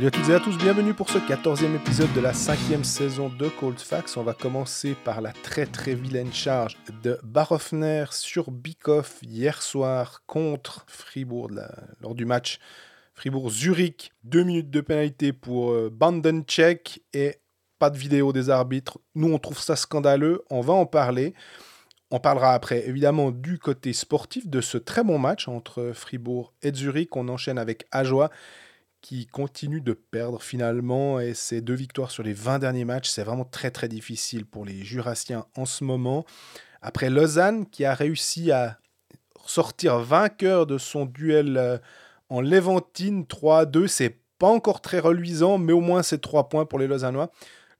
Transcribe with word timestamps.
Salut 0.00 0.08
à 0.08 0.18
toutes 0.18 0.30
et 0.30 0.34
à 0.34 0.40
tous, 0.40 0.56
bienvenue 0.56 0.94
pour 0.94 1.10
ce 1.10 1.18
14e 1.18 1.76
épisode 1.76 2.10
de 2.14 2.22
la 2.22 2.32
cinquième 2.32 2.84
saison 2.84 3.28
de 3.28 3.50
Cold 3.50 3.78
Facts. 3.78 4.16
On 4.16 4.22
va 4.22 4.32
commencer 4.32 4.94
par 4.94 5.20
la 5.20 5.30
très 5.30 5.66
très 5.66 5.94
vilaine 5.94 6.32
charge 6.32 6.78
de 7.02 7.18
Barofner 7.22 8.06
sur 8.10 8.50
Bikoff 8.50 9.18
hier 9.20 9.60
soir 9.60 10.22
contre 10.26 10.86
Fribourg 10.88 11.50
lors 12.00 12.14
du 12.14 12.24
match 12.24 12.60
Fribourg-Zurich. 13.12 14.10
Deux 14.24 14.42
minutes 14.42 14.70
de 14.70 14.80
pénalité 14.80 15.34
pour 15.34 15.72
euh, 15.72 15.90
Bandencheck 15.92 17.02
et 17.12 17.34
pas 17.78 17.90
de 17.90 17.98
vidéo 17.98 18.32
des 18.32 18.48
arbitres. 18.48 19.00
Nous 19.14 19.30
on 19.30 19.38
trouve 19.38 19.60
ça 19.60 19.76
scandaleux, 19.76 20.42
on 20.48 20.62
va 20.62 20.72
en 20.72 20.86
parler. 20.86 21.34
On 22.10 22.20
parlera 22.20 22.54
après 22.54 22.88
évidemment 22.88 23.32
du 23.32 23.58
côté 23.58 23.92
sportif 23.92 24.48
de 24.48 24.62
ce 24.62 24.78
très 24.78 25.04
bon 25.04 25.18
match 25.18 25.46
entre 25.46 25.92
Fribourg 25.92 26.54
et 26.62 26.72
Zurich. 26.72 27.14
On 27.16 27.28
enchaîne 27.28 27.58
avec 27.58 27.84
Ajoie 27.92 28.30
qui 29.00 29.26
continue 29.26 29.80
de 29.80 29.92
perdre 29.92 30.42
finalement 30.42 31.20
et 31.20 31.34
ces 31.34 31.60
deux 31.60 31.74
victoires 31.74 32.10
sur 32.10 32.22
les 32.22 32.32
20 32.32 32.58
derniers 32.58 32.84
matchs, 32.84 33.08
c'est 33.08 33.22
vraiment 33.22 33.44
très 33.44 33.70
très 33.70 33.88
difficile 33.88 34.44
pour 34.44 34.64
les 34.64 34.82
Jurassiens 34.82 35.46
en 35.56 35.64
ce 35.64 35.84
moment. 35.84 36.24
Après 36.82 37.10
Lausanne 37.10 37.66
qui 37.66 37.84
a 37.84 37.94
réussi 37.94 38.52
à 38.52 38.78
sortir 39.46 39.98
vainqueur 39.98 40.66
de 40.66 40.78
son 40.78 41.06
duel 41.06 41.56
euh, 41.56 41.78
en 42.28 42.40
Léventine 42.40 43.24
3-2, 43.24 43.86
c'est 43.86 44.20
pas 44.38 44.48
encore 44.48 44.80
très 44.80 45.00
reluisant, 45.00 45.58
mais 45.58 45.72
au 45.72 45.80
moins 45.80 46.02
c'est 46.02 46.20
3 46.20 46.48
points 46.48 46.66
pour 46.66 46.78
les 46.78 46.86
Lausannois. 46.86 47.30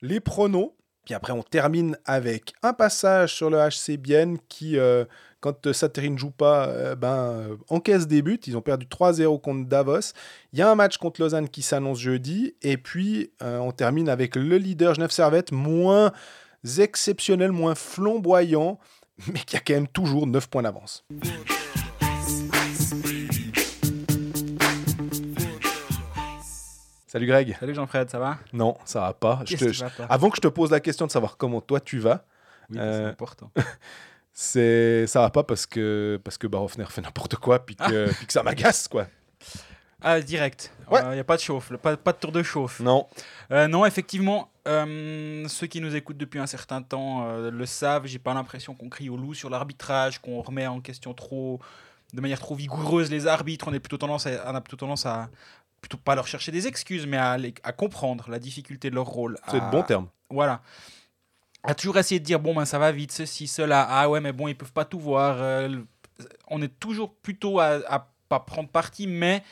Les 0.02 0.20
pronos, 0.20 0.74
puis 1.04 1.14
après 1.14 1.32
on 1.32 1.42
termine 1.42 1.96
avec 2.04 2.54
un 2.62 2.72
passage 2.72 3.34
sur 3.34 3.50
le 3.50 3.58
HC 3.58 3.96
Bienne 3.98 4.38
qui 4.48 4.78
euh, 4.78 5.04
quand 5.40 5.72
Saterin 5.72 6.10
ne 6.10 6.18
joue 6.18 6.30
pas, 6.30 6.68
euh, 6.68 6.94
ben, 6.94 7.16
euh, 7.16 7.56
encaisse 7.68 8.06
des 8.06 8.22
buts. 8.22 8.40
Ils 8.46 8.56
ont 8.56 8.62
perdu 8.62 8.86
3-0 8.86 9.40
contre 9.40 9.68
Davos. 9.68 10.12
Il 10.52 10.58
y 10.58 10.62
a 10.62 10.70
un 10.70 10.74
match 10.74 10.98
contre 10.98 11.20
Lausanne 11.20 11.48
qui 11.48 11.62
s'annonce 11.62 11.98
jeudi. 11.98 12.54
Et 12.62 12.76
puis, 12.76 13.32
euh, 13.42 13.58
on 13.58 13.72
termine 13.72 14.08
avec 14.08 14.36
le 14.36 14.58
leader 14.58 14.94
Genève 14.94 15.10
Servette, 15.10 15.50
moins 15.52 16.12
exceptionnel, 16.78 17.52
moins 17.52 17.74
flamboyant, 17.74 18.78
mais 19.32 19.40
qui 19.40 19.56
a 19.56 19.60
quand 19.60 19.74
même 19.74 19.88
toujours 19.88 20.26
9 20.26 20.46
points 20.48 20.62
d'avance. 20.62 21.04
Salut 27.06 27.26
Greg. 27.26 27.56
Salut 27.58 27.74
Jean-Fred, 27.74 28.08
ça 28.08 28.20
va? 28.20 28.38
Non, 28.52 28.76
ça 28.84 29.00
va 29.00 29.14
pas. 29.14 29.42
Avant 30.08 30.30
que 30.30 30.36
je 30.36 30.42
te 30.42 30.48
pose 30.48 30.70
la 30.70 30.78
question 30.78 31.06
de 31.06 31.10
savoir 31.10 31.38
comment 31.38 31.60
toi 31.60 31.80
tu 31.80 31.98
vas. 31.98 32.24
Oui, 32.68 32.76
c'est 32.78 33.04
important. 33.04 33.50
c'est 34.42 35.06
ça 35.06 35.20
va 35.20 35.28
pas 35.28 35.42
parce 35.42 35.66
que 35.66 36.18
parce 36.24 36.38
que 36.38 36.46
Barofner 36.46 36.86
fait 36.88 37.02
n'importe 37.02 37.36
quoi 37.36 37.58
puis 37.58 37.76
que, 37.76 38.10
puis 38.10 38.26
que 38.26 38.32
ça 38.32 38.42
m'agace 38.42 38.88
quoi. 38.88 39.06
Ah, 40.00 40.18
direct. 40.22 40.72
Il 40.88 40.94
ouais. 40.94 41.02
n'y 41.02 41.18
euh, 41.18 41.20
a 41.20 41.24
pas 41.24 41.36
de 41.36 41.42
chauffe, 41.42 41.76
pas, 41.76 41.94
pas, 41.98 42.12
de 42.14 42.16
tour 42.16 42.32
de 42.32 42.42
chauffe. 42.42 42.80
Non. 42.80 43.06
Euh, 43.50 43.68
non, 43.68 43.84
effectivement, 43.84 44.50
euh, 44.66 45.46
ceux 45.46 45.66
qui 45.66 45.82
nous 45.82 45.94
écoutent 45.94 46.16
depuis 46.16 46.38
un 46.38 46.46
certain 46.46 46.80
temps 46.80 47.30
le 47.36 47.66
savent. 47.66 48.06
J'ai 48.06 48.18
pas 48.18 48.32
l'impression 48.32 48.74
qu'on 48.74 48.88
crie 48.88 49.10
au 49.10 49.18
loup 49.18 49.34
sur 49.34 49.50
l'arbitrage, 49.50 50.20
qu'on 50.20 50.40
remet 50.40 50.66
en 50.66 50.80
question 50.80 51.12
trop, 51.12 51.60
de 52.14 52.20
manière 52.22 52.40
trop 52.40 52.54
vigoureuse 52.54 53.10
les 53.10 53.26
arbitres. 53.26 53.68
On, 53.68 53.74
est 53.74 53.78
plutôt 53.78 53.98
tendance 53.98 54.26
à, 54.26 54.50
on 54.50 54.54
a 54.54 54.62
plutôt 54.62 54.78
tendance 54.78 55.04
à 55.04 55.28
plutôt 55.82 55.98
pas 55.98 56.14
leur 56.14 56.26
chercher 56.26 56.50
des 56.50 56.66
excuses, 56.66 57.06
mais 57.06 57.18
à, 57.18 57.36
à 57.62 57.72
comprendre 57.72 58.30
la 58.30 58.38
difficulté 58.38 58.88
de 58.88 58.94
leur 58.94 59.06
rôle. 59.06 59.36
C'est 59.50 59.60
de 59.60 59.70
bon 59.70 59.82
terme. 59.82 60.08
Voilà 60.30 60.62
a 61.62 61.74
toujours 61.74 61.98
essayé 61.98 62.20
de 62.20 62.24
dire 62.24 62.40
bon 62.40 62.54
ben 62.54 62.64
ça 62.64 62.78
va 62.78 62.92
vite 62.92 63.12
ceci 63.12 63.46
cela. 63.46 63.86
Ah 63.88 64.08
ouais 64.08 64.20
mais 64.20 64.32
bon 64.32 64.48
ils 64.48 64.56
peuvent 64.56 64.72
pas 64.72 64.84
tout 64.84 64.98
voir 64.98 65.36
euh, 65.40 65.76
on 66.48 66.62
est 66.62 66.78
toujours 66.80 67.14
plutôt 67.14 67.60
à, 67.60 67.80
à, 67.86 68.08
pas 68.28 68.40
prendre 68.40 68.68
parti 68.68 69.06
mais 69.06 69.42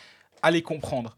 à 0.43 0.51
les 0.51 0.63
comprendre. 0.63 1.17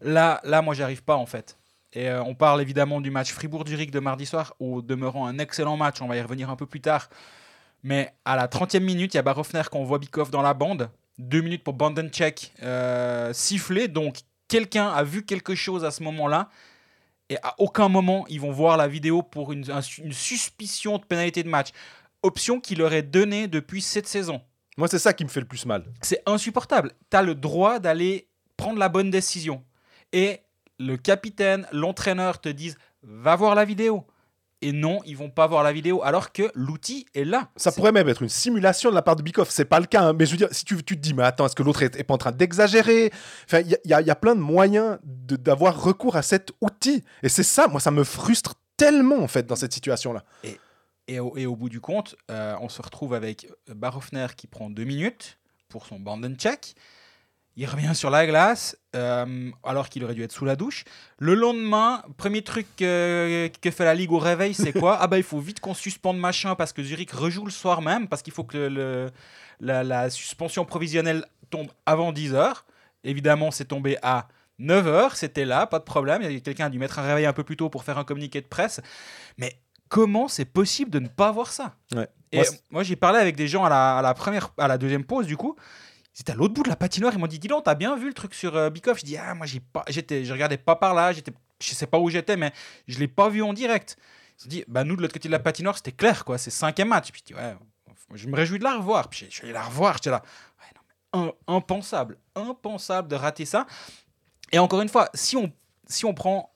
Là 0.00 0.40
là 0.44 0.62
moi 0.62 0.74
j'arrive 0.74 1.02
pas 1.02 1.16
en 1.16 1.26
fait. 1.26 1.56
Et 1.92 2.10
euh, 2.10 2.22
on 2.22 2.34
parle 2.34 2.60
évidemment 2.60 3.00
du 3.00 3.10
match 3.10 3.32
Fribourg-Zurich 3.32 3.90
de 3.90 4.00
mardi 4.00 4.26
soir 4.26 4.54
au 4.60 4.82
demeurant 4.82 5.26
un 5.26 5.38
excellent 5.38 5.76
match 5.76 6.02
on 6.02 6.08
va 6.08 6.16
y 6.16 6.20
revenir 6.20 6.50
un 6.50 6.56
peu 6.56 6.66
plus 6.66 6.80
tard. 6.80 7.08
Mais 7.82 8.12
à 8.24 8.36
la 8.36 8.48
30e 8.48 8.80
minute 8.80 9.14
il 9.14 9.16
y 9.16 9.20
a 9.20 9.22
Barofner 9.22 9.62
qu'on 9.70 9.84
voit 9.84 9.98
Bikov 9.98 10.30
dans 10.30 10.42
la 10.42 10.54
bande. 10.54 10.90
Deux 11.18 11.40
minutes 11.40 11.64
pour 11.64 11.72
Bandencheck 11.72 12.52
euh, 12.62 13.32
siffler 13.32 13.88
donc 13.88 14.18
quelqu'un 14.48 14.88
a 14.88 15.02
vu 15.02 15.24
quelque 15.24 15.54
chose 15.54 15.84
à 15.84 15.90
ce 15.90 16.02
moment 16.02 16.28
là 16.28 16.50
et 17.28 17.36
à 17.42 17.54
aucun 17.58 17.88
moment 17.88 18.24
ils 18.28 18.40
vont 18.40 18.52
voir 18.52 18.76
la 18.76 18.88
vidéo 18.88 19.22
pour 19.22 19.52
une, 19.52 19.64
une 19.98 20.12
suspicion 20.12 20.98
de 20.98 21.04
pénalité 21.04 21.42
de 21.42 21.48
match. 21.48 21.68
Option 22.22 22.60
qu'il 22.60 22.78
leur 22.78 22.92
est 22.92 23.02
donnée 23.02 23.46
depuis 23.46 23.82
cette 23.82 24.08
saison. 24.08 24.40
Moi, 24.76 24.88
c'est 24.88 24.98
ça 24.98 25.12
qui 25.14 25.24
me 25.24 25.28
fait 25.28 25.40
le 25.40 25.46
plus 25.46 25.64
mal. 25.64 25.84
C'est 26.02 26.22
insupportable. 26.26 26.92
Tu 27.10 27.16
as 27.16 27.22
le 27.22 27.34
droit 27.34 27.78
d'aller 27.78 28.28
prendre 28.56 28.78
la 28.78 28.88
bonne 28.88 29.10
décision. 29.10 29.64
Et 30.12 30.40
le 30.78 30.96
capitaine, 30.96 31.66
l'entraîneur 31.72 32.40
te 32.40 32.48
disent 32.48 32.76
va 33.02 33.36
voir 33.36 33.54
la 33.54 33.64
vidéo 33.64 34.06
et 34.62 34.72
non, 34.72 35.00
ils 35.04 35.16
vont 35.16 35.30
pas 35.30 35.46
voir 35.46 35.62
la 35.62 35.72
vidéo 35.72 36.02
alors 36.02 36.32
que 36.32 36.50
l'outil 36.54 37.06
est 37.14 37.24
là. 37.24 37.50
Ça 37.56 37.72
pourrait 37.72 37.92
même 37.92 38.08
être 38.08 38.22
une 38.22 38.28
simulation 38.28 38.90
de 38.90 38.94
la 38.94 39.02
part 39.02 39.16
de 39.16 39.22
Bikoff. 39.22 39.50
C'est 39.50 39.66
pas 39.66 39.80
le 39.80 39.86
cas, 39.86 40.02
hein. 40.02 40.12
mais 40.14 40.24
je 40.24 40.30
veux 40.30 40.36
dire, 40.36 40.48
si 40.50 40.64
tu, 40.64 40.76
tu 40.82 40.96
te 40.96 41.00
dis, 41.00 41.14
mais 41.14 41.24
attends, 41.24 41.46
est-ce 41.46 41.54
que 41.54 41.62
l'autre 41.62 41.82
est, 41.82 42.04
pas 42.04 42.14
en 42.14 42.18
train 42.18 42.32
d'exagérer? 42.32 43.12
Enfin, 43.44 43.60
il 43.60 43.78
y, 43.84 43.88
y, 43.88 44.10
a 44.10 44.14
plein 44.14 44.34
de 44.34 44.40
moyens 44.40 44.98
d'avoir 45.04 45.82
recours 45.82 46.16
à 46.16 46.22
cet 46.22 46.52
outil. 46.60 47.04
Et 47.22 47.28
c'est 47.28 47.42
ça, 47.42 47.68
moi, 47.68 47.80
ça 47.80 47.90
me 47.90 48.02
frustre 48.02 48.54
tellement 48.76 49.18
en 49.18 49.28
fait 49.28 49.46
dans 49.46 49.56
cette 49.56 49.72
situation-là. 49.72 50.24
Et, 50.42 50.58
et, 51.08 51.20
au, 51.20 51.36
et, 51.36 51.46
au, 51.46 51.54
bout 51.54 51.68
du 51.68 51.80
compte, 51.80 52.16
euh, 52.30 52.56
on 52.60 52.68
se 52.68 52.80
retrouve 52.80 53.14
avec 53.14 53.48
Barofner 53.68 54.28
qui 54.36 54.46
prend 54.46 54.70
deux 54.70 54.84
minutes 54.84 55.38
pour 55.68 55.86
son 55.86 56.00
band 56.00 56.20
check 56.34 56.74
il 57.56 57.66
revient 57.66 57.94
sur 57.94 58.10
la 58.10 58.26
glace 58.26 58.76
euh, 58.94 59.50
alors 59.64 59.88
qu'il 59.88 60.04
aurait 60.04 60.14
dû 60.14 60.22
être 60.22 60.32
sous 60.32 60.44
la 60.44 60.56
douche. 60.56 60.84
Le 61.18 61.34
lendemain, 61.34 62.02
premier 62.18 62.42
truc 62.42 62.66
que 62.76 63.50
fait 63.62 63.84
la 63.84 63.94
Ligue 63.94 64.12
au 64.12 64.18
réveil, 64.18 64.52
c'est 64.52 64.72
quoi 64.72 64.98
Ah 65.00 65.06
bah 65.06 65.16
il 65.16 65.24
faut 65.24 65.40
vite 65.40 65.60
qu'on 65.60 65.74
suspende 65.74 66.18
machin 66.18 66.54
parce 66.54 66.74
que 66.74 66.82
Zurich 66.82 67.10
rejoue 67.12 67.46
le 67.46 67.50
soir 67.50 67.80
même, 67.80 68.08
parce 68.08 68.22
qu'il 68.22 68.34
faut 68.34 68.44
que 68.44 68.58
le, 68.58 69.10
la, 69.60 70.10
suspension 70.10 70.66
provisionnelle 70.66 71.24
tombe 71.48 71.68
avant 71.86 72.12
10h. 72.12 72.52
Évidemment, 73.04 73.50
c'est 73.50 73.66
tombé 73.66 73.96
à 74.02 74.28
9h, 74.60 75.14
c'était 75.14 75.44
là, 75.46 75.66
pas 75.66 75.78
de 75.78 75.84
problème. 75.84 76.22
Quelqu'un 76.42 76.66
a 76.66 76.70
dû 76.70 76.78
mettre 76.78 76.98
un 76.98 77.02
réveil 77.02 77.24
un 77.24 77.32
peu 77.32 77.44
plus 77.44 77.56
tôt 77.56 77.70
pour 77.70 77.84
faire 77.84 77.96
un 77.96 78.04
communiqué 78.04 78.40
de 78.42 78.46
presse. 78.46 78.80
Mais 79.38 79.58
comment 79.88 80.28
c'est 80.28 80.44
possible 80.44 80.90
de 80.90 80.98
ne 80.98 81.08
pas 81.08 81.32
voir 81.32 81.52
ça? 81.52 81.74
Et 82.32 82.42
moi, 82.70 82.82
j'ai 82.82 82.96
parlé 82.96 83.18
avec 83.18 83.36
des 83.36 83.48
gens 83.48 83.64
à 83.64 83.70
la, 83.70 83.98
à 83.98 84.02
la, 84.02 84.12
première, 84.12 84.50
à 84.58 84.68
la 84.68 84.76
deuxième 84.76 85.04
pause, 85.04 85.26
du 85.26 85.36
coup. 85.36 85.56
C'était 86.16 86.32
à 86.32 86.34
l'autre 86.34 86.54
bout 86.54 86.62
de 86.62 86.70
la 86.70 86.76
patinoire. 86.76 87.12
Ils 87.12 87.18
m'ont 87.18 87.26
dit, 87.26 87.38
donc, 87.38 87.64
t'as 87.64 87.74
bien 87.74 87.94
vu 87.94 88.08
le 88.08 88.14
truc 88.14 88.32
sur 88.32 88.56
euh, 88.56 88.70
Bikoff 88.70 89.00
Je 89.00 89.04
dis, 89.04 89.18
ah, 89.18 89.34
moi, 89.34 89.44
j'ai 89.44 89.60
pas, 89.60 89.84
j'étais, 89.86 90.24
je 90.24 90.32
regardais 90.32 90.56
pas 90.56 90.74
par 90.74 90.94
là, 90.94 91.12
j'étais, 91.12 91.30
je 91.60 91.74
sais 91.74 91.86
pas 91.86 91.98
où 91.98 92.08
j'étais, 92.08 92.38
mais 92.38 92.54
je 92.88 92.98
l'ai 92.98 93.06
pas 93.06 93.28
vu 93.28 93.42
en 93.42 93.52
direct. 93.52 93.98
Ils 94.40 94.46
ont 94.46 94.48
dit, 94.48 94.64
bah, 94.66 94.82
nous, 94.82 94.96
de 94.96 95.02
l'autre 95.02 95.12
côté 95.12 95.28
de 95.28 95.32
la 95.32 95.40
patinoire, 95.40 95.76
c'était 95.76 95.92
clair, 95.92 96.24
quoi. 96.24 96.38
C'est 96.38 96.50
cinquième 96.50 96.88
match. 96.88 97.12
Puis 97.12 97.22
je 97.28 97.34
ouais, 97.34 97.54
je 98.14 98.28
me 98.28 98.34
réjouis 98.34 98.58
de 98.58 98.64
la 98.64 98.78
revoir. 98.78 99.10
Puis 99.10 99.26
je 99.28 99.34
suis 99.34 99.42
allé 99.44 99.52
la 99.52 99.64
revoir, 99.64 99.96
j'étais 99.96 100.08
là. 100.08 100.22
Impensable, 101.46 102.16
impensable 102.34 103.08
de 103.08 103.16
rater 103.16 103.44
ça. 103.44 103.66
Et 104.52 104.58
encore 104.58 104.80
une 104.80 104.88
fois, 104.88 105.10
si 105.12 105.36
on, 105.36 105.52
si 105.86 106.06
on 106.06 106.14
prend 106.14 106.50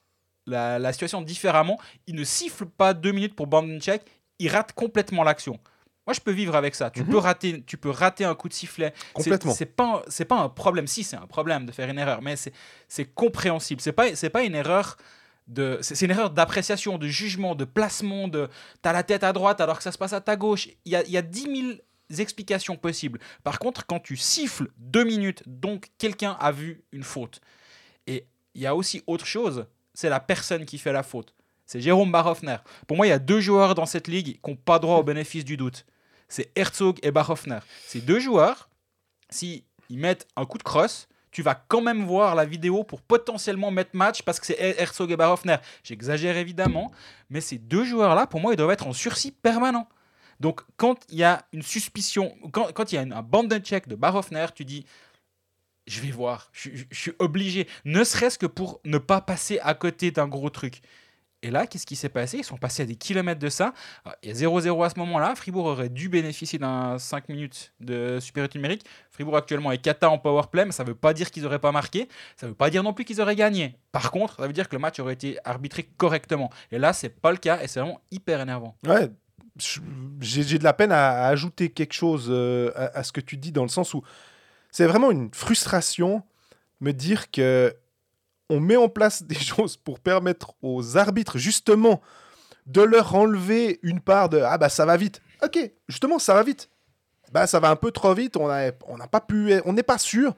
la, 0.47 0.91
situation 0.93 1.20
différemment, 1.20 1.78
il 2.06 2.15
ne 2.15 2.25
siffle 2.25 2.65
pas 2.65 2.94
deux 2.94 3.12
minutes 3.12 3.37
pour 3.37 3.47
Bandencheck, 3.47 4.03
il 4.38 4.49
rate 4.49 4.72
complètement 4.72 5.22
l'action. 5.22 5.60
Moi, 6.10 6.15
je 6.16 6.21
peux 6.21 6.32
vivre 6.32 6.56
avec 6.56 6.75
ça. 6.75 6.91
Tu, 6.91 7.04
mhm. 7.04 7.09
peux, 7.09 7.19
rater, 7.19 7.62
tu 7.65 7.76
peux 7.76 7.88
rater 7.88 8.25
un 8.25 8.34
coup 8.34 8.48
de 8.48 8.53
sifflet. 8.53 8.93
Complètement. 9.12 9.54
C'est 9.54 9.65
pas, 9.65 10.03
pas 10.28 10.41
un 10.41 10.48
problème. 10.48 10.88
Si, 10.88 11.04
c'est 11.04 11.15
un 11.15 11.28
problème 11.28 11.66
de 11.66 11.71
faire 11.71 11.88
une 11.88 12.00
erreur, 12.00 12.21
mais 12.21 12.34
c'est 12.88 13.04
compréhensible. 13.15 13.81
C'est 13.81 13.93
pas, 13.93 14.06
pas 14.32 14.43
une 14.43 14.56
erreur. 14.56 14.97
C'est 15.82 16.00
une 16.03 16.10
erreur 16.10 16.31
d'appréciation, 16.31 16.99
de 16.99 17.06
jugement, 17.06 17.54
de 17.54 17.65
placement. 17.65 18.26
De, 18.26 18.49
as 18.82 18.93
la 18.93 19.04
tête 19.04 19.22
à 19.22 19.32
droite 19.32 19.60
alors 19.60 19.76
que 19.76 19.84
ça 19.84 19.93
se 19.93 19.99
passe 19.99 20.12
à 20.12 20.20
ta 20.20 20.34
gauche. 20.34 20.66
Il 20.84 20.91
y 20.91 20.97
a, 20.97 21.06
y 21.06 21.17
a 21.17 21.23
10 21.23 21.43
000 21.43 22.20
explications 22.20 22.75
possibles. 22.75 23.20
Par 23.44 23.61
contre, 23.61 23.87
quand 23.87 24.00
tu 24.00 24.17
siffles 24.17 24.67
deux 24.79 25.05
minutes, 25.05 25.44
donc 25.46 25.90
quelqu'un 25.96 26.37
a 26.40 26.50
vu 26.50 26.82
une 26.90 27.05
faute. 27.05 27.40
Et 28.08 28.26
il 28.56 28.62
y 28.62 28.67
a 28.67 28.75
aussi 28.75 29.05
autre 29.06 29.26
chose, 29.26 29.64
c'est 29.94 30.08
la 30.08 30.19
personne 30.19 30.64
qui 30.64 30.76
fait 30.76 30.93
la 30.93 31.05
faute. 31.05 31.35
C'est 31.67 31.81
Jérôme 31.81 32.11
Barhoffner. 32.11 32.56
Pour 32.88 32.96
moi, 32.96 33.06
il 33.06 33.11
y 33.11 33.12
a 33.12 33.20
deux 33.20 33.38
joueurs 33.38 33.76
dans 33.76 33.87
cette 33.87 34.08
ligue 34.08 34.40
qui 34.43 34.50
n'ont 34.50 34.56
pas 34.56 34.81
droit 34.81 34.96
au 34.96 35.05
bénéfice 35.05 35.44
du 35.44 35.56
doute. 35.56 35.87
C'est 36.31 36.50
Herzog 36.56 36.99
et 37.03 37.11
Barhoffner. 37.11 37.59
Ces 37.87 38.00
deux 38.00 38.21
joueurs, 38.21 38.71
s'ils 39.29 39.65
mettent 39.91 40.27
un 40.37 40.47
coup 40.47 40.56
de 40.56 40.62
crosse, 40.62 41.09
tu 41.31 41.43
vas 41.43 41.55
quand 41.55 41.82
même 41.82 42.05
voir 42.06 42.35
la 42.35 42.44
vidéo 42.44 42.82
pour 42.82 43.03
potentiellement 43.03 43.71
mettre 43.71 43.91
match 43.94 44.23
parce 44.23 44.41
que 44.41 44.47
c'est 44.47 44.59
Herzog 44.59 45.11
et 45.11 45.17
Barhoffner. 45.17 45.56
J'exagère 45.85 46.37
évidemment, 46.37 46.91
mais 47.29 47.41
ces 47.41 47.59
deux 47.59 47.85
joueurs-là, 47.85 48.27
pour 48.27 48.41
moi, 48.41 48.53
ils 48.53 48.56
doivent 48.56 48.71
être 48.71 48.87
en 48.87 48.93
sursis 48.93 49.32
permanent. 49.32 49.88
Donc, 50.41 50.62
quand 50.77 51.05
il 51.11 51.19
y 51.19 51.25
a 51.25 51.44
une 51.53 51.62
suspicion, 51.62 52.35
quand, 52.53 52.93
il 52.93 52.94
y 52.94 52.99
a 52.99 53.03
un 53.03 53.23
bande 53.23 53.55
check 53.59 53.88
de 53.88 53.94
Barhoffner, 53.94 54.47
tu 54.55 54.65
dis 54.65 54.87
je 55.87 56.00
vais 56.00 56.11
voir, 56.11 56.50
je 56.53 56.85
suis 56.93 57.12
obligé, 57.19 57.67
ne 57.85 58.05
serait-ce 58.05 58.38
que 58.38 58.47
pour 58.47 58.81
ne 58.85 58.99
pas 58.99 59.21
passer 59.21 59.59
à 59.61 59.75
côté 59.75 60.12
d'un 60.12 60.29
gros 60.29 60.50
truc 60.50 60.83
Et 61.42 61.50
là, 61.50 61.66
qu'est-ce 61.66 61.87
qui 61.87 61.96
s'est 61.96 62.10
passé? 62.10 62.38
Ils 62.38 62.44
sont 62.44 62.58
passés 62.58 62.82
à 62.82 62.87
des 62.87 62.96
kilomètres 62.96 63.40
de 63.40 63.48
ça. 63.48 63.72
Alors, 64.04 64.16
Il 64.22 64.28
y 64.28 64.32
a 64.32 64.48
0-0 64.48 64.84
à 64.84 64.90
ce 64.90 64.98
moment-là. 64.98 65.34
Fribourg 65.34 65.64
aurait 65.64 65.88
dû 65.88 66.08
bénéficier 66.08 66.58
d'un 66.58 66.98
5 66.98 67.28
minutes 67.31 67.72
de 67.81 68.19
supériorité 68.20 68.58
numérique. 68.58 68.84
Fribourg 69.10 69.37
actuellement 69.37 69.72
est 69.72 69.78
kata 69.78 70.10
en 70.10 70.19
powerplay, 70.19 70.66
mais 70.66 70.72
ça 70.72 70.84
ne 70.84 70.88
veut 70.88 70.94
pas 70.94 71.14
dire 71.14 71.31
qu'ils 71.31 71.44
n'auraient 71.44 71.58
pas 71.58 71.72
marqué. 71.72 72.08
Ça 72.37 72.46
ne 72.46 72.50
veut 72.50 72.56
pas 72.56 72.69
dire 72.69 72.82
non 72.82 72.92
plus 72.92 73.04
qu'ils 73.04 73.20
auraient 73.22 73.37
gagné. 73.37 73.76
Par 73.90 74.10
contre, 74.10 74.37
ça 74.37 74.46
veut 74.46 74.52
dire 74.52 74.69
que 74.69 74.76
le 74.76 74.81
match 74.81 74.98
aurait 75.00 75.14
été 75.14 75.38
arbitré 75.44 75.88
correctement. 75.96 76.50
Et 76.72 76.78
là, 76.78 76.92
c'est 76.92 77.08
pas 77.08 77.31
le 77.31 77.38
cas 77.38 77.62
et 77.62 77.69
c'est 77.69 77.81
vraiment 77.81 78.00
hyper 78.10 78.40
énervant. 78.40 78.76
Ouais, 78.87 79.08
j'ai 80.20 80.58
de 80.58 80.64
la 80.64 80.72
peine 80.75 80.92
à, 80.92 81.26
ajouter 81.26 81.70
quelque 81.70 81.94
chose 81.94 82.26
euh, 82.28 82.70
à 82.75 83.02
ce 83.02 83.12
que 83.12 83.20
tu 83.20 83.37
dis 83.37 83.52
dans 83.52 83.62
le 83.62 83.69
sens 83.69 83.94
où 83.94 84.02
c'est 84.70 84.87
vraiment 84.87 85.10
une 85.10 85.31
frustration 85.32 86.22
me 86.81 86.92
dire 86.92 87.31
que 87.31 87.75
on 88.50 88.61
met 88.61 88.76
en 88.76 88.88
place 88.88 89.23
des 89.32 89.37
choses 89.37 89.76
pour 89.76 90.00
permettre 90.00 90.52
aux 90.61 90.99
arbitres 90.99 91.38
justement 91.38 92.02
de 92.67 92.82
leur 92.82 93.14
enlever 93.14 93.81
une 93.82 94.00
part 94.00 94.29
de 94.29 94.38
ah 94.38 94.58
bah 94.58 94.69
ça 94.69 94.85
va 94.85 94.97
vite. 94.97 95.23
Ok, 95.43 95.58
justement 95.88 96.19
ça 96.19 96.35
va 96.35 96.43
vite. 96.43 96.69
Bah 97.32 97.47
ça 97.47 97.61
va 97.61 97.70
un 97.70 97.76
peu 97.76 97.91
trop 97.91 98.12
vite. 98.12 98.37
On 98.37 98.49
n'a 98.49 98.73
pas 99.11 99.20
pu, 99.20 99.55
on 99.64 99.73
n'est 99.73 99.82
pas 99.82 99.99
sûr. 99.99 100.35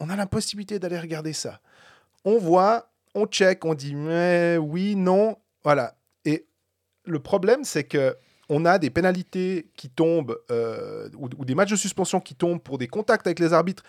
On 0.00 0.08
a 0.08 0.16
l'impossibilité 0.16 0.78
d'aller 0.78 0.98
regarder 0.98 1.32
ça. 1.32 1.60
On 2.24 2.38
voit, 2.38 2.90
on 3.14 3.26
check, 3.26 3.64
on 3.64 3.74
dit 3.74 3.94
mais 3.94 4.56
oui 4.56 4.96
non, 4.96 5.36
voilà. 5.62 5.96
Et 6.24 6.46
le 7.04 7.18
problème 7.18 7.64
c'est 7.64 7.84
que 7.84 8.16
on 8.48 8.64
a 8.64 8.78
des 8.78 8.88
pénalités 8.88 9.70
qui 9.76 9.90
tombent 9.90 10.38
euh, 10.50 11.10
ou 11.18 11.44
des 11.44 11.54
matchs 11.54 11.70
de 11.70 11.76
suspension 11.76 12.18
qui 12.18 12.34
tombent 12.34 12.62
pour 12.62 12.78
des 12.78 12.88
contacts 12.88 13.26
avec 13.26 13.40
les 13.40 13.52
arbitres. 13.52 13.82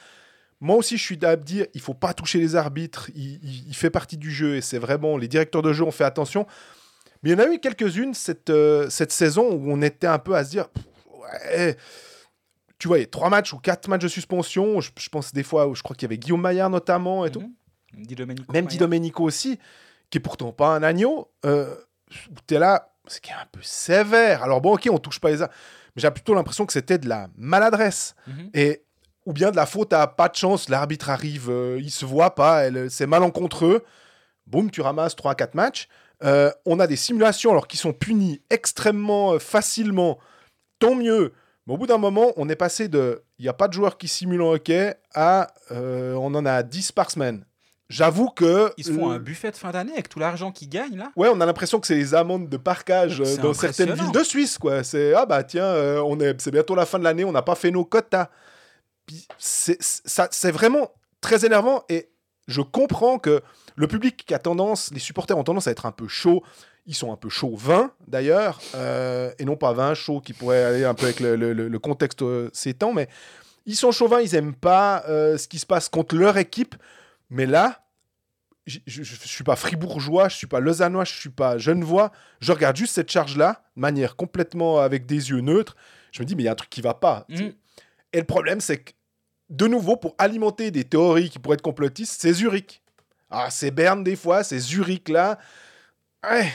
Moi 0.61 0.75
aussi, 0.75 0.97
je 0.97 1.03
suis 1.03 1.25
à 1.25 1.35
dire, 1.35 1.67
il 1.73 1.81
faut 1.81 1.93
pas 1.93 2.13
toucher 2.13 2.39
les 2.39 2.55
arbitres. 2.55 3.09
Il, 3.15 3.39
il- 3.43 3.67
il 3.69 3.75
fait 3.75 3.89
partie 3.89 4.17
du 4.17 4.31
jeu 4.31 4.55
et 4.57 4.61
c'est 4.61 4.77
vraiment 4.79 5.17
les 5.17 5.27
directeurs 5.27 5.61
de 5.61 5.71
jeu 5.73 5.83
ont 5.83 5.91
fait 5.91 6.03
attention. 6.03 6.45
Mais 7.23 7.29
il 7.31 7.33
y 7.33 7.35
en 7.35 7.39
a 7.43 7.47
eu 7.53 7.59
quelques-unes 7.59 8.13
cette, 8.13 8.49
euh, 8.49 8.89
cette 8.89 9.11
saison 9.11 9.49
où 9.51 9.71
on 9.71 9.81
était 9.81 10.07
un 10.07 10.19
peu 10.19 10.35
à 10.35 10.43
se 10.43 10.49
dire, 10.51 10.67
ouais, 11.51 11.77
tu 12.77 12.87
vois, 12.87 12.97
il 12.97 13.01
y 13.01 13.03
a 13.03 13.07
trois 13.07 13.29
matchs 13.29 13.53
ou 13.53 13.57
quatre 13.57 13.87
matchs 13.89 14.03
de 14.03 14.07
suspension. 14.07 14.79
Je, 14.81 14.91
je 14.97 15.09
pense 15.09 15.33
des 15.33 15.43
fois, 15.43 15.67
où 15.67 15.75
je 15.75 15.83
crois 15.83 15.95
qu'il 15.95 16.03
y 16.05 16.09
avait 16.09 16.17
Guillaume 16.17 16.41
Maillard 16.41 16.69
notamment 16.69 17.25
et 17.25 17.31
tout. 17.31 17.41
Mhm. 17.41 18.05
Di 18.05 18.15
Domenico, 18.15 18.53
Même 18.53 18.65
Di. 18.67 18.77
Domenico 18.77 19.23
aussi, 19.23 19.59
qui 20.09 20.17
est 20.19 20.21
pourtant 20.21 20.51
pas 20.51 20.75
un 20.75 20.83
agneau. 20.83 21.29
Euh, 21.45 21.73
tu 22.47 22.55
es 22.55 22.59
là, 22.59 22.93
c'est 23.07 23.21
qui 23.21 23.31
est 23.31 23.33
un 23.35 23.47
peu 23.51 23.59
sévère. 23.63 24.43
Alors 24.43 24.61
bon, 24.61 24.73
ok, 24.75 24.87
on 24.91 24.97
touche 24.99 25.19
pas 25.19 25.29
les 25.29 25.41
armes. 25.41 25.51
Mais 25.95 26.01
j'ai 26.01 26.11
plutôt 26.11 26.33
l'impression 26.35 26.65
que 26.65 26.73
c'était 26.73 26.97
de 26.99 27.09
la 27.09 27.27
maladresse. 27.35 28.15
Mhm. 28.27 28.49
Et, 28.53 28.83
ou 29.25 29.33
bien 29.33 29.51
de 29.51 29.55
la 29.55 29.65
faute 29.65 29.93
à 29.93 30.07
pas 30.07 30.29
de 30.29 30.35
chance, 30.35 30.69
l'arbitre 30.69 31.09
arrive, 31.09 31.49
euh, 31.49 31.79
il 31.79 31.91
se 31.91 32.05
voit 32.05 32.35
pas, 32.35 32.63
elle- 32.63 32.89
c'est 32.89 33.07
malencontreux. 33.07 33.83
Boum, 34.47 34.71
tu 34.71 34.81
ramasses 34.81 35.15
3-4 35.15 35.53
matchs. 35.53 35.87
Euh, 36.23 36.51
on 36.65 36.79
a 36.79 36.87
des 36.87 36.95
simulations 36.95 37.51
alors 37.51 37.67
qui 37.67 37.77
sont 37.77 37.93
punis 37.93 38.41
extrêmement 38.49 39.33
euh, 39.33 39.39
facilement. 39.39 40.17
Tant 40.79 40.95
mieux. 40.95 41.33
Mais 41.67 41.73
au 41.73 41.77
bout 41.77 41.87
d'un 41.87 41.97
moment, 41.97 42.31
on 42.37 42.49
est 42.49 42.55
passé 42.55 42.87
de 42.87 43.23
il 43.37 43.43
n'y 43.43 43.49
a 43.49 43.53
pas 43.53 43.67
de 43.67 43.73
joueurs 43.73 43.97
qui 43.97 44.07
simulent 44.07 44.41
en 44.41 44.51
hockey 44.53 44.95
à 45.13 45.47
euh, 45.71 46.13
on 46.15 46.33
en 46.35 46.45
a 46.45 46.63
10 46.63 46.91
par 46.91 47.11
semaine. 47.11 47.45
J'avoue 47.89 48.29
que. 48.29 48.71
Ils 48.77 48.83
se 48.85 48.91
font 48.91 49.09
euh, 49.11 49.15
un 49.15 49.19
buffet 49.19 49.49
de 49.51 49.55
fin 49.55 49.71
d'année 49.71 49.93
avec 49.93 50.09
tout 50.09 50.19
l'argent 50.19 50.51
qu'ils 50.51 50.69
gagnent 50.69 50.97
là. 50.97 51.11
Ouais, 51.15 51.29
on 51.31 51.39
a 51.41 51.45
l'impression 51.45 51.79
que 51.79 51.87
c'est 51.87 51.95
les 51.95 52.13
amendes 52.13 52.47
de 52.49 52.57
parcage 52.57 53.21
euh, 53.21 53.25
C'est 53.25 53.41
dans 53.41 53.53
certaines 53.53 53.93
villes 53.93 54.11
de 54.11 54.23
Suisse, 54.23 54.57
quoi. 54.57 54.83
C'est 54.83 55.13
ah 55.13 55.25
bah 55.25 55.43
tiens, 55.43 55.63
euh, 55.63 56.01
on 56.05 56.19
est, 56.19 56.39
c'est 56.41 56.51
bientôt 56.51 56.75
la 56.75 56.85
fin 56.85 56.99
de 56.99 57.03
l'année, 57.03 57.23
on 57.25 57.31
n'a 57.31 57.41
pas 57.41 57.55
fait 57.55 57.71
nos 57.71 57.85
quotas. 57.85 58.29
Puis 59.09 59.27
c'est 59.39 60.51
vraiment 60.51 60.91
très 61.19 61.45
énervant 61.45 61.83
et 61.89 62.09
je 62.47 62.61
comprends 62.61 63.17
que 63.19 63.41
le 63.75 63.87
public 63.87 64.23
qui 64.25 64.33
a 64.35 64.39
tendance, 64.39 64.91
les 64.93 64.99
supporters 64.99 65.35
ont 65.37 65.43
tendance 65.43 65.67
à 65.67 65.71
être 65.71 65.85
un 65.87 65.91
peu 65.91 66.07
chauds. 66.07 66.43
Ils 66.85 66.93
sont 66.95 67.11
un 67.11 67.15
peu 67.17 67.29
chauds 67.29 67.55
vin 67.55 67.91
d'ailleurs, 68.07 68.59
euh, 68.75 69.31
et 69.39 69.45
non 69.45 69.55
pas 69.55 69.73
vin 69.73 69.93
chaud 69.95 70.21
qui 70.21 70.33
pourrait 70.33 70.63
aller 70.63 70.85
un 70.85 70.93
peu 70.93 71.05
avec 71.05 71.19
le, 71.19 71.35
le- 71.35 71.53
le- 71.53 71.67
le 71.67 71.79
contexte 71.79 72.21
euh, 72.21 72.49
ces 72.53 72.73
temps, 72.73 72.93
mais 72.93 73.07
ils 73.65 73.75
sont 73.75 73.91
chauvins, 73.91 74.21
ils 74.21 74.33
aiment 74.35 74.55
pas 74.55 75.03
euh, 75.07 75.37
ce 75.37 75.47
qui 75.47 75.59
se 75.59 75.65
passe 75.65 75.89
contre 75.89 76.15
leur 76.15 76.37
équipe. 76.37 76.75
Mais 77.29 77.45
là, 77.45 77.83
je, 78.65 78.79
je 78.87 79.03
suis 79.03 79.43
pas 79.43 79.55
fribourgeois, 79.55 80.29
je 80.29 80.35
suis 80.37 80.47
pas 80.47 80.59
lausannois, 80.59 81.03
je 81.05 81.13
suis 81.13 81.29
pas 81.29 81.57
genevois. 81.57 82.11
Je 82.41 82.51
regarde 82.51 82.75
juste 82.75 82.93
cette 82.95 83.11
charge-là, 83.11 83.63
de 83.75 83.81
manière 83.81 84.15
complètement 84.15 84.79
avec 84.79 85.05
des 85.05 85.29
yeux 85.29 85.41
neutres. 85.41 85.75
Je 86.11 86.21
me 86.21 86.25
dis, 86.25 86.35
mais 86.35 86.43
il 86.43 86.45
y 86.45 86.49
a 86.49 86.53
un 86.53 86.55
truc 86.55 86.69
qui 86.71 86.81
va 86.81 86.93
pas. 86.95 87.25
Mhm. 87.29 87.53
Et 88.13 88.17
le 88.19 88.25
problème, 88.25 88.59
c'est 88.61 88.77
que, 88.79 88.91
de 89.49 89.67
nouveau, 89.67 89.95
pour 89.95 90.15
alimenter 90.17 90.71
des 90.71 90.83
théories 90.83 91.29
qui 91.29 91.39
pourraient 91.39 91.55
être 91.55 91.61
complotistes, 91.61 92.21
c'est 92.21 92.33
Zurich. 92.33 92.81
Ah, 93.29 93.49
c'est 93.49 93.71
Berne 93.71 94.03
des 94.03 94.15
fois, 94.15 94.43
c'est 94.43 94.59
Zurich 94.59 95.09
là. 95.09 95.37
Ouais, 96.29 96.51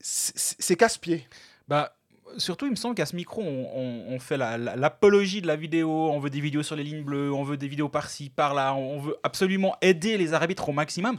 c'est- 0.00 0.76
casse-pied. 0.76 1.26
Bah, 1.68 1.94
surtout, 2.38 2.66
il 2.66 2.70
me 2.70 2.76
semble 2.76 2.94
qu'à 2.94 3.06
ce 3.06 3.16
micro, 3.16 3.40
on, 3.42 3.70
on- 3.74 4.14
on 4.14 4.18
fait 4.18 4.36
la- 4.36 4.58
la- 4.58 4.76
l'apologie 4.76 5.40
de 5.42 5.46
la 5.46 5.56
vidéo. 5.56 5.90
On 6.10 6.18
veut 6.20 6.30
des 6.30 6.40
vidéos 6.40 6.62
sur 6.62 6.76
les 6.76 6.84
lignes 6.84 7.04
bleues, 7.04 7.32
on 7.32 7.44
veut 7.44 7.56
des 7.56 7.68
vidéos 7.68 7.88
par-ci, 7.88 8.30
par-là. 8.30 8.74
On 8.74 9.00
veut 9.00 9.16
absolument 9.22 9.76
aider 9.80 10.18
les 10.18 10.34
arbitres 10.34 10.68
au 10.68 10.72
maximum. 10.72 11.18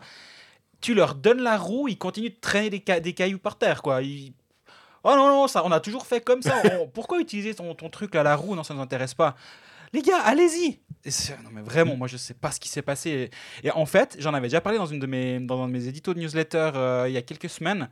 Tu 0.82 0.94
leur 0.94 1.16
donnes 1.16 1.42
la 1.42 1.58
roue, 1.58 1.88
ils 1.88 1.98
continuent 1.98 2.30
de 2.34 2.40
traîner 2.42 2.70
des, 2.70 2.84
ca- 2.86 3.00
des 3.00 3.14
cailloux 3.14 3.40
par 3.40 3.58
terre, 3.58 3.82
quoi. 3.82 4.02
Oh 5.06 5.10
non, 5.16 5.28
non, 5.30 5.48
ça, 5.48 5.64
on 5.66 5.72
a 5.72 5.80
toujours 5.80 6.06
fait 6.06 6.22
comme 6.22 6.42
ça. 6.42 6.62
Pourquoi 6.94 7.20
utiliser 7.20 7.54
ton, 7.56 7.74
ton 7.76 7.90
truc 7.90 8.14
là, 8.16 8.24
la 8.24 8.36
roue? 8.36 8.56
Non, 8.56 8.64
ça 8.64 8.74
ne 8.74 8.80
nous 8.80 8.84
intéresse 8.84 9.14
pas. 9.14 9.36
Les 9.94 10.02
gars, 10.02 10.20
allez-y 10.24 10.80
Non 11.06 11.50
mais 11.52 11.62
vraiment, 11.62 11.96
moi 11.98 12.08
je 12.08 12.18
sais 12.18 12.34
pas 12.34 12.52
ce 12.52 12.60
qui 12.60 12.70
s'est 12.70 12.82
passé. 12.82 13.30
Et 13.64 13.72
en 13.72 13.86
fait, 13.86 14.16
j'en 14.20 14.34
avais 14.34 14.48
déjà 14.48 14.62
parlé 14.62 14.78
dans, 14.78 14.86
une 14.86 15.00
de 15.00 15.06
mes, 15.06 15.40
dans 15.40 15.62
un 15.62 15.68
de 15.68 15.74
mes 15.74 15.88
éditos 15.88 16.14
de 16.14 16.20
newsletter 16.20 16.72
euh, 16.76 17.06
il 17.08 17.14
y 17.14 17.18
a 17.18 17.22
quelques 17.22 17.50
semaines. 17.50 17.90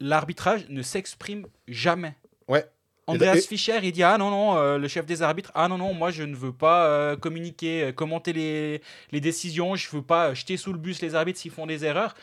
L'arbitrage 0.00 0.68
ne 0.68 0.82
s'exprime 0.82 1.46
jamais. 1.68 2.14
Ouais. 2.48 2.66
Andreas 3.06 3.36
Et- 3.36 3.40
Fischer, 3.40 3.78
il 3.82 3.92
dit 3.92 4.02
Ah 4.02 4.18
non, 4.18 4.30
non, 4.30 4.56
euh, 4.56 4.78
le 4.78 4.88
chef 4.88 5.06
des 5.06 5.22
arbitres, 5.22 5.50
ah 5.54 5.68
non, 5.68 5.78
non, 5.78 5.94
moi 5.94 6.10
je 6.10 6.22
ne 6.22 6.34
veux 6.36 6.52
pas 6.52 6.86
euh, 6.86 7.16
communiquer, 7.16 7.92
commenter 7.94 8.32
les, 8.32 8.82
les 9.12 9.20
décisions, 9.20 9.74
je 9.74 9.88
veux 9.90 10.02
pas 10.02 10.34
jeter 10.34 10.56
sous 10.56 10.72
le 10.72 10.78
bus 10.78 11.00
les 11.00 11.14
arbitres 11.14 11.38
s'ils 11.38 11.50
font 11.50 11.66
des 11.66 11.84
erreurs. 11.84 12.14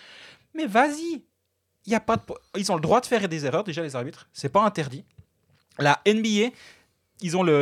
Mais 0.54 0.66
vas-y 0.66 1.24
y 1.88 1.96
a 1.96 2.00
pas 2.00 2.18
de... 2.18 2.22
Ils 2.58 2.72
ont 2.72 2.76
le 2.76 2.82
droit 2.82 3.02
de 3.02 3.06
faire 3.06 3.28
des 3.28 3.46
erreurs, 3.46 3.64
déjà, 3.64 3.82
les 3.82 3.96
arbitres. 3.96 4.28
C'est 4.34 4.50
pas 4.50 4.62
interdit. 4.62 5.04
La 5.80 6.02
NBA, 6.06 6.50
ils 7.22 7.38
ont 7.38 7.44
le, 7.44 7.62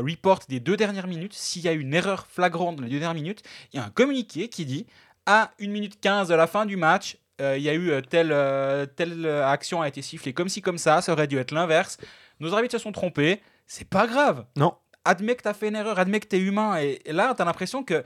report 0.00 0.40
des 0.48 0.60
deux 0.60 0.76
dernières 0.76 1.06
minutes. 1.06 1.34
S'il 1.34 1.62
y 1.62 1.68
a 1.68 1.72
une 1.72 1.94
erreur 1.94 2.26
flagrante 2.26 2.76
dans 2.76 2.82
les 2.82 2.90
deux 2.90 2.98
dernières 2.98 3.14
minutes, 3.14 3.42
il 3.72 3.76
y 3.76 3.80
a 3.80 3.84
un 3.84 3.90
communiqué 3.90 4.48
qui 4.48 4.64
dit 4.64 4.86
à 5.26 5.52
1 5.60 5.68
minute 5.68 6.00
15 6.00 6.28
de 6.28 6.34
la 6.34 6.46
fin 6.46 6.66
du 6.66 6.76
match, 6.76 7.16
euh, 7.40 7.56
il 7.56 7.62
y 7.62 7.68
a 7.68 7.74
eu 7.74 7.90
euh, 7.90 8.00
telle, 8.00 8.30
euh, 8.32 8.86
telle 8.86 9.24
euh, 9.24 9.46
action 9.46 9.80
a 9.80 9.88
été 9.88 10.02
sifflée 10.02 10.32
comme 10.32 10.48
ci, 10.48 10.62
comme 10.62 10.78
ça, 10.78 11.00
ça 11.00 11.12
aurait 11.12 11.26
dû 11.26 11.38
être 11.38 11.52
l'inverse. 11.52 11.96
Nos 12.40 12.54
arbitres 12.54 12.72
se 12.72 12.78
sont 12.78 12.92
trompés. 12.92 13.40
C'est 13.66 13.88
pas 13.88 14.06
grave. 14.06 14.44
Non. 14.56 14.74
Admets 15.04 15.34
que 15.34 15.42
tu 15.42 15.48
as 15.48 15.54
fait 15.54 15.68
une 15.68 15.76
erreur, 15.76 15.98
admets 15.98 16.20
que 16.20 16.28
tu 16.28 16.36
es 16.36 16.40
humain. 16.40 16.80
Et, 16.80 17.00
et 17.04 17.12
là, 17.12 17.34
tu 17.34 17.42
as 17.42 17.44
l'impression 17.44 17.82
que 17.82 18.04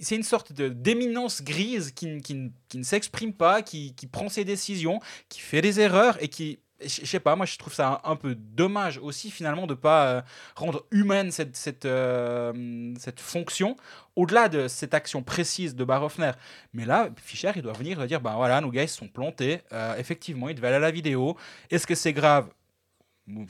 c'est 0.00 0.16
une 0.16 0.22
sorte 0.22 0.52
de 0.52 0.68
d'éminence 0.68 1.42
grise 1.42 1.92
qui, 1.92 2.06
ne 2.06 2.82
s'exprime 2.82 3.34
pas, 3.34 3.62
qui, 3.62 3.94
qui 3.94 4.06
prend 4.06 4.28
ses 4.28 4.44
décisions, 4.44 5.00
qui 5.28 5.40
fait 5.40 5.60
des 5.60 5.80
erreurs 5.80 6.22
et 6.22 6.28
qui. 6.28 6.58
Je 6.84 7.06
sais 7.06 7.20
pas, 7.20 7.36
moi 7.36 7.46
je 7.46 7.56
trouve 7.58 7.72
ça 7.72 8.00
un, 8.04 8.10
un 8.12 8.16
peu 8.16 8.34
dommage 8.34 8.98
aussi 8.98 9.30
finalement 9.30 9.66
de 9.66 9.74
pas 9.74 10.06
euh, 10.06 10.22
rendre 10.56 10.84
humaine 10.90 11.30
cette, 11.30 11.56
cette, 11.56 11.84
euh, 11.84 12.94
cette 12.98 13.20
fonction 13.20 13.76
au-delà 14.16 14.48
de 14.48 14.68
cette 14.68 14.94
action 14.94 15.22
précise 15.22 15.74
de 15.74 15.84
Barofner. 15.84 16.32
Mais 16.72 16.84
là, 16.84 17.08
Fischer, 17.16 17.52
il 17.56 17.62
doit 17.62 17.72
venir 17.72 18.02
et 18.02 18.06
dire 18.06 18.20
ben 18.20 18.34
voilà, 18.36 18.60
nos 18.60 18.70
gars 18.70 18.82
ils 18.82 18.88
se 18.88 18.96
sont 18.98 19.08
plantés. 19.08 19.60
Euh, 19.72 19.96
effectivement, 19.96 20.48
ils 20.48 20.54
devaient 20.54 20.68
aller 20.68 20.76
à 20.76 20.80
la 20.80 20.90
vidéo. 20.90 21.36
Est-ce 21.70 21.86
que 21.86 21.94
c'est 21.94 22.12
grave? 22.12 22.48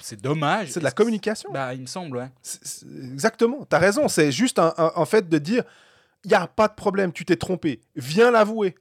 C'est 0.00 0.20
dommage. 0.20 0.70
C'est 0.70 0.80
de 0.80 0.84
la 0.84 0.90
communication. 0.90 1.50
Bah, 1.52 1.72
il 1.74 1.80
me 1.80 1.86
semble, 1.86 2.18
ouais. 2.18 2.28
C'est- 2.42 2.64
c'est- 2.64 2.86
Exactement, 3.12 3.64
tu 3.68 3.74
as 3.74 3.78
raison. 3.78 4.06
C'est 4.06 4.30
juste 4.30 4.58
un, 4.58 5.04
fait 5.06 5.28
de 5.28 5.38
dire 5.38 5.64
il 6.24 6.28
n'y 6.28 6.34
a 6.34 6.46
pas 6.46 6.68
de 6.68 6.74
problème, 6.74 7.12
tu 7.12 7.24
t'es 7.24 7.36
trompé. 7.36 7.80
Viens 7.96 8.30
l'avouer. 8.30 8.74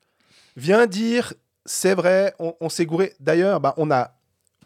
Viens 0.57 0.85
dire 0.85 1.33
c'est 1.65 1.93
vrai, 1.95 2.33
on, 2.39 2.55
on 2.59 2.69
s'est 2.69 2.85
gouré. 2.85 3.13
D'ailleurs, 3.19 3.59
bah, 3.61 3.73
on 3.77 3.89
a 3.89 4.11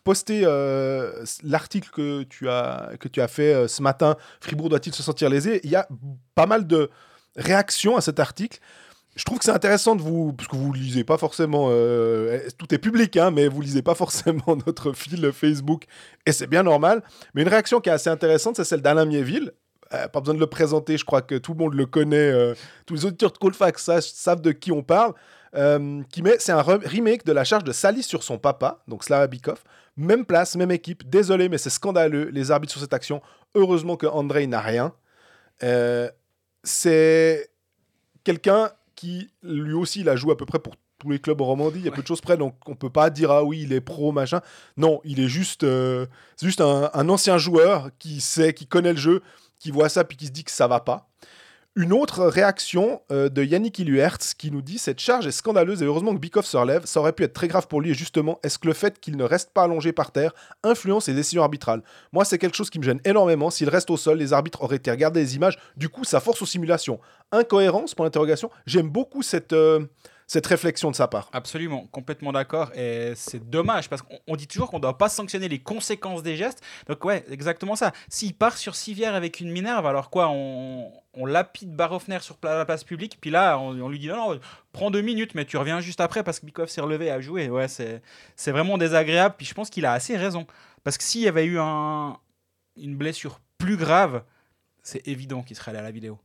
posté 0.05 0.43
euh, 0.45 1.25
l'article 1.43 1.89
que, 1.91 2.23
tu 2.23 2.47
as- 2.47 2.91
que 2.99 3.09
tu 3.09 3.19
as 3.19 3.27
fait 3.27 3.53
euh, 3.53 3.67
ce 3.67 3.81
matin. 3.81 4.15
Fribourg 4.39 4.69
doit-il 4.69 4.93
se 4.93 5.03
sentir 5.03 5.29
lésé? 5.29 5.59
Il 5.65 5.69
y 5.69 5.75
a 5.75 5.85
pas 6.35 6.45
mal 6.45 6.65
de 6.67 6.89
réactions 7.35 7.97
à 7.97 8.01
cet 8.01 8.21
article. 8.21 8.59
Je 9.17 9.23
trouve 9.23 9.39
que 9.39 9.45
c'est 9.45 9.51
intéressant 9.51 9.95
de 9.95 10.01
vous, 10.01 10.31
parce 10.33 10.47
que 10.47 10.55
vous 10.57 10.71
lisez 10.73 11.03
pas 11.03 11.17
forcément, 11.17 11.67
euh, 11.71 12.39
tout 12.57 12.73
est 12.73 12.77
public, 12.77 13.15
hein, 13.17 13.31
mais 13.31 13.47
vous 13.47 13.61
lisez 13.61 13.81
pas 13.81 13.95
forcément 14.03 14.57
notre 14.65 14.93
fil 14.93 15.31
Facebook, 15.33 15.85
et 16.25 16.31
c'est 16.31 16.47
bien 16.47 16.63
normal. 16.63 17.01
Mais 17.33 17.41
une 17.41 17.47
réaction 17.49 17.79
qui 17.81 17.89
est 17.89 17.93
assez 17.93 18.09
intéressante, 18.09 18.57
c'est 18.57 18.63
celle 18.65 18.81
d'Alain 18.81 19.05
Miéville. 19.05 19.51
Pas 20.11 20.19
besoin 20.19 20.33
de 20.35 20.39
le 20.39 20.47
présenter, 20.47 20.97
je 20.97 21.05
crois 21.05 21.21
que 21.21 21.35
tout 21.35 21.53
le 21.53 21.59
monde 21.59 21.73
le 21.75 21.85
connaît. 21.85 22.33
tous 22.85 22.95
les 22.95 23.05
auditeurs 23.05 23.31
de 23.31 23.37
Colfax 23.37 23.81
sa- 23.83 24.01
savent 24.01 24.41
de 24.41 24.51
qui 24.51 24.71
on 24.73 24.83
parle. 24.83 25.13
Euh, 25.55 26.03
qui 26.09 26.21
met, 26.21 26.35
c'est 26.39 26.51
un 26.51 26.61
re- 26.61 26.85
remake 26.85 27.25
de 27.25 27.31
la 27.31 27.43
charge 27.43 27.63
de 27.63 27.71
Salis 27.71 28.03
sur 28.03 28.23
son 28.23 28.37
papa, 28.37 28.83
donc 28.87 29.03
Slava 29.03 29.27
Bikov. 29.27 29.63
Même 29.97 30.25
place, 30.25 30.55
même 30.55 30.71
équipe. 30.71 31.09
Désolé, 31.09 31.47
mais 31.47 31.57
c'est 31.57 31.69
scandaleux. 31.69 32.29
Les 32.31 32.51
arbitres 32.51 32.73
sur 32.73 32.81
cette 32.81 32.93
action. 32.93 33.21
Heureusement 33.53 33.95
que 33.95 34.05
Andrei 34.05 34.47
n'a 34.47 34.59
rien. 34.59 34.93
Euh, 35.63 36.09
c'est 36.63 37.49
quelqu'un 38.25 38.71
qui, 38.95 39.29
lui 39.43 39.73
aussi, 39.73 40.01
il 40.01 40.09
a 40.09 40.15
joué 40.15 40.33
à 40.33 40.35
peu 40.35 40.45
près 40.45 40.59
pour 40.59 40.75
tous 40.97 41.09
les 41.09 41.19
clubs 41.19 41.39
en 41.41 41.45
Romandie, 41.45 41.79
il 41.79 41.85
y 41.85 41.87
a 41.87 41.91
peu 41.91 42.01
de 42.01 42.07
choses 42.07 42.21
près, 42.21 42.37
donc 42.37 42.55
on 42.67 42.75
peut 42.75 42.89
pas 42.89 43.09
dire 43.09 43.29
ah 43.29 43.43
oui, 43.43 43.61
il 43.63 43.73
est 43.73 43.81
pro, 43.81 44.11
machin. 44.11 44.41
Non, 44.77 45.01
il 45.03 45.19
est 45.19 45.27
juste, 45.27 45.63
euh, 45.63 46.05
juste 46.41 46.61
un, 46.61 46.89
un, 46.93 47.09
ancien 47.09 47.37
joueur 47.37 47.89
qui 47.99 48.21
sait, 48.21 48.53
qui 48.53 48.65
connaît 48.65 48.93
le 48.93 48.99
jeu, 48.99 49.21
qui 49.59 49.71
voit 49.71 49.89
ça 49.89 50.03
puis 50.03 50.17
qui 50.17 50.27
se 50.27 50.31
dit 50.31 50.43
que 50.43 50.51
ça 50.51 50.67
va 50.67 50.79
pas. 50.79 51.09
Une 51.77 51.91
autre 51.91 52.23
réaction 52.27 53.01
euh, 53.11 53.27
de 53.27 53.43
Yannick 53.43 53.79
Iluertz 53.79 54.33
qui 54.33 54.49
nous 54.49 54.61
dit 54.61 54.77
Cette 54.77 55.01
charge 55.01 55.27
est 55.27 55.31
scandaleuse 55.31 55.83
et 55.83 55.85
heureusement 55.85 56.13
que 56.13 56.19
Bikov 56.19 56.45
se 56.45 56.55
relève. 56.55 56.85
Ça 56.85 57.01
aurait 57.01 57.11
pu 57.11 57.23
être 57.23 57.33
très 57.33 57.49
grave 57.49 57.67
pour 57.67 57.81
lui. 57.81 57.91
Et 57.91 57.93
justement, 57.93 58.39
est-ce 58.43 58.57
que 58.57 58.67
le 58.67 58.73
fait 58.73 58.97
qu'il 59.01 59.17
ne 59.17 59.25
reste 59.25 59.51
pas 59.51 59.63
allongé 59.63 59.91
par 59.91 60.11
terre 60.11 60.33
influence 60.63 61.05
ses 61.05 61.13
décisions 61.13 61.43
arbitrales? 61.43 61.83
Moi, 62.13 62.23
c'est 62.23 62.37
quelque 62.37 62.55
chose 62.55 62.69
qui 62.69 62.79
me 62.79 62.85
gêne 62.85 63.01
énormément. 63.03 63.49
S'il 63.49 63.67
reste 63.67 63.89
au 63.89 63.97
sol, 63.97 64.19
les 64.19 64.31
arbitres 64.31 64.63
auraient 64.63 64.77
été 64.77 64.89
regarder 64.89 65.19
les 65.19 65.35
images. 65.35 65.59
Du 65.75 65.89
coup, 65.89 66.05
ça 66.05 66.21
force 66.21 66.41
aux 66.41 66.45
simulations. 66.45 67.01
Incohérence 67.33 67.93
pour 67.93 68.05
l'interrogation. 68.05 68.49
J'aime 68.65 68.87
beaucoup 68.87 69.21
cette. 69.21 69.51
Euh, 69.51 69.81
cette 70.27 70.47
réflexion 70.47 70.89
de 70.89 70.95
sa 70.95 71.07
part. 71.07 71.29
Absolument, 71.33 71.87
complètement 71.91 72.31
d'accord. 72.31 72.71
Et 72.75 73.13
c'est 73.15 73.49
dommage 73.49 73.89
parce 73.89 74.01
qu'on 74.01 74.35
dit 74.35 74.47
toujours 74.47 74.71
qu'on 74.71 74.77
ne 74.77 74.81
doit 74.81 74.97
pas 74.97 75.09
sanctionner 75.09 75.47
les 75.47 75.59
conséquences 75.59 76.23
des 76.23 76.35
gestes. 76.35 76.63
Donc, 76.87 77.03
ouais, 77.05 77.23
exactement 77.29 77.75
ça. 77.75 77.91
S'il 78.09 78.33
part 78.33 78.57
sur 78.57 78.75
Civière 78.75 79.13
avec 79.13 79.39
une 79.39 79.51
Minerve, 79.51 79.85
alors 79.85 80.09
quoi 80.09 80.29
On, 80.29 80.91
lapide 81.25 81.75
Barofner 81.75 82.19
sur 82.19 82.37
la 82.43 82.65
place 82.65 82.83
publique, 82.83 83.17
puis 83.21 83.29
là, 83.29 83.57
on, 83.57 83.87
lui 83.87 83.99
dit 83.99 84.07
non, 84.07 84.33
non, 84.33 84.39
prends 84.73 84.91
deux 84.91 85.01
minutes, 85.01 85.33
mais 85.33 85.45
tu 85.45 85.57
reviens 85.57 85.79
juste 85.79 86.01
après 86.01 86.23
parce 86.23 86.39
que 86.39 86.45
Bikov 86.45 86.67
s'est 86.67 86.81
relevé 86.81 87.09
à 87.09 87.21
jouer. 87.21 87.49
Ouais, 87.49 87.67
c'est 87.67 88.51
vraiment 88.51 88.77
désagréable. 88.77 89.35
Puis 89.37 89.45
je 89.45 89.53
pense 89.53 89.69
qu'il 89.69 89.85
a 89.85 89.93
assez 89.93 90.17
raison. 90.17 90.45
Parce 90.83 90.97
que 90.97 91.03
s'il 91.03 91.21
y 91.21 91.27
avait 91.27 91.45
eu 91.45 91.57
un, 91.59 92.17
une 92.77 92.95
blessure 92.95 93.39
plus 93.57 93.77
grave, 93.77 94.23
c'est 94.83 95.07
évident 95.07 95.41
qu'il 95.41 95.55
serait 95.55 95.71
allé 95.71 95.79
à 95.79 95.83
la 95.83 95.91
vidéo. 95.91 96.19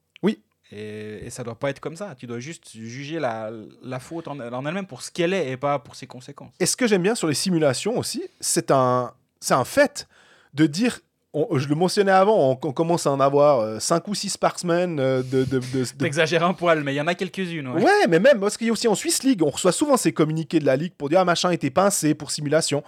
Et, 0.73 1.27
et, 1.27 1.31
ça 1.31 1.43
doit 1.43 1.59
pas 1.59 1.71
être 1.71 1.81
comme 1.81 1.97
ça. 1.97 2.15
Tu 2.17 2.27
dois 2.27 2.39
juste 2.39 2.71
juger 2.73 3.19
la, 3.19 3.51
la 3.83 3.99
faute 3.99 4.29
en, 4.29 4.39
en 4.39 4.67
elle-même 4.67 4.87
pour 4.87 5.03
ce 5.03 5.11
qu'elle 5.11 5.33
est 5.33 5.51
et 5.51 5.57
pas 5.57 5.79
pour 5.79 5.97
ses 5.97 6.07
conséquences. 6.07 6.53
Et 6.61 6.67
ce 6.67 6.77
que 6.77 6.87
j'aime 6.87 7.03
bien 7.03 7.15
sur 7.15 7.27
les 7.27 7.35
simulations 7.35 7.99
aussi, 7.99 8.23
c'est 8.41 8.71
un, 8.71 9.13
c'est 9.41 9.55
un 9.55 9.65
fait 9.65 10.07
de 10.55 10.67
dire. 10.67 11.01
On, 11.33 11.59
je 11.59 11.69
le 11.69 11.77
mentionnais 11.77 12.11
avant, 12.11 12.51
on, 12.51 12.59
on, 12.67 12.73
commence 12.73 13.07
à 13.07 13.13
en 13.13 13.21
avoir 13.21 13.81
5 13.81 14.09
ou 14.09 14.17
6 14.17 14.37
par 14.37 14.59
semaine. 14.59 14.99
Euh, 14.99 15.23
de, 15.23 15.45
de, 15.45 15.59
de, 15.59 15.85
de... 15.85 15.85
T'exagères 15.97 16.45
un 16.45 16.55
poil, 16.55 16.83
mais 16.83 16.93
il 16.93 16.97
y 16.97 17.01
en 17.01 17.07
a 17.07 17.15
quelques-unes. 17.15 17.69
Ouais. 17.69 17.83
ouais, 17.83 18.07
mais 18.09 18.19
même, 18.19 18.41
parce 18.41 18.57
qu'il 18.57 18.67
y 18.67 18.71
a 18.71 18.73
aussi 18.73 18.89
en 18.89 18.97
Swiss 18.97 19.23
League, 19.23 19.41
on 19.43 19.51
reçoit 19.51 19.71
souvent 19.71 19.97
ces 19.97 20.13
communiqués 20.13 20.59
de 20.59 20.67
la 20.67 20.75
Ligue 20.75 20.93
pour 20.99 21.09
dire 21.09 21.21
ah, 21.21 21.25
machin 21.25 21.53
était 21.53 21.71
pincé 21.71 22.15
pour 22.15 22.33
simulation. 22.33 22.83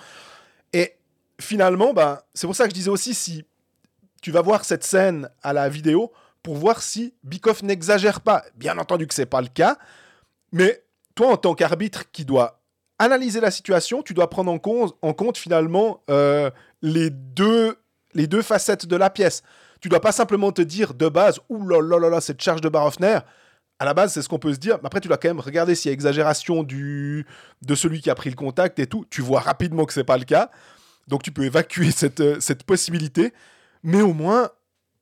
Et 0.72 0.94
finalement, 1.40 1.92
ben, 1.92 2.18
c'est 2.34 2.48
pour 2.48 2.56
ça 2.56 2.64
que 2.64 2.70
je 2.70 2.74
disais 2.74 2.90
aussi 2.90 3.14
si 3.14 3.44
tu 4.22 4.30
vas 4.30 4.40
voir 4.40 4.64
cette 4.64 4.84
scène 4.84 5.28
à 5.42 5.52
la 5.52 5.68
vidéo, 5.68 6.12
pour 6.42 6.56
voir 6.56 6.82
si 6.82 7.14
Bikoff 7.22 7.62
n'exagère 7.62 8.20
pas. 8.20 8.44
Bien 8.56 8.78
entendu 8.78 9.06
que 9.06 9.14
ce 9.14 9.22
n'est 9.22 9.26
pas 9.26 9.40
le 9.40 9.48
cas, 9.48 9.78
mais 10.52 10.82
toi, 11.14 11.28
en 11.28 11.36
tant 11.36 11.54
qu'arbitre 11.54 12.10
qui 12.10 12.24
doit 12.24 12.60
analyser 12.98 13.40
la 13.40 13.50
situation, 13.50 14.02
tu 14.02 14.14
dois 14.14 14.30
prendre 14.30 14.50
en 14.50 14.58
compte, 14.58 14.96
en 15.02 15.12
compte 15.12 15.36
finalement 15.36 16.02
euh, 16.10 16.50
les, 16.82 17.10
deux, 17.10 17.76
les 18.14 18.26
deux 18.26 18.42
facettes 18.42 18.86
de 18.86 18.96
la 18.96 19.10
pièce. 19.10 19.42
Tu 19.80 19.88
dois 19.88 20.00
pas 20.00 20.12
simplement 20.12 20.52
te 20.52 20.62
dire 20.62 20.94
de 20.94 21.08
base, 21.08 21.40
ouh 21.48 21.68
cette 22.20 22.40
charge 22.40 22.60
de 22.60 22.68
Barofner. 22.68 23.18
À 23.80 23.84
la 23.84 23.94
base, 23.94 24.12
c'est 24.12 24.22
ce 24.22 24.28
qu'on 24.28 24.38
peut 24.38 24.54
se 24.54 24.58
dire. 24.58 24.78
Mais 24.80 24.86
après, 24.86 25.00
tu 25.00 25.08
dois 25.08 25.16
quand 25.16 25.28
même 25.28 25.40
regarder 25.40 25.74
s'il 25.74 25.88
y 25.88 25.92
a 25.92 25.94
exagération 25.94 26.62
du, 26.62 27.26
de 27.62 27.74
celui 27.74 28.00
qui 28.00 28.10
a 28.10 28.14
pris 28.14 28.30
le 28.30 28.36
contact 28.36 28.78
et 28.78 28.86
tout. 28.86 29.04
Tu 29.10 29.22
vois 29.22 29.40
rapidement 29.40 29.84
que 29.84 29.92
c'est 29.92 30.04
pas 30.04 30.18
le 30.18 30.24
cas. 30.24 30.50
Donc, 31.08 31.24
tu 31.24 31.32
peux 31.32 31.42
évacuer 31.42 31.90
cette, 31.90 32.20
euh, 32.20 32.38
cette 32.38 32.62
possibilité. 32.62 33.32
Mais 33.82 34.00
au 34.00 34.12
moins, 34.12 34.50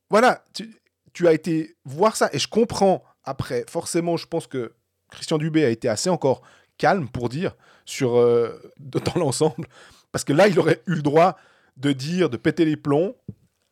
voilà, 0.09 0.43
tu, 0.55 0.80
tu 1.13 1.27
as 1.27 1.33
été 1.33 1.75
voir 1.85 2.15
ça, 2.15 2.29
et 2.33 2.39
je 2.39 2.47
comprends 2.47 3.03
après, 3.23 3.65
forcément, 3.67 4.17
je 4.17 4.27
pense 4.27 4.47
que 4.47 4.73
Christian 5.11 5.37
Dubé 5.37 5.65
a 5.65 5.69
été 5.69 5.87
assez 5.87 6.09
encore 6.09 6.41
calme 6.77 7.07
pour 7.07 7.29
dire 7.29 7.55
sur 7.85 8.17
euh, 8.17 8.59
dans 8.79 9.13
l'ensemble, 9.15 9.67
parce 10.11 10.23
que 10.23 10.33
là, 10.33 10.47
il 10.47 10.59
aurait 10.59 10.81
eu 10.87 10.95
le 10.95 11.01
droit 11.01 11.37
de 11.77 11.91
dire, 11.91 12.29
de 12.29 12.37
péter 12.37 12.65
les 12.65 12.77
plombs. 12.77 13.15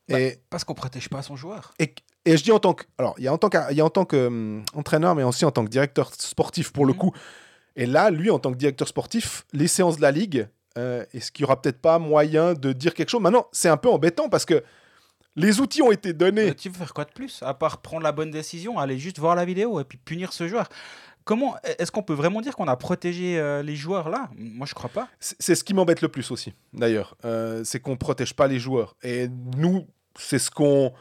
Bah, 0.08 0.20
et, 0.20 0.40
parce 0.50 0.64
qu'on 0.64 0.74
protège 0.74 1.10
pas 1.10 1.22
son 1.22 1.36
joueur. 1.36 1.74
Et, 1.80 1.94
et 2.26 2.38
je 2.38 2.44
dis 2.44 2.52
en 2.52 2.60
tant 2.60 2.74
que, 2.74 2.86
alors 2.98 3.16
il 3.18 3.24
y 3.24 3.28
a 3.28 3.34
en 3.34 3.38
tant 3.38 3.50
qu'entraîneur, 3.50 4.08
que, 4.08 4.28
hum, 4.28 4.64
entraîneur, 4.74 5.16
mais 5.16 5.24
aussi 5.24 5.46
en 5.46 5.52
tant 5.52 5.64
que 5.64 5.70
directeur 5.70 6.12
sportif 6.14 6.72
pour 6.72 6.86
le 6.86 6.94
mmh. 6.94 6.98
coup. 6.98 7.12
Et 7.76 7.86
là, 7.86 8.10
lui, 8.10 8.30
en 8.30 8.40
tant 8.40 8.52
que 8.52 8.58
directeur 8.58 8.88
sportif, 8.88 9.46
les 9.54 9.68
séances 9.68 9.98
de 9.98 10.02
la 10.02 10.12
ligue, 10.12 10.48
euh, 10.78 11.06
est-ce 11.14 11.32
qu'il 11.32 11.44
y 11.44 11.46
aura 11.46 11.62
peut-être 11.62 11.82
pas 11.82 12.00
moyen 12.00 12.54
de 12.54 12.74
dire 12.74 12.94
quelque 12.94 13.10
chose? 13.10 13.22
Maintenant, 13.22 13.48
c'est 13.52 13.70
un 13.70 13.78
peu 13.78 13.90
embêtant 13.90 14.30
parce 14.30 14.46
que 14.46 14.64
les 15.40 15.60
outils 15.62 15.82
ont 15.82 15.92
été 15.92 16.14
donnés. 16.14 16.46
Mais 16.46 16.54
tu 16.54 16.70
veux 16.70 16.76
faire 16.76 16.94
quoi 16.94 17.06
de 17.06 17.12
plus 17.12 17.42
À 17.44 17.54
part 17.54 17.82
prendre 17.82 18.04
la 18.04 18.12
bonne 18.12 18.32
décision, 18.32 18.78
aller 18.78 19.00
juste 19.00 19.20
voir 19.20 19.36
la 19.36 19.46
vidéo 19.46 19.80
et 19.80 19.84
puis 19.84 19.98
punir 19.98 20.34
ce 20.34 20.48
joueur? 20.48 20.68
Comment 21.24 21.56
est-ce 21.78 21.92
qu'on 21.92 22.02
peut 22.02 22.14
vraiment 22.14 22.42
dire 22.42 22.56
qu'on 22.56 22.68
a 22.68 22.76
protégé 22.76 23.40
euh, 23.40 23.62
les 23.62 23.76
joueurs 23.76 24.10
là? 24.10 24.30
Moi, 24.36 24.66
je 24.66 24.74
crois 24.74 24.90
pas. 24.90 25.08
C'est 25.20 25.56
ce 25.56 25.64
qui 25.64 25.74
m'embête 25.74 26.02
le 26.02 26.08
plus 26.08 26.32
aussi, 26.32 26.54
d'ailleurs. 26.74 27.16
Euh, 27.24 27.62
c'est 27.64 27.80
qu'on 27.80 27.98
protège 27.98 28.34
pas 28.34 28.48
les 28.48 28.60
joueurs. 28.60 28.96
Et 29.04 29.28
nous, 29.56 29.88
c'est 30.18 30.40
ce 30.40 30.50
qu'on 30.50 30.92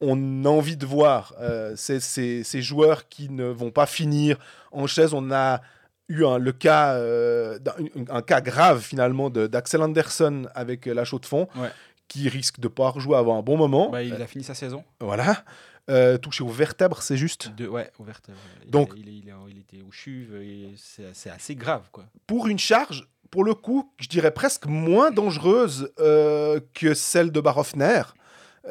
on 0.00 0.44
a 0.44 0.48
envie 0.48 0.76
de 0.76 0.86
voir. 0.86 1.34
Euh, 1.40 1.74
c'est 1.76 2.00
ces 2.00 2.62
joueurs 2.62 3.08
qui 3.08 3.30
ne 3.30 3.46
vont 3.46 3.70
pas 3.70 3.86
finir 3.86 4.38
en 4.70 4.86
chaise. 4.86 5.12
On 5.12 5.32
a 5.32 5.60
eu 6.08 6.24
un, 6.24 6.38
le 6.38 6.52
cas, 6.52 6.94
euh, 6.94 7.58
un, 7.96 8.16
un, 8.16 8.22
cas 8.22 8.42
grave 8.42 8.80
finalement 8.80 9.30
d'Axel 9.30 9.82
Anderson 9.82 10.46
avec 10.54 10.86
la 10.86 11.04
chaux 11.04 11.18
de 11.18 11.26
fond. 11.26 11.48
Ouais 11.56 11.70
qui 12.08 12.28
risque 12.28 12.60
de 12.60 12.68
pas 12.68 12.90
rejouer 12.90 13.16
avant 13.16 13.38
un 13.38 13.42
bon 13.42 13.56
moment. 13.56 13.90
Bah, 13.90 14.02
il 14.02 14.14
a 14.20 14.26
fini 14.26 14.44
sa 14.44 14.54
saison. 14.54 14.84
Voilà. 15.00 15.44
Euh, 15.90 16.16
touché 16.16 16.42
aux 16.42 16.48
vertèbres, 16.48 17.02
c'est 17.02 17.16
juste 17.18 17.54
de, 17.56 17.66
Ouais, 17.66 17.90
aux 17.98 18.04
vertèbres. 18.04 18.38
Donc, 18.66 18.92
il, 18.96 19.06
il, 19.08 19.14
il, 19.26 19.34
il 19.50 19.58
était 19.58 19.82
aux 19.82 19.92
chuves, 19.92 20.32
c'est 20.76 21.28
assez 21.30 21.54
grave. 21.54 21.88
quoi. 21.92 22.04
Pour 22.26 22.48
une 22.48 22.58
charge, 22.58 23.06
pour 23.30 23.44
le 23.44 23.54
coup, 23.54 23.92
je 23.98 24.08
dirais 24.08 24.30
presque 24.30 24.64
moins 24.66 25.10
dangereuse 25.10 25.92
euh, 25.98 26.58
que 26.72 26.94
celle 26.94 27.30
de 27.32 27.40
Barofner. 27.40 28.02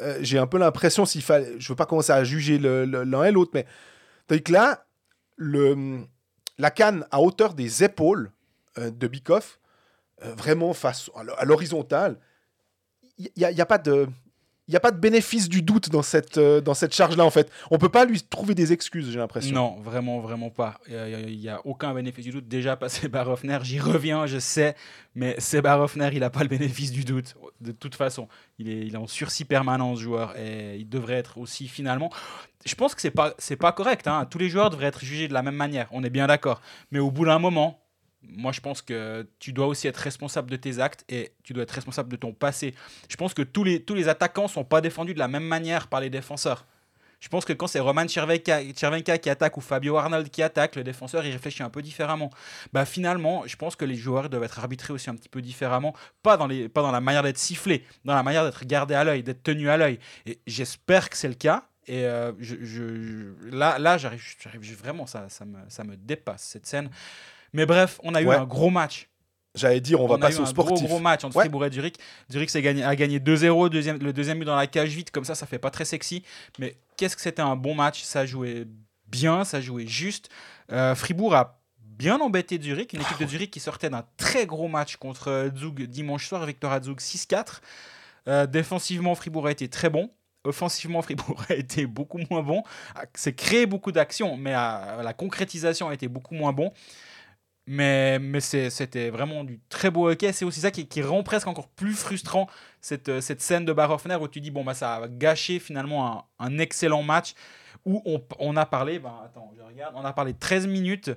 Euh, 0.00 0.18
J'ai 0.22 0.38
un 0.38 0.48
peu 0.48 0.58
l'impression, 0.58 1.04
s'il 1.06 1.22
fallait. 1.22 1.54
Je 1.60 1.68
veux 1.68 1.76
pas 1.76 1.86
commencer 1.86 2.10
à 2.12 2.24
juger 2.24 2.58
l'un 2.58 3.24
et 3.24 3.30
l'autre, 3.30 3.52
mais. 3.54 3.64
Tandis 4.26 4.42
que 4.42 4.52
là, 4.52 4.84
le, 5.36 6.00
la 6.58 6.70
canne 6.72 7.06
à 7.12 7.20
hauteur 7.20 7.54
des 7.54 7.84
épaules 7.84 8.32
de 8.76 9.06
Bikoff, 9.06 9.60
vraiment 10.20 10.72
face 10.72 11.10
à 11.38 11.44
l'horizontale, 11.44 12.18
il 13.18 13.30
n'y 13.36 13.44
a, 13.44 13.50
y 13.50 13.60
a, 13.60 13.66
pas 13.66 13.78
de. 13.78 14.08
Il 14.66 14.74
a 14.74 14.80
pas 14.80 14.90
de 14.90 14.98
bénéfice 14.98 15.50
du 15.50 15.60
doute 15.60 15.90
dans 15.90 16.02
cette, 16.02 16.38
euh, 16.38 16.62
cette 16.72 16.94
charge-là, 16.94 17.24
en 17.24 17.30
fait. 17.30 17.50
On 17.70 17.76
peut 17.76 17.90
pas 17.90 18.06
lui 18.06 18.22
trouver 18.22 18.54
des 18.54 18.72
excuses, 18.72 19.10
j'ai 19.10 19.18
l'impression. 19.18 19.54
Non, 19.54 19.76
vraiment, 19.80 20.20
vraiment 20.20 20.48
pas. 20.48 20.80
Il 20.88 21.38
n'y 21.38 21.48
a, 21.48 21.60
aucun 21.66 21.92
bénéfice 21.92 22.24
du 22.24 22.30
doute. 22.30 22.48
Déjà, 22.48 22.74
passer 22.74 23.08
Barofner, 23.10 23.58
j'y 23.62 23.78
reviens, 23.78 24.26
je 24.26 24.38
sais, 24.38 24.74
mais 25.14 25.34
c'est 25.38 25.60
Barofner, 25.60 26.08
il 26.14 26.20
n'a 26.20 26.30
pas 26.30 26.42
le 26.42 26.48
bénéfice 26.48 26.92
du 26.92 27.04
doute. 27.04 27.36
De 27.60 27.72
toute 27.72 27.94
façon, 27.94 28.26
il 28.58 28.70
est, 28.70 28.86
il 28.86 28.94
est 28.94 28.98
en 28.98 29.06
sursis 29.06 29.44
permanent, 29.44 29.94
ce 29.96 30.00
joueur, 30.00 30.34
et 30.38 30.76
il 30.76 30.88
devrait 30.88 31.16
être 31.16 31.38
aussi, 31.38 31.68
finalement... 31.68 32.10
Je 32.66 32.74
pense 32.76 32.94
que 32.94 33.02
c'est 33.02 33.10
pas, 33.10 33.34
pas 33.60 33.72
correct. 33.72 34.08
Hein. 34.08 34.26
Tous 34.30 34.38
les 34.38 34.48
joueurs 34.48 34.70
devraient 34.70 34.86
être 34.86 35.04
jugés 35.04 35.28
de 35.28 35.34
la 35.34 35.42
même 35.42 35.54
manière, 35.54 35.86
on 35.90 36.02
est 36.02 36.08
bien 36.08 36.26
d'accord. 36.26 36.62
Mais 36.90 36.98
au 36.98 37.10
bout 37.10 37.26
d'un 37.26 37.38
moment, 37.38 37.83
moi, 38.28 38.52
je 38.52 38.60
pense 38.60 38.82
que 38.82 39.26
tu 39.38 39.52
dois 39.52 39.66
aussi 39.66 39.86
être 39.86 39.96
responsable 39.96 40.50
de 40.50 40.56
tes 40.56 40.80
actes 40.80 41.04
et 41.08 41.32
tu 41.42 41.52
dois 41.52 41.62
être 41.62 41.70
responsable 41.70 42.08
de 42.08 42.16
ton 42.16 42.32
passé. 42.32 42.74
Je 43.08 43.16
pense 43.16 43.34
que 43.34 43.42
tous 43.42 43.64
les, 43.64 43.82
tous 43.82 43.94
les 43.94 44.08
attaquants 44.08 44.48
sont 44.48 44.64
pas 44.64 44.80
défendus 44.80 45.14
de 45.14 45.18
la 45.18 45.28
même 45.28 45.44
manière 45.44 45.88
par 45.88 46.00
les 46.00 46.10
défenseurs. 46.10 46.66
Je 47.24 47.30
pense 47.30 47.46
que 47.46 47.54
quand 47.54 47.66
c'est 47.66 47.80
Roman 47.80 48.06
Chervenka 48.06 49.18
qui 49.18 49.30
attaque 49.30 49.56
ou 49.56 49.62
Fabio 49.62 49.96
Arnold 49.96 50.28
qui 50.28 50.42
attaque, 50.42 50.76
le 50.76 50.84
défenseur 50.84 51.24
il 51.24 51.32
réfléchit 51.32 51.62
un 51.62 51.70
peu 51.70 51.80
différemment. 51.80 52.28
Bah 52.74 52.84
finalement, 52.84 53.44
je 53.46 53.56
pense 53.56 53.76
que 53.76 53.86
les 53.86 53.94
joueurs 53.94 54.28
doivent 54.28 54.42
être 54.42 54.58
arbitrés 54.58 54.92
aussi 54.92 55.08
un 55.08 55.14
petit 55.14 55.30
peu 55.30 55.40
différemment, 55.40 55.94
pas 56.22 56.36
dans, 56.36 56.46
les, 56.46 56.68
pas 56.68 56.82
dans 56.82 56.92
la 56.92 57.00
manière 57.00 57.22
d'être 57.22 57.38
sifflé, 57.38 57.82
dans 58.04 58.14
la 58.14 58.22
manière 58.22 58.44
d'être 58.44 58.66
gardé 58.66 58.92
à 58.92 59.04
l'œil, 59.04 59.22
d'être 59.22 59.42
tenu 59.42 59.70
à 59.70 59.78
l'œil. 59.78 59.98
Et 60.26 60.38
j'espère 60.46 61.08
que 61.08 61.16
c'est 61.16 61.28
le 61.28 61.34
cas. 61.34 61.66
Et 61.86 62.04
euh, 62.04 62.32
là, 63.50 63.78
là 63.78 63.96
j'arrive 63.96 64.76
vraiment, 64.76 65.06
ça, 65.06 65.30
ça, 65.30 65.46
me, 65.46 65.58
ça 65.68 65.82
me 65.82 65.96
dépasse 65.96 66.42
cette 66.42 66.66
scène. 66.66 66.90
Mais 67.54 67.64
bref, 67.64 67.98
on 68.02 68.14
a 68.14 68.20
eu 68.20 68.26
ouais. 68.26 68.36
un 68.36 68.44
gros 68.44 68.68
match. 68.68 69.08
J'allais 69.54 69.80
dire, 69.80 70.00
on, 70.00 70.04
on 70.04 70.08
va 70.08 70.18
passer 70.18 70.40
au 70.40 70.46
sportif. 70.46 70.78
Un 70.78 70.80
gros, 70.80 70.88
gros 70.88 70.98
match 70.98 71.24
entre 71.24 71.36
ouais. 71.36 71.44
Fribourg 71.44 71.64
et 71.64 71.72
Zurich. 71.72 71.96
Zurich 72.30 72.54
a 72.54 72.60
gagné, 72.60 72.84
a 72.84 72.94
gagné 72.96 73.20
2-0, 73.20 73.70
deuxième, 73.70 73.98
le 73.98 74.12
deuxième 74.12 74.40
but 74.40 74.44
dans 74.44 74.56
la 74.56 74.66
cage 74.66 74.90
vite, 74.90 75.10
comme 75.10 75.24
ça, 75.24 75.34
ça 75.34 75.46
fait 75.46 75.60
pas 75.60 75.70
très 75.70 75.84
sexy. 75.86 76.24
Mais 76.58 76.76
qu'est-ce 76.96 77.16
que 77.16 77.22
c'était 77.22 77.40
un 77.42 77.56
bon 77.56 77.74
match? 77.74 78.02
Ça 78.02 78.26
jouait 78.26 78.66
bien, 79.06 79.44
ça 79.44 79.60
jouait 79.60 79.86
juste. 79.86 80.28
Euh, 80.72 80.94
Fribourg 80.94 81.34
a 81.34 81.60
bien 81.78 82.18
embêté 82.20 82.60
Zurich, 82.60 82.92
une 82.92 83.00
équipe 83.00 83.20
de 83.20 83.26
Zurich 83.26 83.50
qui 83.50 83.60
sortait 83.60 83.90
d'un 83.90 84.04
très 84.16 84.46
gros 84.46 84.68
match 84.68 84.96
contre 84.96 85.50
Zug 85.56 85.82
dimanche 85.82 86.26
soir, 86.26 86.44
victoire 86.44 86.72
à 86.72 86.82
Zug 86.82 86.98
6-4. 86.98 87.60
Euh, 88.26 88.46
défensivement, 88.46 89.14
Fribourg 89.14 89.46
a 89.46 89.50
été 89.50 89.68
très 89.68 89.90
bon. 89.90 90.10
Offensivement, 90.44 91.02
Fribourg 91.02 91.42
a 91.48 91.54
été 91.54 91.86
beaucoup 91.86 92.18
moins 92.30 92.42
bon. 92.42 92.62
C'est 93.14 93.34
créé 93.34 93.66
beaucoup 93.66 93.92
d'actions, 93.92 94.36
mais 94.36 94.52
à, 94.52 95.00
la 95.02 95.12
concrétisation 95.12 95.88
a 95.88 95.94
été 95.94 96.08
beaucoup 96.08 96.34
moins 96.34 96.52
bon. 96.52 96.72
Mais, 97.66 98.18
mais 98.18 98.40
c'était 98.40 99.08
vraiment 99.08 99.42
du 99.42 99.58
très 99.70 99.90
beau 99.90 100.10
hockey. 100.10 100.32
C'est 100.32 100.44
aussi 100.44 100.60
ça 100.60 100.70
qui, 100.70 100.86
qui, 100.86 101.02
rend 101.02 101.22
presque 101.22 101.46
encore 101.46 101.68
plus 101.68 101.94
frustrant 101.94 102.46
cette, 102.80 103.08
euh, 103.08 103.20
cette 103.22 103.40
scène 103.40 103.64
de 103.64 103.72
Barofner 103.72 104.16
où 104.16 104.28
tu 104.28 104.40
dis, 104.40 104.50
bon, 104.50 104.64
bah, 104.64 104.74
ça 104.74 104.96
a 104.96 105.08
gâché 105.08 105.58
finalement 105.58 106.26
un, 106.38 106.46
un 106.46 106.58
excellent 106.58 107.02
match 107.02 107.34
où 107.86 108.02
on, 108.04 108.22
on 108.38 108.56
a 108.56 108.66
parlé, 108.66 108.98
ben, 108.98 109.14
attends, 109.24 109.52
je 109.56 109.62
regarde, 109.62 109.94
on 109.96 110.04
a 110.04 110.12
parlé 110.12 110.34
13 110.34 110.66
minutes 110.66 111.10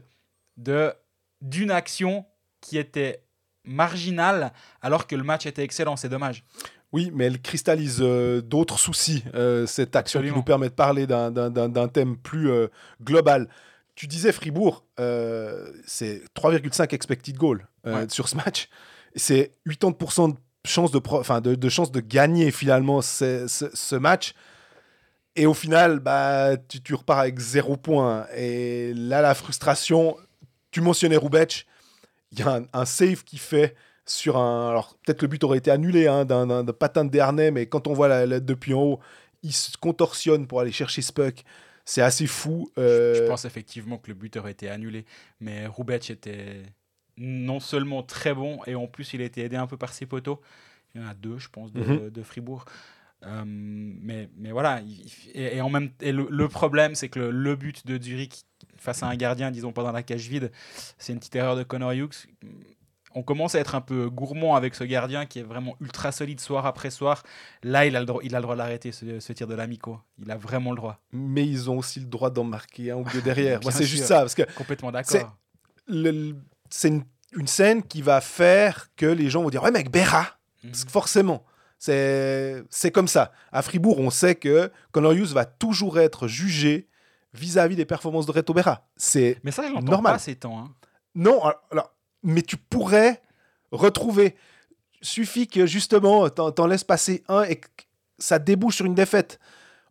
d'une 1.42 1.72
action 1.72 2.26
qui 2.62 2.78
était 2.78 3.24
marginale 3.64 4.54
alors 4.82 5.08
que 5.08 5.16
le 5.16 5.24
match 5.24 5.46
était 5.46 5.64
excellent. 5.64 5.96
C'est 5.96 6.10
dommage. 6.10 6.44
Oui, 6.94 7.12
mais 7.14 7.26
elle 7.26 7.42
cristallise 7.42 8.00
euh, 8.02 8.42
d'autres 8.42 8.80
soucis, 8.80 9.24
euh, 9.36 9.66
cette 9.66 9.96
action 9.96 10.22
qui 10.22 10.32
nous 10.32 10.44
permet 10.44 10.70
de 10.70 10.74
parler 10.74 11.06
d'un 11.06 11.88
thème 11.90 12.18
plus 12.18 12.50
euh, 12.50 12.68
global. 13.04 13.50
Tu 13.98 14.06
disais 14.06 14.32
Fribourg, 14.32 14.86
c'est 14.96 16.22
3,5 16.36 16.94
expected 16.94 17.36
goal 17.36 17.68
sur 18.10 18.30
ce 18.30 18.36
match. 18.36 18.70
C'est 19.16 19.54
80% 19.68 20.34
de 20.34 20.38
chance 20.68 20.92
de, 20.92 21.00
de, 21.00 21.56
de, 21.56 21.70
chance 21.70 21.92
de 21.92 22.00
gagner 22.00 22.52
finalement 22.52 23.02
ce, 23.02 23.96
match. 23.96 24.36
Et 25.36 25.48
au 25.48 25.56
final, 25.56 25.98
bah, 25.98 26.58
tu, 26.58 26.80
tu, 26.80 26.94
repars 26.94 27.18
avec 27.18 27.40
zéro 27.40 27.76
point. 27.76 28.28
Et 28.36 28.94
là, 28.94 29.24
la 29.24 29.34
frustration, 29.34 30.16
tu 30.70 30.82
mentionnais 30.82 31.18
Roubec, 31.18 31.66
il 32.32 32.40
y 32.40 32.44
a 32.44 32.58
un, 32.58 32.66
un 32.74 32.86
save 32.86 33.24
qui 33.24 33.40
fait 33.40 33.76
sur 34.06 34.38
un. 34.38 34.70
Alors, 34.70 34.96
peut-être 35.04 35.24
le 35.24 35.28
but 35.28 35.44
aurait 35.44 35.58
été 35.58 35.72
annulé 35.72 36.06
hein, 36.06 36.24
d'un 36.24 36.66
patin 36.66 37.04
de 37.04 37.10
Dernay, 37.10 37.50
mais 37.50 37.66
quand 37.66 37.88
on 37.88 37.94
voit 37.94 38.08
la, 38.08 38.40
depuis 38.40 38.76
en 38.76 38.82
haut, 38.84 39.00
il 39.42 39.54
se 39.54 39.76
contorsionne 39.76 40.46
pour 40.46 40.60
aller 40.60 40.72
chercher 40.72 41.02
Spuck. 41.02 41.44
C'est 41.88 42.02
assez 42.02 42.28
fou. 42.28 42.70
Euh. 42.78 43.16
Je, 43.16 43.24
pense 43.24 43.46
effectivement 43.46 43.98
que 43.98 44.10
le 44.10 44.14
but 44.14 44.36
aurait 44.36 44.52
été 44.52 44.70
annulé, 44.70 45.06
mais 45.40 45.66
Roubec 45.68 46.10
était 46.10 46.64
non 47.16 47.62
seulement 47.62 48.04
très 48.04 48.34
bon, 48.34 48.60
et 48.68 48.76
en 48.76 48.88
plus, 48.88 49.14
il 49.14 49.22
a 49.22 49.24
été 49.24 49.42
aidé 49.42 49.56
un 49.56 49.68
peu 49.68 49.78
par 49.78 49.94
ses 49.94 50.06
poteaux. 50.06 50.42
Il 50.94 51.02
y 51.02 51.04
en 51.04 51.08
a 51.08 51.14
deux, 51.14 51.38
je 51.38 51.48
pense, 51.48 51.72
de, 51.72 51.80
mhm. 51.80 52.24
Fribourg. 52.24 52.66
Euh, 53.26 53.44
mais, 53.46 54.30
mais 54.36 54.52
voilà, 54.52 54.82
et, 55.34 55.62
en 55.62 55.70
même, 55.70 55.90
et 56.02 56.12
le, 56.12 56.48
problème, 56.50 56.94
c'est 56.94 57.08
que 57.08 57.22
le, 57.22 57.56
but 57.56 57.88
de 57.88 57.98
Zurich 58.04 58.44
face 58.76 59.02
à 59.02 59.08
un 59.08 59.16
gardien, 59.16 59.50
disons 59.50 59.72
pas 59.72 59.84
dans 59.84 59.94
la 59.94 60.04
cage 60.04 60.28
vide, 60.28 60.52
c'est 60.98 61.14
une 61.14 61.20
petite 61.20 61.38
erreur 61.38 61.56
de 61.56 61.64
Connor 61.64 61.94
Hughes 61.94 62.28
on 63.18 63.24
commence 63.24 63.56
à 63.56 63.60
être 63.60 63.74
un 63.74 63.82
peu 63.82 64.12
gourmand 64.12 64.56
avec 64.56 64.76
ce 64.76 64.84
gardien 64.84 65.26
qui 65.26 65.40
est 65.40 65.44
vraiment 65.44 65.76
ultra 65.82 66.12
solide 66.12 66.40
soir 66.40 66.68
après 66.68 66.92
soir. 66.92 67.24
Là, 67.64 67.88
il 67.88 67.96
a 67.96 68.00
le 68.00 68.06
droit, 68.06 68.22
il 68.24 68.36
a 68.36 68.38
le 68.38 68.44
droit 68.44 68.56
d'arrêter 68.56 68.92
ce, 68.92 69.34
tir 69.34 69.48
de 69.48 69.56
l'amico. 69.56 70.00
Il 70.22 70.30
a 70.30 70.38
vraiment 70.38 70.70
le 70.70 70.78
droit. 70.78 71.00
Mais 71.12 71.44
ils 71.44 71.68
ont 71.72 71.80
aussi 71.80 72.00
le 72.00 72.06
droit 72.06 72.30
d'en 72.30 72.44
marquer 72.44 72.92
un 72.92 72.98
ou 72.98 73.06
deux 73.12 73.22
derrière. 73.24 73.60
Moi, 73.64 73.72
c'est 73.72 73.86
juste 73.86 74.06
ça. 74.06 74.20
Parce 74.20 74.36
que 74.36 74.44
Complètement 74.54 74.92
d'accord. 74.92 75.36
C'est 76.70 76.90
une, 76.90 77.48
scène 77.48 77.82
qui 77.82 78.04
va 78.04 78.22
faire 78.22 78.90
que 78.96 79.08
les 79.08 79.32
gens 79.32 79.42
vont 79.42 79.50
dire 79.50 79.64
Ouais, 79.64 79.72
mec, 79.72 79.90
Berra 79.90 80.28
mhm. 80.64 80.76
Forcément. 80.88 81.44
C'est 81.80 82.92
comme 82.94 83.08
ça. 83.08 83.32
À 83.52 83.64
Fribourg, 83.64 83.98
on 83.98 84.12
sait 84.12 84.36
que 84.36 84.72
Connor 84.92 85.14
Hughes 85.14 85.34
va 85.34 85.46
toujours 85.46 85.98
être 85.98 86.28
jugé 86.28 86.88
vis-à-vis 87.34 87.76
des 87.76 87.86
performances 87.86 88.28
de 88.28 88.32
Reto 88.32 88.54
Berra. 88.54 88.88
C'est 88.96 89.40
Mais 89.44 89.52
ça, 89.52 89.64
je 89.68 89.74
normal. 89.74 90.14
pas 90.14 90.20
ces 90.20 90.36
temps. 90.36 90.60
Hein. 90.60 90.74
Non, 91.16 91.42
alors 91.72 91.97
mais 92.28 92.42
tu 92.42 92.58
pourrais 92.58 93.22
retrouver. 93.72 94.36
Suffit 95.02 95.48
que 95.48 95.66
justement, 95.66 96.30
t'en 96.30 96.68
laisses 96.68 96.84
passer 96.84 97.24
un 97.28 97.44
et 97.44 97.56
que 97.56 97.68
ça 98.20 98.38
débouche 98.38 98.78
sur 98.78 98.86
une 98.86 98.96
défaite. 98.96 99.40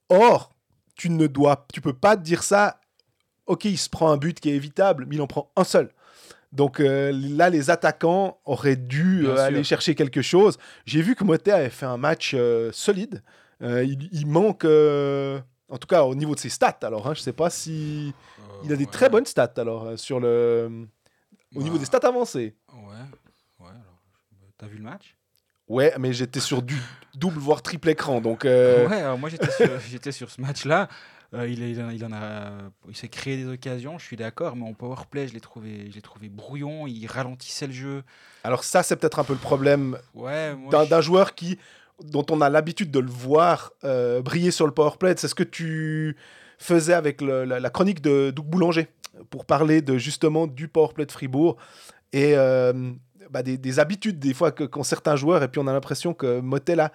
Or, 0.08 0.50
tu 0.94 1.10
ne 1.10 1.26
dois, 1.26 1.66
tu 1.72 1.80
peux 1.80 1.92
pas 1.92 2.16
dire 2.16 2.42
ça. 2.42 2.80
Ok, 3.46 3.64
il 3.64 3.78
se 3.78 3.88
prend 3.88 4.10
un 4.10 4.16
but 4.16 4.38
qui 4.38 4.50
est 4.50 4.54
évitable, 4.54 5.06
mais 5.08 5.16
il 5.16 5.22
en 5.22 5.26
prend 5.26 5.50
un 5.56 5.64
seul. 5.64 5.90
Donc 6.52 6.80
euh, 6.80 7.12
là, 7.12 7.48
les 7.48 7.70
attaquants 7.70 8.38
auraient 8.44 8.76
dû 8.76 9.26
euh, 9.26 9.36
aller 9.38 9.64
chercher 9.64 9.94
quelque 9.94 10.22
chose. 10.22 10.58
J'ai 10.84 11.02
vu 11.02 11.14
que 11.14 11.24
Motet 11.24 11.52
avait 11.52 11.70
fait 11.70 11.86
un 11.86 11.96
match 11.96 12.32
euh, 12.34 12.70
solide. 12.72 13.22
Il, 13.60 14.26
manque, 14.26 14.64
en 14.64 15.78
tout 15.78 15.88
cas 15.88 16.02
au 16.02 16.14
niveau 16.14 16.34
de 16.34 16.40
ses 16.40 16.50
stats. 16.50 16.80
Alors, 16.82 17.06
hein, 17.06 17.14
je 17.14 17.20
sais 17.20 17.32
pas 17.32 17.48
si 17.48 18.12
il 18.64 18.72
a 18.72 18.76
des 18.76 18.86
très 18.86 19.08
bonnes 19.08 19.24
stats. 19.24 19.54
Alors 19.56 19.98
sur 19.98 20.20
le 20.20 20.88
au 21.54 21.62
niveau 21.62 21.78
des 21.78 21.84
stats 21.84 22.06
avancées. 22.06 22.54
Ouais, 22.72 23.66
ouais. 23.66 23.72
T'as 24.58 24.66
vu 24.66 24.78
le 24.78 24.84
match? 24.84 25.16
Ouais, 25.68 25.92
mais 25.98 26.12
j'étais 26.12 26.40
sur 26.40 26.62
du 26.62 26.76
double 27.14 27.38
voire 27.38 27.62
triple 27.62 27.88
écran, 27.88 28.20
donc. 28.20 28.44
Euh, 28.44 28.88
ouais, 28.88 29.00
alors 29.00 29.18
moi 29.18 29.28
j'étais 29.28 29.50
sur, 29.50 29.80
j'étais 29.90 30.12
sur 30.12 30.30
ce 30.30 30.40
match-là. 30.40 30.88
Euh, 31.34 31.48
il, 31.48 31.60
il, 31.60 31.92
il, 31.92 32.04
en 32.04 32.12
a, 32.12 32.52
il 32.88 32.96
s'est 32.96 33.08
créé 33.08 33.36
des 33.36 33.48
occasions, 33.48 33.98
je 33.98 34.04
suis 34.04 34.16
d'accord, 34.16 34.54
mais 34.54 34.64
en 34.64 34.74
powerplay, 34.74 35.26
je 35.26 35.34
l'ai 35.34 35.40
trouvé, 35.40 35.88
je 35.90 35.96
l'ai 35.96 36.02
trouvé 36.02 36.28
brouillon. 36.28 36.86
Il 36.86 37.04
ralentissait 37.06 37.66
le 37.66 37.72
jeu. 37.72 38.04
Alors 38.44 38.62
ça, 38.62 38.84
c'est 38.84 38.96
peut-être 38.96 39.18
un 39.18 39.24
peu 39.24 39.32
le 39.32 39.40
problème 39.40 39.98
ouais, 40.14 40.54
d'un, 40.70 41.00
joueur 41.00 41.34
qui, 41.34 41.58
dont 42.04 42.24
on 42.30 42.40
a 42.40 42.48
l'habitude 42.48 42.92
de 42.92 43.00
le 43.00 43.10
voir 43.10 43.72
euh, 43.82 44.22
briller 44.22 44.52
sur 44.52 44.66
le 44.66 44.72
powerplay. 44.72 45.14
C'est 45.16 45.28
ce 45.28 45.34
que 45.34 45.42
tu 45.42 46.16
faisait 46.58 46.94
avec 46.94 47.20
la, 47.20 47.70
chronique 47.70 48.00
de 48.00 48.30
Doug 48.30 48.46
Boulanger 48.46 48.88
pour 49.30 49.44
parler 49.44 49.82
de 49.82 49.98
justement 49.98 50.46
du 50.46 50.68
powerplay 50.68 51.06
de 51.06 51.12
Fribourg 51.12 51.56
et 52.12 52.36
euh, 52.36 52.92
bah, 53.30 53.42
des, 53.42 53.78
habitudes 53.78 54.18
des 54.18 54.34
fois 54.34 54.52
qu'ont 54.52 54.82
certains 54.82 55.16
joueurs 55.16 55.42
et 55.42 55.48
puis 55.48 55.60
on 55.60 55.66
a 55.66 55.72
l'impression 55.72 56.14
que 56.14 56.40
Motel 56.40 56.90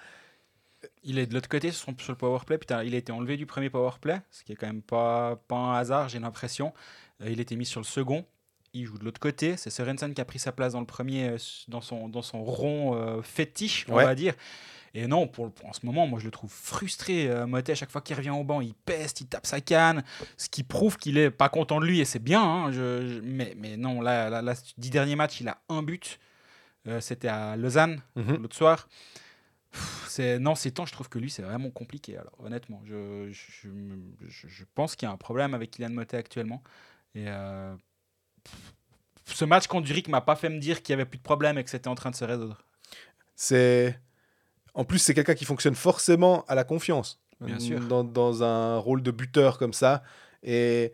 il 1.03 1.19
est 1.19 1.25
de 1.25 1.33
l'autre 1.33 1.49
côté 1.49 1.71
sur, 1.71 1.91
le 1.91 2.15
powerplay. 2.15 2.57
Putain, 2.57 2.83
il 2.83 2.93
a 2.93 2.97
été 2.97 3.11
enlevé 3.11 3.37
du 3.37 3.45
premier 3.45 3.69
powerplay, 3.69 4.21
ce 4.29 4.43
qui 4.43 4.51
est 4.51 4.55
quand 4.55 4.67
même 4.67 4.81
pas, 4.81 5.35
pas 5.47 5.55
un 5.55 5.75
hasard, 5.75 6.09
j'ai 6.09 6.19
l'impression. 6.19 6.73
Euh, 7.21 7.29
il 7.29 7.39
a 7.39 7.41
été 7.41 7.55
mis 7.55 7.65
sur 7.65 7.79
le 7.79 7.85
second. 7.85 8.25
Il 8.73 8.85
joue 8.85 8.97
de 8.97 9.03
l'autre 9.03 9.19
côté. 9.19 9.57
C'est 9.57 9.69
Sorensen 9.69 10.13
qui 10.13 10.21
a 10.21 10.25
pris 10.25 10.39
sa 10.39 10.51
place 10.51 10.73
dans 10.73 10.79
le 10.79 10.85
premier, 10.85 11.29
euh, 11.29 11.37
dans 11.67 11.81
son, 11.81 12.07
dans 12.07 12.21
son 12.21 12.43
rond 12.43 13.21
fétiche, 13.21 13.85
on 13.89 13.95
va 13.95 14.15
dire. 14.15 14.33
Et 14.93 15.07
non, 15.07 15.27
pour, 15.27 15.51
en 15.63 15.73
ce 15.73 15.85
moment, 15.85 16.05
moi 16.05 16.19
je 16.19 16.25
le 16.25 16.31
trouve 16.31 16.51
frustré. 16.51 17.29
Euh, 17.29 17.47
Motet, 17.47 17.71
à 17.71 17.75
chaque 17.75 17.91
fois 17.91 18.01
qu'il 18.01 18.15
revient 18.15 18.31
au 18.31 18.43
banc, 18.43 18.61
il 18.61 18.73
peste, 18.73 19.21
il 19.21 19.27
tape 19.27 19.45
sa 19.45 19.61
canne, 19.61 20.03
ce 20.37 20.49
qui 20.49 20.63
prouve 20.63 20.97
qu'il 20.97 21.17
est 21.17 21.31
pas 21.31 21.49
content 21.49 21.79
de 21.79 21.85
lui 21.85 21.99
et 21.99 22.05
c'est 22.05 22.19
bien. 22.19 22.43
Hein, 22.43 22.71
mais, 23.23 23.53
mais 23.57 23.77
non, 23.77 24.01
là, 24.01 24.29
là, 24.29 24.41
là, 24.41 24.53
dix 24.77 24.89
derniers 24.89 25.15
matchs, 25.15 25.41
il 25.41 25.47
a 25.47 25.61
un 25.69 25.81
but. 25.81 26.19
Euh, 26.87 26.99
c'était 26.99 27.27
à 27.27 27.55
Lausanne 27.55 28.01
mhm. 28.15 28.37
l'autre 28.37 28.55
soir. 28.55 28.87
C'est 30.07 30.39
non, 30.39 30.55
ces 30.55 30.71
temps, 30.71 30.85
je 30.85 30.91
trouve 30.91 31.07
que 31.07 31.19
lui, 31.19 31.29
c'est 31.29 31.43
vraiment 31.43 31.69
compliqué. 31.69 32.17
Alors 32.17 32.33
honnêtement, 32.39 32.81
je, 32.83 33.31
je, 33.31 33.69
je, 34.27 34.63
pense 34.75 34.97
qu'il 34.97 35.07
y 35.07 35.09
a 35.09 35.13
un 35.13 35.17
problème 35.17 35.53
avec 35.53 35.71
Kylian 35.71 35.91
Motet 35.91 36.17
actuellement. 36.17 36.61
Et 37.15 37.25
euh, 37.27 37.73
ce 39.25 39.45
match 39.45 39.67
contre 39.67 39.87
Zurich 39.87 40.09
m'a 40.09 40.19
pas 40.19 40.35
fait 40.35 40.49
me 40.49 40.59
dire 40.59 40.81
qu'il 40.81 40.91
y 40.91 40.95
avait 40.95 41.05
plus 41.05 41.17
de 41.17 41.23
problème 41.23 41.57
et 41.57 41.63
que 41.63 41.69
c'était 41.69 41.87
en 41.87 41.95
train 41.95 42.11
de 42.11 42.15
se 42.15 42.25
résoudre. 42.25 42.65
C'est 43.35 43.97
en 44.73 44.85
plus, 44.85 44.99
c'est 44.99 45.13
quelqu'un 45.13 45.33
qui 45.33 45.45
fonctionne 45.45 45.75
forcément 45.75 46.45
à 46.47 46.55
la 46.55 46.63
confiance. 46.63 47.19
Bien 47.41 47.59
sûr. 47.59 47.79
Dans, 47.79 48.43
un 48.43 48.77
rôle 48.77 49.01
de 49.01 49.11
buteur 49.11 49.57
comme 49.57 49.73
ça. 49.73 50.03
Et 50.43 50.93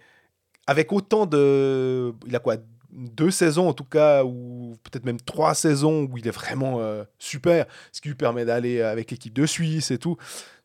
avec 0.65 0.91
autant 0.91 1.25
de. 1.25 2.13
Il 2.25 2.35
a 2.35 2.39
quoi 2.39 2.55
Deux 2.91 3.31
saisons 3.31 3.67
en 3.67 3.73
tout 3.73 3.83
cas, 3.83 4.23
ou 4.23 4.77
peut-être 4.83 5.05
même 5.05 5.19
trois 5.19 5.53
saisons 5.53 6.03
où 6.03 6.17
il 6.17 6.27
est 6.27 6.31
vraiment 6.31 6.79
euh, 6.79 7.03
super, 7.19 7.65
ce 7.91 8.01
qui 8.01 8.07
lui 8.07 8.15
permet 8.15 8.45
d'aller 8.45 8.81
avec 8.81 9.11
l'équipe 9.11 9.33
de 9.33 9.45
Suisse 9.45 9.91
et 9.91 9.97
tout. 9.97 10.17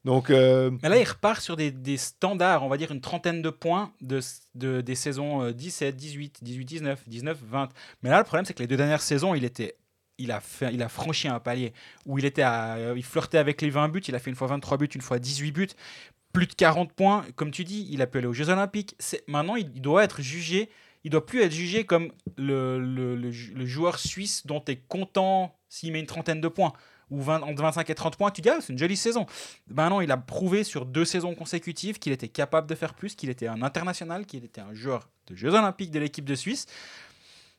Donc, 0.04 0.30
euh, 0.30 0.70
Mais 0.82 0.88
là, 0.88 0.98
il 0.98 1.04
repart 1.08 1.40
sur 1.40 1.56
des, 1.56 1.96
standards, 1.96 2.64
on 2.64 2.68
va 2.68 2.76
dire 2.76 2.90
une 2.90 3.00
trentaine 3.00 3.40
de 3.40 3.50
points 3.50 3.92
de, 4.00 4.20
de 4.56 4.80
des 4.80 4.96
saisons 4.96 5.50
17, 5.50 5.96
18, 5.96 6.38
18, 6.42 6.64
19, 6.64 7.08
19, 7.08 7.38
20. 7.40 7.68
Mais 8.02 8.10
là, 8.10 8.18
le 8.18 8.24
problème, 8.24 8.44
c'est 8.44 8.54
que 8.54 8.62
les 8.62 8.66
deux 8.66 8.76
dernières 8.76 9.02
saisons, 9.02 9.34
il 9.34 9.44
était 9.44 9.76
il 10.18 10.30
a, 10.30 10.40
fait, 10.40 10.72
il 10.72 10.82
a 10.82 10.88
franchi 10.88 11.28
un 11.28 11.40
palier 11.40 11.72
où 12.06 12.18
il, 12.18 12.24
était 12.24 12.42
à, 12.42 12.74
euh, 12.76 12.94
il 12.96 13.04
flirtait 13.04 13.38
avec 13.38 13.60
les 13.62 13.70
20 13.70 13.88
buts. 13.88 14.02
Il 14.06 14.14
a 14.14 14.18
fait 14.18 14.30
une 14.30 14.36
fois 14.36 14.46
23 14.48 14.78
buts, 14.78 14.86
une 14.86 15.00
fois 15.00 15.18
18 15.18 15.52
buts, 15.52 15.68
plus 16.32 16.46
de 16.46 16.54
40 16.54 16.92
points. 16.92 17.24
Comme 17.36 17.50
tu 17.50 17.64
dis, 17.64 17.88
il 17.90 18.02
a 18.02 18.06
pu 18.06 18.18
aller 18.18 18.26
aux 18.26 18.32
Jeux 18.32 18.48
Olympiques. 18.48 18.96
Maintenant, 19.26 19.56
il 19.56 19.80
doit 19.80 20.04
être 20.04 20.20
jugé. 20.20 20.70
Il 21.04 21.10
doit 21.10 21.26
plus 21.26 21.42
être 21.42 21.52
jugé 21.52 21.84
comme 21.84 22.12
le, 22.36 23.30
joueur 23.64 23.98
suisse 23.98 24.46
dont 24.46 24.60
tu 24.60 24.72
es 24.72 24.76
content 24.76 25.58
s'il 25.68 25.92
met 25.92 26.00
une 26.00 26.06
trentaine 26.06 26.40
de 26.40 26.48
points 26.48 26.72
ou 27.10 27.20
20, 27.20 27.42
entre 27.42 27.62
25 27.62 27.90
et 27.90 27.94
30 27.94 28.16
points, 28.16 28.30
tu 28.30 28.40
dis 28.40 28.48
ah, 28.48 28.58
c'est 28.60 28.72
une 28.72 28.78
jolie 28.78 28.96
saison. 28.96 29.26
Ben 29.68 29.90
non, 29.90 30.00
il 30.00 30.10
a 30.10 30.16
prouvé 30.16 30.64
sur 30.64 30.86
deux 30.86 31.04
saisons 31.04 31.34
consécutives 31.34 31.98
qu'il 31.98 32.12
était 32.12 32.28
capable 32.28 32.66
de 32.66 32.74
faire 32.74 32.94
plus, 32.94 33.14
qu'il 33.14 33.28
était 33.28 33.46
un 33.46 33.62
international, 33.62 34.24
qu'il 34.24 34.44
était 34.44 34.62
un 34.62 34.72
joueur 34.72 35.08
de 35.26 35.34
Jeux 35.34 35.52
Olympiques 35.52 35.90
de 35.90 35.98
l'équipe 35.98 36.24
de 36.24 36.34
Suisse. 36.34 36.66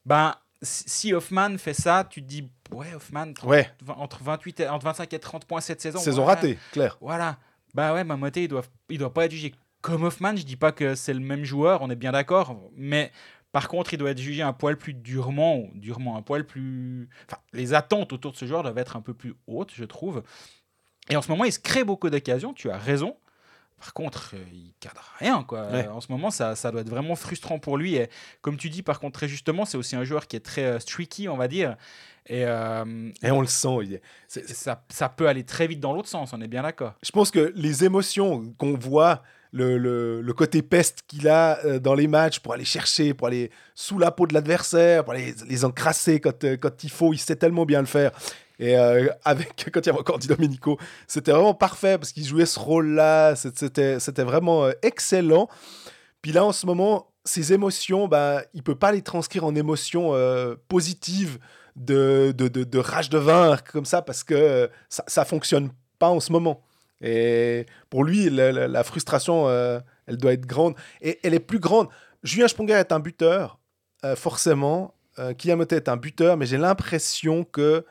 Ben, 0.05 0.35
si 0.63 1.13
Hoffman 1.13 1.57
fait 1.57 1.73
ça, 1.73 2.07
tu 2.09 2.21
te 2.21 2.27
dis, 2.27 2.49
ouais, 2.71 2.93
Hoffman, 2.95 3.33
Entre, 3.87 4.23
28 4.23 4.61
entre 4.69 4.85
25 4.85 5.13
et 5.13 5.19
30 5.19 5.45
points 5.45 5.61
cette 5.61 5.81
saison. 5.81 5.99
Saison 5.99 6.25
ratée, 6.25 6.57
clair. 6.71 6.97
Voilà. 7.01 7.37
Bah 7.73 7.93
ouais, 7.93 8.03
Mamoté, 8.03 8.43
il 8.43 8.47
doit, 8.47 8.63
il 8.89 8.97
doit 8.97 9.13
pas 9.13 9.25
être 9.25 9.31
jugé 9.31 9.53
comme 9.81 10.03
Hoffman. 10.03 10.35
Je 10.35 10.43
dis 10.43 10.55
pas 10.55 10.71
que 10.71 10.95
c'est 10.95 11.13
le 11.13 11.19
même 11.19 11.43
joueur, 11.43 11.81
on 11.81 11.89
est 11.89 11.95
bien 11.95 12.11
d'accord. 12.11 12.59
Mais 12.75 13.11
par 13.51 13.67
contre, 13.67 13.93
il 13.93 13.97
doit 13.97 14.11
être 14.11 14.19
jugé 14.19 14.41
un 14.41 14.53
poil 14.53 14.77
plus 14.77 14.93
durement, 14.93 15.57
ou 15.57 15.69
durement 15.75 16.17
un 16.17 16.21
poil 16.21 16.45
plus. 16.45 17.09
Enfin, 17.27 17.41
les 17.53 17.73
attentes 17.73 18.13
autour 18.13 18.31
de 18.31 18.37
ce 18.37 18.45
joueur 18.45 18.63
doivent 18.63 18.77
être 18.77 18.95
un 18.95 19.01
peu 19.01 19.13
plus 19.13 19.35
hautes, 19.47 19.71
je 19.75 19.85
trouve. 19.85 20.23
Et 21.09 21.15
en 21.15 21.21
ce 21.21 21.29
moment, 21.29 21.43
il 21.43 21.51
se 21.51 21.59
crée 21.59 21.83
beaucoup 21.83 22.09
d'occasions, 22.09 22.53
tu 22.53 22.69
as 22.69 22.77
raison. 22.77 23.15
Par 23.83 23.93
contre, 23.93 24.31
euh, 24.33 24.37
il 24.53 24.71
cadre 24.79 25.03
rien. 25.19 25.43
Quoi. 25.43 25.67
En 25.91 25.99
ce 25.99 26.09
moment, 26.09 26.31
ça, 26.31 26.55
ça, 26.55 26.71
doit 26.71 26.79
être 26.79 26.89
vraiment 26.89 27.17
frustrant 27.17 27.59
pour 27.59 27.77
lui. 27.77 27.95
Et 27.95 28.07
comme 28.41 28.55
tu 28.55 28.69
dis, 28.69 28.81
par 28.81 29.01
contre, 29.01 29.19
très 29.19 29.27
justement, 29.27 29.65
c'est 29.65 29.75
aussi 29.75 29.97
un 29.97 30.05
joueur 30.05 30.25
qui 30.25 30.37
est 30.37 30.39
très 30.39 30.63
euh, 30.63 30.79
streaky, 30.79 31.27
on 31.27 31.35
va 31.35 31.49
dire. 31.49 31.75
Et, 32.27 32.45
euh, 32.45 33.11
et 33.21 33.31
on 33.31 33.41
le 33.41 33.47
sent. 33.47 33.99
Ça, 34.29 34.81
ça, 34.87 35.09
peut 35.09 35.27
aller 35.27 35.43
très 35.43 35.67
vite 35.67 35.81
dans 35.81 35.91
l'autre 35.91 36.07
sens, 36.07 36.31
on 36.31 36.39
est 36.39 36.47
bien 36.47 36.63
d'accord. 36.63 36.93
Je 37.03 37.11
pense 37.11 37.29
que 37.29 37.51
les 37.57 37.83
émotions 37.83 38.53
qu'on 38.57 38.77
voit 38.77 39.21
le, 39.51 39.77
le, 39.77 40.21
le 40.21 40.33
côté 40.33 40.61
peste 40.61 41.01
qu'il 41.05 41.27
a 41.27 41.79
dans 41.79 41.93
les 41.93 42.07
matchs 42.07 42.39
pour 42.39 42.53
aller 42.53 42.63
chercher, 42.63 43.13
pour 43.13 43.27
aller 43.27 43.51
sous 43.75 43.99
la 43.99 44.11
peau 44.11 44.27
de 44.27 44.33
l'adversaire, 44.33 45.03
pour 45.03 45.13
aller 45.13 45.35
les 45.49 45.65
encrasser 45.65 46.21
quand, 46.21 46.45
quand 46.61 46.83
il 46.85 46.89
faut. 46.89 47.11
Il 47.11 47.17
sait 47.17 47.35
tellement 47.35 47.65
bien 47.65 47.81
le 47.81 47.87
faire. 47.87 48.11
Et 48.59 48.77
euh, 48.77 49.09
avec, 49.23 49.69
quand 49.71 49.81
il 49.81 49.87
y 49.87 49.89
avait 49.89 49.99
encore 49.99 50.19
Di 50.19 50.27
Domenico, 50.27 50.77
c'était 51.07 51.31
vraiment 51.31 51.53
parfait 51.53 51.97
parce 51.97 52.11
qu'il 52.11 52.25
jouait 52.25 52.45
ce 52.45 52.59
rôle-là. 52.59 53.35
C'était 53.35 54.23
vraiment 54.23 54.65
euh, 54.65 54.71
excellent. 54.81 55.49
Puis 56.21 56.31
là, 56.31 56.45
en 56.45 56.51
ce 56.51 56.65
moment, 56.65 57.11
ses 57.25 57.53
émotions, 57.53 58.07
bah, 58.07 58.43
il 58.53 58.63
peut 58.63 58.75
pas 58.75 58.91
les 58.91 59.01
transcrire 59.01 59.45
en 59.45 59.55
émotions 59.55 60.13
euh, 60.13 60.55
positives 60.67 61.39
de, 61.75 62.33
de, 62.37 62.47
de, 62.47 62.79
rage 62.79 63.09
de 63.09 63.17
vaincre 63.17 63.63
comme 63.71 63.85
ça 63.85 64.01
parce 64.01 64.23
que 64.23 64.69
ça, 64.89 65.03
ça 65.07 65.25
fonctionne 65.25 65.71
pas 65.97 66.09
en 66.09 66.19
ce 66.19 66.31
moment. 66.31 66.61
Et 67.01 67.65
pour 67.89 68.03
lui, 68.03 68.29
la, 68.29 68.83
frustration, 68.83 69.49
elle 69.49 70.17
doit 70.17 70.33
être 70.33 70.45
grande. 70.45 70.75
Et 71.01 71.19
elle 71.23 71.33
est 71.33 71.39
plus 71.39 71.59
grande. 71.59 71.89
Julien 72.21 72.47
Sponger 72.47 72.75
est 72.75 72.93
un 72.93 72.99
buteur, 72.99 73.59
forcément. 74.15 74.93
Kylian 75.37 75.57
Motet 75.57 75.75
est 75.77 75.89
un 75.89 75.97
buteur, 75.97 76.37
mais 76.37 76.45
j'ai 76.45 76.57
l'impression 76.57 77.43
que 77.43 77.85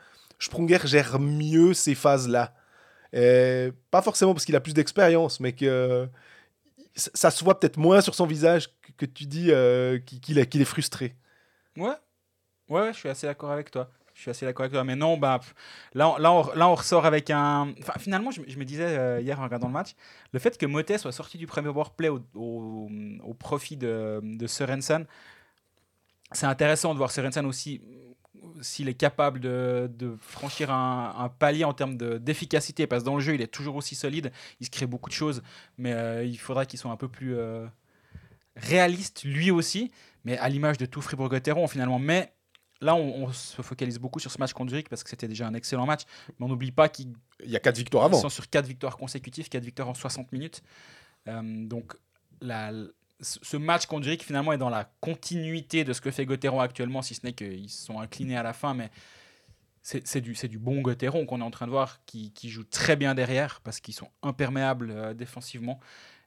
Sprunger 0.45 0.79
gère 0.85 1.19
mieux 1.19 1.73
ces 1.73 1.95
phases-là. 1.95 2.53
Et 3.13 3.71
Pas 3.91 4.01
forcément 4.01 4.33
parce 4.33 4.45
qu'il 4.45 4.55
a 4.55 4.59
plus 4.59 4.73
d'expérience, 4.73 5.39
mais 5.39 5.53
que 5.53 6.09
ça 6.95 7.31
se 7.31 7.43
voit 7.43 7.59
peut-être 7.59 7.77
moins 7.77 8.01
sur 8.01 8.15
son 8.15 8.25
visage 8.25 8.69
que, 8.97 9.05
tu 9.05 9.25
dis 9.25 9.51
euh, 9.51 9.99
qu'il 9.99 10.37
est, 10.37 10.65
frustré. 10.65 11.15
Ouais. 11.77 11.95
ouais, 12.69 12.93
je 12.93 12.99
suis 12.99 13.09
assez 13.09 13.27
d'accord 13.27 13.51
avec 13.51 13.71
toi. 13.71 13.89
Je 14.13 14.21
suis 14.21 14.29
assez 14.29 14.45
d'accord 14.45 14.63
avec 14.65 14.73
toi. 14.73 14.83
Mais 14.83 14.95
non, 14.95 15.17
bah, 15.17 15.39
là, 15.93 16.09
on, 16.09 16.17
là, 16.17 16.43
là, 16.55 16.69
on 16.69 16.75
ressort 16.75 17.05
avec 17.05 17.31
un. 17.31 17.73
Enfin, 17.79 17.93
finalement, 17.97 18.29
je, 18.29 18.41
me- 18.41 18.65
disais 18.65 18.97
euh, 18.97 19.19
hier 19.19 19.39
en 19.39 19.43
regardant 19.43 19.67
le 19.67 19.73
match, 19.73 19.95
le 20.31 20.39
fait 20.39 20.57
que 20.57 20.67
Motet 20.67 20.99
soit 20.99 21.11
sorti 21.11 21.37
du 21.39 21.47
premier 21.47 21.71
powerplay 21.71 22.09
au, 22.09 22.21
au, 22.35 23.33
profit 23.33 23.75
de, 23.75 24.19
de 24.21 24.45
Sørensen, 24.45 25.07
c'est 26.31 26.45
intéressant 26.45 26.93
de 26.93 26.99
voir 26.99 27.11
Sørensen 27.11 27.45
aussi 27.47 27.81
s'il 28.61 28.87
est 28.89 28.93
capable 28.93 29.39
de, 29.39 29.89
de 29.97 30.15
franchir 30.19 30.71
un, 30.71 31.15
un 31.17 31.29
palier 31.29 31.63
en 31.63 31.73
termes 31.73 31.97
de- 31.97 32.17
d'efficacité, 32.17 32.87
parce 32.87 33.03
que 33.03 33.05
dans 33.05 33.15
le 33.15 33.21
jeu, 33.21 33.35
il 33.35 33.41
est 33.41 33.47
toujours 33.47 33.75
aussi 33.75 33.95
solide, 33.95 34.31
il 34.59 34.65
se 34.65 34.71
crée 34.71 34.85
beaucoup 34.85 35.09
de 35.09 35.15
choses, 35.15 35.41
mais 35.77 35.93
euh, 35.93 36.23
il 36.23 36.37
faudra 36.37 36.65
qu'il 36.65 36.79
soit 36.79 36.91
un 36.91 36.97
peu 36.97 37.07
plus 37.07 37.35
euh, 37.35 37.65
réaliste, 38.55 39.23
lui 39.23 39.51
aussi, 39.51 39.91
mais 40.25 40.37
à 40.37 40.49
l'image 40.49 40.77
de 40.77 40.85
tout 40.85 41.01
Fribourg-Gotteron 41.01 41.67
finalement. 41.67 41.99
Mais 41.99 42.33
là, 42.81 42.95
on, 42.95 43.23
on 43.25 43.31
se 43.33 43.61
focalise 43.61 43.99
beaucoup 43.99 44.19
sur 44.19 44.31
ce 44.31 44.37
match 44.37 44.53
contre 44.53 44.69
Zurich, 44.71 44.89
parce 44.89 45.03
que 45.03 45.09
c'était 45.09 45.27
déjà 45.27 45.47
un 45.47 45.53
excellent 45.53 45.85
match, 45.85 46.01
mais 46.39 46.45
on 46.45 46.49
n'oublie 46.49 46.71
pas 46.71 46.89
qu'ils 46.89 47.13
Il 47.43 47.49
y 47.49 47.55
a 47.55 47.59
quatre 47.59 47.77
victoires 47.77 48.03
ils 48.05 48.07
avant. 48.13 48.19
sont 48.21 48.29
sur 48.29 48.49
4 48.49 48.65
victoires 48.67 48.97
consécutives, 48.97 49.49
4 49.49 49.63
victoires 49.63 49.89
en 49.89 49.93
60 49.93 50.31
minutes. 50.31 50.61
Euh, 51.27 51.41
donc, 51.65 51.93
la- 52.41 52.71
ce 53.23 53.57
match 53.57 53.85
contre 53.85 54.03
Zurich, 54.03 54.23
finalement, 54.23 54.53
est 54.53 54.57
dans 54.57 54.69
la 54.69 54.91
continuité 55.01 55.83
de 55.83 55.93
ce 55.93 56.01
que 56.01 56.11
fait 56.11 56.25
Gotteron 56.25 56.59
actuellement, 56.59 57.01
si 57.01 57.15
ce 57.15 57.25
n'est 57.25 57.33
qu'ils 57.33 57.69
se 57.69 57.85
sont 57.85 57.99
inclinés 57.99 58.37
à 58.37 58.43
la 58.43 58.53
fin. 58.53 58.73
Mais 58.73 58.91
c'est 59.81 60.21
du, 60.21 60.59
bon 60.59 60.81
Gotteron 60.81 61.25
qu'on 61.25 61.41
est 61.41 61.43
en 61.43 61.51
train 61.51 61.65
de 61.65 61.71
voir, 61.71 61.99
qui, 62.05 62.31
qui 62.33 62.49
joue 62.49 62.63
très 62.63 62.95
bien 62.95 63.15
derrière, 63.15 63.61
parce 63.63 63.79
qu'ils 63.79 63.93
sont 63.93 64.09
imperméables 64.21 64.91
euh, 64.91 65.13
défensivement. 65.13 65.79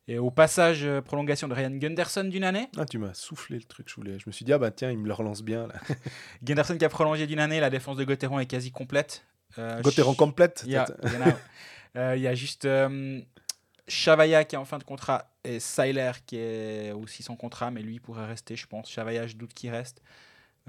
Et 0.09 0.19
au 0.19 0.31
passage, 0.31 0.85
euh, 0.85 1.01
prolongation 1.01 1.49
de 1.49 1.55
Ryan 1.55 1.71
Gunderson 1.71 2.25
d'une 2.25 2.45
année. 2.45 2.69
Ah, 2.77 2.85
tu 2.85 2.99
m'as 2.99 3.13
soufflé 3.15 3.57
le 3.57 3.65
truc, 3.65 3.89
je 3.89 3.95
voulais. 3.97 4.19
Je 4.19 4.25
me 4.27 4.33
suis 4.33 4.45
dit, 4.45 4.53
ah 4.53 4.59
bah 4.59 4.71
tiens, 4.71 4.91
il 4.91 4.99
me 4.99 5.09
le 5.09 5.13
relance 5.13 5.43
bien. 5.43 5.67
Là. 5.67 5.75
Gunderson 6.45 6.79
qui 6.79 6.85
a 6.85 6.89
prolongé 6.89 7.27
d'une 7.27 7.41
année, 7.41 7.59
la 7.59 7.71
défense 7.71 7.97
de 7.97 8.05
Gotteron 8.05 8.39
est 8.39 8.47
quasi 8.47 8.71
complète. 8.71 9.25
Euh, 9.59 9.81
Gotteron 9.81 10.15
complète. 10.15 10.63
Il 10.67 10.73
y, 10.73 10.77
a, 10.77 10.87
y 11.03 11.99
euh, 11.99 12.17
il 12.17 12.23
y 12.23 12.29
a 12.29 12.35
juste 12.35 12.69
Chavaya 13.89 14.45
qui 14.45 14.55
est 14.55 14.59
en 14.59 14.65
fin 14.65 14.79
de 14.79 14.85
contrat 14.85 15.36
et 15.47 15.61
Seiler 15.61 16.13
qui 16.27 16.37
est 16.37 16.93
aussi 16.93 17.23
sans 17.23 17.37
contrat, 17.37 17.71
mais 17.71 17.83
lui 17.83 18.01
pourrait 18.01 18.27
rester, 18.27 18.57
je 18.57 18.67
pense. 18.67 18.91
Chavaya, 18.91 19.27
je 19.27 19.37
doute 19.37 19.55
qu'il 19.55 19.71
reste. 19.71 20.03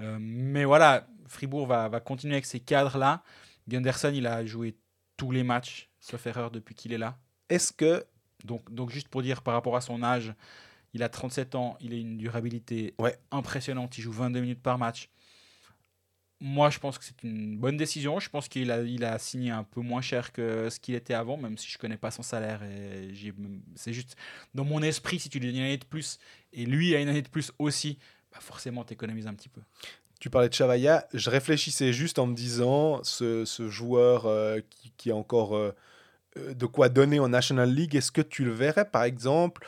Euh, 0.00 0.18
mais 0.20 0.64
voilà, 0.64 1.06
Fribourg 1.26 1.66
va, 1.66 1.88
va 1.88 2.00
continuer 2.00 2.34
avec 2.34 2.46
ces 2.46 2.60
cadres-là. 2.60 3.22
Gunderson, 3.68 4.12
il 4.14 4.26
a 4.26 4.44
joué 4.46 4.76
tous 5.16 5.30
les 5.32 5.42
matchs, 5.42 5.90
sauf 6.00 6.26
erreur, 6.26 6.50
depuis 6.50 6.74
qu'il 6.74 6.92
est 6.92 6.98
là. 6.98 7.18
Est-ce 7.48 7.72
que 7.72 8.04
Donc, 8.44 8.72
donc 8.72 8.90
juste 8.90 9.08
pour 9.08 9.22
dire, 9.22 9.42
par 9.42 9.54
rapport 9.54 9.76
à 9.76 9.80
son 9.80 10.02
âge, 10.02 10.32
il 10.94 11.02
a 11.02 11.08
37 11.08 11.54
ans, 11.54 11.76
il 11.80 11.92
a 11.92 11.96
une 11.96 12.16
durabilité 12.16 12.94
Ouais. 12.98 13.18
impressionnante, 13.30 13.98
il 13.98 14.02
joue 14.02 14.12
22 14.12 14.40
minutes 14.40 14.62
par 14.62 14.78
match. 14.78 15.10
Moi, 16.40 16.70
je 16.70 16.78
pense 16.78 16.98
que 16.98 17.04
c'est 17.04 17.20
une 17.24 17.56
bonne 17.58 17.76
décision. 17.76 18.20
Je 18.20 18.30
pense 18.30 18.48
qu'il 18.48 18.70
a, 18.70 18.80
il 18.82 19.04
a 19.04 19.18
signé 19.18 19.50
un 19.50 19.64
peu 19.64 19.80
moins 19.80 20.00
cher 20.00 20.32
que 20.32 20.70
ce 20.70 20.78
qu'il 20.78 20.94
était 20.94 21.14
avant, 21.14 21.36
même 21.36 21.58
si 21.58 21.68
je 21.68 21.78
connais 21.78 21.96
pas 21.96 22.12
son 22.12 22.22
salaire. 22.22 22.62
Et 22.62 23.10
j'ai- 23.12 23.34
c'est 23.74 23.92
juste 23.92 24.16
dans 24.54 24.64
mon 24.64 24.80
esprit, 24.82 25.18
si 25.18 25.28
tu 25.28 25.40
lui 25.40 25.48
donnes 25.48 25.56
une 25.56 25.62
année 25.64 25.76
de 25.78 25.84
plus 25.84 26.18
et 26.52 26.64
lui 26.64 26.94
a 26.94 27.00
une 27.00 27.08
année 27.08 27.22
de 27.22 27.28
plus 27.28 27.50
aussi, 27.58 27.98
bah 28.32 28.38
forcément, 28.40 28.84
tu 28.84 28.92
économises 28.92 29.26
un 29.26 29.34
petit 29.34 29.48
peu. 29.48 29.60
tu 30.20 30.30
parlais 30.30 30.48
de 30.48 30.54
Chavaya 30.54 31.06
Je 31.14 31.30
réfléchissais 31.30 31.92
juste 31.92 32.18
en 32.20 32.26
me 32.26 32.34
disant, 32.34 33.02
ce, 33.04 33.44
ce 33.44 33.68
joueur 33.68 34.26
euh, 34.26 34.58
qui, 34.68 34.92
qui 34.96 35.10
a 35.10 35.16
encore 35.16 35.56
euh, 35.56 35.74
euh, 36.36 36.54
de 36.54 36.66
quoi 36.66 36.88
donner 36.88 37.18
en 37.20 37.28
National 37.28 37.72
League, 37.72 37.94
est-ce 37.96 38.12
que 38.12 38.20
tu 38.22 38.44
le 38.44 38.52
verrais 38.52 38.88
par 38.88 39.02
exemple 39.04 39.66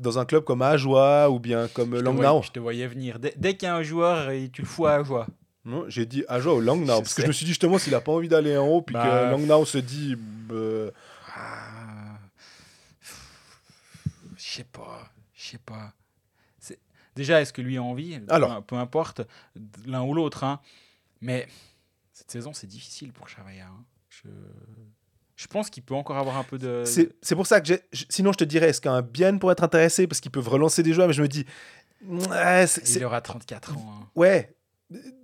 dans 0.00 0.18
un 0.20 0.24
club 0.24 0.44
comme 0.44 0.62
Ajoie 0.62 1.28
ou 1.30 1.40
bien 1.40 1.66
comme 1.68 1.98
Langnau? 1.98 2.42
je 2.42 2.50
te 2.52 2.60
voyais 2.60 2.86
venir. 2.86 3.18
Dès, 3.18 3.34
dès 3.36 3.56
qu'il 3.56 3.66
y 3.66 3.70
a 3.70 3.74
un 3.76 3.82
joueur, 3.82 4.30
tu 4.52 4.62
le 4.62 4.66
fous 4.68 4.86
à 4.86 5.02
joie. 5.02 5.26
Non, 5.64 5.84
J'ai 5.88 6.04
dit 6.06 6.24
Ajoie 6.28 6.54
ou 6.54 6.60
Langnau, 6.60 7.00
parce 7.00 7.14
que 7.14 7.22
je 7.22 7.26
me 7.28 7.32
suis 7.32 7.44
dit 7.44 7.50
justement 7.52 7.78
s'il 7.78 7.94
a 7.94 8.00
pas 8.00 8.12
envie 8.12 8.28
d'aller 8.28 8.56
en 8.58 8.66
haut, 8.66 8.82
puis 8.82 8.92
Bah, 8.94 9.02
que 9.04 9.30
Langnau 9.30 9.64
se 9.64 9.78
dit... 9.78 10.16
euh, 10.50 10.90
Ah. 11.36 12.18
Je 14.36 14.42
sais 14.44 14.64
pas. 14.64 15.10
Je 15.34 15.48
sais 15.50 15.58
pas. 15.58 15.92
Déjà, 17.16 17.40
est-ce 17.40 17.52
que 17.52 17.62
lui 17.62 17.76
a 17.76 17.82
envie? 17.82 18.18
Alors. 18.28 18.60
peu, 18.64 18.74
importe, 18.74 19.20
l'un 19.86 20.02
ou 20.02 20.14
l'autre. 20.14 20.42
hein. 20.42 20.58
Mais 21.20 21.46
cette 22.12 22.28
saison, 22.30 22.52
c'est 22.52 22.66
difficile 22.66 23.12
pour 23.12 23.28
Chavaya. 23.28 23.66
hein. 23.68 23.84
Je... 24.10 24.28
je 25.36 25.46
pense 25.46 25.70
qu'il 25.70 25.84
peut 25.84 25.94
encore 25.94 26.16
avoir 26.18 26.36
un 26.36 26.42
peu 26.42 26.58
de. 26.58 26.82
C'est 26.84 27.14
c'est 27.22 27.36
pour 27.36 27.46
ça 27.46 27.60
que 27.60 27.72
Sinon, 28.10 28.32
je 28.32 28.38
te 28.38 28.44
dirais, 28.44 28.70
est-ce 28.70 28.80
qu'un 28.80 29.00
bien 29.00 29.38
pourrait 29.38 29.52
être 29.52 29.62
intéressé? 29.62 30.08
Parce 30.08 30.20
qu'ils 30.20 30.32
peuvent 30.32 30.48
relancer 30.48 30.82
des 30.82 30.92
joueurs, 30.92 31.06
mais 31.06 31.12
je 31.14 31.22
me 31.22 31.28
dis. 31.28 31.46
ouais, 32.04 32.64
Il 32.66 33.04
aura 33.04 33.20
34 33.20 33.76
ans. 33.76 33.94
hein. 34.02 34.08
ouais. 34.16 34.52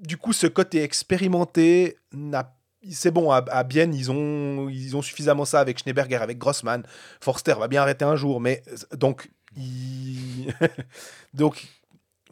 Du 0.03 0.17
coup, 0.17 0.33
ce 0.33 0.47
côté 0.47 0.83
expérimenté, 0.83 1.97
n'a- 2.13 2.57
c'est 2.91 3.11
bon. 3.11 3.31
À, 3.31 3.37
à 3.51 3.63
Bienne, 3.65 3.95
ils 3.95 4.11
ont, 4.11 4.69
ils 4.69 4.97
ont 4.97 5.03
suffisamment 5.03 5.45
ça 5.45 5.61
avec 5.61 5.79
Schneeberger, 5.79 6.17
avec 6.17 6.39
Grossman. 6.39 6.83
Forster 7.21 7.55
va 7.59 7.69
bien 7.69 7.83
arrêter 7.83 8.05
un 8.05 8.17
jour, 8.17 8.41
mais 8.41 8.63
donc. 8.97 9.31
il- 9.57 10.53
donc. 11.35 11.67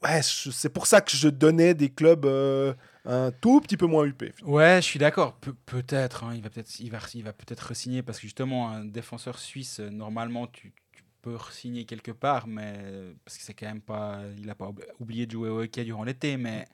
Ouais, 0.04 0.20
c'est 0.22 0.68
pour 0.68 0.86
ça 0.86 1.00
que 1.00 1.10
je 1.16 1.28
donnais 1.28 1.74
des 1.74 1.88
clubs 1.88 2.24
euh, 2.24 2.72
un 3.04 3.32
tout 3.32 3.60
petit 3.60 3.76
peu 3.76 3.86
moins 3.86 4.04
huppés. 4.04 4.32
Ouais, 4.44 4.76
je 4.80 4.86
suis 4.86 5.00
d'accord. 5.00 5.34
Pe- 5.40 5.50
peut-être. 5.66 6.22
hein, 6.22 6.34
il 6.36 6.40
va 6.40 6.50
peut-être, 6.50 6.78
il 6.78 6.88
va, 6.92 7.00
il 7.14 7.24
va 7.24 7.32
peut-être 7.32 7.74
signer 7.74 8.02
parce 8.04 8.18
que 8.18 8.22
justement, 8.22 8.68
un 8.70 8.84
défenseur 8.84 9.40
suisse, 9.40 9.80
normalement, 9.80 10.46
tu, 10.46 10.72
tu 10.92 11.02
peux 11.20 11.36
signer 11.50 11.84
quelque 11.84 12.12
part, 12.12 12.46
mais 12.46 12.74
parce 13.24 13.38
que 13.38 13.42
c'est 13.42 13.54
quand 13.54 13.66
même 13.66 13.80
pas, 13.80 14.20
il 14.40 14.48
a 14.48 14.54
pas 14.54 14.66
oub- 14.68 14.84
oublié 15.00 15.26
de 15.26 15.32
jouer 15.32 15.48
au 15.48 15.62
hockey 15.62 15.82
durant 15.82 16.04
l'été, 16.04 16.36
mais 16.36 16.68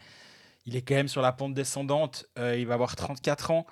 il 0.67 0.77
est 0.77 0.83
quand 0.83 0.95
même 0.95 1.09
sur 1.09 1.23
la 1.23 1.33
pente 1.33 1.55
descendante. 1.55 2.27
euh, 2.39 2.57
il 2.57 2.67
va 2.67 2.75
avoir 2.75 2.97
34 2.97 3.51
ans. 3.51 3.67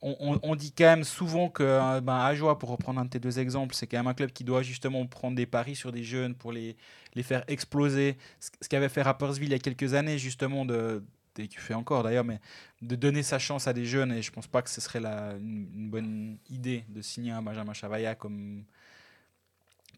On, 0.00 0.54
dit 0.54 0.72
quand 0.72 0.84
même 0.84 1.02
souvent 1.02 1.48
que 1.48 1.64
euh, 1.64 2.00
ben, 2.00 2.14
Ajoie, 2.18 2.56
pour 2.56 2.68
reprendre 2.70 3.00
un 3.00 3.04
de 3.04 3.10
tes 3.10 3.18
deux 3.18 3.40
exemples, 3.40 3.74
c'est 3.74 3.88
quand 3.88 3.96
même 3.96 4.06
un 4.06 4.14
club 4.14 4.30
qui 4.30 4.44
doit 4.44 4.62
justement 4.62 5.04
prendre 5.06 5.36
des 5.36 5.46
paris 5.46 5.74
sur 5.74 5.90
des 5.90 6.04
jeunes 6.04 6.36
pour 6.36 6.52
les, 6.52 6.76
les 7.14 7.24
faire 7.24 7.42
exploser. 7.48 8.16
Ce, 8.38 8.68
qu'avait 8.68 8.88
fait 8.88 9.02
Rapperswil 9.02 9.48
il 9.48 9.50
y 9.50 9.54
a 9.54 9.58
quelques 9.58 9.94
années, 9.94 10.16
justement, 10.16 10.64
de, 10.64 11.02
et 11.36 11.48
qui 11.48 11.56
fait 11.56 11.74
encore 11.74 12.04
d'ailleurs, 12.04 12.24
mais 12.24 12.40
de 12.80 12.94
donner 12.94 13.24
sa 13.24 13.40
chance 13.40 13.66
à 13.66 13.72
des 13.72 13.86
jeunes. 13.86 14.12
Et 14.12 14.22
je 14.22 14.30
pense 14.30 14.46
pas 14.46 14.62
que 14.62 14.70
ce 14.70 14.80
serait 14.80 15.00
la, 15.00 15.32
une, 15.32 15.68
une 15.74 15.90
bonne 15.90 16.38
idée 16.48 16.84
de 16.88 17.02
signer 17.02 17.32
un 17.32 17.42
Benjamin 17.42 17.72
Chavaya 17.72 18.14
comme, 18.14 18.64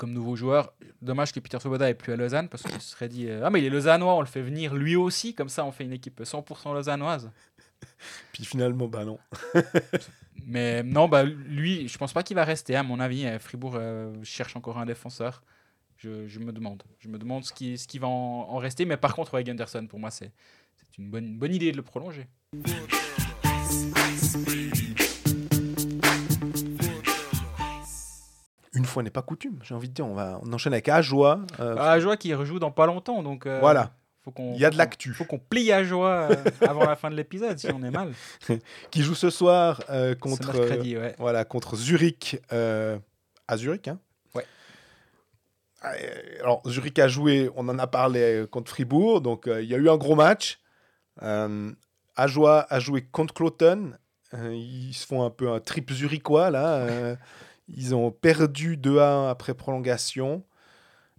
comme 0.00 0.12
nouveau 0.14 0.34
joueur. 0.34 0.72
Dommage 1.02 1.30
que 1.30 1.40
Peter 1.40 1.60
Svoboda 1.60 1.90
est 1.90 1.94
plus 1.94 2.14
à 2.14 2.16
Lausanne 2.16 2.48
parce 2.48 2.62
qu'il 2.62 2.80
se 2.80 2.90
serait 2.92 3.10
dit 3.10 3.28
euh, 3.28 3.42
Ah, 3.44 3.50
mais 3.50 3.60
il 3.60 3.66
est 3.66 3.70
lausannois, 3.70 4.14
on 4.14 4.20
le 4.20 4.26
fait 4.26 4.40
venir 4.40 4.74
lui 4.74 4.96
aussi, 4.96 5.34
comme 5.34 5.50
ça 5.50 5.62
on 5.66 5.72
fait 5.72 5.84
une 5.84 5.92
équipe 5.92 6.22
100% 6.22 6.72
lausannoise. 6.72 7.30
Puis 8.32 8.46
finalement, 8.46 8.88
bah 8.88 9.04
non. 9.04 9.18
Mais 10.46 10.82
non, 10.82 11.06
bah, 11.06 11.22
lui, 11.22 11.86
je 11.86 11.98
pense 11.98 12.14
pas 12.14 12.22
qu'il 12.22 12.34
va 12.34 12.44
rester, 12.44 12.74
à 12.74 12.82
mon 12.82 12.98
avis. 12.98 13.26
Euh, 13.26 13.38
Fribourg 13.38 13.74
euh, 13.76 14.12
cherche 14.22 14.56
encore 14.56 14.78
un 14.78 14.86
défenseur. 14.86 15.42
Je, 15.98 16.26
je 16.26 16.40
me 16.40 16.50
demande. 16.50 16.82
Je 16.98 17.08
me 17.08 17.18
demande 17.18 17.44
ce 17.44 17.52
qui, 17.52 17.76
ce 17.76 17.86
qui 17.86 17.98
va 17.98 18.08
en, 18.08 18.46
en 18.48 18.56
rester. 18.56 18.86
Mais 18.86 18.96
par 18.96 19.14
contre, 19.14 19.34
avec 19.34 19.46
Gunderson, 19.46 19.86
pour 19.86 20.00
moi, 20.00 20.10
c'est 20.10 20.32
c'est 20.76 20.98
une 20.98 21.10
bonne, 21.10 21.26
une 21.26 21.38
bonne 21.38 21.54
idée 21.54 21.72
de 21.72 21.76
le 21.76 21.82
prolonger. 21.82 22.26
Une 28.80 28.86
fois 28.86 29.02
n'est 29.02 29.10
pas 29.10 29.20
coutume, 29.22 29.58
j'ai 29.62 29.74
envie 29.74 29.88
de 29.88 29.92
dire. 29.94 30.06
On, 30.06 30.14
va, 30.14 30.40
on 30.42 30.50
enchaîne 30.54 30.72
avec 30.72 30.88
Ajoie. 30.88 31.40
euh, 31.60 31.76
Ah, 31.78 32.16
qui 32.16 32.32
rejoue 32.34 32.58
dans 32.58 32.70
pas 32.70 32.86
longtemps, 32.86 33.22
donc 33.22 33.44
euh, 33.44 33.58
Voilà, 33.60 33.92
faut 34.24 34.30
qu'on, 34.30 34.54
il 34.54 34.60
y 34.60 34.64
a 34.64 34.70
de 34.70 34.74
faut 34.74 34.78
l'actu. 34.78 35.10
qu'on- 35.10 35.14
Faut 35.16 35.24
qu'on 35.24 35.38
plie 35.38 35.70
à 35.70 35.84
Joie 35.84 36.28
euh, 36.30 36.36
avant 36.66 36.84
la 36.86 36.96
fin 36.96 37.10
de 37.10 37.14
l'épisode, 37.14 37.58
si 37.58 37.68
on 37.70 37.82
est 37.82 37.90
mal. 37.90 38.12
Qui 38.90 39.02
joue 39.02 39.14
ce 39.14 39.28
soir 39.28 39.82
euh, 39.90 40.14
contre, 40.14 40.52
mercredi, 40.54 40.96
ouais. 40.96 41.14
voilà, 41.18 41.44
contre 41.44 41.76
Zurich. 41.76 42.40
à 42.50 43.56
Zurich, 43.56 43.88
hein 43.88 43.98
Ouais. 44.34 44.46
Alors, 46.40 46.62
Zurich 46.66 46.98
a 46.98 47.08
joué, 47.08 47.50
on 47.56 47.68
en 47.68 47.78
a 47.78 47.86
parlé 47.86 48.44
contre 48.50 48.70
Fribourg, 48.70 49.20
donc 49.20 49.44
il 49.46 49.64
y 49.66 49.74
a 49.74 49.78
eu 49.78 49.88
un 49.90 49.96
gros 49.96 50.14
match. 50.14 50.58
Ajoie 52.16 52.66
a 52.68 52.80
joué 52.80 53.02
contre 53.02 53.34
Cloton. 53.34 53.92
Ils 54.32 54.92
se 54.94 55.06
font 55.06 55.24
un 55.24 55.30
peu 55.30 55.50
un 55.50 55.60
trip 55.60 55.90
zurichois, 55.90 56.50
là. 56.50 56.86
Ils 57.74 57.94
ont 57.94 58.10
perdu 58.10 58.76
2 58.76 58.98
à 58.98 59.12
1 59.12 59.30
après 59.30 59.54
prolongation. 59.54 60.44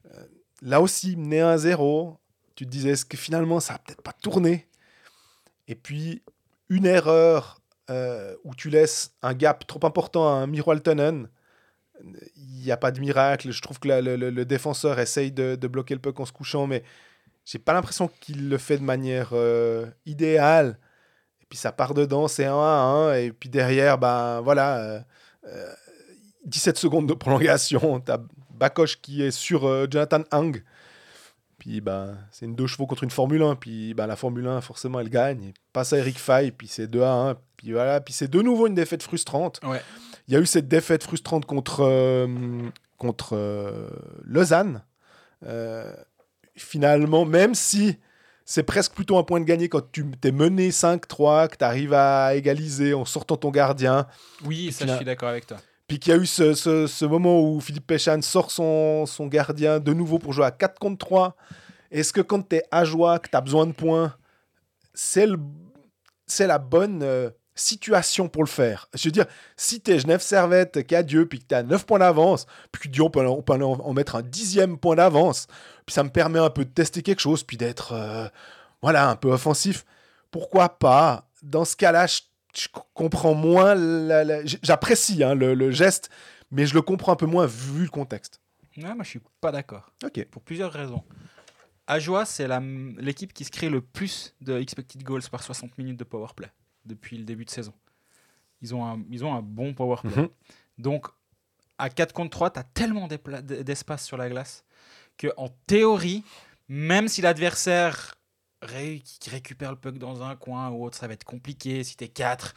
Euh, 0.05 0.23
là 0.61 0.81
aussi, 0.81 1.15
mené 1.15 1.39
1-0. 1.39 2.17
Tu 2.55 2.65
te 2.65 2.69
disais, 2.69 2.89
est-ce 2.89 3.05
que 3.05 3.17
finalement, 3.17 3.59
ça 3.59 3.73
va 3.73 3.79
peut-être 3.79 4.01
pas 4.01 4.13
tourné? 4.13 4.67
Et 5.67 5.75
puis, 5.75 6.21
une 6.69 6.85
erreur 6.85 7.61
euh, 7.89 8.35
où 8.43 8.55
tu 8.55 8.69
laisses 8.69 9.13
un 9.21 9.33
gap 9.33 9.65
trop 9.67 9.79
important 9.85 10.27
à 10.27 10.31
un 10.31 10.47
Miro 10.47 10.71
Altonen. 10.71 11.27
Il 12.35 12.63
n'y 12.63 12.71
a 12.71 12.77
pas 12.77 12.91
de 12.91 12.99
miracle. 12.99 13.51
Je 13.51 13.61
trouve 13.61 13.79
que 13.79 13.87
le, 13.87 14.45
défenseur 14.45 14.99
essaye 14.99 15.31
de, 15.31 15.55
bloquer 15.67 15.93
le 15.93 16.01
puck 16.01 16.19
en 16.19 16.25
se 16.25 16.31
couchant, 16.31 16.67
mais 16.67 16.83
j'ai 17.45 17.59
pas 17.59 17.73
l'impression 17.73 18.09
qu'il 18.19 18.49
le 18.49 18.57
fait 18.57 18.77
de 18.77 18.83
manière 18.83 19.29
euh, 19.33 19.85
idéale. 20.05 20.77
Et 21.41 21.45
puis 21.49 21.57
ça 21.57 21.71
part 21.71 21.93
dedans, 21.93 22.27
c'est 22.27 22.45
1 22.45 22.53
à 22.53 22.55
1. 22.55 23.13
Et 23.15 23.31
puis 23.31 23.49
derrière, 23.49 23.97
ben 23.97 24.41
voilà, 24.41 25.03
17 26.45 26.77
secondes 26.77 27.07
de 27.07 27.13
prolongation. 27.13 27.99
T'as 27.99 28.19
Bakoche 28.61 29.01
qui 29.01 29.23
est 29.23 29.31
sur 29.31 29.67
euh, 29.67 29.87
Jonathan 29.89 30.23
Hang. 30.31 30.63
Puis 31.57 31.81
ben, 31.81 32.17
c'est 32.31 32.45
une 32.45 32.55
deux 32.55 32.67
chevaux 32.67 32.87
contre 32.87 33.03
une 33.03 33.11
Formule 33.11 33.41
1. 33.41 33.55
Puis 33.55 33.93
ben, 33.93 34.07
la 34.07 34.15
Formule 34.15 34.47
1, 34.47 34.61
forcément, 34.61 34.99
elle 34.99 35.09
gagne. 35.09 35.43
Et 35.45 35.53
passe 35.73 35.93
à 35.93 35.97
Eric 35.97 36.17
Fay, 36.17 36.51
puis 36.51 36.67
c'est 36.67 36.87
2 36.87 37.01
à 37.01 37.11
1. 37.11 37.35
Puis 37.57 37.71
voilà, 37.71 38.01
puis 38.01 38.13
c'est 38.13 38.29
de 38.29 38.41
nouveau 38.41 38.67
une 38.67 38.75
défaite 38.75 39.03
frustrante. 39.03 39.59
Ouais. 39.63 39.81
Il 40.27 40.33
y 40.33 40.37
a 40.37 40.39
eu 40.39 40.45
cette 40.45 40.67
défaite 40.67 41.03
frustrante 41.03 41.45
contre, 41.45 41.81
euh, 41.81 42.27
contre 42.97 43.35
euh, 43.35 43.89
Lausanne. 44.23 44.83
Finalement, 46.55 47.25
même 47.25 47.55
si 47.55 47.97
c'est 48.45 48.63
presque 48.63 48.93
plutôt 48.93 49.17
un 49.17 49.23
point 49.23 49.39
de 49.39 49.45
gagné 49.45 49.69
quand 49.69 49.91
tu 49.91 50.05
t'es 50.19 50.31
mené 50.31 50.69
5-3, 50.69 51.47
que 51.47 51.57
tu 51.57 51.63
arrives 51.63 51.93
à 51.93 52.35
égaliser 52.35 52.93
en 52.93 53.05
sortant 53.05 53.37
ton 53.37 53.49
gardien, 53.49 54.07
Oui, 54.45 54.71
ça, 54.71 54.85
je 54.85 54.95
suis 54.95 55.05
d'accord 55.05 55.29
avec 55.29 55.47
toi. 55.47 55.57
Puis 55.91 55.99
qu'il 55.99 56.13
y 56.13 56.15
a 56.15 56.19
eu 56.21 56.25
ce, 56.25 56.53
ce- 56.53 57.05
moment 57.05 57.41
où 57.41 57.59
Philippe 57.59 57.85
Péchan 57.85 58.21
sort 58.21 58.49
son, 58.49 59.05
son 59.05 59.27
gardien 59.27 59.81
de 59.81 59.91
nouveau 59.91 60.19
pour 60.19 60.31
jouer 60.31 60.45
à 60.45 60.51
4 60.51 60.79
contre 60.79 61.05
3. 61.05 61.35
Est-ce 61.91 62.13
que 62.13 62.21
quand 62.21 62.47
tu 62.47 62.55
es 62.55 62.63
à 62.71 62.85
joie, 62.85 63.19
que 63.19 63.27
tu 63.29 63.35
as 63.35 63.41
besoin 63.41 63.65
de 63.65 63.73
points, 63.73 64.15
c'est 64.93 65.27
la 66.47 66.59
bonne 66.59 67.03
euh, 67.03 67.29
situation 67.55 68.29
pour 68.29 68.41
le 68.41 68.47
faire? 68.47 68.87
Je 68.93 69.09
veux 69.09 69.11
dire, 69.11 69.25
si 69.57 69.81
tu 69.81 69.91
es 69.91 69.99
Genève 69.99 70.21
Servette 70.21 70.87
qui 70.87 71.03
Dieu, 71.03 71.27
puis 71.27 71.39
que 71.39 71.47
tu 71.49 71.55
as 71.55 71.63
9 71.63 71.85
points 71.85 71.99
d'avance, 71.99 72.45
puis 72.71 72.83
que 72.83 72.83
tu 72.83 72.91
dis 72.93 73.01
on 73.01 73.09
peut, 73.09 73.27
on 73.27 73.41
peut 73.41 73.51
en, 73.55 73.61
en 73.61 73.93
mettre 73.93 74.15
un 74.15 74.21
dixième 74.21 74.77
point 74.77 74.95
d'avance, 74.95 75.47
puis 75.85 75.93
ça 75.93 76.05
me 76.05 76.09
permet 76.09 76.39
un 76.39 76.49
peu 76.51 76.63
de 76.63 76.69
tester 76.69 77.01
quelque 77.01 77.19
chose, 77.19 77.43
puis 77.43 77.57
d'être 77.57 77.91
euh, 77.91 78.29
voilà, 78.81 79.09
un 79.09 79.17
peu 79.17 79.29
offensif, 79.29 79.83
pourquoi 80.31 80.69
pas 80.79 81.27
Dans 81.43 81.65
ce 81.65 81.75
cas-là, 81.75 82.07
je, 82.07 82.21
je 82.55 82.67
comprends 82.93 83.33
moins, 83.33 83.75
la- 83.75 84.45
j'apprécie 84.45 85.23
hein, 85.23 85.35
le, 85.35 85.53
le 85.53 85.71
geste, 85.71 86.09
mais 86.51 86.65
je 86.65 86.73
le 86.73 86.81
comprends 86.81 87.13
un 87.13 87.15
peu 87.15 87.25
moins 87.25 87.45
vu 87.45 87.83
le 87.83 87.89
contexte. 87.89 88.41
Ouais, 88.77 88.83
moi, 88.95 89.03
je 89.03 89.09
suis 89.09 89.21
pas 89.39 89.51
d'accord. 89.51 89.91
Ok. 90.03 90.25
Pour 90.25 90.41
plusieurs 90.41 90.71
raisons. 90.71 91.03
Ajoie, 91.87 92.25
c'est 92.25 92.47
l'équipe 92.99 93.33
qui 93.33 93.43
se 93.43 93.51
crée 93.51 93.69
le 93.69 93.81
plus 93.81 94.33
de 94.41 94.57
expected 94.59 95.03
goals 95.03 95.23
par 95.29 95.43
60 95.43 95.77
minutes 95.77 95.97
de 95.97 96.03
power 96.05 96.27
play 96.35 96.49
depuis 96.85 97.17
le 97.17 97.23
début 97.25 97.43
de 97.45 97.49
saison. 97.49 97.73
Ils 98.61 98.73
ont 98.75 98.85
un, 98.85 99.03
ils 99.09 99.25
ont 99.25 99.33
un 99.33 99.41
bon 99.41 99.73
power 99.73 99.97
play. 100.01 100.15
Mhm. 100.15 100.29
Donc, 100.77 101.07
à 101.77 101.89
4 101.89 102.13
contre 102.13 102.29
3, 102.29 102.51
tu 102.51 102.59
as 102.59 102.63
tellement 102.63 103.07
d'espace 103.07 104.05
sur 104.05 104.15
la 104.17 104.29
glace 104.29 104.63
que 105.17 105.27
en 105.35 105.49
théorie, 105.67 106.23
même 106.69 107.07
si 107.07 107.21
l'adversaire 107.21 108.15
ré- 108.61 109.01
qui 109.03 109.29
récupère 109.29 109.71
le 109.71 109.77
puck 109.77 109.97
dans 109.97 110.23
un 110.23 110.35
coin 110.35 110.69
ou 110.69 110.83
autre, 110.85 110.97
ça 110.97 111.07
va 111.07 111.13
être 111.13 111.23
compliqué. 111.23 111.83
Si 111.83 111.95
tu 111.97 112.03
es 112.03 112.07
4, 112.07 112.53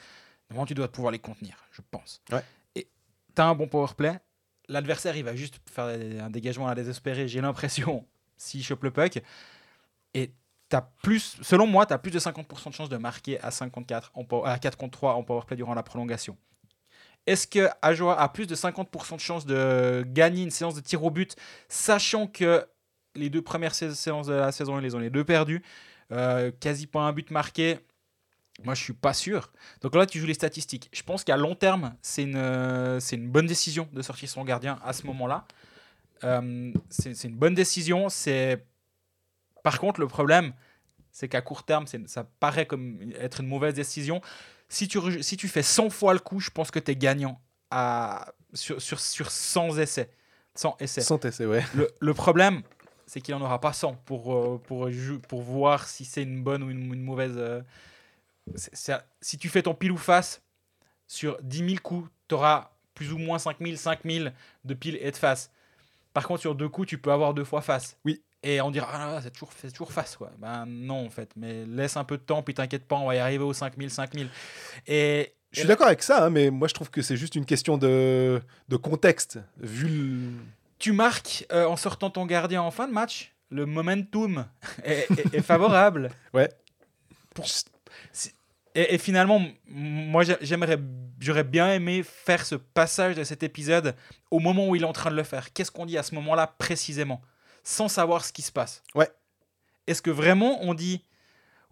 normalement, 0.51 0.67
tu 0.67 0.75
dois 0.75 0.91
pouvoir 0.91 1.13
les 1.13 1.19
contenir, 1.19 1.57
je 1.73 1.81
pense. 1.91 2.21
Ouais. 2.33 2.43
Et 2.75 2.89
tu 3.35 3.43
as 3.43 3.47
un 3.47 3.55
bon 3.55 3.69
power 3.69 3.89
play. 3.97 4.19
L'adversaire, 4.69 5.17
il 5.17 5.25
va 5.25 5.35
juste 5.37 5.61
faire 5.71 5.85
un 5.85 6.31
dégagement 6.31 6.67
à 6.67 6.71
la 6.71 6.77
désespérée, 6.77 7.29
j'ai 7.29 7.41
l'impression, 7.41 8.07
s'il 8.37 8.65
chope 8.65 8.83
le 8.85 8.91
puck. 8.91 9.21
Et 10.15 10.33
t'as 10.69 10.83
plus, 11.03 11.37
selon 11.43 11.67
moi, 11.67 11.85
tu 11.87 11.93
as 11.93 11.99
plus 11.99 12.11
de 12.11 12.19
50% 12.19 12.69
de 12.71 12.75
chances 12.75 12.89
de 12.89 12.97
marquer 12.97 13.41
à, 13.41 13.51
5 13.51 13.71
contre 13.71 13.87
4, 13.89 14.11
en, 14.15 14.25
pow- 14.25 14.45
à 14.47 14.59
4 14.59 14.77
contre 14.79 14.93
3 14.99 15.15
en 15.15 15.23
powerplay 15.23 15.57
durant 15.57 15.75
la 15.75 15.83
prolongation. 15.83 16.37
Est-ce 17.27 17.47
que 17.47 17.69
Ajoa 17.81 18.21
a 18.21 18.29
plus 18.29 18.47
de 18.47 18.55
50% 18.55 19.15
de 19.17 19.21
chances 19.21 19.47
de 19.47 20.05
gagner 20.07 20.43
une 20.43 20.51
séance 20.51 20.75
de 20.75 20.81
tir 20.81 21.03
au 21.03 21.11
but, 21.11 21.35
sachant 21.69 22.27
que 22.27 22.67
les 23.15 23.31
deux 23.31 23.41
premières 23.43 23.75
sé- 23.75 23.95
séances 23.95 24.27
de 24.27 24.35
la 24.35 24.53
saison, 24.53 24.79
ils 24.79 24.83
les 24.83 24.95
ont 24.95 24.99
les 24.99 25.09
deux 25.11 25.25
perdues, 25.25 25.63
euh, 26.15 26.51
quasi 26.61 26.87
pas 26.87 27.01
un 27.01 27.13
but 27.13 27.31
marqué 27.31 27.79
Moi, 28.63 28.75
je 28.75 28.83
suis 28.83 28.93
pas 28.93 29.13
sûr. 29.15 29.53
Donc 29.83 29.95
là, 29.95 30.07
tu 30.07 30.19
joues 30.21 30.27
les 30.27 30.35
statistiques. 30.35 30.89
Je 30.93 31.03
pense 31.03 31.25
qu'à 31.25 31.37
long 31.37 31.55
terme, 31.55 31.95
c'est 32.03 32.23
une, 32.23 32.37
euh, 32.37 33.01
c'est 33.01 33.17
une 33.17 33.29
bonne 33.29 33.47
décision 33.47 33.89
de 33.93 34.01
sortir 34.03 34.29
son 34.29 34.45
gardien 34.45 34.79
à 34.85 34.93
ce 34.93 35.07
moment-là. 35.07 35.45
Euh, 36.23 36.73
c'est 36.89 37.15
c'est 37.15 37.29
une 37.29 37.37
bonne 37.37 37.55
décision. 37.55 38.09
C'est 38.09 38.65
par 39.63 39.79
contre 39.81 40.01
le 40.01 40.07
problème, 40.09 40.53
c'est 41.11 41.29
qu'à 41.29 41.43
court 41.43 41.65
terme, 41.65 41.87
c'est- 41.87 42.07
ça 42.09 42.25
paraît 42.41 42.67
comme 42.67 43.13
être 43.19 43.41
une 43.41 43.47
mauvaise 43.49 43.75
décision. 43.75 44.21
Si 44.69 44.89
tu, 44.89 44.99
si 45.23 45.37
tu 45.37 45.49
fais 45.49 45.63
100 45.63 45.91
fois 45.91 46.13
le 46.15 46.21
coup, 46.21 46.41
je 46.41 46.51
pense 46.51 46.71
que 46.71 46.79
tu 46.79 46.91
es 46.93 46.97
gagnant 46.97 47.41
à, 47.71 48.33
sur, 48.53 48.81
sur, 48.81 49.01
sur 49.01 49.31
100 49.31 49.79
essais. 49.79 50.11
100 50.55 50.77
essais. 50.81 51.01
Sans 51.01 51.19
essai, 51.25 51.47
ouais. 51.47 51.65
Le, 51.75 51.91
le 52.01 52.15
problème, 52.15 52.63
c'est 53.07 53.21
qu'il 53.21 53.35
n'en 53.35 53.41
aura 53.45 53.61
pas 53.61 53.73
100 53.73 53.95
pour, 54.05 54.35
euh, 54.35 54.59
pour, 54.67 54.91
jou- 54.91 55.19
pour 55.21 55.43
voir 55.43 55.87
si 55.89 56.05
c'est 56.05 56.23
une 56.23 56.43
bonne 56.43 56.63
ou 56.63 56.71
une, 56.71 56.93
une 56.93 57.03
mauvaise. 57.03 57.35
euh, 57.37 57.61
c'est- 58.57 58.75
c'est- 58.75 59.05
si 59.21 59.39
tu 59.39 59.49
fais 59.49 59.63
ton 59.63 59.75
pile 59.75 59.93
ou 59.93 59.97
face, 59.97 60.43
sur 61.07 61.39
10 61.43 61.59
000 61.59 61.81
coups, 61.83 62.09
tu 62.29 62.35
auras 62.35 62.71
plus 62.95 63.13
ou 63.13 63.19
moins 63.19 63.39
5 63.39 63.57
000, 63.61 63.77
5 63.77 64.01
000 64.05 64.29
de 64.65 64.75
pile 64.75 64.99
et 65.01 65.11
de 65.11 65.17
face. 65.17 65.51
Par 66.13 66.27
contre, 66.27 66.41
sur 66.43 66.55
deux 66.55 66.69
coups, 66.69 66.89
tu 66.89 66.99
peux 66.99 67.11
avoir 67.13 67.35
deux 67.35 67.45
fois 67.45 67.61
face. 67.61 67.97
Oui. 68.05 68.23
Et 68.43 68.61
on 68.61 68.71
dira, 68.71 68.89
ah, 68.93 69.21
c'est 69.23 69.31
toujours, 69.33 69.51
c'est 69.57 69.71
toujours 69.73 69.91
face. 69.93 70.17
Quoi. 70.17 70.31
Ben 70.39 70.67
non, 70.67 71.07
en 71.07 71.11
fait. 71.11 71.31
Mais 71.35 71.65
laisse 71.65 71.97
un 71.97 72.05
peu 72.05 72.19
de 72.19 72.23
temps, 72.23 72.43
puis 72.43 72.53
t'inquiète 72.55 72.85
pas, 72.87 72.97
on 72.97 73.07
va 73.07 73.15
y 73.15 73.19
arriver 73.19 73.43
aux 73.43 73.53
5 73.55 73.75
000, 73.77 73.89
5 73.89 74.15
000. 74.15 74.29
Et, 74.87 75.33
Je 75.51 75.61
suis 75.61 75.69
d'accord 75.69 75.87
avec 75.87 76.03
ça, 76.03 76.25
hein, 76.27 76.31
mais 76.31 76.51
moi 76.51 76.69
je 76.69 76.75
trouve 76.75 76.91
que 76.91 77.01
c'est 77.03 77.17
juste 77.17 77.35
une 77.37 77.47
question 77.47 77.79
de, 77.79 78.41
de 78.69 78.77
contexte. 78.77 79.39
Vu 79.59 79.89
le... 79.89 80.31
tu 80.79 80.93
marques 80.93 81.47
euh, 81.53 81.67
en 81.67 81.77
sortant 81.77 82.11
ton 82.11 82.27
gardien 82.27 82.63
en 82.63 82.71
fin 82.71 82.87
de 82.89 82.93
match, 82.93 83.33
le 83.51 83.67
momentum 83.67 84.47
est, 84.85 85.07
est- 85.19 85.35
est 85.35 85.43
favorable. 85.43 86.11
Ouais. 86.35 86.49
Pour- 87.35 87.47
Et, 88.75 88.95
et 88.95 88.99
finalement, 88.99 89.41
moi 89.69 90.25
j'ai- 90.25 90.37
j'aimerais, 90.41 90.79
j'aurais 91.21 91.45
bien 91.45 91.73
aimé 91.73 92.03
faire 92.03 92.45
ce 92.45 92.57
passage 92.57 93.15
de 93.15 93.23
cet 93.25 93.43
épisode 93.43 93.95
au 94.31 94.41
moment 94.41 94.69
où 94.69 94.75
il 94.77 94.83
est 94.83 94.87
en 94.87 94.93
train 94.93 95.11
de 95.11 95.17
le 95.17 95.23
faire. 95.23 95.53
Qu'est-ce 95.53 95.71
qu'on 95.71 95.87
dit 95.87 95.97
à 95.99 96.03
ce 96.03 96.15
moment-là 96.17 96.47
précisément, 96.59 97.23
sans 97.63 97.89
savoir 97.89 98.25
ce 98.25 98.33
qui 98.33 98.43
se 98.43 98.51
passe 98.53 98.83
Ouais. 98.95 99.09
Est-ce 99.87 100.03
que 100.03 100.11
vraiment 100.11 100.59
on 100.63 100.75
dit, 100.75 101.05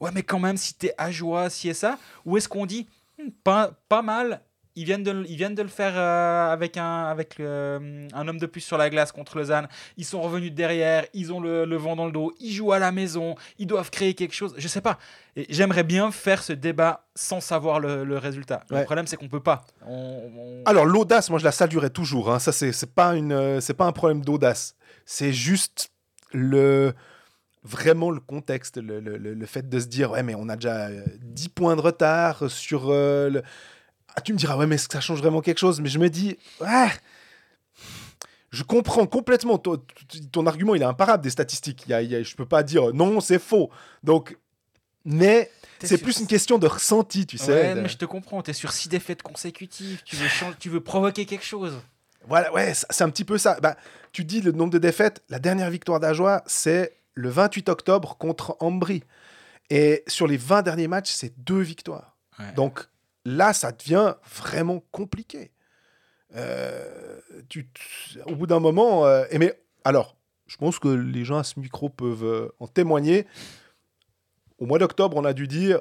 ouais 0.01 0.11
mais 0.15 0.23
quand 0.23 0.39
même 0.39 0.57
si 0.57 0.75
t'es 0.75 0.95
à 0.99 1.11
joie, 1.11 1.51
si 1.51 1.69
et 1.69 1.75
ça, 1.75 1.99
ou 2.25 2.37
est-ce 2.37 2.49
qu'on 2.49 2.67
dit, 2.67 2.89
Hmm, 3.19 3.29
pas, 3.45 3.73
pas 3.89 4.01
mal, 4.03 4.41
ils 4.75 4.85
viennent 4.85 5.03
de, 5.03 5.11
le- 5.11 5.29
ils 5.31 5.37
viennent 5.37 5.55
de 5.55 5.63
le 5.63 5.69
faire 5.69 5.93
euh, 5.97 6.51
avec, 6.53 6.77
un, 6.77 7.05
avec 7.05 7.39
euh, 7.41 8.09
un 8.13 8.29
homme 8.29 8.39
de 8.39 8.47
plus 8.47 8.61
sur 8.63 8.79
la 8.79 8.89
glace 8.91 9.13
contre 9.13 9.37
Lausanne. 9.37 9.69
Ils 9.97 10.05
sont 10.05 10.21
revenus 10.23 10.51
de 10.51 10.57
derrière, 10.57 11.05
ils 11.13 11.33
ont 11.33 11.41
le, 11.41 11.65
le 11.65 11.77
vent 11.77 11.95
dans 11.97 12.07
le 12.07 12.13
dos, 12.13 12.33
ils 12.41 12.53
jouent 12.53 12.73
à 12.73 12.79
la 12.79 12.91
maison, 12.93 13.35
ils 13.59 13.67
doivent 13.67 13.91
créer 13.91 14.15
quelque 14.15 14.35
chose. 14.35 14.55
Je 14.57 14.69
sais 14.69 14.81
pas. 14.81 14.99
Et 15.37 15.47
j'aimerais 15.51 15.85
bien 15.85 16.11
faire 16.11 16.43
ce 16.43 16.53
débat 16.53 17.07
sans 17.15 17.41
savoir 17.41 17.81
le, 17.81 18.05
le 18.05 18.19
résultat. 18.19 18.65
Le 18.71 18.77
Ouais. 18.77 18.85
problème, 18.85 19.07
c'est 19.07 19.17
qu'on 19.17 19.29
peut 19.29 19.41
pas. 19.43 19.63
On- 19.87 20.31
on- 20.37 20.63
Alors 20.65 20.87
l'audace, 20.87 21.29
moi 21.31 21.39
je 21.39 21.45
la 21.45 21.53
saluerais 21.53 21.91
toujours. 21.91 22.33
hein. 22.33 22.39
Ça 22.39 22.53
c'est 22.53 22.73
c'est 22.73 22.95
pas 22.95 23.15
une, 23.15 23.33
euh, 23.33 23.61
c'est 23.61 23.75
pas 23.75 23.85
un 23.87 23.93
problème 23.93 24.23
d'audace. 24.25 24.75
C'est 25.05 25.33
juste 25.33 25.91
le 26.33 26.95
vraiment 27.65 28.11
le 28.11 28.19
contexte, 28.21 28.79
le, 28.79 28.99
le- 28.99 29.17
le- 29.19 29.47
fait 29.47 29.69
de 29.69 29.79
se 29.79 29.87
dire 29.87 30.11
ouais 30.11 30.23
mais 30.25 30.35
on 30.35 30.49
a 30.49 30.57
déjà 30.57 30.87
euh, 30.89 31.05
10 31.21 31.49
points 31.49 31.77
de 31.77 31.81
retard 31.81 32.51
sur 32.51 32.87
euh, 32.91 33.31
le... 33.31 33.43
Ah, 34.17 34.21
tu 34.21 34.33
me 34.33 34.39
diras 34.39 34.57
ouais 34.57 34.67
mais 34.67 34.75
est-ce 34.75 34.89
que 34.89 34.95
ça 34.95 35.01
change 35.01 35.19
vraiment 35.21 35.41
quelque 35.41 35.59
chose? 35.59 35.81
Mais 35.81 35.89
je 35.89 35.99
me 35.99 36.09
dis 36.11 36.37
ouais. 36.61 36.89
Je 38.51 38.63
comprends 38.65 39.07
complètement 39.07 39.57
ton, 39.57 39.83
ton 40.31 40.47
argument, 40.47 40.75
il 40.75 40.83
est 40.83 40.87
imparable 40.87 41.23
des 41.23 41.31
statistiques. 41.31 41.85
Il 41.87 41.91
y 41.91 41.95
a- 41.95 42.03
il 42.03 42.11
y 42.11 42.15
a- 42.17 42.23
je 42.23 42.35
peux 42.35 42.45
pas 42.45 42.63
dire 42.63 42.93
non, 42.93 43.21
c'est 43.21 43.39
faux. 43.39 43.71
Donc, 44.03 44.37
mais 45.07 45.51
c'est 45.83 45.97
plus 45.97 46.21
une 46.21 46.27
question 46.27 46.59
de 46.59 46.67
ressenti, 46.67 47.27
tu 47.27 47.39
sais. 47.39 47.51
Ouais, 47.53 47.75
de- 47.75 47.81
mais 47.81 47.89
je 47.89 47.97
te 47.97 48.05
comprends. 48.05 48.43
T'es 48.43 48.53
sur 48.53 48.73
six 48.73 48.91
défaites 48.91 49.23
consécutives. 49.23 50.03
Tu 50.05 50.17
veux, 50.17 50.29
changer- 50.29 50.57
tu 50.59 50.69
veux 50.69 50.81
provoquer 50.83 51.25
quelque 51.25 51.45
chose. 51.47 51.81
Voilà, 52.29 52.53
ouais, 52.53 52.75
c'est 52.75 52.87
c'est 52.91 53.03
un 53.05 53.09
petit 53.11 53.25
peu 53.25 53.39
ça. 53.39 53.59
Bah, 53.61 53.77
tu 54.13 54.23
dis 54.25 54.43
le 54.43 54.53
nombre 54.53 54.71
de 54.73 54.79
défaites. 54.79 55.23
La 55.31 55.39
dernière 55.39 55.71
victoire 55.71 55.99
d'Ajoie, 55.99 56.43
c'est 56.47 56.95
le 57.15 57.31
28 57.31 57.71
octobre 57.71 58.17
contre 58.19 58.57
Ambry. 58.61 59.03
Et 59.71 60.05
sur 60.07 60.27
les 60.27 60.37
20 60.37 60.61
derniers 60.61 60.89
matchs, 60.89 61.11
c'est 61.11 61.33
deux 61.43 61.61
victoires. 61.63 62.17
Ouais. 62.39 62.53
Donc 62.53 62.87
là, 63.25 63.53
ça 63.53 63.73
devient 63.73 64.15
vraiment 64.25 64.83
compliqué. 64.91 65.53
Euh, 66.35 67.21
au 68.27 68.35
bout 68.35 68.47
d'un 68.47 68.61
moment, 68.61 69.07
euh, 69.07 69.25
mais 69.39 69.61
alors, 69.85 70.17
je 70.47 70.57
pense 70.57 70.79
que 70.79 70.89
les 70.89 71.25
gens 71.25 71.39
à 71.39 71.45
ce 71.45 71.61
micro 71.61 71.89
peuvent 71.89 72.25
euh, 72.25 72.49
en 72.59 72.67
témoigner. 72.67 73.27
Au 74.59 74.67
mois 74.67 74.79
d'octobre, 74.79 75.17
on 75.17 75.25
a 75.25 75.33
dû 75.33 75.47
dire 75.47 75.81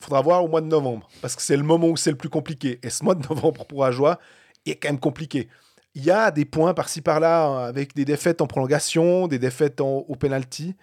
faudra 0.00 0.20
voir 0.20 0.44
au 0.44 0.48
mois 0.48 0.60
de 0.60 0.66
novembre, 0.66 1.08
parce 1.20 1.36
que 1.36 1.42
c'est 1.42 1.56
le 1.56 1.62
moment 1.62 1.88
où 1.88 1.96
c'est 1.96 2.10
le 2.10 2.16
plus 2.16 2.28
compliqué. 2.28 2.80
Et 2.82 2.90
ce 2.90 3.04
mois 3.04 3.14
de 3.14 3.26
novembre 3.28 3.64
pour 3.64 3.84
Ajoie 3.84 4.18
est 4.66 4.74
quand 4.74 4.88
même 4.88 4.98
compliqué. 4.98 5.48
Il 5.94 6.02
y 6.02 6.10
a 6.10 6.30
des 6.30 6.44
points 6.44 6.74
par-ci 6.74 7.02
par-là, 7.02 7.46
hein, 7.46 7.64
avec 7.64 7.94
des 7.94 8.04
défaites 8.04 8.40
en 8.40 8.46
prolongation, 8.46 9.28
des 9.28 9.38
défaites 9.38 9.80
au 9.80 10.16
penalty, 10.16 10.74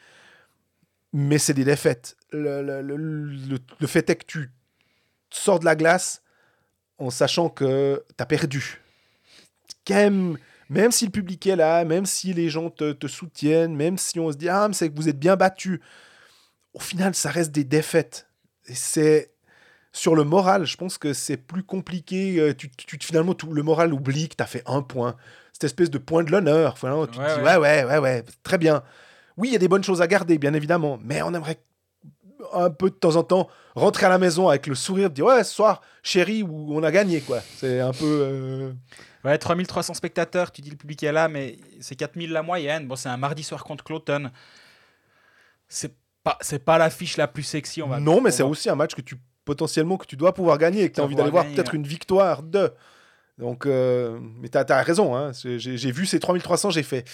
mais 1.12 1.38
c'est 1.38 1.54
des 1.54 1.64
défaites. 1.64 2.16
Le, 2.32 3.88
fait 3.88 4.10
est 4.10 4.16
que 4.16 4.26
tu 4.26 4.52
sors 5.30 5.60
de 5.60 5.66
la 5.66 5.76
glace 5.76 6.22
en 6.98 7.10
sachant 7.10 7.50
que 7.50 8.04
tu 8.18 8.22
as 8.22 8.26
perdu. 8.26 8.82
Quand 9.88 9.96
même, 9.96 10.38
même 10.70 10.92
si 10.92 11.06
le 11.06 11.12
public 11.12 11.46
est 11.48 11.56
là, 11.56 11.86
même 11.86 12.06
si 12.06 12.34
les 12.34 12.50
gens 12.50 12.70
te, 12.70 12.92
te 12.92 13.08
soutiennent, 13.08 13.76
même 13.76 13.98
si 13.98 14.20
on 14.20 14.32
se 14.32 14.38
dit 14.38 14.50
ah 14.50 14.68
mais 14.68 14.74
c'est 14.74 14.90
que 14.90 14.96
vous 14.96 15.10
êtes 15.10 15.20
bien 15.20 15.36
battu, 15.36 15.82
au 16.74 16.80
final 16.80 17.16
ça 17.16 17.30
reste 17.30 17.52
des 17.52 17.64
défaites 17.64 18.30
c'est 18.76 19.32
sur 19.92 20.16
le 20.16 20.24
moral, 20.24 20.66
je 20.66 20.78
pense 20.78 20.98
que 20.98 21.14
c'est 21.14 21.38
plus 21.38 21.64
compliqué. 21.64 22.40
Euh, 22.40 22.54
tu, 22.56 22.70
tu, 22.70 22.98
finalement, 23.02 23.34
tout 23.34 23.52
le 23.52 23.64
moral 23.64 23.94
oublie 23.94 24.30
que 24.30 24.36
tu 24.36 24.44
as 24.44 24.48
fait 24.48 24.64
un 24.66 24.82
point. 24.82 25.16
Cette 25.52 25.64
espèce 25.66 25.90
de 25.90 25.98
point 25.98 26.24
de 26.24 26.32
l'honneur. 26.32 26.76
tu 26.76 26.86
ouais, 26.86 27.08
te 27.08 27.12
dis, 27.12 27.20
ouais. 27.20 27.58
ouais, 27.58 27.84
ouais, 27.84 27.98
ouais, 27.98 28.24
très 28.44 28.58
bien. 28.58 28.84
Oui, 29.38 29.50
il 29.50 29.54
y 29.54 29.56
a 29.56 29.60
des 29.60 29.68
bonnes 29.68 29.84
choses 29.84 30.02
à 30.02 30.08
garder, 30.08 30.38
bien 30.38 30.54
évidemment, 30.54 31.00
mais 31.04 31.22
on 31.22 31.34
aimerait 31.34 31.60
un 32.54 32.70
peu 32.70 32.90
de 32.90 32.96
temps 32.96 33.16
en 33.16 33.24
temps 33.24 33.48
rentrer 33.76 34.06
à 34.06 34.10
la 34.10 34.18
maison 34.18 34.50
avec 34.50 34.68
le 34.68 34.76
sourire, 34.76 35.10
de 35.10 35.16
dire, 35.16 35.26
ouais, 35.26 35.44
ce 35.44 35.54
soir, 35.54 35.82
chérie, 36.04 36.44
où 36.44 36.76
on 36.76 36.84
a 36.84 36.92
gagné, 36.92 37.22
quoi. 37.22 37.42
C'est 37.58 37.80
un 37.80 37.92
peu. 37.92 38.06
Euh, 38.06 38.74
ouais, 39.24 39.38
3300 39.38 39.94
spectateurs, 39.94 40.52
tu 40.52 40.62
dis 40.62 40.70
le 40.70 40.78
public 40.78 41.04
est 41.04 41.12
là, 41.12 41.28
mais 41.28 41.58
c'est 41.80 41.96
4000 41.96 42.32
la 42.32 42.44
moyenne. 42.44 42.88
Bon, 42.88 42.96
c'est 42.96 43.10
un 43.10 43.18
mardi 43.18 43.44
soir 43.44 43.64
contre 43.64 43.84
Cloton. 43.84 44.32
C'est 45.68 45.94
c'est 46.42 46.60
pas 46.60 46.78
l'affiche 46.78 47.18
la 47.18 47.28
plus 47.28 47.44
sexy. 47.44 47.82
On 47.82 47.88
va, 47.88 48.00
non, 48.00 48.22
mais 48.22 48.32
c'est 48.32 48.44
aussi 48.44 48.70
un 48.70 48.76
match 48.76 48.96
que 48.96 49.02
tu 49.02 49.16
potentiellement 49.46 49.98
que 49.98 50.06
tu 50.06 50.16
dois 50.16 50.34
pouvoir 50.34 50.58
gagner 50.58 50.84
et 50.84 50.90
que 50.90 50.96
tu 50.96 51.02
as 51.02 51.04
envie 51.04 51.16
d'aller 51.16 51.32
voir 51.32 51.46
peut-être 51.46 51.74
une 51.74 51.88
victoire 51.88 52.44
de. 52.44 52.72
Donc, 53.38 53.66
euh, 53.66 54.20
mais 54.22 54.50
tu 54.50 54.58
as, 54.58 54.84
raison. 54.84 55.16
Hein. 55.16 55.32
J'ai 55.34 55.92
vu 55.92 56.06
ces 56.06 56.20
3300, 56.20 56.72
j'ai 56.72 56.84
fait. 56.84 57.08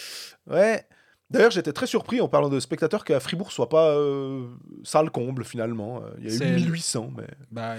Ouais. 0.50 0.86
D'ailleurs, 1.32 1.52
j'étais 1.52 1.74
très 1.74 1.88
surpris 1.88 2.22
en 2.22 2.28
parlant 2.28 2.50
de 2.50 2.60
spectateurs 2.60 3.04
qu'à 3.04 3.20
Fribourg 3.20 3.52
soit 3.52 3.70
pas 3.70 3.90
euh, 3.90 4.46
salle 4.84 5.10
comble 5.10 5.44
finalement. 5.44 6.04
Il 6.20 6.32
y 6.32 6.44
a 6.44 6.48
eu 6.48 6.56
1800. 6.56 7.14
Mais... 7.18 7.28
Bah, 7.52 7.76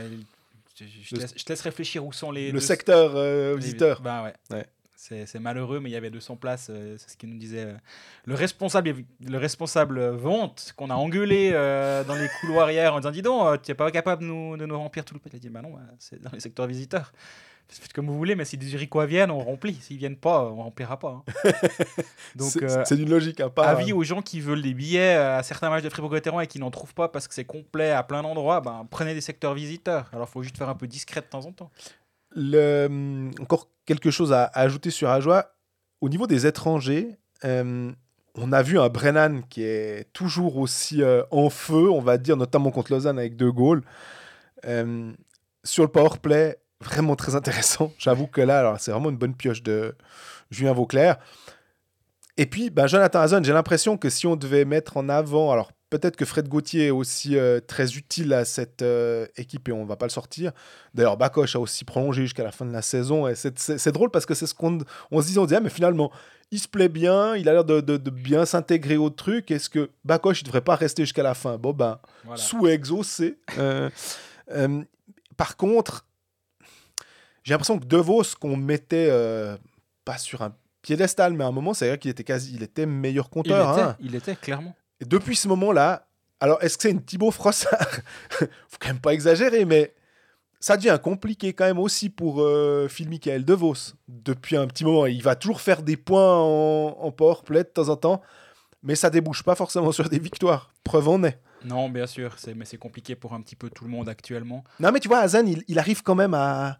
je, 0.78 1.14
te 1.14 1.48
laisse, 1.48 1.60
réfléchir 1.62 2.04
où 2.04 2.12
sont 2.12 2.30
les. 2.30 2.52
Le 2.52 2.60
secteur 2.60 3.12
euh, 3.14 3.54
visiteur. 3.56 4.00
Bah 4.02 4.24
ouais. 4.24 4.34
ouais. 4.50 4.66
C'est 4.94 5.38
malheureux, 5.38 5.78
mais 5.78 5.88
il 5.88 5.92
y 5.92 5.96
avait 5.96 6.10
200 6.10 6.36
places. 6.36 6.68
Euh, 6.68 6.96
c'est 6.98 7.10
ce 7.10 7.16
qu'il 7.16 7.30
nous 7.30 7.38
disait. 7.38 7.74
Le 8.24 8.34
responsable, 8.34 8.92
le 9.24 9.38
responsable 9.38 10.04
vente 10.08 10.72
qu'on 10.76 10.90
a 10.90 10.94
engueulé 10.94 11.52
dans 11.52 12.14
les 12.14 12.28
couloirs 12.40 12.70
hier 12.70 12.92
en 12.92 12.98
disant 12.98 13.12
Dis 13.12 13.22
donc, 13.22 13.62
tu 13.62 13.70
n'es 13.70 13.74
pas 13.74 13.90
capable 13.90 14.22
de 14.22 14.26
nous, 14.26 14.56
de 14.56 14.66
nous 14.66 14.76
remplir 14.76 15.04
tout 15.04 15.14
le 15.14 15.20
Il 15.32 15.36
a 15.36 15.38
dit 15.38 15.48
Bah 15.48 15.62
non, 15.62 15.76
c'est 15.98 16.20
dans 16.20 16.30
les 16.32 16.40
secteurs 16.40 16.66
visiteurs. 16.66 17.12
Faites 17.68 17.92
comme 17.92 18.06
vous 18.06 18.16
voulez, 18.16 18.36
mais 18.36 18.44
si 18.44 18.56
des 18.56 18.66
Zurichois 18.66 19.06
viennent, 19.06 19.30
on 19.30 19.40
remplit. 19.40 19.74
S'ils 19.74 19.96
viennent 19.96 20.16
pas, 20.16 20.44
on 20.44 20.62
remplira 20.62 20.98
pas. 20.98 21.24
Hein. 21.44 21.50
Donc, 22.36 22.50
c'est 22.84 22.94
d'une 22.94 23.10
logique. 23.10 23.40
Hein, 23.40 23.50
pas, 23.50 23.66
avis 23.66 23.92
aux 23.92 24.04
gens 24.04 24.22
qui 24.22 24.40
veulent 24.40 24.62
des 24.62 24.72
billets 24.72 25.14
à 25.14 25.42
certains 25.42 25.68
matchs 25.68 25.82
de 25.82 25.88
Fribourg-Gotteron 25.88 26.40
et 26.40 26.46
qui 26.46 26.60
n'en 26.60 26.70
trouvent 26.70 26.94
pas 26.94 27.08
parce 27.08 27.26
que 27.26 27.34
c'est 27.34 27.44
complet 27.44 27.90
à 27.90 28.04
plein 28.04 28.22
d'endroits, 28.22 28.60
ben, 28.60 28.86
prenez 28.88 29.14
des 29.14 29.20
secteurs 29.20 29.54
visiteurs. 29.54 30.08
Alors, 30.12 30.28
il 30.28 30.32
faut 30.32 30.42
juste 30.42 30.56
faire 30.56 30.68
un 30.68 30.76
peu 30.76 30.86
discret 30.86 31.22
de 31.22 31.26
temps 31.26 31.44
en 31.44 31.52
temps. 31.52 31.70
Le, 32.36 32.86
hum, 32.86 33.30
encore 33.40 33.68
quelque 33.84 34.10
chose 34.10 34.32
à, 34.32 34.44
ajouter 34.54 34.90
sur 34.90 35.10
Ajoie. 35.10 35.52
Au 36.00 36.08
niveau 36.08 36.28
des 36.28 36.46
étrangers, 36.46 37.16
hum, 37.42 37.96
on 38.36 38.52
a 38.52 38.62
vu 38.62 38.78
un 38.78 38.88
Brennan 38.88 39.42
qui 39.48 39.64
est 39.64 40.12
toujours 40.12 40.58
aussi 40.58 41.02
euh, 41.02 41.24
en 41.32 41.50
feu, 41.50 41.90
on 41.90 42.00
va 42.00 42.16
dire, 42.16 42.36
notamment 42.36 42.70
contre 42.70 42.92
Lausanne 42.92 43.18
avec 43.18 43.34
deux 43.34 43.50
goals. 43.50 43.82
Hum, 44.64 45.16
sur 45.64 45.82
le 45.82 45.88
power 45.88 46.18
play, 46.22 46.56
vraiment 46.80 47.16
très 47.16 47.34
intéressant. 47.34 47.92
J'avoue 47.98 48.26
que 48.26 48.40
là, 48.40 48.60
alors 48.60 48.80
c'est 48.80 48.90
vraiment 48.90 49.10
une 49.10 49.16
bonne 49.16 49.34
pioche 49.34 49.62
de 49.62 49.94
Julien 50.50 50.72
Vauclair. 50.72 51.16
Et 52.38 52.46
puis, 52.46 52.68
ben, 52.68 52.86
Jonathan 52.86 53.20
Hazon, 53.20 53.42
j'ai 53.42 53.52
l'impression 53.52 53.96
que 53.96 54.10
si 54.10 54.26
on 54.26 54.36
devait 54.36 54.66
mettre 54.66 54.98
en 54.98 55.08
avant, 55.08 55.50
alors 55.52 55.70
Peut-être 55.88 56.16
que 56.16 56.24
Fred 56.24 56.48
Gauthier 56.48 56.86
est 56.86 56.90
aussi 56.90 57.38
euh, 57.38 57.60
très 57.64 57.94
utile 57.94 58.32
à 58.32 58.44
cette 58.44 58.82
euh, 58.82 59.26
équipe 59.36 59.68
et 59.68 59.72
on 59.72 59.84
ne 59.84 59.88
va 59.88 59.94
pas 59.94 60.06
le 60.06 60.10
sortir. 60.10 60.50
D'ailleurs, 60.94 61.16
Bakoche 61.16 61.54
a 61.54 61.60
aussi 61.60 61.84
prolongé 61.84 62.22
jusqu'à 62.22 62.42
la 62.42 62.50
fin 62.50 62.64
de 62.64 62.72
la 62.72 62.82
saison. 62.82 63.28
Et 63.28 63.34
c'est 63.36 63.92
drôle 63.92 64.10
parce 64.10 64.26
que 64.26 64.34
c'est 64.34 64.48
ce 64.48 64.54
qu'on 64.54 64.78
on 65.12 65.20
se 65.20 65.28
disait, 65.28 65.38
on 65.38 65.44
disait, 65.44 65.56
ah, 65.56 65.60
mais 65.60 65.70
finalement, 65.70 66.10
il 66.50 66.58
se 66.58 66.66
plaît 66.66 66.88
bien, 66.88 67.36
il 67.36 67.48
a 67.48 67.52
l'air 67.52 67.64
de, 67.64 67.80
de, 67.80 68.10
bien 68.10 68.44
s'intégrer 68.46 68.96
au 68.96 69.10
truc. 69.10 69.52
Est-ce 69.52 69.70
que 69.70 69.90
Bakoche 70.04 70.42
ne 70.42 70.46
devrait 70.46 70.60
pas 70.60 70.74
rester 70.74 71.04
jusqu'à 71.04 71.22
la 71.22 71.34
fin? 71.34 71.56
Bon, 71.56 71.72
ben, 71.72 72.00
sous 72.34 72.66
exaucé. 72.66 73.38
Euh, 73.58 73.88
par 75.36 75.56
contre, 75.56 76.05
j'ai 77.46 77.54
l'impression 77.54 77.78
que 77.78 77.84
De 77.84 77.96
Vos, 77.96 78.24
qu'on 78.40 78.56
mettait 78.56 79.08
pas 80.04 80.18
sur 80.18 80.42
un 80.42 80.52
piédestal, 80.82 81.32
mais 81.32 81.44
à 81.44 81.46
un 81.46 81.52
moment, 81.52 81.74
c'est 81.74 81.88
vrai 81.88 81.98
qu'il 81.98 82.10
était 82.10 82.24
quasi, 82.24 82.54
il 82.54 82.62
était 82.62 82.86
meilleur 82.86 83.30
compteur. 83.30 83.70
Il 83.70 83.72
était, 83.72 83.82
hein. 83.82 83.96
il 84.00 84.14
était 84.14 84.36
clairement. 84.36 84.74
Et 85.00 85.04
depuis 85.04 85.36
ce 85.36 85.48
moment-là, 85.48 86.08
alors 86.40 86.62
est-ce 86.62 86.76
que 86.76 86.82
c'est 86.82 86.90
une 86.90 87.02
Thibaut 87.02 87.30
Frossard? 87.30 87.88
Faut 88.30 88.78
quand 88.80 88.88
même 88.88 89.00
pas 89.00 89.14
exagérer, 89.14 89.64
mais 89.64 89.94
ça 90.60 90.76
devient 90.76 90.98
compliqué 91.02 91.52
quand 91.52 91.64
même 91.64 91.78
aussi 91.78 92.10
pour 92.10 92.40
euh, 92.40 92.88
Phil 92.88 93.08
Michael 93.08 93.44
De 93.44 93.54
Vos. 93.54 93.94
Depuis 94.08 94.56
un 94.56 94.66
petit 94.66 94.84
moment, 94.84 95.06
il 95.06 95.22
va 95.22 95.36
toujours 95.36 95.60
faire 95.60 95.82
des 95.82 95.96
points 95.96 96.36
en, 96.36 96.96
en 97.00 97.12
powerplay 97.12 97.62
de 97.62 97.68
temps 97.68 97.88
en 97.88 97.96
temps, 97.96 98.22
mais 98.82 98.96
ça 98.96 99.08
débouche 99.08 99.44
pas 99.44 99.54
forcément 99.54 99.92
sur 99.92 100.08
des 100.08 100.18
victoires. 100.18 100.72
Preuve 100.82 101.08
en 101.08 101.22
est. 101.22 101.40
Non, 101.64 101.88
bien 101.88 102.06
sûr, 102.06 102.36
mais 102.54 102.64
c'est 102.64 102.76
compliqué 102.76 103.16
pour 103.16 103.34
un 103.34 103.40
petit 103.40 103.56
peu 103.56 103.70
tout 103.70 103.84
le 103.84 103.90
monde 103.90 104.08
actuellement. 104.08 104.62
Non, 104.78 104.92
mais 104.92 105.00
tu 105.00 105.08
vois, 105.08 105.18
Hazan, 105.18 105.46
il, 105.46 105.64
il 105.66 105.78
arrive 105.78 106.02
quand 106.02 106.14
même 106.14 106.34
à, 106.34 106.78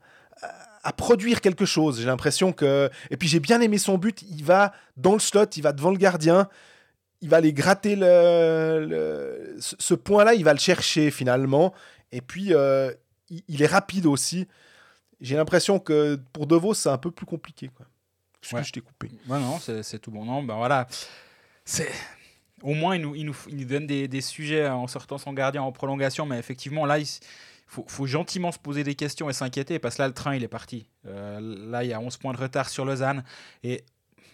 à 0.83 0.93
produire 0.93 1.41
quelque 1.41 1.65
chose. 1.65 2.01
J'ai 2.01 2.07
l'impression 2.07 2.53
que. 2.53 2.91
Et 3.11 3.17
puis 3.17 3.29
j'ai 3.29 3.41
bien 3.41 3.61
aimé 3.61 3.79
son 3.79 3.99
but. 3.99 4.23
Il 4.23 4.45
va 4.45 4.73
dans 4.97 5.15
le 5.15 5.19
slot, 5.19 5.47
il 5.57 5.63
va 5.63 5.73
devant 5.73 5.91
le 5.91 5.99
gardien 5.99 6.49
il 7.21 7.29
va 7.29 7.39
aller 7.39 7.53
gratter 7.53 7.97
le, 7.97 9.57
ce 9.59 9.95
point-là, 9.95 10.35
il 10.35 10.45
va 10.45 10.53
le 10.53 10.59
chercher 10.59 11.11
finalement. 11.11 11.73
Et 12.13 12.21
puis, 12.21 12.55
euh, 12.55 12.93
il, 13.49 13.63
est 13.63 13.67
rapide 13.67 14.07
aussi. 14.07 14.47
J'ai 15.21 15.37
l'impression 15.37 15.79
que 15.79 16.21
pour 16.33 16.47
De 16.47 16.57
Vos, 16.57 16.75
c'est 16.75 16.89
un 16.89 16.99
peu 16.99 17.11
plus 17.11 17.27
compliqué. 17.27 17.71
Quoi. 17.75 17.87
Je, 18.43 18.63
je 18.63 18.73
t'ai 18.73 18.81
coupé. 18.81 19.11
Ouais, 19.29 19.41
non, 19.41 19.59
c'est 19.59 19.99
tout 19.99 20.11
bon. 20.11 20.25
Non, 20.25 20.43
ben 20.43 20.57
voilà. 20.57 20.87
C'est. 21.65 21.91
Au 22.63 22.75
moins, 22.75 22.97
il 22.97 23.03
nous, 23.03 23.15
il 23.15 23.27
nous, 23.27 23.37
il 23.49 23.57
nous 23.57 23.65
donne 23.65 23.87
des, 23.87 24.09
des, 24.09 24.21
sujets 24.21 24.67
en 24.67 24.87
sortant 24.87 25.19
son 25.19 25.33
gardien 25.33 25.63
en 25.63 25.73
prolongation, 25.73 26.25
mais 26.25 26.39
effectivement, 26.39 26.87
là, 26.87 26.99
il 26.99 27.07
faut, 27.67 27.85
faut 27.89 28.07
gentiment 28.07 28.53
se 28.53 28.59
poser 28.59 28.85
des 28.85 28.95
questions 28.95 29.29
et 29.29 29.33
s'inquiéter, 29.33 29.79
parce 29.79 29.97
que 29.97 30.03
là, 30.03 30.09
le 30.09 30.15
train, 30.15 30.35
il 30.35 30.43
est 30.43 30.49
parti. 30.49 30.87
Euh, 31.07 31.41
là, 31.41 31.85
il 31.85 31.91
y 31.91 31.93
a 31.93 32.01
11 32.01 32.17
points 32.17 32.33
de 32.33 32.39
retard 32.39 32.69
sur 32.69 32.85
Lausanne, 32.85 33.25
et 33.63 33.85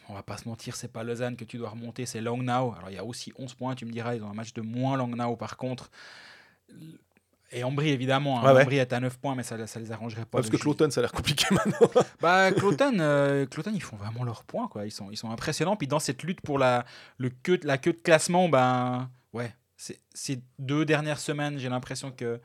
on 0.09 0.14
va 0.14 0.23
pas 0.23 0.37
se 0.37 0.49
mentir, 0.49 0.77
c'est 0.77 0.92
pas 0.92 1.05
Lausanne 1.05 1.37
que 1.37 1.45
tu 1.45 1.57
dois 1.57 1.71
remonter, 1.71 2.07
c'est 2.07 2.21
Langnau. 2.21 2.75
Alors 2.77 2.90
il 2.90 2.95
y 2.95 2.99
a 2.99 3.05
aussi 3.05 3.33
11 3.38 3.55
points, 3.55 3.75
tu 3.75 3.87
me 3.87 3.92
diras, 3.92 4.14
ils 4.14 4.23
ont 4.23 4.31
un 4.31 4.35
match 4.35 4.53
de 4.53 4.61
moins 4.61 4.97
Langnau 4.97 5.37
par 5.37 5.57
contre. 5.57 5.90
Et 7.55 7.64
Ambry, 7.64 7.90
évidemment. 7.90 8.40
Hein. 8.40 8.62
Ambry 8.62 8.79
est 8.79 8.92
à 8.92 9.01
9 9.01 9.18
points, 9.18 9.35
mais 9.35 9.42
ça, 9.42 9.66
ça 9.66 9.79
les 9.79 9.92
arrangerait 9.92 10.25
pas. 10.25 10.38
parce 10.38 10.49
que 10.49 10.57
Cloton, 10.57 10.90
ça 10.90 11.01
a 11.01 11.03
l'air 11.03 11.12
compliqué 11.12 11.47
maintenant. 11.51 11.90
bah, 12.21 12.51
Cloton, 12.53 12.99
euh, 12.99 13.47
ils 13.73 13.83
font 13.83 13.97
vraiment 13.97 14.25
leurs 14.25 14.45
points. 14.45 14.68
Quoi. 14.68 14.87
Ils, 14.87 14.90
sont, 14.90 15.11
ils 15.11 15.18
sont 15.18 15.31
impressionnants. 15.31 15.77
Puis 15.77 15.87
dans 15.87 15.99
cette 15.99 16.23
lutte 16.23 16.40
pour 16.40 16.59
la, 16.59 16.87
le 17.18 17.29
queue, 17.29 17.61
la 17.62 17.77
queue 17.77 17.92
de 17.92 17.99
classement, 17.99 18.49
ben, 18.49 19.11
ouais, 19.35 19.55
ces 19.77 20.42
deux 20.59 20.87
dernières 20.87 21.18
semaines, 21.18 21.59
j'ai 21.59 21.68
l'impression 21.68 22.11
que 22.11 22.40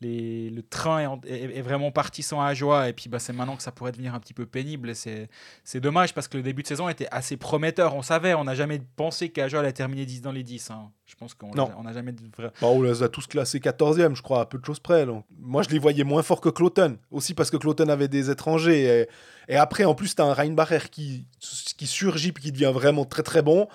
le 0.00 0.60
train 0.60 1.18
est, 1.26 1.60
vraiment 1.62 1.90
parti 1.90 2.22
sans 2.22 2.40
Ajoie 2.40 2.88
et 2.88 2.92
puis 2.92 3.08
bah, 3.08 3.18
c'est 3.18 3.32
maintenant 3.32 3.56
que 3.56 3.62
ça 3.62 3.72
pourrait 3.72 3.92
devenir 3.92 4.14
un 4.14 4.20
petit 4.20 4.34
peu 4.34 4.46
pénible. 4.46 4.90
Et 4.90 5.28
c'est 5.64 5.80
dommage 5.80 6.14
parce 6.14 6.28
que 6.28 6.36
le 6.36 6.42
début 6.42 6.62
de 6.62 6.68
saison 6.68 6.88
était 6.88 7.08
assez 7.10 7.36
prometteur. 7.36 7.94
On 7.94 8.02
savait 8.02 8.34
on 8.34 8.44
n'a 8.44 8.54
jamais 8.54 8.80
pensé 8.96 9.30
qu'Ajoie 9.30 9.60
allait 9.60 9.72
terminer 9.72 10.06
10 10.06 10.22
dans 10.22 10.32
les 10.32 10.42
10 10.42 10.70
hein. 10.70 10.90
je 11.06 11.16
pense 11.16 11.34
qu'on 11.34 11.52
n'a 11.54 11.92
jamais 11.92 12.12
bah, 12.12 12.50
on 12.62 12.82
les 12.82 13.02
a 13.02 13.08
tous 13.08 13.26
classés 13.26 13.58
14e 13.58 14.14
je 14.14 14.22
crois 14.22 14.40
à 14.40 14.46
peu 14.46 14.58
de 14.58 14.64
choses 14.64 14.80
près. 14.80 15.04
Donc. 15.06 15.24
moi 15.38 15.62
je 15.62 15.70
les 15.70 15.78
voyais 15.78 16.04
moins 16.04 16.22
forts 16.22 16.40
que 16.40 16.48
Cloton. 16.48 16.98
Aussi 17.10 17.34
parce 17.34 17.50
que 17.50 17.56
Cloton 17.56 17.88
avait 17.88 18.08
des 18.08 18.30
étrangers. 18.30 19.06
Et, 19.48 19.56
après 19.56 19.84
en 19.84 19.94
plus 19.94 20.14
tu 20.14 20.22
as 20.22 20.26
un 20.26 20.34
Reinbacher 20.34 20.88
qui, 20.90 21.26
qui 21.40 21.86
surgit 21.86 22.32
puis 22.32 22.44
qui 22.44 22.52
devient 22.52 22.72
vraiment 22.72 23.04
très 23.04 23.22
très 23.22 23.42
bon 23.42 23.66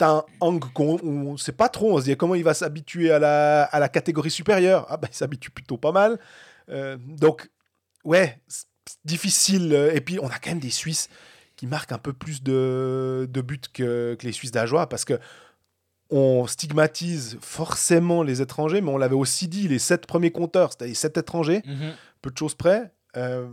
T'as 0.00 0.16
un 0.16 0.24
Hang 0.40 0.64
on 0.78 1.36
sait 1.36 1.52
pas 1.52 1.68
trop, 1.68 1.92
on 1.92 1.98
se 1.98 2.04
dit 2.04 2.16
comment 2.16 2.34
il 2.34 2.42
va 2.42 2.54
s'habituer 2.54 3.10
à 3.10 3.18
la, 3.18 3.64
à 3.64 3.78
la 3.78 3.90
catégorie 3.90 4.30
supérieure? 4.30 4.86
Ah 4.88 4.96
bah 4.96 5.08
il 5.10 5.14
s'habitue 5.14 5.50
plutôt 5.50 5.76
pas 5.76 5.92
mal. 5.92 6.18
Euh, 6.70 6.96
donc, 6.98 7.50
ouais, 8.04 8.40
difficile. 9.04 9.74
Et 9.92 10.00
puis, 10.00 10.18
on 10.18 10.28
a 10.28 10.38
quand 10.38 10.52
même 10.52 10.58
des 10.58 10.70
Suisses 10.70 11.10
qui 11.56 11.66
marquent 11.66 11.92
un 11.92 11.98
peu 11.98 12.14
plus 12.14 12.42
de, 12.42 13.28
de 13.30 13.40
buts 13.42 13.60
que, 13.74 14.16
que 14.18 14.26
les 14.26 14.32
Suisses 14.32 14.52
d'Ajoie 14.52 14.88
parce 14.88 15.04
que 15.04 15.18
on 16.08 16.46
stigmatise 16.46 17.36
forcément 17.42 18.22
les 18.22 18.40
étrangers, 18.40 18.80
mais 18.80 18.90
on 18.90 18.96
l'avait 18.96 19.14
aussi 19.14 19.48
dit, 19.48 19.68
les 19.68 19.78
sept 19.78 20.06
premiers 20.06 20.32
compteurs, 20.32 20.72
c'est-à-dire 20.72 20.96
sept 20.96 21.18
étrangers, 21.18 21.60
mhm. 21.66 21.92
peu 22.22 22.30
de 22.30 22.38
choses 22.38 22.54
près. 22.54 22.90
Euh, 23.18 23.46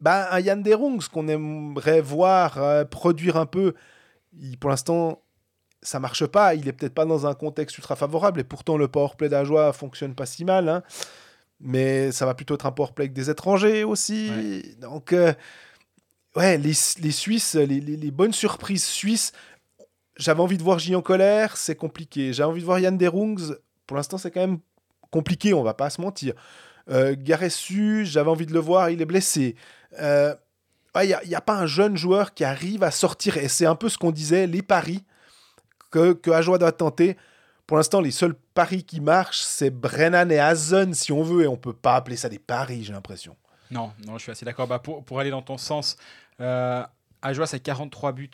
bah, 0.00 0.26
un 0.32 0.40
Yann 0.40 0.60
Derung, 0.60 1.00
ce 1.00 1.08
qu'on 1.08 1.28
aimerait 1.28 2.00
voir 2.00 2.58
euh, 2.58 2.84
produire 2.84 3.36
un 3.36 3.46
peu, 3.46 3.74
il, 4.38 4.58
pour 4.58 4.70
l'instant, 4.70 5.22
ça 5.84 6.00
marche 6.00 6.26
pas. 6.26 6.54
Il 6.56 6.66
est 6.66 6.72
peut-être 6.72 6.94
pas 6.94 7.04
dans 7.04 7.26
un 7.26 7.34
contexte 7.34 7.78
ultra 7.78 7.94
favorable 7.94 8.40
et 8.40 8.44
pourtant 8.44 8.76
le 8.76 8.88
powerplay 8.88 9.28
d'Ajoie 9.28 9.72
fonctionne 9.72 10.14
pas 10.16 10.26
si 10.26 10.44
mal. 10.44 10.68
hein. 10.68 10.82
Mais 11.60 12.10
ça 12.10 12.26
va 12.26 12.34
plutôt 12.34 12.54
être 12.56 12.66
un 12.66 12.72
powerplay 12.72 13.04
avec 13.04 13.12
des 13.12 13.30
étrangers 13.30 13.84
aussi. 13.84 14.30
Donc, 14.80 15.12
euh, 15.12 15.32
ouais, 16.34 16.58
les, 16.58 16.72
les 17.00 17.10
Suisses, 17.12 17.54
les, 17.54 17.80
les- 17.80 17.96
les 17.96 18.10
bonnes 18.10 18.32
surprises 18.32 18.84
suisses. 18.84 19.30
J'avais 20.16 20.40
envie 20.40 20.58
de 20.58 20.62
voir 20.62 20.78
Gian 20.78 21.00
Colère, 21.02 21.56
c'est 21.56 21.76
compliqué. 21.76 22.32
J'avais 22.32 22.48
envie 22.50 22.60
de 22.60 22.66
voir 22.66 22.78
Yann 22.80 22.96
Derungs. 22.98 23.54
Pour 23.86 23.96
l'instant, 23.96 24.18
c'est 24.18 24.30
quand 24.30 24.40
même 24.40 24.58
compliqué, 25.10 25.54
on 25.54 25.62
va 25.62 25.74
pas 25.74 25.90
se 25.90 26.00
mentir. 26.00 26.34
Euh, 26.90 27.14
Garessu, 27.18 28.04
j'avais 28.04 28.30
envie 28.30 28.46
de 28.46 28.52
le 28.52 28.58
voir, 28.60 28.90
il 28.90 29.00
est 29.00 29.06
blessé. 29.06 29.54
Euh, 30.00 30.34
il 31.02 31.16
n'y 31.26 31.34
a 31.34 31.40
pas 31.40 31.54
un 31.56 31.66
jeune 31.66 31.96
joueur 31.96 32.34
qui 32.34 32.44
arrive 32.44 32.82
à 32.84 32.90
sortir, 32.90 33.36
et 33.36 33.48
c'est 33.48 33.66
un 33.66 33.74
peu 33.74 33.88
ce 33.88 33.98
qu'on 33.98 34.12
disait, 34.12 34.46
les 34.46 34.62
paris 34.62 35.02
que, 35.94 36.12
que 36.12 36.30
Ajoie 36.30 36.58
doit 36.58 36.72
tenter. 36.72 37.16
Pour 37.66 37.76
l'instant, 37.76 38.00
les 38.00 38.10
seuls 38.10 38.34
paris 38.52 38.82
qui 38.82 39.00
marchent, 39.00 39.40
c'est 39.40 39.70
Brennan 39.70 40.30
et 40.30 40.38
Hazen, 40.38 40.92
si 40.92 41.12
on 41.12 41.22
veut, 41.22 41.44
et 41.44 41.46
on 41.46 41.56
peut 41.56 41.72
pas 41.72 41.94
appeler 41.94 42.16
ça 42.16 42.28
des 42.28 42.40
paris, 42.40 42.84
j'ai 42.84 42.92
l'impression. 42.92 43.36
Non, 43.70 43.92
non, 44.06 44.18
je 44.18 44.24
suis 44.24 44.32
assez 44.32 44.44
d'accord. 44.44 44.66
Bah, 44.66 44.80
pour, 44.80 45.04
pour 45.04 45.20
aller 45.20 45.30
dans 45.30 45.40
ton 45.42 45.56
sens, 45.56 45.96
euh, 46.40 46.82
Ajoie, 47.22 47.46
c'est 47.46 47.60
43 47.60 48.12
buts 48.12 48.30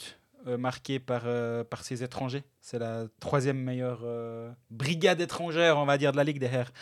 euh, 0.46 0.56
marqués 0.56 0.98
par, 0.98 1.22
euh, 1.26 1.62
par 1.62 1.84
ses 1.84 2.02
étrangers. 2.02 2.42
C'est 2.60 2.78
la 2.78 3.04
troisième 3.20 3.58
meilleure 3.58 4.00
euh, 4.04 4.50
brigade 4.70 5.20
étrangère, 5.20 5.76
on 5.76 5.84
va 5.84 5.98
dire, 5.98 6.12
de 6.12 6.16
la 6.16 6.24
Ligue 6.24 6.40
derrière. 6.40 6.72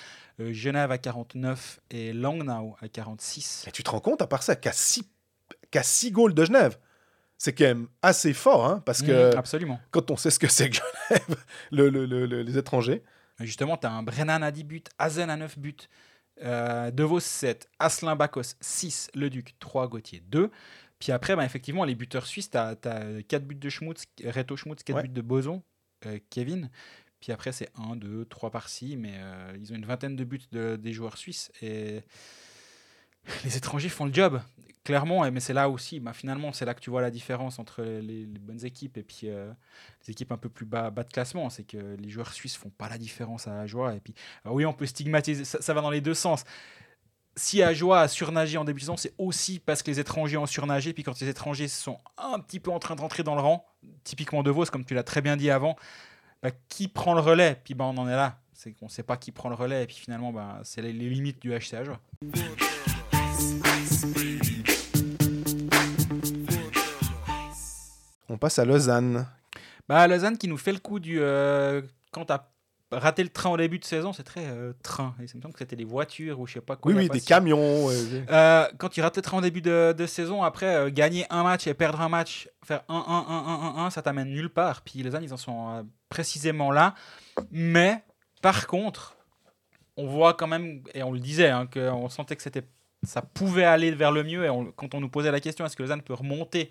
Euh, 0.41 0.53
Genève 0.53 0.93
à 0.93 0.99
49 0.99 1.81
et 1.91 2.13
Langnau 2.13 2.77
à 2.81 2.89
46. 2.89 3.65
Et 3.67 3.73
tu 3.73 3.83
te 3.83 3.91
rends 3.91 4.01
compte, 4.01 4.23
à 4.23 4.27
part 4.27 4.43
ça, 4.43 4.57
qu'à 4.57 4.73
6 4.73 5.03
qu'à 5.71 5.83
six 5.83 6.11
goals 6.11 6.35
de 6.35 6.45
Genève, 6.45 6.79
c'est 7.39 7.53
quand 7.55 7.65
même 7.65 7.89
assez 8.03 8.35
fort, 8.35 8.67
hein, 8.67 8.83
parce 8.85 9.01
que 9.03 9.35
Mm, 9.35 9.39
absolument. 9.39 9.81
quand 9.91 10.11
on 10.11 10.17
sait 10.17 10.31
ce 10.31 10.39
que 10.39 10.49
c'est 10.49 10.69
que 10.71 10.77
Genève, 10.77 11.37
le- 11.71 11.89
le- 11.89 12.05
le- 12.07 12.27
le- 12.27 12.43
les 12.43 12.59
étrangers, 12.59 13.03
Justement, 13.41 13.77
tu 13.77 13.87
as 13.87 13.93
un 13.93 14.03
Brennan 14.03 14.43
à 14.43 14.51
10 14.51 14.65
buts, 14.65 14.83
Hazen 14.99 15.31
à 15.31 15.37
9 15.37 15.61
buts, 15.61 15.77
euh, 16.43 16.91
De 16.91 17.05
Vos 17.05 17.21
7, 17.21 17.69
Asselin 17.79 18.17
Bakos 18.17 18.57
6, 18.61 19.11
Leduc 19.15 19.55
3, 19.61 19.87
Gauthier 19.87 20.21
2. 20.27 20.51
Puis 20.99 21.13
après, 21.13 21.37
bah, 21.37 21.45
effectivement, 21.45 21.85
les 21.85 21.95
buteurs 21.95 22.27
suisses, 22.27 22.51
tu 22.51 22.59
as, 22.59 22.75
4 23.29 23.45
buts 23.47 23.55
de 23.55 23.69
Schmutz, 23.69 24.03
Reto 24.25 24.57
Schmutz, 24.57 24.83
4 24.83 24.97
Ouais. 24.97 25.03
buts 25.05 25.09
de 25.11 25.21
Boson, 25.23 25.63
euh, 26.07 26.19
Kevin. 26.31 26.69
Puis 27.21 27.31
après, 27.31 27.53
c'est 27.53 27.69
1, 27.77 27.95
2, 27.95 28.25
3 28.25 28.51
par-ci, 28.51 28.97
mais 28.97 29.15
euh, 29.19 29.57
ils 29.61 29.73
ont 29.73 29.77
une 29.77 29.87
vingtaine 29.87 30.17
de 30.17 30.25
buts 30.25 30.41
de- 30.51 30.75
des 30.75 30.93
joueurs 30.93 31.17
suisses. 31.17 31.53
Et 31.63 32.01
les 33.45 33.57
étrangers 33.57 33.89
font 33.89 34.07
le 34.07 34.13
job, 34.13 34.41
clairement. 34.85 35.31
Mais 35.31 35.41
c'est 35.41 35.53
là 35.53 35.69
aussi, 35.69 36.01
bah, 36.01 36.13
finalement, 36.13 36.53
c'est 36.53 36.65
là 36.65 36.75
que 36.75 36.81
tu 36.81 36.91
vois 36.91 37.03
la 37.03 37.11
différence 37.11 37.59
entre 37.59 37.83
les, 37.83 38.27
bonnes 38.27 38.65
équipes 38.65 38.97
et 38.97 39.03
puis 39.03 39.23
euh, 39.25 39.53
les 40.07 40.13
équipes 40.13 40.33
un 40.33 40.37
peu 40.37 40.49
plus 40.49 40.67
bas, 40.67 40.91
bas 40.91 41.05
de 41.05 41.11
classement. 41.11 41.51
C'est 41.51 41.65
que 41.65 41.97
les 41.99 42.09
joueurs 42.09 42.33
suisses 42.33 42.57
font 42.57 42.71
pas 42.71 42.89
la 42.89 42.99
différence 42.99 43.47
à 43.47 43.61
Ajoie. 43.61 43.95
Et 43.95 44.01
puis, 44.01 44.15
alors 44.45 44.55
oui, 44.57 44.65
on 44.65 44.73
peut 44.73 44.87
stigmatiser, 44.87 45.45
ça, 45.45 45.75
va 45.75 45.81
dans 45.81 45.91
les 45.91 46.01
deux 46.01 46.15
sens. 46.15 46.45
Si 47.37 47.63
Ajoie 47.63 48.01
a 48.01 48.09
surnagé 48.09 48.59
en 48.59 48.65
début 48.65 48.81
de 48.81 48.85
saison, 48.85 48.97
c'est 48.97 49.15
aussi 49.19 49.61
parce 49.61 49.83
que 49.83 49.91
les 49.91 50.01
étrangers 50.01 50.37
ont 50.37 50.47
surnagé. 50.47 50.93
Puis 50.93 51.05
quand 51.05 51.21
les 51.21 51.29
étrangers 51.29 51.69
sont 51.69 51.99
un 52.17 52.41
petit 52.41 52.59
peu 52.59 52.73
en 52.73 52.81
train 52.81 52.97
de 52.97 53.01
rentrer 53.01 53.23
dans 53.23 53.37
le 53.37 53.41
rang, 53.41 53.65
typiquement 54.05 54.43
De 54.43 54.51
Vos, 54.51 54.65
comme 54.67 54.85
tu 54.85 54.95
l'as 54.95 55.05
très 55.05 55.21
bien 55.21 55.37
dit 55.37 55.51
avant, 55.51 55.77
bah, 56.43 56.51
qui 56.69 56.89
prend 56.89 57.15
le 57.15 57.21
relais? 57.21 57.61
Puis 57.63 57.75
bah, 57.75 57.85
on 57.85 57.97
en 57.97 58.09
est 58.09 58.17
là. 58.17 58.41
C'est 58.53 58.73
qu'on 58.73 58.87
ne 58.87 58.91
sait 58.91 59.05
pas 59.05 59.17
qui 59.17 59.31
prend 59.31 59.49
le 59.49 59.55
relais. 59.55 59.85
Et 59.85 59.87
puis 59.87 59.97
finalement, 59.97 60.33
bah, 60.33 60.61
c'est 60.65 60.83
les, 60.83 60.93
limites 60.93 61.41
du 61.41 61.53
HC. 61.53 61.77
On 68.29 68.37
passe 68.39 68.59
à 68.59 68.65
Lausanne. 68.65 69.27
Bah, 69.89 70.07
Lausanne 70.07 70.37
qui 70.39 70.49
nous 70.49 70.59
fait 70.59 70.73
le 70.73 70.79
coup 70.79 71.01
du. 71.01 71.19
euh, 71.21 71.83
quand 72.13 72.27
tu 72.27 72.33
as 72.33 72.49
raté 72.91 73.23
le 73.23 73.29
train 73.31 73.51
au 73.51 73.57
début 73.57 73.79
de 73.79 73.85
saison, 73.85 74.13
c'est 74.13 74.23
très 74.23 74.47
euh, 74.47 74.73
train. 74.83 75.15
Et 75.23 75.27
ça 75.27 75.37
me 75.37 75.43
semble 75.43 75.53
que 75.55 75.59
c'était 75.61 75.77
des 75.77 75.85
voitures 75.85 76.41
ou 76.41 76.47
je 76.47 76.55
sais 76.55 76.61
pas 76.61 76.77
quoi. 76.77 76.93
Oui, 76.93 76.99
oui, 76.99 77.09
des 77.09 77.21
camions. 77.21 77.89
euh, 77.89 78.25
Euh, 78.31 78.67
quand 78.79 78.97
il 78.97 79.01
rate 79.03 79.17
le 79.17 79.23
train 79.23 79.39
au 79.39 79.43
début 79.43 79.63
de, 79.63 79.95
de 79.97 80.07
saison, 80.07 80.43
après 80.43 80.75
euh, 80.77 80.91
gagner 80.91 81.27
un 81.31 81.43
match 81.43 81.67
et 81.67 81.75
perdre 81.75 82.01
un 82.01 82.09
match, 82.09 82.49
faire 82.65 82.83
1-1-1-1-1-1, 82.89 83.91
ça 83.91 84.03
t'amène 84.03 84.29
nulle 84.29 84.51
part. 84.51 84.83
Puis 84.83 85.03
Lausanne, 85.03 85.25
ils 85.25 85.33
en 85.33 85.39
sont 85.39 85.87
précisément 86.09 86.71
là. 86.71 86.95
Mais 87.51 88.03
par 88.43 88.67
contre, 88.67 89.17
on 89.97 90.07
voit 90.07 90.35
quand 90.35 90.47
même, 90.47 90.83
et 90.95 91.03
on 91.03 91.13
le 91.13 91.19
disait, 91.21 91.49
hein, 91.49 91.67
qu'on 91.73 92.09
sentait 92.09 92.37
que 92.37 92.43
c'était, 92.43 92.63
ça 93.03 93.23
pouvait 93.23 93.65
aller 93.65 93.91
vers 93.93 94.11
le 94.13 94.25
mieux. 94.25 94.45
Et 94.45 94.51
on- 94.51 94.73
quand 94.73 94.95
on 94.95 95.01
nous 95.01 95.09
posait 95.09 95.31
la 95.31 95.41
question, 95.41 95.65
est-ce 95.67 95.77
que 95.77 95.83
Lausanne 95.83 96.03
peut 96.03 96.15
remonter 96.15 96.71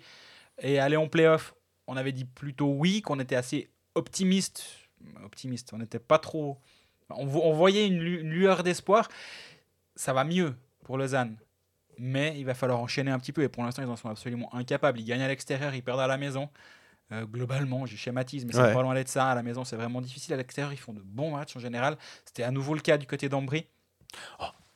et 0.60 0.78
aller 0.78 0.96
en 0.96 1.08
playoff 1.08 1.54
On 1.86 1.96
avait 1.96 2.12
dit 2.12 2.24
plutôt 2.26 2.66
oui, 2.72 3.00
qu'on 3.00 3.18
était 3.18 3.36
assez 3.36 3.70
optimiste. 3.94 4.64
Optimiste, 5.24 5.72
on 5.72 5.78
n'était 5.78 5.98
pas 5.98 6.18
trop. 6.18 6.58
On, 7.10 7.24
vo- 7.24 7.40
on 7.44 7.52
voyait 7.54 7.86
une, 7.86 7.98
lu- 8.00 8.20
une 8.20 8.30
lueur 8.30 8.62
d'espoir. 8.62 9.08
Ça 9.96 10.12
va 10.12 10.24
mieux 10.24 10.54
pour 10.84 10.98
Lausanne. 10.98 11.36
Mais 11.96 12.38
il 12.38 12.44
va 12.44 12.52
falloir 12.54 12.78
enchaîner 12.80 13.10
un 13.10 13.18
petit 13.18 13.32
peu. 13.32 13.42
Et 13.42 13.48
pour 13.48 13.64
l'instant, 13.64 13.82
ils 13.82 13.88
en 13.88 13.96
sont 13.96 14.08
absolument 14.10 14.54
incapables. 14.54 15.00
Ils 15.00 15.04
gagnent 15.04 15.22
à 15.22 15.28
l'extérieur, 15.28 15.74
ils 15.74 15.82
perdent 15.82 16.00
à 16.00 16.06
la 16.06 16.18
maison. 16.18 16.48
Euh, 17.10 17.24
globalement, 17.24 17.86
je 17.86 17.96
schématise, 17.96 18.44
mais 18.44 18.52
c'est 18.52 18.60
Ouais. 18.60 18.74
pas 18.74 18.82
loin 18.82 18.92
d'être 18.94 19.08
ça. 19.08 19.30
À 19.30 19.34
la 19.34 19.42
maison, 19.42 19.64
c'est 19.64 19.76
vraiment 19.76 20.02
difficile. 20.02 20.34
À 20.34 20.36
l'extérieur, 20.36 20.72
ils 20.74 20.78
font 20.78 20.92
de 20.92 21.00
bons 21.00 21.30
matchs 21.34 21.56
en 21.56 21.60
général. 21.60 21.96
C'était 22.26 22.42
à 22.42 22.50
nouveau 22.50 22.74
le 22.74 22.80
cas 22.80 22.98
du 22.98 23.06
côté 23.06 23.30
d'Ambry. 23.30 23.66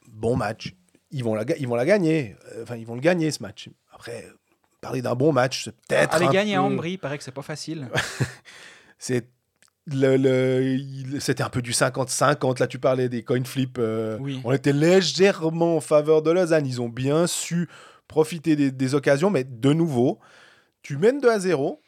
bon 0.09 0.37
match. 0.37 0.75
Ils 1.13 1.23
vont 1.23 1.35
la, 1.35 1.45
ga- 1.45 1.57
ils 1.59 1.69
vont 1.69 1.75
la 1.77 1.85
gagner. 1.87 2.37
Euh, 2.55 2.63
Enfin, 2.63 2.77
ils 2.77 2.87
vont 2.87 2.95
le 2.95 3.01
gagner 3.01 3.31
ce 3.31 3.43
match. 3.43 3.69
Après, 3.93 4.27
parler 4.81 5.03
d'un 5.03 5.15
bon 5.15 5.33
match, 5.33 5.65
c'est 5.65 5.77
peut-être. 5.87 6.15
Aller 6.15 6.29
gagner 6.29 6.55
à 6.57 6.59
peu- 6.61 6.65
Ambry, 6.65 6.93
il 6.93 6.99
paraît 6.99 7.19
que 7.19 7.25
c'est 7.25 7.31
pas 7.33 7.43
facile. 7.43 7.89
C'est 8.99 9.27
le, 9.87 10.17
le- 10.17 11.19
c'était 11.21 11.43
un 11.43 11.49
peu 11.51 11.61
du 11.61 11.73
50-50. 11.73 12.61
Là, 12.61 12.67
tu 12.69 12.79
parlais 12.79 13.09
des 13.09 13.23
coin 13.25 13.43
flips. 13.45 13.79
euh, 13.79 14.17
Oui. 14.21 14.41
On 14.45 14.53
était 14.53 14.73
légèrement 14.73 15.77
en 15.77 15.81
faveur 15.81 16.23
de 16.23 16.31
Lausanne. 16.31 16.67
Ils 16.67 16.81
ont 16.81 16.89
bien 16.89 17.27
su 17.27 17.69
profiter 18.07 18.55
des, 18.55 18.71
des 18.71 18.95
occasions, 18.95 19.31
mais 19.31 19.43
de 19.45 19.73
nouveau, 19.73 20.21
tu 20.83 20.97
mènes 20.99 21.21
2 21.21 21.29
à 21.31 21.39
0. 21.41 21.81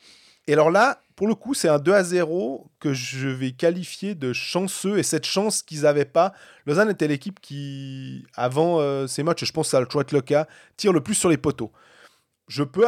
Et 0.46 0.52
alors 0.52 0.70
là, 0.70 1.00
pour 1.16 1.26
le 1.28 1.34
coup, 1.34 1.54
c'est 1.54 1.68
un 1.68 1.78
2 1.78 1.92
à 1.92 2.02
0 2.02 2.70
que 2.80 2.92
je 2.92 3.28
vais 3.28 3.52
qualifier 3.52 4.14
de 4.14 4.32
chanceux. 4.32 4.98
Et 4.98 5.02
cette 5.02 5.24
chance 5.24 5.62
qu'ils 5.62 5.82
n'avaient 5.82 6.04
pas, 6.04 6.32
Lausanne 6.66 6.90
était 6.90 7.08
l'équipe 7.08 7.40
qui, 7.40 8.26
avant 8.34 8.80
euh, 8.80 9.06
ces 9.06 9.22
matchs, 9.22 9.44
je 9.44 9.52
pense 9.52 9.70
que 9.70 9.76
a 9.76 9.86
toujours 9.86 10.02
être 10.02 10.12
le 10.12 10.20
cas, 10.20 10.46
tire 10.76 10.92
le 10.92 11.00
plus 11.00 11.14
sur 11.14 11.28
les 11.28 11.36
poteaux. 11.38 11.72
Je 12.48 12.62
peux, 12.62 12.84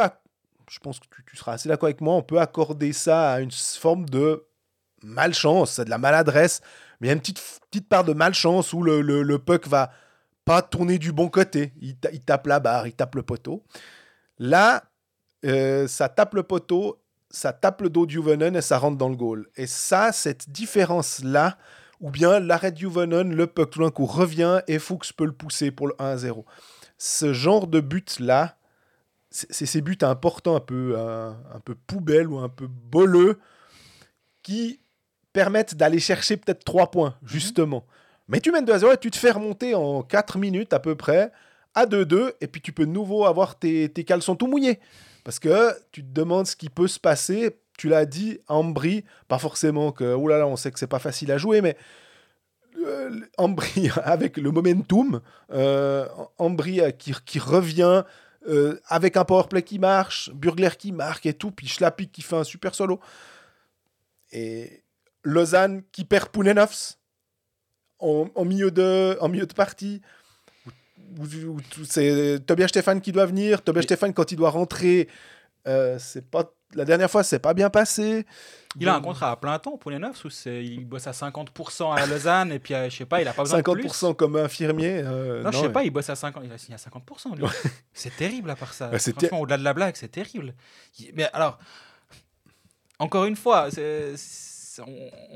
je 0.69 0.79
pense 0.79 0.99
que 0.99 1.05
tu, 1.25 1.37
seras 1.37 1.53
assez 1.53 1.69
d'accord 1.69 1.87
avec 1.87 2.01
moi, 2.01 2.15
on 2.15 2.21
peut 2.21 2.39
accorder 2.39 2.93
ça 2.93 3.31
à 3.31 3.39
une 3.39 3.51
forme 3.51 4.07
de 4.07 4.45
malchance, 5.03 5.79
de 5.79 5.89
la 5.89 5.97
maladresse, 5.97 6.61
mais 6.99 7.07
il 7.07 7.09
y 7.09 7.11
a 7.11 7.13
une 7.13 7.19
petite, 7.21 7.41
petite 7.71 7.87
part 7.87 8.03
de 8.03 8.13
malchance 8.13 8.73
où 8.73 8.83
le, 8.83 9.01
le- 9.01 9.23
le 9.23 9.39
puck 9.39 9.67
va 9.67 9.91
pas 10.45 10.61
tourner 10.61 10.97
du 10.99 11.11
bon 11.11 11.29
côté. 11.29 11.73
Il 11.81 11.97
tape 11.97 12.47
la 12.47 12.59
barre, 12.59 12.87
il 12.87 12.93
tape 12.93 13.15
le 13.15 13.23
poteau. 13.23 13.63
Là, 14.39 14.83
euh, 15.45 15.87
ça 15.87 16.09
tape 16.09 16.33
le 16.35 16.43
poteau, 16.43 16.99
ça 17.29 17.53
tape 17.53 17.81
le 17.81 17.89
dos 17.89 18.05
de 18.05 18.11
Juvonen 18.11 18.55
et 18.55 18.61
ça 18.61 18.77
rentre 18.77 18.97
dans 18.97 19.09
le 19.09 19.15
goal. 19.15 19.47
Et 19.55 19.67
ça, 19.67 20.11
cette 20.11 20.49
différence-là, 20.49 21.57
ou 21.99 22.09
bien 22.09 22.39
l'arrêt 22.39 22.71
de 22.71 22.77
Juvonen, 22.77 23.33
le 23.33 23.47
puck 23.47 23.71
tout 23.71 23.79
d'un 23.79 23.91
coup 23.91 24.05
revient 24.05 24.61
et 24.67 24.79
Fuchs 24.79 25.13
peut 25.13 25.25
le 25.25 25.31
pousser 25.31 25.71
pour 25.71 25.87
le 25.87 25.93
1-0. 25.95 26.43
Ce 26.97 27.33
genre 27.33 27.67
de 27.67 27.79
but-là, 27.79 28.57
c'est 29.29 29.51
c'est 29.51 29.65
ces 29.65 29.81
buts 29.81 29.97
importants, 30.01 30.55
un 30.55 30.61
peu, 30.61 30.93
euh, 30.97 31.31
un 31.53 31.59
peu 31.59 31.75
poubelle 31.75 32.29
ou 32.29 32.39
un 32.39 32.49
peu 32.49 32.67
boleux, 32.67 33.39
qui 34.41 34.79
permettent 35.33 35.75
d'aller 35.75 35.99
chercher 35.99 36.37
peut-être 36.37 36.63
3 36.63 36.91
points, 36.91 37.15
justement. 37.23 37.85
Mais 38.27 38.39
tu 38.39 38.51
mènes 38.51 38.65
2 38.65 38.73
à 38.73 38.79
0 38.79 38.93
et 38.93 38.97
tu 38.97 39.11
te 39.11 39.17
fais 39.17 39.31
remonter 39.31 39.75
en 39.75 40.01
4 40.01 40.37
minutes 40.37 40.73
à 40.73 40.79
peu 40.79 40.95
près 40.95 41.31
à 41.75 41.85
2-2, 41.85 42.33
et 42.41 42.47
puis 42.47 42.61
tu 42.61 42.71
peux 42.71 42.85
de 42.85 42.91
nouveau 42.91 43.25
avoir 43.25 43.59
tes, 43.59 43.89
tes 43.89 44.03
caleçons 44.03 44.35
tout 44.35 44.47
mouillés. 44.47 44.79
Parce 45.27 45.39
que 45.39 45.73
tu 45.91 46.05
te 46.05 46.13
demandes 46.13 46.47
ce 46.47 46.55
qui 46.55 46.69
peut 46.69 46.87
se 46.87 47.01
passer. 47.01 47.59
Tu 47.77 47.89
l'as 47.89 48.05
dit, 48.05 48.39
Ambry, 48.47 49.03
pas 49.27 49.37
forcément 49.39 49.91
que, 49.91 50.13
oh 50.13 50.25
là 50.29 50.37
là, 50.37 50.47
on 50.47 50.55
sait 50.55 50.71
que 50.71 50.79
c'est 50.79 50.87
pas 50.87 50.99
facile 50.99 51.33
à 51.33 51.37
jouer, 51.37 51.59
mais 51.59 51.75
euh, 52.77 53.19
Ambry 53.37 53.89
avec 54.05 54.37
le 54.37 54.51
momentum, 54.51 55.19
euh, 55.51 56.07
Ambry 56.37 56.79
qui, 56.97 57.39
revient 57.39 58.05
euh, 58.47 58.79
avec 58.87 59.17
un 59.17 59.25
powerplay 59.25 59.63
qui 59.63 59.79
marche, 59.79 60.31
Burgler 60.33 60.69
qui 60.79 60.93
marque 60.93 61.25
et 61.25 61.33
tout, 61.33 61.51
puis 61.51 61.67
Schlapik 61.67 62.09
qui 62.13 62.21
fait 62.21 62.37
un 62.37 62.45
super 62.45 62.73
solo. 62.73 63.01
Et 64.31 64.81
Lausanne 65.23 65.83
qui 65.91 66.05
perd 66.05 66.29
Pounenovs 66.29 66.95
en, 67.99 68.29
en 68.33 68.45
milieu 68.45 68.71
de, 68.71 69.17
en 69.19 69.27
milieu 69.27 69.45
de 69.45 69.53
partie. 69.53 70.01
Où- 70.65 70.69
où- 70.69 70.69
où 70.69 70.71
tout- 70.71 70.86
C'est 71.85 72.45
Tobias 72.45 72.67
Stéphane 72.67 73.01
qui 73.01 73.11
doit 73.11 73.25
venir. 73.25 73.61
Tobias 73.61 73.83
Stéphane, 73.83 74.13
quand 74.13 74.31
il 74.31 74.35
doit 74.35 74.49
rentrer, 74.49 75.07
euh, 75.67 75.97
c'est 75.99 76.29
pas 76.29 76.51
la 76.75 76.83
dernière 76.83 77.09
fois, 77.09 77.23
c'est 77.23 77.39
pas 77.39 77.53
bien 77.53 77.69
passé. 77.69 78.25
Il 78.79 78.87
a 78.89 78.95
un 78.95 79.01
contrat 79.01 79.31
à 79.31 79.35
plein 79.37 79.57
temps 79.57 79.77
pour 79.77 79.89
les 79.89 79.99
neufs 79.99 80.25
ou 80.25 80.29
il 80.45 80.85
bosse 80.85 81.07
à 81.07 81.11
50% 81.11 81.95
à 81.95 82.05
Lausanne 82.05 82.51
et 82.51 82.59
puis 82.59 82.73
euh, 82.73 82.89
je 82.89 82.97
sais 82.97 83.05
pas, 83.05 83.21
il 83.21 83.27
a 83.27 83.33
pas 83.33 83.43
besoin 83.43 83.59
de 83.59 83.63
plus. 83.63 83.87
50% 83.87 84.15
comme 84.15 84.35
infirmier. 84.35 85.01
euh, 85.03 85.43
Non, 85.43 85.51
je 85.51 85.59
sais 85.59 85.69
pas, 85.69 85.83
il 85.83 85.89
bosse 85.91 86.09
à 86.09 86.15
50, 86.15 86.43
il 86.45 86.51
a 86.51 86.57
signé 86.57 86.75
à 86.75 86.77
50% 86.77 87.37
lui. 87.37 87.45
c'est 87.93 88.15
terrible 88.15 88.49
à 88.49 88.55
part 88.55 88.73
ça. 88.73 88.87
Bah, 88.89 88.99
Franchement, 88.99 89.39
au-delà 89.41 89.57
de 89.57 89.63
la 89.63 89.73
blague, 89.73 89.95
c'est 89.95 90.09
terrible. 90.09 90.53
Mais 91.13 91.29
alors 91.33 91.57
encore 92.99 93.25
une 93.25 93.35
fois, 93.35 93.69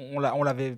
on 0.01 0.43
l'avait 0.43 0.77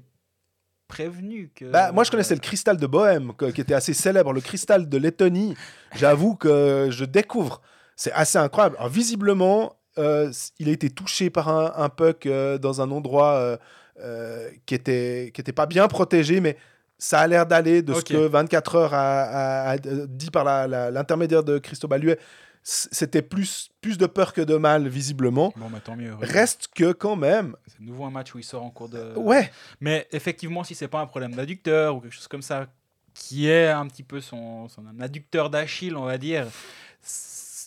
prévenu 0.88 1.52
que. 1.56 1.66
Bah, 1.66 1.92
moi, 1.92 2.04
je 2.04 2.12
connaissais 2.12 2.36
le 2.36 2.40
cristal 2.42 2.78
de 2.78 2.88
Bohème, 2.88 3.34
que- 3.38 3.46
qui 3.52 3.62
était 3.62 3.74
assez 3.74 3.94
célèbre, 3.94 4.34
le 4.34 4.42
cristal 4.42 4.88
de 4.90 4.98
Lettonie. 4.98 5.56
J'avoue 5.96 6.36
que 6.36 6.90
je 6.92 7.06
découvre. 7.06 7.62
C'est 7.96 8.12
assez 8.14 8.38
incroyable. 8.38 8.76
Alors, 8.78 8.90
visiblement, 8.90 9.76
euh, 9.98 10.32
il 10.60 10.70
a 10.70 10.72
été 10.72 10.90
touché 10.90 11.30
par 11.30 11.50
un, 11.50 11.74
un 11.76 11.90
puck 11.90 12.26
euh, 12.26 12.58
dans 12.58 12.82
un 12.82 12.90
endroit 12.92 13.58
euh, 14.00 14.50
qui 14.66 14.74
était 14.76 15.32
qui 15.34 15.42
était 15.42 15.52
pas 15.52 15.68
bien 15.68 15.88
protégé, 15.88 16.40
mais 16.40 16.58
ça 16.98 17.20
a 17.20 17.28
l'air 17.28 17.46
d'aller 17.46 17.82
de 17.82 17.94
ce 17.94 18.04
que 18.14 18.28
24 18.28 18.76
heures 18.76 18.94
a, 18.94 19.22
a- 19.24 19.70
a 19.74 19.78
dit 19.78 20.32
par 20.32 20.44
l'intermédiaire 20.46 21.44
de 21.44 21.60
Christophe 21.60 21.90
Baluet. 21.92 22.18
C'était 22.64 23.22
plus, 23.22 23.70
plus 23.82 23.97
de 23.97 24.05
peur 24.05 24.32
que 24.32 24.39
de 24.39 24.55
mal, 24.55 24.88
visiblement. 24.88 25.53
Bon, 25.57 25.70
bah, 25.70 25.82
tant 25.84 25.97
mieux. 25.97 26.16
Reste 26.22 26.70
que 26.74 26.93
quand 26.93 27.18
même. 27.18 27.57
C'est 27.68 27.82
de 27.82 27.86
nouveau 27.86 28.05
un 28.05 28.09
match 28.09 28.34
où 28.34 28.39
il 28.39 28.43
sort 28.43 28.64
en 28.64 28.70
cours 28.70 28.88
de. 28.88 29.14
Ouais, 29.18 29.51
Mais 29.82 30.07
effectivement, 30.14 30.64
si 30.64 30.74
c'est 30.74 30.88
pas 30.88 31.01
un 31.01 31.05
problème 31.05 31.36
d'adducteur 31.36 31.95
ou 31.95 31.99
quelque 31.99 32.14
chose 32.14 32.30
comme 32.30 32.41
ça, 32.41 32.68
qui 33.14 33.49
est 33.49 33.68
un 33.68 33.86
petit 33.88 34.03
peu 34.03 34.22
son, 34.22 34.70
son 34.70 34.84
adducteur 34.99 35.49
d'Achille, 35.49 35.95
on 35.97 36.05
va 36.05 36.18
dire, 36.18 36.47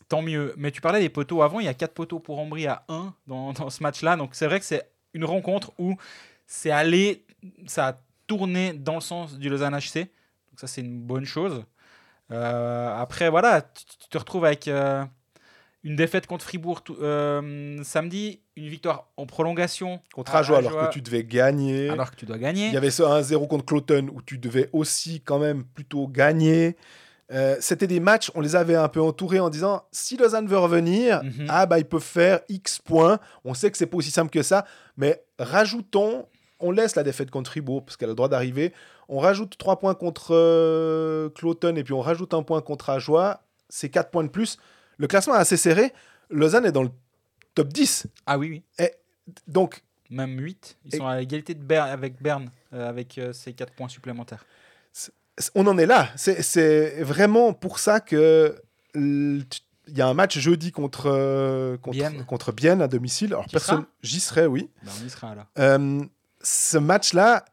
tant 0.08 0.22
mieux. 0.22 0.54
Mais 0.56 0.70
tu 0.70 0.80
parlais 0.80 1.00
des 1.00 1.10
poteaux 1.10 1.42
avant, 1.42 1.60
il 1.60 1.66
y 1.66 1.68
a 1.68 1.74
4 1.74 1.92
poteaux 1.92 2.18
pour 2.18 2.38
Ambry 2.38 2.66
à 2.66 2.84
1 2.88 3.14
dans, 3.26 3.52
dans 3.52 3.70
ce 3.70 3.82
match-là. 3.82 4.16
Donc 4.16 4.30
c'est 4.34 4.46
vrai 4.46 4.58
que 4.58 4.66
c'est 4.66 4.88
une 5.12 5.24
rencontre 5.24 5.72
où 5.78 5.96
c'est 6.46 6.70
allé, 6.70 7.24
ça 7.66 7.88
a 7.88 7.98
tourné 8.26 8.72
dans 8.72 8.94
le 8.94 9.00
sens 9.00 9.38
du 9.38 9.48
Lausanne 9.48 9.74
HC. 9.74 9.98
Donc 9.98 10.60
ça, 10.60 10.66
c'est 10.66 10.80
une 10.80 11.00
bonne 11.00 11.24
chose. 11.24 11.64
Euh, 12.32 12.96
après, 12.96 13.30
voilà, 13.30 13.62
tu, 13.62 14.08
te 14.10 14.18
retrouves 14.18 14.44
avec 14.44 14.66
euh, 14.68 15.04
une 15.84 15.96
défaite 15.96 16.26
contre 16.26 16.44
Fribourg 16.44 16.82
euh, 17.00 17.78
samedi, 17.84 18.40
une 18.56 18.68
victoire 18.68 19.08
en 19.16 19.26
prolongation 19.26 20.00
contre 20.14 20.34
Ajoie, 20.34 20.58
alors 20.58 20.88
que 20.88 20.92
tu 20.92 21.02
devais 21.02 21.24
gagner. 21.24 21.88
alors 21.90 22.10
que 22.10 22.16
tu 22.16 22.26
dois 22.26 22.38
gagner. 22.38 22.66
Il 22.66 22.72
y 22.72 22.76
avait 22.76 22.90
ce 22.90 23.02
1-0 23.02 23.46
contre 23.46 23.64
Cloton 23.64 24.08
où 24.12 24.22
tu 24.22 24.38
devais 24.38 24.68
aussi 24.72 25.20
quand 25.20 25.38
même 25.38 25.64
plutôt 25.64 26.08
gagner. 26.08 26.76
Euh, 27.32 27.56
C'était 27.60 27.88
des 27.88 27.98
matchs, 28.00 28.30
on 28.36 28.40
les 28.40 28.54
avait 28.56 28.76
un 28.76 28.88
peu 28.88 29.00
entourés 29.00 29.40
en 29.40 29.50
disant 29.50 29.82
si 29.92 30.16
Lausanne 30.16 30.46
veut 30.46 30.58
revenir, 30.58 31.22
Mhm. 31.24 31.46
ah 31.48 31.66
bah 31.66 31.78
ils 31.78 31.84
peuvent 31.84 32.00
faire 32.02 32.40
X 32.48 32.78
points. 32.78 33.18
On 33.44 33.52
sait 33.54 33.70
que 33.70 33.76
c'est 33.78 33.86
pas 33.86 33.96
aussi 33.96 34.10
simple 34.12 34.30
que 34.30 34.42
ça, 34.42 34.64
mais 34.96 35.22
rajoutons, 35.38 36.26
on 36.60 36.70
laisse 36.70 36.94
la 36.96 37.02
défaite 37.02 37.30
contre 37.30 37.50
Fribourg 37.50 37.84
parce 37.84 37.96
qu'elle 37.96 38.08
a 38.08 38.12
le 38.12 38.16
droit 38.16 38.28
d'arriver. 38.28 38.72
On 39.08 39.18
rajoute 39.18 39.56
3 39.58 39.78
points 39.78 39.94
contre 39.94 40.34
euh, 40.34 41.28
Cloton 41.30 41.76
et 41.76 41.84
puis 41.84 41.92
on 41.92 42.00
rajoute 42.00 42.34
un 42.34 42.42
point 42.42 42.60
contre 42.60 42.90
Ajoie. 42.90 43.42
C'est 43.68 43.88
4 43.88 44.10
points 44.10 44.24
de 44.24 44.28
plus. 44.28 44.58
Le 44.98 45.06
classement 45.06 45.34
est 45.34 45.38
assez 45.40 45.56
serré. 45.56 45.92
Lausanne 46.30 46.66
est 46.66 46.72
dans 46.72 46.82
le 46.82 46.90
top 47.54 47.68
10. 47.68 48.06
Ah 48.26 48.38
oui, 48.38 48.62
oui. 48.78 48.88
Donc 49.46 49.82
Même 50.10 50.38
8. 50.38 50.76
Ils 50.84 50.94
Et- 50.94 50.98
sont 50.98 51.06
à 51.06 51.20
égalité 51.20 51.54
de 51.54 51.62
Berne, 51.62 51.88
avec 51.90 52.20
Berne, 52.22 52.50
euh, 52.72 52.88
avec 52.88 53.18
euh, 53.18 53.32
ces 53.32 53.52
4 53.52 53.72
points 53.74 53.88
supplémentaires. 53.88 54.44
on 55.54 55.66
en 55.66 55.76
est 55.78 55.86
là. 55.86 56.08
C'est- 56.16 57.02
vraiment 57.02 57.52
pour 57.52 57.78
ça 57.78 58.00
que 58.00 58.60
il 58.94 59.44
y 59.96 60.00
a 60.00 60.08
un 60.08 60.14
match 60.14 60.38
jeudi 60.38 60.72
contre 60.72 61.06
euh, 61.06 61.76
contre 61.76 61.96
Bienne. 61.98 62.24
contre 62.24 62.50
Bienne 62.52 62.80
à 62.82 62.88
domicile. 62.88 63.34
Alors 63.34 63.46
personne, 63.52 63.84
j'y 64.02 64.18
serai, 64.20 64.46
oui. 64.46 64.70
Ben, 64.82 64.90
on 65.02 65.06
y 65.06 65.10
sera 65.10 65.34
là. 65.34 65.46
Euh, 65.58 66.02
ce 66.42 66.78
match-là, 66.78 67.44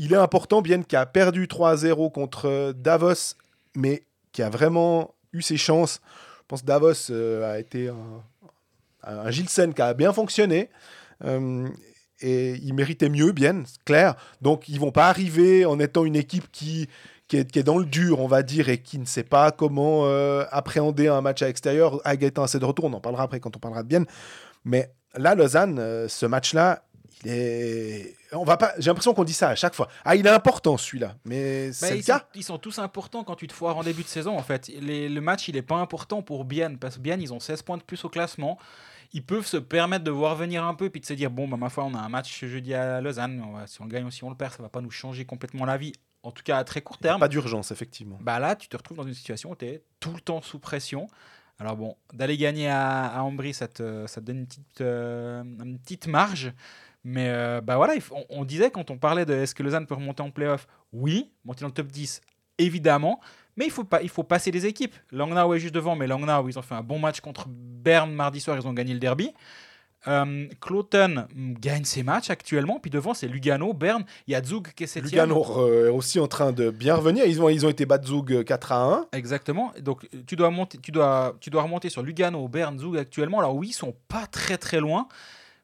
il 0.00 0.14
est 0.14 0.16
important. 0.16 0.62
Bienne 0.62 0.84
qui 0.84 0.96
a 0.96 1.04
perdu 1.04 1.46
3-0 1.46 2.10
contre 2.10 2.48
euh, 2.48 2.72
Davos, 2.72 3.34
mais 3.76 4.02
qui 4.32 4.42
a 4.42 4.48
vraiment 4.48 5.14
eu 5.34 5.42
ses 5.42 5.58
chances. 5.58 6.00
Je 6.38 6.46
pense 6.48 6.62
que 6.62 6.66
Davos 6.66 7.10
euh, 7.10 7.52
a 7.52 7.58
été 7.58 7.88
un, 7.88 8.22
un 9.02 9.30
Gilsen 9.30 9.74
qui 9.74 9.82
a 9.82 9.92
bien 9.92 10.12
fonctionné. 10.14 10.70
Euh, 11.24 11.68
et 12.22 12.54
il 12.62 12.72
méritait 12.72 13.10
mieux, 13.10 13.32
bien, 13.32 13.62
c'est 13.66 13.84
clair. 13.84 14.14
Donc, 14.40 14.68
ils 14.70 14.80
vont 14.80 14.90
pas 14.90 15.08
arriver 15.08 15.66
en 15.66 15.78
étant 15.78 16.06
une 16.06 16.16
équipe 16.16 16.50
qui, 16.50 16.88
est, 17.32 17.56
est 17.56 17.62
dans 17.62 17.78
le 17.78 17.84
dur, 17.84 18.20
on 18.20 18.26
va 18.26 18.42
dire, 18.42 18.70
et 18.70 18.78
qui 18.78 18.98
ne 18.98 19.04
sait 19.04 19.22
pas 19.22 19.52
comment 19.52 20.04
appréhender 20.50 21.08
un 21.08 21.22
match 21.22 21.40
à 21.40 21.46
l'extérieur. 21.46 21.98
Agaïtan, 22.04 22.46
c'est 22.46 22.58
de 22.58 22.64
retour. 22.66 22.86
On 22.86 22.92
en 22.92 23.00
parlera 23.00 23.22
après 23.22 23.40
quand 23.40 23.56
on 23.56 23.58
parlera 23.58 23.82
de 23.82 23.88
Bienne. 23.88 24.06
Mais 24.66 24.90
là, 25.14 25.34
Lausanne, 25.34 26.08
ce 26.08 26.26
match-là, 26.26 26.82
il 27.24 27.30
est. 27.30 28.16
On 28.32 28.44
va 28.44 28.56
pas. 28.56 28.72
J'ai 28.78 28.90
l'impression 28.90 29.12
qu'on 29.14 29.24
dit 29.24 29.32
ça 29.32 29.48
à 29.50 29.54
chaque 29.54 29.74
fois. 29.74 29.88
Ah, 30.04 30.16
il 30.16 30.26
est 30.26 30.30
important 30.30 30.76
celui-là, 30.76 31.16
mais 31.24 31.68
Bah, 31.68 31.72
c'est 31.72 31.90
le 31.92 31.96
ils, 31.98 32.02
sont, 32.02 32.12
cas? 32.12 32.26
ils 32.34 32.44
sont 32.44 32.58
tous 32.58 32.78
importants 32.78 33.24
quand 33.24 33.36
tu 33.36 33.46
te 33.46 33.52
foires 33.52 33.76
en 33.76 33.82
début 33.82 34.02
de 34.02 34.08
saison, 34.08 34.36
en 34.38 34.42
fait. 34.42 34.68
Les- 34.80 35.08
le 35.08 35.20
match, 35.20 35.48
il 35.48 35.54
n'est 35.54 35.62
pas 35.62 35.76
important 35.76 36.22
pour 36.22 36.44
Bienne, 36.44 36.78
parce 36.78 36.96
que 36.96 37.00
Bienne, 37.00 37.20
ils 37.22 37.32
ont 37.32 37.40
16 37.40 37.62
points 37.62 37.76
de 37.78 37.82
plus 37.82 38.04
au 38.04 38.08
classement. 38.08 38.58
Ils 39.12 39.24
peuvent 39.24 39.46
se 39.46 39.56
permettre 39.56 40.04
de 40.04 40.10
voir 40.12 40.36
venir 40.36 40.64
un 40.64 40.74
peu, 40.74 40.88
puis 40.88 41.00
de 41.00 41.06
se 41.06 41.14
dire, 41.14 41.30
bon, 41.30 41.48
bah, 41.48 41.56
ma 41.56 41.68
foi, 41.68 41.84
on 41.84 41.94
a 41.94 41.98
un 41.98 42.08
match 42.08 42.44
jeudi 42.44 42.74
à 42.74 43.00
Lausanne. 43.00 43.42
On 43.46 43.52
va- 43.56 43.66
si 43.66 43.80
on 43.82 43.84
le 43.86 43.90
gagne 43.90 44.04
ou 44.04 44.10
si 44.10 44.22
on 44.22 44.30
le 44.30 44.36
perd, 44.36 44.52
ça 44.54 44.62
va 44.62 44.68
pas 44.68 44.80
nous 44.80 44.90
changer 44.92 45.24
complètement 45.24 45.64
la 45.64 45.76
vie. 45.76 45.92
En 46.22 46.30
tout 46.30 46.42
cas, 46.44 46.58
à 46.58 46.64
très 46.64 46.80
court 46.82 46.98
terme. 46.98 47.18
Pas 47.18 47.28
d'urgence, 47.28 47.70
effectivement. 47.72 48.18
bah 48.20 48.38
là, 48.38 48.54
tu 48.54 48.68
te 48.68 48.76
retrouves 48.76 48.98
dans 48.98 49.06
une 49.06 49.14
situation 49.14 49.50
où 49.50 49.56
tu 49.56 49.64
es 49.64 49.82
tout 50.00 50.12
le 50.12 50.20
temps 50.20 50.42
sous 50.42 50.58
pression. 50.58 51.08
Alors 51.58 51.76
bon, 51.76 51.96
d'aller 52.12 52.36
gagner 52.36 52.68
à, 52.68 53.06
à 53.06 53.20
Ambry, 53.22 53.52
ça 53.52 53.68
te, 53.68 54.06
ça 54.06 54.20
te 54.20 54.26
donne 54.26 54.38
une 54.40 54.46
petite, 54.46 54.80
euh, 54.82 55.42
une 55.42 55.78
petite 55.78 56.06
marge. 56.06 56.52
Mais 57.04 57.28
euh, 57.28 57.60
bah 57.60 57.76
voilà, 57.76 57.94
on, 58.10 58.24
on 58.28 58.44
disait 58.44 58.70
quand 58.70 58.90
on 58.90 58.98
parlait 58.98 59.24
de 59.24 59.34
est-ce 59.34 59.54
que 59.54 59.62
Lausanne 59.62 59.86
peut 59.86 59.94
remonter 59.94 60.22
en 60.22 60.30
playoff 60.30 60.66
Oui, 60.92 61.30
monter 61.44 61.62
dans 61.62 61.68
le 61.68 61.72
top 61.72 61.88
10, 61.88 62.20
évidemment. 62.58 63.20
Mais 63.56 63.66
il 63.66 63.70
faut, 63.70 63.84
pas, 63.84 64.02
il 64.02 64.08
faut 64.08 64.22
passer 64.22 64.50
les 64.50 64.66
équipes. 64.66 64.94
Langnau 65.10 65.54
est 65.54 65.58
juste 65.58 65.74
devant, 65.74 65.96
mais 65.96 66.06
Langnau, 66.06 66.48
ils 66.48 66.58
ont 66.58 66.62
fait 66.62 66.74
un 66.74 66.82
bon 66.82 66.98
match 66.98 67.20
contre 67.20 67.46
Berne 67.48 68.12
mardi 68.12 68.40
soir, 68.40 68.56
ils 68.56 68.66
ont 68.66 68.72
gagné 68.72 68.92
le 68.92 69.00
derby. 69.00 69.32
Euh, 70.08 70.46
Cloton 70.62 71.26
mm, 71.34 71.54
gagne 71.54 71.84
ses 71.84 72.02
matchs 72.02 72.30
actuellement, 72.30 72.78
puis 72.80 72.90
devant 72.90 73.12
c'est 73.12 73.28
Lugano, 73.28 73.74
Berne, 73.74 74.04
il 74.26 74.32
y 74.32 74.34
a 74.34 74.42
Zug 74.42 74.68
qui 74.74 74.84
est 74.84 74.86
septième. 74.86 75.28
Lugano 75.28 75.58
euh, 75.58 75.88
est 75.88 75.90
aussi 75.90 76.18
en 76.18 76.26
train 76.26 76.52
de 76.52 76.70
bien 76.70 76.94
revenir. 76.94 77.26
Ils 77.26 77.42
ont, 77.42 77.50
ils 77.50 77.66
ont 77.66 77.68
été 77.68 77.84
battus 77.84 78.10
Zug 78.10 78.44
4 78.44 78.72
à 78.72 78.82
1. 78.82 79.06
Exactement. 79.12 79.72
Donc 79.80 80.04
euh, 80.14 80.22
tu 80.26 80.36
dois 80.36 80.50
monter, 80.50 80.78
tu 80.78 80.90
dois, 80.90 81.36
tu 81.40 81.50
dois 81.50 81.62
remonter 81.62 81.90
sur 81.90 82.02
Lugano, 82.02 82.48
Berne, 82.48 82.78
Zug 82.78 82.96
actuellement. 82.96 83.40
Alors 83.40 83.54
oui, 83.54 83.68
ils 83.68 83.72
sont 83.74 83.94
pas 84.08 84.26
très 84.26 84.56
très 84.56 84.80
loin, 84.80 85.06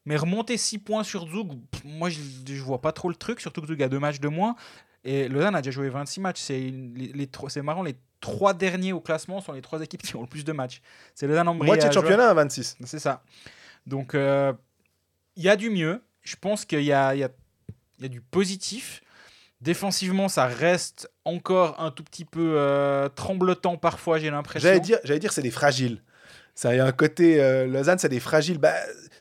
mais 0.06 0.16
remonter 0.16 0.56
6 0.56 0.78
points 0.78 1.04
sur 1.04 1.26
Zug, 1.28 1.52
pff, 1.70 1.84
moi 1.84 2.08
je, 2.08 2.18
je 2.46 2.62
vois 2.62 2.80
pas 2.80 2.92
trop 2.92 3.08
le 3.08 3.16
truc. 3.16 3.40
Surtout 3.40 3.60
que 3.60 3.66
Zug 3.66 3.82
a 3.82 3.88
deux 3.88 3.98
matchs 3.98 4.20
de 4.20 4.28
moins 4.28 4.56
et 5.04 5.28
Lausanne 5.28 5.54
a 5.54 5.62
déjà 5.62 5.72
joué 5.72 5.88
26 5.88 6.20
matchs. 6.20 6.40
C'est 6.40 6.58
les, 6.58 7.12
les 7.14 7.62
marrant, 7.62 7.82
les 7.82 7.96
trois 8.20 8.54
derniers 8.54 8.92
au 8.92 9.00
classement 9.00 9.40
sont 9.40 9.52
les 9.52 9.62
trois 9.62 9.80
équipes 9.82 10.02
qui 10.02 10.16
ont 10.16 10.22
le 10.22 10.26
plus 10.26 10.44
de 10.44 10.52
matchs. 10.52 10.80
C'est 11.14 11.26
Lausanne, 11.26 11.48
Ambry, 11.48 11.66
Moitié 11.66 11.86
et 11.86 11.88
de 11.88 11.94
championnat 11.94 12.28
à 12.28 12.34
26. 12.34 12.78
C'est 12.84 12.98
ça. 12.98 13.22
Donc, 13.86 14.14
euh, 14.14 14.52
il 15.36 15.44
y 15.44 15.48
a 15.48 15.56
du 15.56 15.70
mieux. 15.70 16.02
Je 16.22 16.36
pense 16.36 16.64
qu'il 16.64 16.80
y 16.80 16.84
y, 16.84 16.88
y 16.88 16.92
a 16.92 18.08
du 18.08 18.20
positif. 18.20 19.02
Défensivement, 19.60 20.28
ça 20.28 20.46
reste 20.46 21.10
encore 21.24 21.80
un 21.80 21.90
tout 21.90 22.04
petit 22.04 22.24
peu 22.24 22.54
euh, 22.56 23.08
tremblotant 23.08 23.78
parfois, 23.78 24.18
j'ai 24.18 24.30
l'impression. 24.30 24.68
J'allais 24.68 24.80
dire, 24.80 24.98
j'allais 25.04 25.18
dire 25.20 25.32
c'est 25.32 25.42
des 25.42 25.50
fragiles. 25.50 26.02
Ça 26.54 26.74
y 26.74 26.78
a 26.78 26.84
un 26.84 26.92
côté 26.92 27.40
euh, 27.40 27.66
Lausanne, 27.66 27.98
c'est 27.98 28.08
des 28.08 28.20
fragiles. 28.20 28.58
Bah, 28.58 28.74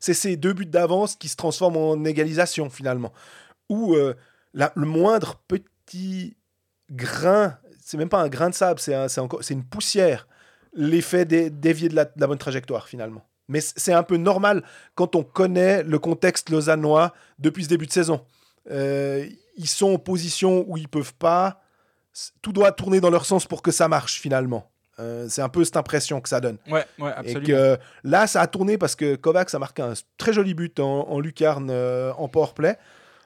c'est 0.05 0.13
ces 0.13 0.37
deux 0.37 0.53
buts 0.53 0.67
d'avance 0.67 1.15
qui 1.15 1.27
se 1.27 1.35
transforment 1.35 1.77
en 1.77 2.05
égalisation 2.05 2.69
finalement. 2.69 3.11
Ou 3.69 3.95
euh, 3.95 4.13
le 4.53 4.85
moindre 4.85 5.41
petit 5.47 6.37
grain, 6.91 7.57
c'est 7.81 7.97
même 7.97 8.09
pas 8.09 8.21
un 8.21 8.29
grain 8.29 8.51
de 8.51 8.53
sable, 8.53 8.79
c'est 8.79 8.93
une 9.49 9.63
poussière. 9.63 10.27
L'effet 10.75 11.25
dé- 11.25 11.49
dévié 11.49 11.89
de 11.89 11.95
la, 11.95 12.05
bonne 12.05 12.37
trajectoire 12.37 12.87
finalement. 12.87 13.25
Mais 13.47 13.61
c'est 13.61 13.93
un 13.93 14.03
peu 14.03 14.17
normal 14.17 14.61
quand 14.93 15.15
on 15.15 15.23
connaît 15.23 15.81
le 15.81 15.97
contexte 15.97 16.51
lausannois 16.51 17.11
depuis 17.39 17.63
ce 17.63 17.69
début 17.69 17.87
de 17.87 17.91
saison. 17.91 18.23
Euh, 18.69 19.27
ils 19.57 19.67
sont 19.67 19.93
en 19.93 19.97
position 19.97 20.65
où 20.67 20.77
ils 20.77 20.87
peuvent 20.87 21.15
pas. 21.15 21.63
Tout 22.43 22.53
doit 22.53 22.71
tourner 22.73 22.99
dans 22.99 23.09
leur 23.09 23.25
sens 23.25 23.47
pour 23.47 23.63
que 23.63 23.71
ça 23.71 23.87
marche 23.87 24.21
finalement. 24.21 24.69
Euh, 24.99 25.27
c'est 25.29 25.41
un 25.41 25.49
peu 25.49 25.63
cette 25.65 25.75
impression 25.77 26.21
que 26.21 26.29
ça 26.29 26.39
donne. 26.39 26.57
Ouais, 26.69 26.85
ouais, 26.99 27.09
Et 27.11 27.13
absolument. 27.13 27.45
que 27.45 27.77
là, 28.03 28.27
ça 28.27 28.41
a 28.41 28.47
tourné 28.47 28.77
parce 28.77 28.95
que 28.95 29.15
Kovacs 29.15 29.53
a 29.53 29.59
marqué 29.59 29.81
un 29.81 29.93
très 30.17 30.31
joli 30.31 30.53
but 30.53 30.79
en, 30.79 31.07
en 31.09 31.19
lucarne 31.19 31.69
euh, 31.69 32.13
en 32.17 32.27
powerplay. 32.29 32.77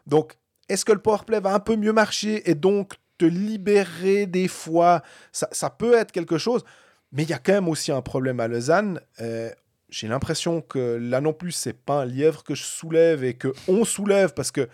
Donc, 0.08 0.34
est-ce 0.68 0.84
que 0.86 0.92
le 0.92 1.00
powerplay 1.00 1.40
va 1.40 1.54
un 1.54 1.60
peu 1.60 1.76
mieux 1.76 1.94
marcher 1.94 2.50
et 2.50 2.56
donc 2.56 2.94
te 3.20 3.26
libérer 3.26 4.26
des 4.26 4.48
fois? 4.48 5.04
Ça, 5.32 5.48
ça 5.52 5.70
peut 5.70 5.94
être 5.94 6.12
quelque 6.12 6.38
chose. 6.40 6.64
Mais 7.12 7.24
il 7.24 7.30
y 7.30 7.34
a 7.34 7.40
quand 7.40 7.54
même 7.54 7.68
aussi 7.68 7.92
un 7.92 8.02
problème 8.02 8.40
à 8.40 8.48
Lausanne. 8.48 9.00
Euh, 9.22 9.50
J'ai 9.90 10.08
l'impression 10.08 10.62
que 10.62 10.98
là 11.02 11.22
non 11.22 11.34
plus, 11.34 11.52
c'est 11.52 11.74
pas 11.74 12.02
un 12.02 12.06
lièvre 12.06 12.44
que 12.44 12.56
je 12.56 12.64
soulève 12.64 13.24
et 13.24 13.34
que 13.36 13.54
on 13.68 13.86
soulève 13.86 14.34
parce 14.34 14.52
que 14.52 14.68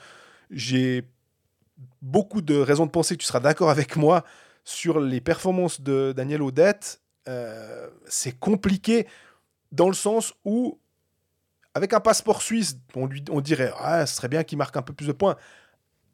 j'ai 0.52 1.04
beaucoup 2.02 2.42
de 2.42 2.56
raisons 2.58 2.86
de 2.86 2.92
penser 2.92 3.16
que 3.16 3.22
tu 3.22 3.28
seras 3.28 3.40
d'accord 3.42 3.70
avec 3.70 3.96
moi 3.98 4.24
sur 4.66 5.00
les 5.00 5.22
performances 5.22 5.80
de 5.80 6.14
Daniel 6.16 6.42
Odette. 6.42 7.02
Euh, 7.30 7.88
c'est 8.08 8.38
compliqué 8.38 9.08
dans 9.72 9.88
le 9.88 9.94
sens 9.94 10.34
où, 10.44 10.80
avec 11.74 11.94
un 11.94 12.00
passeport 12.00 12.42
suisse, 12.42 12.78
on, 12.96 13.06
lui, 13.06 13.24
on 13.30 13.40
dirait 13.40 13.72
ah, 13.80 14.06
ce 14.06 14.16
serait 14.16 14.28
bien 14.28 14.44
qu'il 14.44 14.58
marque 14.58 14.76
un 14.76 14.82
peu 14.82 14.94
plus 14.94 15.08
de 15.08 15.14
points. 15.14 15.38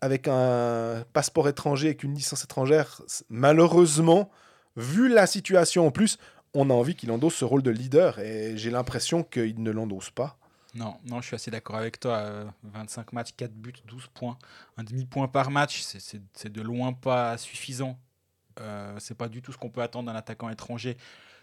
Avec 0.02 0.28
un 0.28 1.04
passeport 1.14 1.48
étranger, 1.48 1.88
avec 1.88 2.04
une 2.04 2.14
licence 2.16 2.44
étrangère, 2.44 3.02
malheureusement, 3.30 4.32
vu 4.76 5.10
la 5.10 5.28
situation 5.28 5.86
en 5.86 5.92
plus, 5.92 6.18
on 6.54 6.70
a 6.70 6.74
envie 6.74 6.96
qu'il 6.96 7.12
endosse 7.12 7.36
ce 7.36 7.46
rôle 7.46 7.62
de 7.62 7.70
leader 7.70 8.20
et 8.20 8.58
j'ai 8.58 8.72
l'impression 8.72 9.24
qu'il 9.24 9.62
ne 9.62 9.72
l'endosse 9.72 10.10
pas. 10.10 10.38
Non, 10.74 10.98
non, 11.06 11.22
je 11.22 11.28
suis 11.28 11.36
assez 11.36 11.52
d'accord 11.52 11.76
avec 11.76 12.00
toi. 12.00 12.18
Euh, 12.18 12.46
25 12.64 13.14
matchs, 13.14 13.34
4 13.36 13.52
buts, 13.54 13.74
12 13.86 14.08
points. 14.14 14.38
Un 14.78 14.84
demi-point 14.84 15.28
par 15.28 15.52
match, 15.52 15.84
c'est 15.84 16.52
de 16.52 16.62
loin 16.62 16.94
pas 16.94 17.38
suffisant. 17.38 18.00
Euh, 18.60 18.96
c'est 19.00 19.18
pas 19.18 19.30
du 19.30 19.42
tout 19.42 19.52
ce 19.52 19.58
qu'on 19.58 19.70
peut 19.70 19.82
attendre 19.82 20.12
d'un 20.12 20.18
attaquant 20.18 20.50
étranger. 20.50 20.98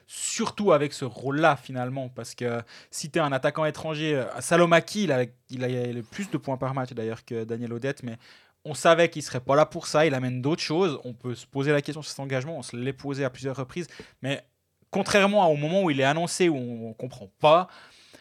Surtout 0.06 0.72
avec 0.72 0.92
ce 0.92 1.04
rôle-là, 1.04 1.56
finalement. 1.56 2.08
Parce 2.08 2.34
que 2.34 2.62
si 2.90 3.10
tu 3.10 3.18
es 3.18 3.22
un 3.22 3.32
attaquant 3.32 3.64
étranger, 3.64 4.14
euh, 4.16 4.40
Salomaki, 4.40 5.04
il 5.04 5.12
a, 5.12 5.24
il 5.50 5.64
a 5.64 5.68
le 5.92 6.02
plus 6.02 6.30
de 6.30 6.36
points 6.38 6.56
par 6.56 6.74
match 6.74 6.92
d'ailleurs 6.92 7.24
que 7.24 7.44
Daniel 7.44 7.72
Odette, 7.72 8.02
mais 8.02 8.16
on 8.64 8.74
savait 8.74 9.08
qu'il 9.10 9.22
serait 9.22 9.40
pas 9.40 9.54
là 9.54 9.66
pour 9.66 9.86
ça. 9.86 10.06
Il 10.06 10.14
amène 10.14 10.40
d'autres 10.42 10.62
choses. 10.62 10.98
On 11.04 11.12
peut 11.12 11.34
se 11.34 11.46
poser 11.46 11.72
la 11.72 11.82
question 11.82 12.02
sur 12.02 12.10
cet 12.10 12.20
engagement. 12.20 12.56
On 12.58 12.62
se 12.62 12.76
l'est 12.76 12.92
posé 12.92 13.24
à 13.24 13.30
plusieurs 13.30 13.56
reprises. 13.56 13.86
Mais 14.22 14.42
contrairement 14.90 15.50
au 15.50 15.56
moment 15.56 15.82
où 15.82 15.90
il 15.90 16.00
est 16.00 16.04
annoncé, 16.04 16.48
où 16.48 16.56
on 16.56 16.92
comprend 16.94 17.30
pas, 17.38 17.68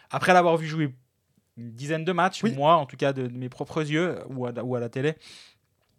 après 0.10 0.34
l'avoir 0.34 0.58
vu 0.58 0.68
jouer 0.68 0.94
une 1.58 1.72
dizaine 1.72 2.04
de 2.06 2.12
matchs, 2.12 2.44
Oui. 2.44 2.54
moi 2.54 2.76
en 2.76 2.86
tout 2.86 2.98
cas 2.98 3.14
de, 3.14 3.28
de 3.28 3.38
mes 3.38 3.50
propres 3.50 3.82
yeux 3.90 4.20
ou 4.30 4.46
à, 4.46 4.52
ou 4.62 4.76
à 4.76 4.80
la 4.80 4.90
télé, 4.90 5.16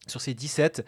sur 0.07 0.21
ces 0.21 0.35
17, 0.35 0.87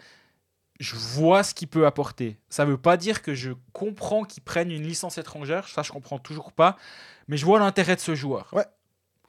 je 0.81 0.95
vois 0.95 1.43
ce 1.43 1.53
qu'il 1.53 1.67
peut 1.67 1.85
apporter. 1.85 2.37
Ça 2.49 2.65
veut 2.65 2.77
pas 2.77 2.97
dire 2.97 3.21
que 3.21 3.35
je 3.35 3.51
comprends 3.71 4.23
qu'il 4.23 4.43
prenne 4.43 4.71
une 4.71 4.83
licence 4.83 5.17
étrangère, 5.17 5.67
ça 5.67 5.83
je 5.83 5.91
comprends 5.91 6.17
toujours 6.19 6.51
pas, 6.51 6.75
mais 7.27 7.37
je 7.37 7.45
vois 7.45 7.59
l'intérêt 7.59 7.95
de 7.95 8.01
ce 8.01 8.15
joueur. 8.15 8.51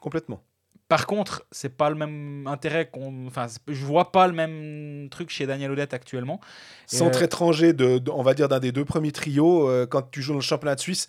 Complètement. 0.00 0.42
Par 0.88 1.06
contre, 1.06 1.46
c'est 1.50 1.76
pas 1.76 1.88
le 1.88 1.96
même 1.96 2.46
intérêt 2.46 2.88
qu'on. 2.90 3.26
Enfin, 3.26 3.46
je 3.68 3.84
vois 3.84 4.12
pas 4.12 4.26
le 4.26 4.32
même 4.34 5.08
truc 5.10 5.30
chez 5.30 5.46
Daniel 5.46 5.70
Odette 5.70 5.94
actuellement. 5.94 6.40
Centre 6.86 7.20
euh, 7.20 7.24
étranger, 7.24 7.72
de, 7.72 7.98
de- 7.98 8.10
on 8.10 8.22
va 8.22 8.34
dire 8.34 8.48
d'un 8.48 8.58
des 8.58 8.72
deux 8.72 8.84
premiers 8.84 9.12
trios, 9.12 9.68
euh, 9.68 9.86
quand 9.86 10.10
tu 10.10 10.20
joues 10.20 10.32
dans 10.32 10.38
le 10.38 10.42
championnat 10.42 10.74
de 10.74 10.80
Suisse, 10.80 11.08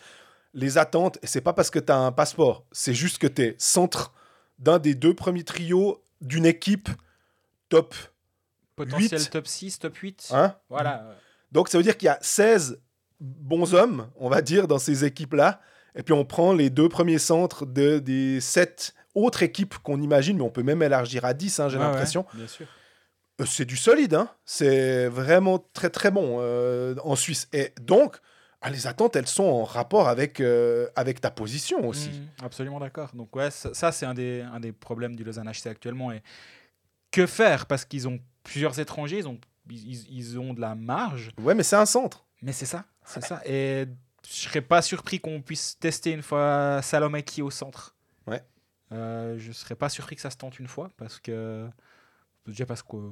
les 0.53 0.77
attentes, 0.77 1.19
c'est 1.23 1.41
pas 1.41 1.53
parce 1.53 1.69
que 1.69 1.79
tu 1.79 1.91
as 1.91 1.97
un 1.97 2.11
passeport, 2.11 2.65
c'est 2.71 2.93
juste 2.93 3.17
que 3.17 3.27
tu 3.27 3.41
es 3.41 3.55
centre 3.57 4.13
d'un 4.59 4.79
des 4.79 4.95
deux 4.95 5.13
premiers 5.13 5.43
trios 5.43 6.01
d'une 6.21 6.45
équipe 6.45 6.89
top. 7.69 7.95
Potentiel 8.76 9.30
top 9.30 9.47
6, 9.47 9.80
top 9.80 9.95
8. 9.95 10.30
Hein 10.34 10.55
Voilà. 10.69 11.15
Donc 11.51 11.69
ça 11.69 11.78
veut 11.78 11.84
dire 11.84 11.97
qu'il 11.97 12.07
y 12.07 12.09
a 12.09 12.17
16 12.21 12.80
bons 13.19 13.74
hommes, 13.74 14.09
on 14.17 14.30
va 14.30 14.41
dire, 14.41 14.67
dans 14.67 14.80
ces 14.80 15.05
équipes-là. 15.05 15.61
Et 15.95 16.03
puis 16.03 16.13
on 16.13 16.26
prend 16.26 16.53
les 16.53 16.69
deux 16.69 16.89
premiers 16.89 17.19
centres 17.19 17.65
de, 17.65 17.99
des 17.99 18.41
sept 18.41 18.93
autres 19.13 19.43
équipes 19.43 19.78
qu'on 19.78 20.01
imagine, 20.01 20.38
mais 20.38 20.43
on 20.43 20.49
peut 20.49 20.63
même 20.63 20.82
élargir 20.82 21.24
à 21.24 21.34
10, 21.34 21.59
hein, 21.59 21.69
j'ai 21.69 21.78
ouais, 21.78 21.84
l'impression. 21.84 22.26
bien 22.34 22.47
sûr. 22.47 22.65
Euh, 23.41 23.45
C'est 23.45 23.65
du 23.65 23.78
solide, 23.78 24.15
hein. 24.15 24.28
c'est 24.45 25.07
vraiment 25.07 25.59
très 25.74 25.89
très 25.89 26.09
bon 26.11 26.38
euh, 26.39 26.95
en 27.03 27.15
Suisse. 27.15 27.47
Et 27.53 27.74
donc, 27.82 28.17
ah, 28.61 28.69
les 28.69 28.88
attentes, 28.88 29.15
elles 29.15 29.28
sont 29.28 29.43
en 29.43 29.63
rapport 29.63 30.07
avec, 30.07 30.39
euh, 30.39 30.88
avec 30.95 31.21
ta 31.21 31.30
position 31.30 31.88
aussi. 31.88 32.09
Mhm, 32.09 32.28
absolument 32.45 32.80
d'accord. 32.80 33.11
Donc 33.13 33.36
ouais, 33.36 33.51
ça, 33.51 33.74
ça, 33.74 33.91
c'est 33.91 34.05
un 34.05 34.13
des, 34.13 34.41
un 34.41 34.59
des 34.59 34.71
problèmes 34.71 35.15
du 35.15 35.24
Lausanne 35.24 35.49
HC 35.49 35.67
actuellement. 35.67 36.11
Et 36.11 36.24
que 37.11 37.26
faire? 37.28 37.65
Parce 37.65 37.86
qu'ils 37.86 38.07
ont 38.07 38.19
plusieurs 38.43 38.79
étrangers, 38.79 39.19
ils 39.19 39.27
ont, 39.27 39.39
ils, 39.69 40.09
ils 40.11 40.39
ont 40.39 40.53
de 40.53 40.61
la 40.61 40.75
marge. 40.75 41.31
Ouais, 41.37 41.55
mais 41.55 41.63
c'est 41.63 41.75
un 41.75 41.85
centre. 41.85 42.25
Mais 42.41 42.51
c'est 42.51 42.65
ça, 42.65 42.85
c'est 43.05 43.23
ça. 43.23 43.41
Et 43.45 43.87
je 44.27 44.33
serais 44.33 44.61
pas 44.61 44.81
surpris 44.81 45.19
qu'on 45.19 45.41
puisse 45.41 45.77
tester 45.79 46.11
une 46.11 46.21
fois 46.21 46.81
Salomaki 46.81 47.41
au 47.41 47.49
centre. 47.49 47.95
Ouais. 48.27 48.43
Euh, 48.91 49.37
je 49.37 49.51
serais 49.51 49.75
pas 49.75 49.89
surpris 49.89 50.15
que 50.15 50.21
ça 50.21 50.29
se 50.29 50.37
tente 50.37 50.59
une 50.59 50.67
fois 50.67 50.91
parce 50.97 51.19
que 51.19 51.67
déjà 52.45 52.65
parce 52.65 52.83
que 52.83 52.97
euh, 52.97 53.11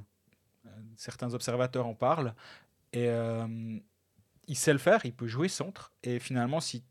certains 0.96 1.34
observateurs 1.34 1.88
en 1.88 1.96
parlent 1.96 2.36
et 2.94 3.08
euh, 3.08 3.80
il 4.48 4.56
sait 4.56 4.74
le 4.74 4.80
faire, 4.80 5.02
il 5.06 5.14
peut 5.14 5.28
jouer 5.28 5.48
centre 5.48 5.92
et 6.04 6.20
finalement 6.20 6.60
si 6.60 6.84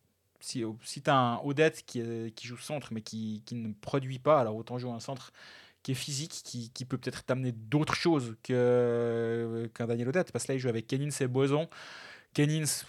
si, 0.42 0.64
si 0.82 1.02
tu 1.02 1.10
as 1.10 1.16
un 1.16 1.36
Odette 1.40 1.84
qui, 1.84 2.02
qui 2.32 2.46
joue 2.46 2.56
centre 2.56 2.94
mais 2.94 3.02
qui, 3.02 3.42
qui 3.44 3.54
ne 3.54 3.74
produit 3.74 4.18
pas, 4.18 4.40
alors 4.40 4.56
autant 4.56 4.78
jouer 4.78 4.90
un 4.90 5.00
centre 5.00 5.32
qui 5.82 5.92
est 5.92 5.94
physique, 5.94 6.40
qui, 6.44 6.70
qui 6.70 6.84
peut 6.84 6.98
peut-être 6.98 7.24
t'amener 7.24 7.52
d'autres 7.52 7.94
choses 7.94 8.36
que- 8.42 9.68
qu'un 9.74 9.86
Daniel 9.86 10.08
Odette. 10.08 10.32
Parce 10.32 10.44
que 10.44 10.52
là, 10.52 10.56
il 10.56 10.58
joue 10.60 10.68
avec 10.68 10.86
Kenins 10.86 11.10
et 11.20 11.26
Boson. 11.26 11.68
Kenins, 12.34 12.84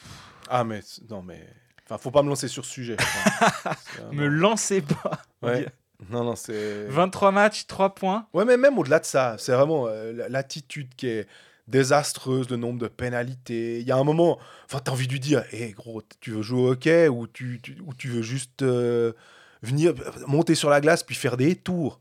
Ah, 0.50 0.64
mais 0.64 0.82
non, 1.10 1.22
mais. 1.22 1.48
Enfin, 1.86 1.98
faut 1.98 2.12
pas 2.12 2.24
me 2.24 2.30
lancer 2.30 2.48
sur 2.48 2.66
ce 2.66 2.72
sujet. 2.72 2.98
Enfin, 3.32 3.76
me 4.12 4.28
lancez 4.28 4.82
pas. 4.82 5.22
Ouais. 5.42 5.66
Non, 6.10 6.24
non, 6.24 6.36
c'est. 6.36 6.88
23 6.88 7.32
matchs, 7.32 7.66
3 7.68 7.94
points. 7.96 8.28
Ouais, 8.34 8.46
mais 8.46 8.58
même 8.58 8.78
au-delà 8.78 9.00
de 9.00 9.06
ça, 9.06 9.36
c'est 9.38 9.52
vraiment 9.54 9.88
euh, 9.88 10.12
la- 10.14 10.30
l'attitude 10.30 10.94
qui 10.96 11.08
est 11.08 11.28
désastreuse, 11.68 12.50
le 12.50 12.58
nombre 12.58 12.80
de 12.80 12.88
pénalités. 12.88 13.80
Il 13.80 13.88
y 13.88 13.92
a 13.92 13.98
un 13.98 14.04
moment, 14.04 14.38
enfin, 14.66 14.80
t'as 14.84 14.92
envie 14.92 15.08
de 15.08 15.14
lui 15.14 15.20
dire, 15.20 15.44
hé 15.52 15.72
gros, 15.72 16.02
tu 16.20 16.32
veux 16.32 16.42
jouer 16.42 16.60
au 16.62 16.72
hockey 16.72 17.08
ou 17.08 17.28
tu, 17.28 17.60
tu- 17.64 17.78
ou 17.86 17.94
tu 17.94 18.10
veux 18.10 18.22
juste 18.24 18.62
euh, 18.64 19.14
venir 19.62 19.94
euh, 20.00 20.12
monter 20.28 20.56
sur 20.56 20.70
la 20.70 20.82
glace 20.82 21.04
puis 21.04 21.16
faire 21.16 21.38
des 21.38 21.56
tours. 21.56 22.00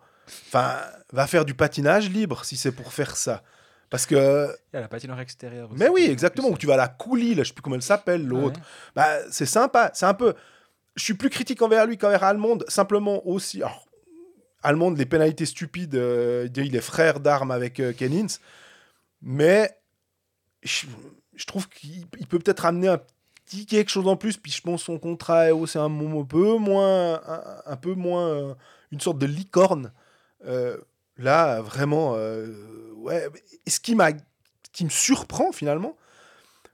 Enfin, 0.48 0.76
va 1.12 1.26
faire 1.26 1.44
du 1.44 1.54
patinage 1.54 2.08
libre 2.10 2.44
si 2.44 2.56
c'est 2.56 2.72
pour 2.72 2.92
faire 2.92 3.16
ça. 3.16 3.42
Parce 3.88 4.06
que, 4.06 4.48
Il 4.72 4.76
y 4.76 4.78
a 4.78 4.80
la 4.82 4.88
patinoire 4.88 5.18
extérieure 5.20 5.70
aussi. 5.70 5.78
mais 5.80 5.88
oui, 5.88 6.06
en 6.08 6.12
exactement, 6.12 6.48
où 6.48 6.56
tu 6.56 6.66
vas 6.66 6.74
à 6.74 6.76
la 6.76 6.88
coulis, 6.88 7.34
là, 7.34 7.42
je 7.42 7.48
sais 7.48 7.54
plus 7.54 7.62
comment 7.62 7.76
elle 7.76 7.82
s'appelle, 7.82 8.24
l'autre. 8.24 8.60
Ouais. 8.60 8.66
Bah, 8.94 9.18
c'est 9.30 9.46
sympa. 9.46 9.90
C'est 9.94 10.06
un 10.06 10.14
peu. 10.14 10.34
Je 10.94 11.02
suis 11.04 11.14
plus 11.14 11.30
critique 11.30 11.60
envers 11.62 11.86
lui 11.86 11.98
qu'envers 11.98 12.22
Allemande. 12.22 12.64
Simplement 12.68 13.26
aussi. 13.26 13.62
Alors, 13.62 13.86
Allemande, 14.62 14.96
les 14.98 15.06
pénalités 15.06 15.46
stupides. 15.46 15.94
euh, 15.96 16.48
il 16.54 16.76
est 16.76 16.80
frère 16.80 17.18
d'armes 17.20 17.50
avec 17.50 17.80
euh, 17.80 17.92
Kenins. 17.92 18.38
Mais 19.22 19.76
je, 20.62 20.86
je 21.34 21.46
trouve 21.46 21.68
qu'il 21.68 22.06
il 22.18 22.26
peut 22.26 22.38
peut-être 22.38 22.66
amener 22.66 22.88
un 22.88 23.00
petit 23.46 23.66
quelque 23.66 23.90
chose 23.90 24.06
en 24.06 24.16
plus. 24.16 24.36
Puis 24.36 24.52
je 24.52 24.62
pense 24.62 24.82
que 24.82 24.86
son 24.86 24.98
contrat 24.98 25.48
est 25.48 25.52
aussi 25.52 25.78
un, 25.78 25.90
peu 26.24 26.56
moins. 26.58 27.14
Un, 27.26 27.62
un 27.66 27.76
peu 27.76 27.94
moins. 27.94 28.28
euh, 28.28 28.54
une 28.92 29.00
sorte 29.00 29.18
de 29.18 29.26
licorne. 29.26 29.92
Euh, 30.46 30.76
là, 31.16 31.60
vraiment. 31.60 32.14
euh, 32.16 32.46
ouais. 32.96 33.28
Et 33.66 33.70
ce 33.70 33.80
qui 33.80 33.94
m'a. 33.94 34.10
qui 34.72 34.84
me 34.84 34.90
surprend 34.90 35.52
finalement 35.52 35.96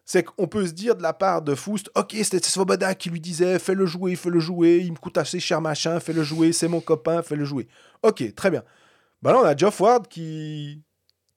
c'est 0.08 0.22
qu'on 0.22 0.46
peut 0.46 0.64
se 0.64 0.70
dire 0.72 0.94
de 0.94 1.02
la 1.02 1.12
part 1.12 1.42
de 1.42 1.56
Foust, 1.56 1.90
ok, 1.96 2.12
c'était 2.22 2.38
Svoboda 2.38 2.94
qui 2.94 3.10
lui 3.10 3.20
disait, 3.20 3.58
fais-le 3.58 3.86
jouer, 3.86 4.14
fais-le 4.14 4.38
jouer, 4.38 4.76
il 4.84 4.92
me 4.92 4.96
coûte 4.96 5.18
assez 5.18 5.40
cher 5.40 5.60
machin, 5.60 5.98
fais-le 5.98 6.22
jouer, 6.22 6.52
c'est 6.52 6.68
mon 6.68 6.80
copain, 6.80 7.22
fais-le 7.22 7.44
jouer. 7.44 7.66
Ok, 8.04 8.22
très 8.36 8.52
bien. 8.52 8.62
Bah 9.20 9.32
là, 9.32 9.40
on 9.40 9.44
a 9.44 9.56
Geoff 9.56 9.80
Ward 9.80 10.06
qui, 10.06 10.84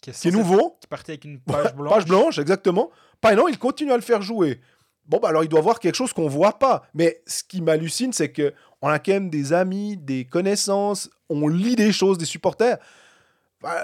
Qui 0.03 0.11
est, 0.11 0.13
qui 0.13 0.27
est 0.27 0.29
censé- 0.29 0.31
nouveau, 0.31 0.77
Qui 0.81 0.87
partait 0.87 1.13
avec 1.13 1.25
une 1.25 1.39
page 1.39 1.73
blanche. 1.73 1.89
page 1.95 2.05
blanche, 2.05 2.37
exactement. 2.37 2.91
Pas 3.21 3.33
non, 3.33 3.47
il 3.47 3.57
continue 3.57 3.91
à 3.91 3.95
le 3.95 4.03
faire 4.03 4.21
jouer. 4.21 4.61
Bon, 5.07 5.17
bah 5.19 5.29
alors 5.29 5.43
il 5.43 5.49
doit 5.49 5.61
voir 5.61 5.79
quelque 5.79 5.95
chose 5.95 6.13
qu'on 6.13 6.27
voit 6.27 6.59
pas. 6.59 6.83
Mais 6.93 7.23
ce 7.25 7.41
qui 7.43 7.61
m'hallucine, 7.63 8.13
c'est 8.13 8.31
que 8.31 8.53
on 8.81 8.87
a 8.89 8.99
quand 8.99 9.13
même 9.13 9.29
des 9.29 9.53
amis, 9.53 9.97
des 9.97 10.25
connaissances, 10.25 11.09
on 11.29 11.47
lit 11.47 11.75
des 11.75 11.91
choses 11.91 12.17
des 12.17 12.25
supporters. 12.25 12.77
Bah, 13.61 13.75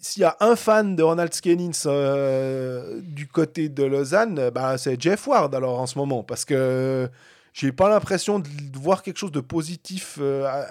S'il 0.00 0.22
y 0.22 0.24
a 0.24 0.36
un 0.40 0.56
fan 0.56 0.94
de 0.94 1.02
Ronald 1.02 1.32
Skenins 1.32 1.86
euh, 1.86 3.00
du 3.02 3.26
côté 3.26 3.68
de 3.68 3.84
Lausanne, 3.84 4.50
bah, 4.50 4.78
c'est 4.78 5.00
Jeff 5.00 5.26
Ward 5.26 5.54
alors 5.54 5.80
en 5.80 5.86
ce 5.86 5.98
moment. 5.98 6.22
Parce 6.22 6.44
que 6.44 7.08
j'ai 7.52 7.72
pas 7.72 7.88
l'impression 7.88 8.38
de 8.38 8.48
voir 8.74 9.02
quelque 9.02 9.18
chose 9.18 9.32
de 9.32 9.40
positif, 9.40 10.18
euh, 10.20 10.64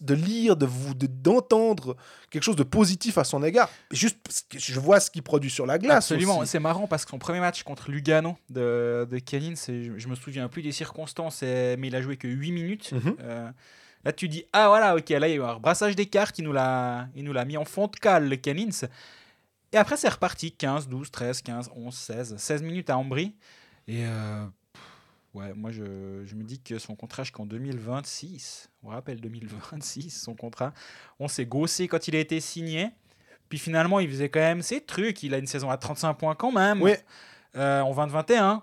de 0.00 0.14
lire, 0.14 0.56
de 0.56 0.66
vous, 0.66 0.94
de- 0.94 1.06
d'entendre 1.06 1.96
quelque 2.30 2.42
chose 2.42 2.56
de 2.56 2.62
positif 2.62 3.18
à 3.18 3.24
son 3.24 3.42
égard. 3.42 3.68
Juste 3.90 4.18
parce 4.22 4.42
que 4.42 4.58
je 4.58 4.78
vois 4.80 5.00
ce 5.00 5.10
qu'il 5.10 5.22
produit 5.22 5.50
sur 5.50 5.66
la 5.66 5.78
glace. 5.78 5.96
Absolument, 6.10 6.44
c'est 6.44 6.60
marrant 6.60 6.86
parce 6.86 7.04
que 7.04 7.10
son 7.10 7.18
premier 7.18 7.40
match 7.40 7.62
contre 7.62 7.90
Lugano 7.90 8.36
de, 8.50 9.06
de 9.10 9.18
Kenins, 9.18 9.56
c'est- 9.56 9.82
je, 9.84 9.98
je 9.98 10.08
me 10.08 10.14
souviens 10.14 10.48
plus 10.48 10.62
des 10.62 10.72
circonstances, 10.72 11.42
mais 11.42 11.76
il 11.88 11.96
a 11.96 12.02
joué 12.02 12.16
que 12.16 12.28
8 12.28 12.52
minutes. 12.52 12.92
Mhm. 12.92 13.16
Euh, 13.20 13.50
là, 14.04 14.12
tu 14.12 14.28
dis, 14.28 14.44
ah 14.52 14.68
voilà, 14.68 14.96
ok, 14.96 15.08
là, 15.10 15.26
il 15.28 15.30
y 15.30 15.34
a 15.34 15.36
eu 15.36 15.42
un 15.42 15.58
brassage 15.58 15.96
des 15.96 16.06
cartes, 16.06 16.38
il 16.38 16.44
nous 16.44 16.52
l'a 16.52 17.08
mis 17.46 17.56
en 17.56 17.64
fond 17.64 17.86
de 17.88 17.96
cale, 17.96 18.28
le 18.28 18.36
Kenins. 18.36 18.86
Et 19.72 19.76
après, 19.76 19.96
c'est 19.96 20.08
reparti 20.08 20.52
15, 20.52 20.88
12, 20.88 21.10
13, 21.10 21.42
15, 21.42 21.70
11, 21.74 21.92
16. 21.94 22.36
16 22.38 22.62
minutes 22.62 22.90
à 22.90 22.96
Ambry. 22.96 23.34
Et 23.88 24.06
euh, 24.06 24.44
ouais, 25.34 25.52
moi, 25.54 25.70
je, 25.70 26.22
je 26.24 26.34
me 26.34 26.44
dis 26.44 26.60
que 26.60 26.78
son 26.78 26.94
contrat 26.96 27.24
jusqu'en 27.24 27.46
2026, 27.46 28.70
on 28.82 28.88
rappelle 28.88 29.20
2026, 29.20 30.10
son 30.10 30.34
contrat, 30.34 30.72
on 31.18 31.28
s'est 31.28 31.46
gossé 31.46 31.88
quand 31.88 32.08
il 32.08 32.16
a 32.16 32.20
été 32.20 32.40
signé. 32.40 32.90
Puis 33.48 33.58
finalement, 33.58 34.00
il 34.00 34.08
faisait 34.08 34.30
quand 34.30 34.40
même 34.40 34.62
ses 34.62 34.80
trucs. 34.80 35.22
Il 35.22 35.34
a 35.34 35.38
une 35.38 35.46
saison 35.46 35.70
à 35.70 35.76
35 35.76 36.14
points 36.14 36.34
quand 36.34 36.52
même. 36.52 36.80
Oui. 36.82 36.92
Euh, 37.56 37.80
en 37.82 37.94
2021. 37.94 38.62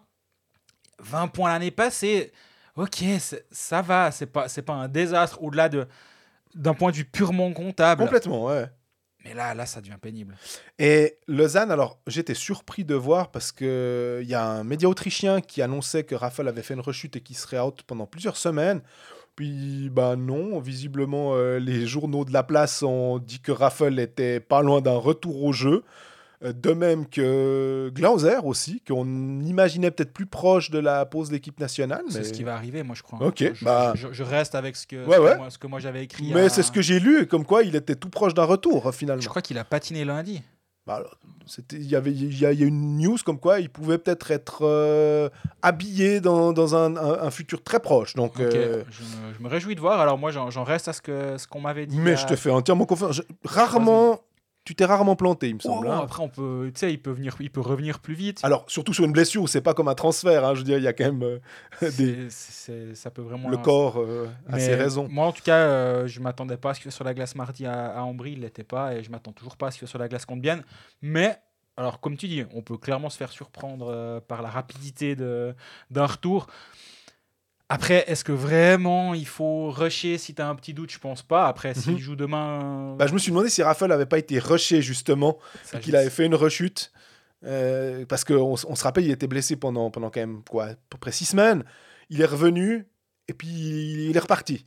20 1.00 1.28
points 1.30 1.52
l'année 1.52 1.72
passée. 1.72 2.32
Ok, 2.76 3.04
ça 3.52 3.82
va. 3.82 4.12
C'est 4.12 4.26
pas, 4.28 4.48
pas 4.48 4.74
un 4.74 4.88
désastre 4.88 5.42
au-delà 5.42 5.70
de 5.70 5.88
d'un 6.54 6.74
point 6.74 6.92
de 6.92 6.98
vue 6.98 7.06
purement 7.06 7.54
comptable. 7.54 8.04
Complètement, 8.04 8.46
ouais. 8.46 8.66
Mais 9.24 9.34
là, 9.34 9.54
là, 9.54 9.66
ça 9.66 9.82
devient 9.82 9.98
pénible. 10.02 10.36
Et 10.80 11.18
Lausanne, 11.28 11.72
alors 11.72 12.00
j'étais 12.08 12.34
surpris 12.34 12.84
de 12.84 12.96
voir 12.96 13.30
parce 13.30 13.52
que 13.52 14.20
il 14.24 14.28
y 14.28 14.34
a 14.34 14.44
un 14.44 14.64
média 14.64 14.90
autrichien 14.90 15.42
qui 15.42 15.62
annonçait 15.62 16.04
que 16.04 16.16
Raffel 16.16 16.48
avait 16.48 16.64
fait 16.64 16.74
une 16.74 16.82
rechute 16.82 17.16
et 17.16 17.22
qu'il 17.22 17.38
serait 17.38 17.60
out 17.60 17.84
pendant 17.86 18.08
plusieurs 18.08 18.38
semaines. 18.38 18.82
Puis 19.36 19.90
bah 19.92 20.16
non, 20.16 20.60
visiblement 20.60 21.36
euh, 21.36 21.60
les 21.60 21.86
journaux 21.86 22.26
de 22.26 22.34
la 22.34 22.44
place 22.44 22.84
ont 22.84 23.20
dit 23.20 23.40
que 23.40 23.52
Raffel 23.52 24.00
était 24.00 24.40
pas 24.40 24.62
loin 24.62 24.82
d'un 24.82 24.98
retour 24.98 25.44
au 25.44 25.54
jeu. 25.54 25.84
Euh, 26.44 26.54
de 26.54 26.72
même 26.74 27.06
que 27.08 27.92
Glauser 27.94 28.38
aussi, 28.44 28.82
qu'on 28.88 29.06
imaginait 29.42 29.92
peut-être 29.92 30.12
plus 30.12 30.26
proche 30.26 30.72
de 30.72 30.80
la 30.80 31.06
pause 31.06 31.28
de 31.30 31.34
l'équipe 31.36 31.60
nationale. 31.60 32.02
C'est 32.10 32.24
ce 32.24 32.34
qui 32.34 32.44
va 32.44 32.56
arriver, 32.56 32.82
moi 32.82 32.96
je 32.96 33.04
crois. 33.04 33.20
Ok, 33.22 33.44
je, 33.54 33.64
bah- 33.64 33.94
je- 33.96 34.12
je 34.12 34.24
reste 34.24 34.56
avec 34.56 34.76
ce 34.76 34.88
que, 34.88 35.06
Ouais, 35.06 35.20
ouais. 35.20 35.38
moi, 35.38 35.52
ce 35.52 35.60
que 35.60 35.68
moi 35.68 35.80
j'avais 35.80 36.04
écrit. 36.04 36.32
Mais 36.34 36.42
à- 36.42 36.50
c'est 36.50 36.64
ce 36.64 36.72
que 36.72 36.82
j'ai 36.82 37.00
lu, 37.00 37.28
comme 37.28 37.46
quoi 37.46 37.62
il 37.62 37.76
était 37.76 37.94
tout 37.96 38.10
proche 38.10 38.34
d'un 38.34 38.44
retour 38.46 38.82
Je 38.92 38.98
finalement. 38.98 39.22
crois 39.24 39.44
qu'il 39.44 39.58
a 39.60 39.64
patiné 39.64 40.04
lundi. 40.04 40.42
Bah, 40.88 41.04
Il 41.74 41.84
y 41.86 41.96
avait 41.96 42.12
il 42.12 42.36
y 42.40 42.44
a, 42.44 42.52
il 42.54 42.60
y 42.60 42.64
a 42.64 42.66
une 42.66 42.98
news 42.98 43.18
comme 43.24 43.38
quoi 43.40 43.60
il 43.60 43.70
pouvait 43.70 44.00
peut-être 44.00 44.32
être 44.32 44.62
euh, 44.64 45.30
habillé 45.62 46.22
dans, 46.22 46.54
dans 46.54 46.76
un, 46.76 46.96
un- 46.98 47.20
un 47.22 47.30
futur 47.30 47.64
très 47.64 47.80
proche. 47.80 48.16
Donc, 48.16 48.40
euh, 48.40 48.84
je, 48.90 49.04
me, 49.04 49.34
je 49.38 49.44
me 49.44 49.48
réjouis 49.48 49.76
de 49.76 49.80
voir. 49.80 50.00
Alors 50.00 50.18
moi 50.18 50.32
j'en 50.32 50.50
j'en 50.50 50.64
reste 50.64 50.88
à 50.88 50.94
ce 50.94 51.02
que 51.04 51.38
ce 51.38 51.46
qu'on 51.48 51.62
m'avait 51.62 51.86
dit. 51.86 52.00
mais 52.00 52.14
à- 52.14 52.16
je 52.16 52.26
te 52.26 52.36
fais 52.36 52.50
entièrement 52.50 52.86
confiance. 52.86 53.18
Je- 53.18 53.22
rarement, 53.46 54.22
tu 54.64 54.76
t'es 54.76 54.86
rarement 54.86 55.16
planté, 55.16 55.50
il 55.50 55.56
me 55.56 55.60
semble. 55.60 55.88
oh, 55.88 55.92
hein. 55.92 56.02
après 56.04 56.22
on 56.22 56.30
peut, 56.30 56.72
tu 56.74 56.80
sais, 56.80 56.94
il 56.94 57.02
peut 57.02 57.12
venir, 57.12 57.36
il 57.40 57.50
peut 57.50 57.62
revenir 57.62 58.00
plus 58.00 58.14
vite. 58.14 58.40
Alors, 58.44 58.64
surtout 58.68 58.94
sur 58.94 59.04
une 59.06 59.12
blessure, 59.12 59.50
c'est 59.50 59.62
pas 59.62 59.74
comme 59.74 59.88
un 59.88 59.96
transfert. 59.96 60.46
hein, 60.46 60.54
je 60.54 60.60
veux 60.60 60.66
dire, 60.66 60.78
il 60.78 60.84
y 60.84 60.88
a 60.88 60.94
quand 60.94 61.06
même 61.06 61.24
euh, 61.24 61.92
des- 61.98 62.30
ça 62.30 63.10
peut 63.10 63.22
vraiment. 63.24 63.50
le 63.50 63.58
corps 63.58 64.00
euh, 64.00 64.28
a 64.52 64.60
ses 64.60 64.76
raisons. 64.76 65.08
Moi, 65.10 65.26
en 65.26 65.32
tout 65.32 65.42
cas, 65.44 65.58
euh, 65.58 66.08
je 66.08 66.20
m'attendais 66.20 66.58
pas 66.58 66.72
à 66.72 66.74
ce 66.76 66.82
soit 66.84 66.92
sur 66.92 67.04
la 67.04 67.14
glace 67.14 67.36
mardi 67.36 67.66
à, 67.66 67.98
à 67.98 68.02
Ambry, 68.02 68.34
il 68.34 68.42
l'était 68.42 68.64
pas, 68.64 68.94
et 68.96 69.04
je 69.04 69.10
m'attends 69.10 69.32
toujours 69.32 69.58
pas 69.58 69.68
à 69.68 69.72
ce 69.72 69.80
soit 69.80 69.88
sur 69.88 70.00
la 70.00 70.08
glace 70.08 70.26
contre 70.26 70.42
Bienne. 70.42 70.64
Mais, 71.02 71.38
alors, 71.76 72.00
comme 72.00 72.16
tu 72.16 72.28
dis, 72.28 72.44
on 72.54 72.62
peut 72.62 72.78
clairement 72.78 73.10
se 73.10 73.18
faire 73.18 73.32
surprendre 73.32 73.88
euh, 73.90 74.20
par 74.20 74.42
la 74.44 74.50
rapidité 74.50 75.16
d'un 75.16 76.06
retour. 76.06 76.48
Après, 77.74 78.04
est-ce 78.08 78.26
que 78.26 78.34
vraiment 78.34 79.14
il 79.14 79.26
faut 79.26 79.70
rusher 79.72 80.18
si 80.18 80.36
tu 80.36 80.42
as 80.42 80.48
un 80.50 80.56
petit 80.56 80.74
doute? 80.74 80.92
Je 80.92 81.00
pense 81.00 81.22
pas. 81.22 81.48
Après, 81.48 81.74
s'il 81.74 81.94
Mhm. 81.94 82.00
joue 82.00 82.16
demain. 82.18 82.96
Bah, 83.00 83.08
je 83.08 83.14
me 83.14 83.18
suis 83.18 83.32
demandé 83.32 83.50
si 83.50 83.64
Raphaël 83.64 83.94
avait 83.94 84.06
pas 84.06 84.18
été 84.18 84.40
rushé 84.40 84.82
justement, 84.82 85.38
qu'il 85.82 85.96
avait 85.96 86.10
fait 86.10 86.26
une 86.26 86.36
rechute. 86.36 86.92
euh, 87.44 88.06
parce 88.06 88.24
qu'on 88.24 88.36
on 88.68 88.76
se 88.76 88.84
rappelle, 88.84 89.06
il 89.06 89.10
était 89.12 89.26
blessé 89.26 89.56
pendant, 89.56 89.90
pendant 89.90 90.12
quand 90.12 90.20
même 90.20 90.42
quoi, 90.48 90.66
à 90.66 90.76
peu 90.90 90.98
près 91.00 91.12
six 91.12 91.26
semaines. 91.26 91.64
Il 92.12 92.22
est 92.22 92.26
revenu 92.26 92.86
et 93.28 93.34
puis 93.34 93.48
il 93.48 94.16
est 94.16 94.20
reparti 94.20 94.64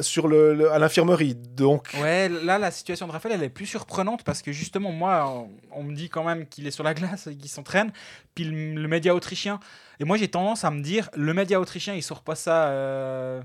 sur 0.00 0.28
le, 0.28 0.70
à 0.72 0.78
l'infirmerie. 0.78 1.34
Donc, 1.34 1.88
Ouais, 2.00 2.28
là, 2.28 2.58
la 2.58 2.70
situation 2.70 3.06
de 3.06 3.12
Raphaël, 3.12 3.36
elle 3.36 3.44
est 3.44 3.50
plus 3.50 3.66
surprenante 3.66 4.22
parce 4.24 4.42
que 4.42 4.52
justement, 4.52 4.92
moi, 4.92 5.46
on, 5.72 5.82
me 5.82 5.94
dit 5.94 6.08
quand 6.08 6.24
même 6.24 6.46
qu'il 6.46 6.66
est 6.66 6.70
sur 6.70 6.84
la 6.84 6.94
glace 6.94 7.26
et 7.26 7.36
qu'il 7.36 7.50
s'entraîne. 7.50 7.92
Puis 8.34 8.44
le, 8.44 8.88
média 8.88 9.14
autrichien. 9.14 9.60
Et 9.98 10.04
moi, 10.04 10.16
j'ai 10.16 10.28
tendance 10.28 10.64
à 10.64 10.70
me 10.70 10.82
dire, 10.82 11.10
le 11.14 11.34
média 11.34 11.60
autrichien, 11.60 11.94
il 11.94 12.02
sort 12.02 12.22
euh, 12.48 13.42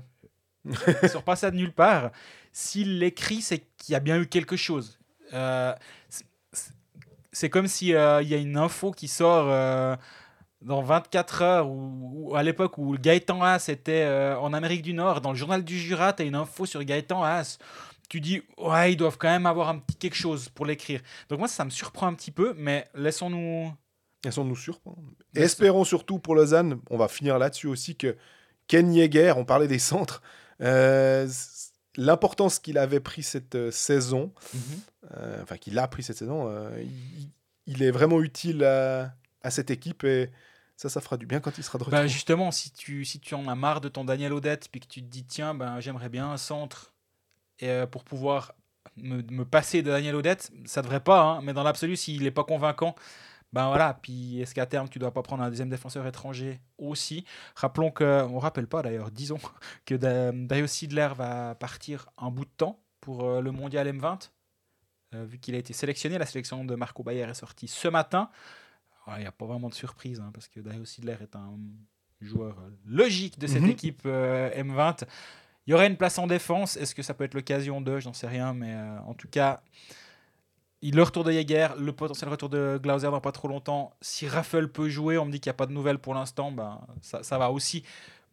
sort 1.08 1.22
pas 1.22 1.36
ça 1.36 1.50
de 1.50 1.56
nulle 1.56 1.72
part. 1.72 2.10
S'il 2.52 2.98
l'écrit, 2.98 3.42
c'est 3.42 3.58
qu'il 3.76 3.92
y 3.92 3.96
a 3.96 4.00
bien 4.00 4.18
eu 4.18 4.26
quelque 4.26 4.56
chose. 4.56 4.98
Euh, 5.32 5.74
c'est- 7.32 7.50
comme 7.50 7.66
si 7.66 7.94
euh, 7.94 8.22
il 8.22 8.28
y 8.28 8.34
a 8.34 8.38
une 8.38 8.56
info 8.56 8.92
qui 8.92 9.08
sort. 9.08 9.98
Dans 10.62 10.82
24 10.82 11.42
heures, 11.42 11.68
ou, 11.68 12.34
à 12.34 12.42
l'époque 12.42 12.78
où 12.78 12.96
Gaëtan 12.98 13.42
Haas 13.42 13.66
était 13.68 14.04
euh, 14.04 14.38
en 14.38 14.52
Amérique 14.52 14.82
du 14.82 14.94
Nord, 14.94 15.20
dans 15.20 15.30
le 15.32 15.36
journal 15.36 15.64
du 15.64 15.78
Jura, 15.78 16.12
tu 16.12 16.22
as 16.22 16.26
une 16.26 16.34
info 16.34 16.66
sur 16.66 16.82
Gaëtan 16.82 17.22
Haas. 17.22 17.58
Tu 18.08 18.20
dis 18.20 18.42
ouais 18.58 18.92
ils 18.92 18.96
doivent 18.96 19.18
quand 19.18 19.28
même 19.28 19.46
avoir 19.46 19.68
un 19.68 19.78
petit 19.78 19.96
quelque 19.96 20.14
chose 20.14 20.48
pour 20.48 20.64
l'écrire. 20.64 21.00
Donc 21.28 21.40
moi 21.40 21.48
ça 21.48 21.64
me 21.64 21.70
surprend 21.70 22.06
un 22.06 22.14
petit 22.14 22.30
peu 22.30 22.54
mais 22.56 22.88
laissons-nous. 22.94 23.72
Laissons-nous 24.24 24.56
surprendre. 24.56 25.02
Espérons 25.34 25.84
surtout 25.84 26.18
pour 26.18 26.34
Lausanne, 26.34 26.80
on 26.90 26.96
va 26.96 27.08
finir 27.08 27.38
là-dessus 27.38 27.66
aussi, 27.66 27.96
que 27.96 28.16
Ken 28.66 28.92
Yeager, 28.92 29.34
on 29.36 29.44
parlait 29.44 29.68
des 29.68 29.78
centres, 29.78 30.22
euh, 30.60 31.28
l'importance 31.96 32.58
qu'il 32.58 32.78
avait 32.78 33.00
pris 33.00 33.22
cette 33.22 33.54
euh, 33.54 33.70
saison, 33.70 34.32
euh, 35.16 35.42
enfin 35.42 35.56
qu'il 35.58 35.78
a 35.78 35.86
pris 35.86 36.02
cette 36.02 36.16
saison, 36.16 36.50
il, 36.80 37.30
il 37.66 37.82
est 37.82 37.90
vraiment 37.90 38.20
utile 38.20 38.64
à, 38.64 39.14
à 39.46 39.50
cette 39.50 39.70
équipe 39.70 40.04
et 40.04 40.30
ça, 40.76 40.88
ça 40.88 41.00
fera 41.00 41.16
du 41.16 41.26
bien 41.26 41.40
quand 41.40 41.56
il 41.56 41.64
sera 41.64 41.78
de 41.78 41.84
retour. 41.84 41.98
Bah, 41.98 42.06
justement 42.06 42.50
si 42.50 42.70
tu 42.72 43.04
si 43.04 43.20
tu 43.20 43.34
en 43.34 43.48
as 43.48 43.54
marre 43.54 43.80
de 43.80 43.88
ton 43.88 44.04
Daniel 44.04 44.32
Odette 44.32 44.68
puis 44.70 44.80
que 44.80 44.86
tu 44.86 45.00
te 45.02 45.06
dis 45.06 45.24
tiens 45.24 45.54
ben 45.54 45.80
j'aimerais 45.80 46.08
bien 46.08 46.30
un 46.30 46.36
centre 46.36 46.92
et, 47.58 47.68
euh, 47.70 47.86
pour 47.86 48.04
pouvoir 48.04 48.54
me, 48.96 49.22
me 49.22 49.44
passer 49.44 49.82
de 49.82 49.90
Daniel 49.90 50.14
Odette 50.16 50.50
ça 50.66 50.82
devrait 50.82 51.00
pas 51.00 51.22
hein, 51.22 51.40
mais 51.42 51.52
dans 51.54 51.62
l'absolu 51.62 51.96
s'il 51.96 52.22
n'est 52.22 52.30
pas 52.30 52.44
convaincant 52.44 52.94
ben 53.52 53.68
voilà, 53.68 53.94
puis 54.02 54.40
est-ce 54.42 54.54
qu'à 54.54 54.66
terme 54.66 54.88
tu 54.88 54.98
dois 54.98 55.12
pas 55.12 55.22
prendre 55.22 55.42
un 55.42 55.48
deuxième 55.48 55.70
défenseur 55.70 56.06
étranger 56.06 56.60
aussi? 56.78 57.24
Rappelons 57.54 57.90
que, 57.90 58.22
on 58.24 58.38
rappelle 58.38 58.66
pas 58.66 58.82
d'ailleurs, 58.82 59.10
disons 59.10 59.38
que 59.86 59.94
Da- 59.94 60.32
Dario 60.32 60.66
Sidler 60.66 61.08
va 61.16 61.54
partir 61.54 62.06
un 62.18 62.30
bout 62.30 62.44
de 62.44 62.50
temps 62.56 62.82
pour 63.00 63.24
euh, 63.24 63.40
le 63.40 63.52
mondial 63.52 63.86
M20, 63.86 64.30
euh, 65.14 65.24
vu 65.24 65.38
qu'il 65.38 65.54
a 65.54 65.58
été 65.58 65.72
sélectionné. 65.72 66.18
La 66.18 66.26
sélection 66.26 66.64
de 66.64 66.74
Marco 66.74 67.02
Bayer 67.02 67.22
est 67.22 67.34
sortie 67.34 67.68
ce 67.68 67.88
matin. 67.88 68.30
Il 69.16 69.20
n'y 69.20 69.26
a 69.26 69.32
pas 69.32 69.46
vraiment 69.46 69.68
de 69.68 69.74
surprise, 69.74 70.20
hein, 70.20 70.30
parce 70.34 70.48
que 70.48 70.60
Dario 70.60 70.84
Sidler 70.84 71.16
est 71.20 71.36
un 71.36 71.54
joueur 72.20 72.58
euh, 72.58 72.70
logique 72.84 73.38
de 73.38 73.46
cette 73.46 73.62
Mhm. 73.62 73.70
équipe 73.70 74.02
euh, 74.06 74.50
M20. 74.54 75.04
Il 75.66 75.70
y 75.70 75.74
aurait 75.74 75.86
une 75.86 75.96
place 75.96 76.18
en 76.18 76.26
défense. 76.26 76.76
Est-ce 76.76 76.94
que 76.94 77.02
ça 77.02 77.14
peut 77.14 77.24
être 77.24 77.34
l'occasion 77.34 77.80
de 77.80 77.98
J'en 78.00 78.12
sais 78.12 78.26
rien, 78.28 78.52
mais 78.54 78.74
euh, 78.74 78.98
en 79.06 79.14
tout 79.14 79.28
cas, 79.28 79.62
le 80.82 81.02
retour 81.02 81.24
de 81.24 81.32
Jäger, 81.32 81.68
le 81.78 81.92
potentiel 81.92 82.30
retour 82.30 82.48
de 82.48 82.78
Glauser 82.82 83.10
dans 83.10 83.20
pas 83.20 83.32
trop 83.32 83.48
longtemps. 83.48 83.92
Si 84.00 84.28
Raffel 84.28 84.70
peut 84.70 84.88
jouer, 84.88 85.18
on 85.18 85.24
me 85.26 85.32
dit 85.32 85.40
qu'il 85.40 85.50
n'y 85.50 85.54
a 85.54 85.58
pas 85.58 85.66
de 85.66 85.72
nouvelles 85.72 85.98
pour 85.98 86.14
l'instant, 86.14 86.52
ben, 86.52 86.80
ça, 87.00 87.22
ça 87.22 87.38
va 87.38 87.50
aussi 87.50 87.82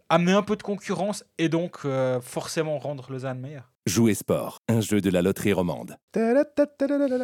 amener 0.10 0.34
un 0.34 0.44
peu 0.44 0.56
de 0.56 0.62
concurrence 0.64 1.26
et 1.40 1.50
donc 1.50 1.80
euh, 1.86 2.22
forcément 2.22 2.78
rendre 2.78 3.12
Lausanne 3.12 3.40
meilleur. 3.40 3.72
Jouer 3.86 4.14
sport, 4.14 4.60
un 4.70 4.80
jeu 4.80 5.02
de 5.02 5.10
la 5.10 5.22
loterie 5.22 5.52
romande. 5.52 5.98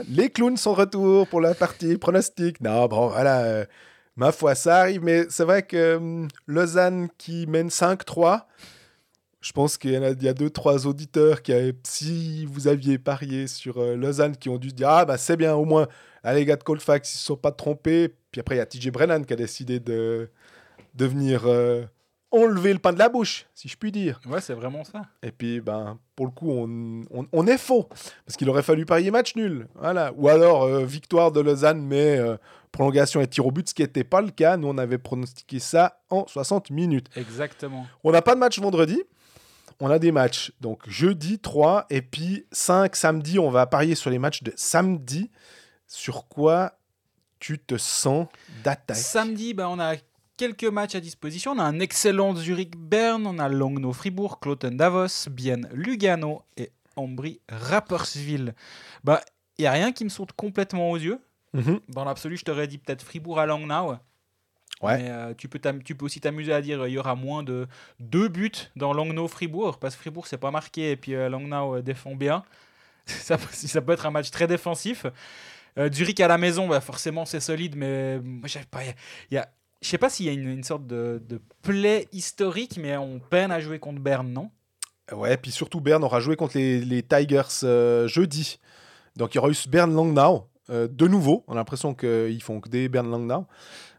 Les 0.09 0.29
clowns 0.29 0.57
sont 0.57 0.73
retour 0.73 1.25
pour 1.27 1.39
la 1.39 1.53
partie 1.55 1.97
pronostic. 1.97 2.59
Non, 2.59 2.85
bon, 2.87 3.07
voilà. 3.07 3.43
euh, 3.43 3.65
ma 4.17 4.33
foi, 4.33 4.55
ça 4.55 4.79
arrive, 4.81 5.01
mais 5.01 5.23
c'est 5.29 5.45
vrai 5.45 5.63
que 5.63 5.95
hum, 5.95 6.27
Lausanne 6.47 7.07
qui 7.17 7.47
mène 7.47 7.69
5-3, 7.69 8.41
je 9.39 9.53
pense 9.53 9.77
qu'il 9.77 9.91
y 9.91 9.95
a, 9.95 10.09
il 10.09 10.21
y 10.21 10.27
a 10.27 10.33
deux, 10.33 10.49
trois 10.49 10.85
auditeurs 10.85 11.41
qui 11.43 11.53
avaient, 11.53 11.75
si 11.87 12.45
vous 12.45 12.67
aviez 12.67 12.97
parié 12.97 13.47
sur 13.47 13.77
euh, 13.77 13.95
Lausanne, 13.95 14.35
qui 14.35 14.49
ont 14.49 14.57
dû 14.57 14.73
dire 14.73 14.89
Ah, 14.89 15.05
bah 15.05 15.17
c'est 15.17 15.37
bien, 15.37 15.55
au 15.55 15.63
moins, 15.63 15.87
ah, 16.25 16.33
les 16.33 16.43
gars 16.43 16.57
de 16.57 16.63
Colfax, 16.63 17.13
ils 17.13 17.15
ne 17.15 17.19
se 17.19 17.25
sont 17.25 17.37
pas 17.37 17.53
trompés. 17.53 18.13
Puis 18.31 18.41
après, 18.41 18.55
il 18.55 18.57
y 18.57 18.61
a 18.61 18.65
TJ 18.65 18.89
Brennan 18.91 19.23
qui 19.23 19.31
a 19.31 19.37
décidé 19.37 19.79
de, 19.79 20.29
de 20.95 21.05
venir 21.05 21.43
euh, 21.45 21.85
enlever 22.31 22.73
le 22.73 22.79
pain 22.79 22.93
de 22.93 22.99
la 22.99 23.09
bouche, 23.09 23.45
si 23.55 23.67
je 23.67 23.75
puis 23.77 23.91
dire. 23.91 24.19
Ouais, 24.27 24.41
c'est 24.41 24.53
vraiment 24.53 24.83
ça. 24.83 25.01
Et 25.23 25.31
puis, 25.31 25.61
ben, 25.61 25.97
pour 26.15 26.25
le 26.27 26.31
coup, 26.31 26.51
on, 26.51 27.01
on- 27.11 27.27
on 27.31 27.47
est 27.47 27.57
faux. 27.57 27.89
Parce 28.25 28.37
qu'il 28.37 28.49
aurait 28.49 28.63
fallu 28.63 28.85
parier 28.85 29.09
match 29.11 29.35
nul. 29.35 29.67
Voilà. 29.75 30.11
Ou 30.15 30.27
alors, 30.29 30.63
euh, 30.63 30.85
victoire 30.85 31.31
de 31.31 31.39
Lausanne, 31.39 31.81
mais 31.81 32.17
euh, 32.17 32.37
prolongation 32.71 33.19
et 33.21 33.27
tir 33.27 33.45
au 33.47 33.51
but, 33.51 33.69
ce 33.69 33.73
qui 33.73 33.81
n'était 33.81 34.03
pas 34.03 34.21
le 34.21 34.29
cas. 34.31 34.57
Nous, 34.57 34.67
on 34.67 34.77
avait 34.77 34.97
pronostiqué 34.99 35.59
ça 35.59 36.01
en 36.09 36.27
60 36.27 36.69
minutes. 36.69 37.07
Exactement. 37.15 37.87
On 38.03 38.11
n'a 38.11 38.21
pas 38.21 38.35
de 38.35 38.39
match 38.39 38.59
vendredi. 38.59 39.01
On 39.79 39.89
a 39.89 39.97
des 39.97 40.11
matchs. 40.11 40.51
Donc, 40.61 40.87
jeudi, 40.89 41.39
3. 41.39 41.85
Et 41.89 42.01
puis, 42.01 42.45
5 42.51 42.95
samedi. 42.95 43.39
On 43.39 43.49
va 43.49 43.65
parier 43.65 43.95
sur 43.95 44.09
les 44.09 44.19
matchs 44.19 44.43
de 44.43 44.53
samedi. 44.55 45.31
Sur 45.87 46.27
quoi 46.27 46.73
tu 47.39 47.57
te 47.57 47.77
sens 47.77 48.27
d'attaque? 48.63 48.97
Samedi, 48.97 49.53
ben, 49.53 49.67
on 49.67 49.79
a 49.79 49.95
quelques 50.39 50.63
matchs 50.63 50.95
à 50.95 51.01
disposition. 51.01 51.51
On 51.51 51.59
a 51.59 51.63
un 51.63 51.79
excellent 51.81 52.33
Zurich-Berne, 52.33 53.27
on 53.27 53.37
a 53.39 53.49
Langnau-Fribourg, 53.49 54.39
Cloten-Davos, 54.39 55.27
Bienne, 55.29 55.67
Lugano 55.73 56.43
et 56.55 56.71
Ambry-Rapperswil. 56.95 58.53
Bah, 59.03 59.21
il 59.57 59.63
n'y 59.63 59.67
a 59.67 59.71
rien 59.73 59.91
qui 59.91 60.05
me 60.05 60.09
saute 60.09 60.31
complètement 60.31 60.91
aux 60.91 60.97
yeux. 60.97 61.19
Mhm. 61.53 61.81
Dans 61.89 62.05
l'absolu, 62.05 62.37
je 62.37 62.45
t'aurais 62.45 62.67
dit 62.67 62.77
peut-être 62.77 63.03
Fribourg 63.03 63.37
à 63.39 63.45
Langnau. 63.45 63.95
Ouais. 64.81 64.97
Mais 64.97 65.09
euh, 65.09 65.33
tu, 65.37 65.49
peux 65.49 65.59
tu 65.83 65.93
peux 65.95 66.05
aussi 66.05 66.21
t'amuser 66.21 66.53
à 66.53 66.61
dire 66.61 66.87
il 66.87 66.93
y 66.93 66.97
aura 66.97 67.15
moins 67.15 67.43
de 67.43 67.67
deux 67.99 68.29
buts 68.29 68.51
dans 68.77 68.93
Langnau-Fribourg, 68.93 69.77
parce 69.77 69.95
que 69.95 70.01
Fribourg, 70.01 70.25
c'est 70.27 70.37
pas 70.37 70.51
marqué, 70.51 70.91
et 70.91 70.95
puis 70.95 71.15
euh, 71.15 71.27
Langnau 71.27 71.75
euh, 71.75 71.81
défend 71.81 72.15
bien. 72.15 72.43
ça, 73.05 73.37
peut- 73.37 73.47
ça 73.51 73.81
peut 73.81 73.91
être 73.91 74.05
un 74.05 74.11
match 74.11 74.31
très 74.31 74.47
défensif. 74.47 75.05
Euh, 75.77 75.91
Zurich 75.91 76.19
à 76.21 76.27
la 76.29 76.37
maison, 76.37 76.67
bah, 76.67 76.79
forcément, 76.79 77.25
c'est 77.25 77.41
solide, 77.41 77.75
mais 77.75 78.19
moi, 78.19 78.47
pas. 78.71 78.85
y 78.85 78.89
a- 78.89 78.93
y 79.31 79.37
a- 79.37 79.49
je 79.81 79.87
sais 79.87 79.97
pas 79.97 80.09
s'il 80.09 80.25
y 80.25 80.29
a 80.29 80.33
une, 80.33 80.63
sorte 80.63 80.87
de, 80.87 81.21
play 81.61 82.07
historique, 82.11 82.77
mais 82.81 82.97
on 82.97 83.19
peine 83.19 83.51
à 83.51 83.59
jouer 83.59 83.79
contre 83.79 84.01
Berne, 84.01 84.31
non? 84.31 84.51
Ouais, 85.11 85.37
puis 85.37 85.51
surtout 85.51 85.79
Berne 85.79 86.03
aura 86.03 86.19
joué 86.19 86.35
contre 86.35 86.57
les, 86.57 87.03
Tigers 87.03 87.63
euh, 87.63 88.07
jeudi. 88.07 88.59
Donc 89.15 89.33
il 89.33 89.37
y 89.37 89.39
aura 89.39 89.49
eu 89.49 89.55
Berne 89.67 89.93
Langnau 89.93 90.47
euh, 90.69 90.87
de 90.87 91.07
nouveau. 91.07 91.43
On 91.47 91.53
a 91.53 91.55
l'impression 91.55 91.95
qu'ils 91.95 92.43
font 92.43 92.59
que 92.59 92.69
des 92.69 92.89
Berne 92.89 93.09
Langnau. 93.09 93.45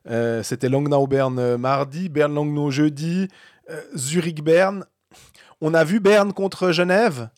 Euh, 0.09 0.43
C'était 0.43 0.69
Langnau 0.69 1.07
Berne 1.07 1.57
mardi, 1.57 2.09
Berne 2.09 2.35
Langnau 2.35 2.71
jeudi, 2.71 3.29
Zurich 3.97 4.45
Berne. 4.45 4.85
On 5.61 5.75
a 5.75 5.83
vu 5.83 5.99
Berne 5.99 6.33
contre 6.33 6.71
Genève, 6.73 7.29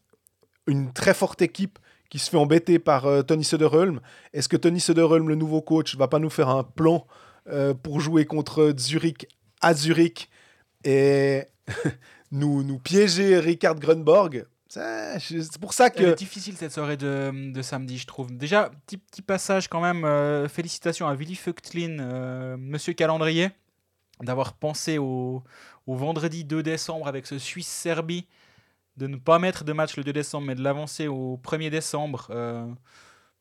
une 0.67 0.93
très 0.93 1.15
forte 1.15 1.43
équipe 1.43 1.79
qui 2.11 2.19
se 2.19 2.29
fait 2.29 2.37
embêter 2.37 2.79
par 2.79 3.07
Tony 3.27 3.43
Söderholm. 3.43 4.01
Est-ce 4.35 4.49
que 4.49 4.57
Tony 4.57 4.81
Söderholm, 4.81 5.29
le 5.29 5.35
nouveau 5.35 5.63
coach, 5.63 5.97
va 5.97 6.09
pas 6.09 6.19
nous 6.19 6.31
faire 6.31 6.51
un 6.51 6.63
plan 6.63 7.07
euh, 7.49 7.75
pour 7.75 8.01
jouer 8.01 8.25
contre 8.25 8.75
Zurich 8.79 9.27
à 9.61 9.75
Zurich 9.75 10.29
et 10.85 11.45
nous, 12.33 12.63
nous 12.63 12.79
piéger 12.79 13.39
Ricard 13.39 13.77
Grunborg 13.77 14.47
C'est 14.69 15.59
pour 15.61 15.73
ça 15.75 15.91
Elle 15.95 16.05
est 16.07 16.13
que. 16.13 16.17
difficile 16.17 16.57
cette 16.57 16.73
soirée 16.73 16.97
de, 16.97 17.53
de 17.53 17.63
samedi, 17.63 17.99
je 17.99 18.07
trouve. 18.07 18.33
Déjà, 18.37 18.71
petit, 18.87 18.97
petit 18.99 19.23
passage 19.23 19.69
quand 19.69 19.81
même. 19.81 20.05
euh, 20.05 20.49
félicitations 20.49 21.07
à 21.07 21.15
Willy 21.15 21.35
Feuchtlin, 21.35 21.99
euh, 22.01 22.57
monsieur 22.59 22.93
calendrier, 22.95 23.51
d'avoir 24.21 24.55
pensé 24.55 24.99
au, 24.99 25.43
au 25.87 25.95
vendredi 25.97 26.45
2 26.45 26.63
décembre 26.63 27.07
avec 27.09 27.27
ce 27.27 27.39
Suisse-Serbie, 27.39 28.27
de 28.97 29.07
ne 29.07 29.17
pas 29.17 29.39
mettre 29.39 29.65
de 29.65 29.73
match 29.73 29.97
le 29.97 30.05
2 30.05 30.13
décembre, 30.13 30.47
mais 30.47 30.55
de 30.55 30.63
l'avancer 30.63 31.07
au 31.09 31.39
1er 31.43 31.71
décembre. 31.71 32.29
euh, 32.31 32.67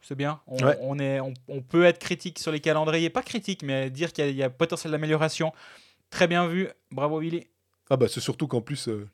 c'est 0.02 0.16
bien. 0.16 0.40
On, 0.48 0.58
Ouais. 0.66 0.78
on 0.82 1.00
est, 1.00 1.20
on, 1.20 1.34
on 1.48 1.62
peut 1.62 1.86
être 1.86 2.00
critique 2.00 2.40
sur 2.40 2.52
les 2.52 2.60
calendriers. 2.60 3.10
Pas 3.10 3.22
critique, 3.24 3.64
mais 3.64 3.90
dire 3.90 4.12
qu'il 4.14 4.26
y, 4.26 4.28
a- 4.28 4.32
il 4.32 4.36
y 4.38 4.44
a 4.44 4.50
potentiel 4.50 4.92
d'amélioration. 4.92 5.52
Très 6.10 6.28
bien 6.28 6.48
vu. 6.48 6.68
Bravo, 6.92 7.20
Willy. 7.20 7.48
Ah 7.90 7.98
bah 7.98 8.08
c'est 8.10 8.20
surtout 8.22 8.48
qu'en 8.48 8.62
plus, 8.62 8.88
euh, 8.88 9.08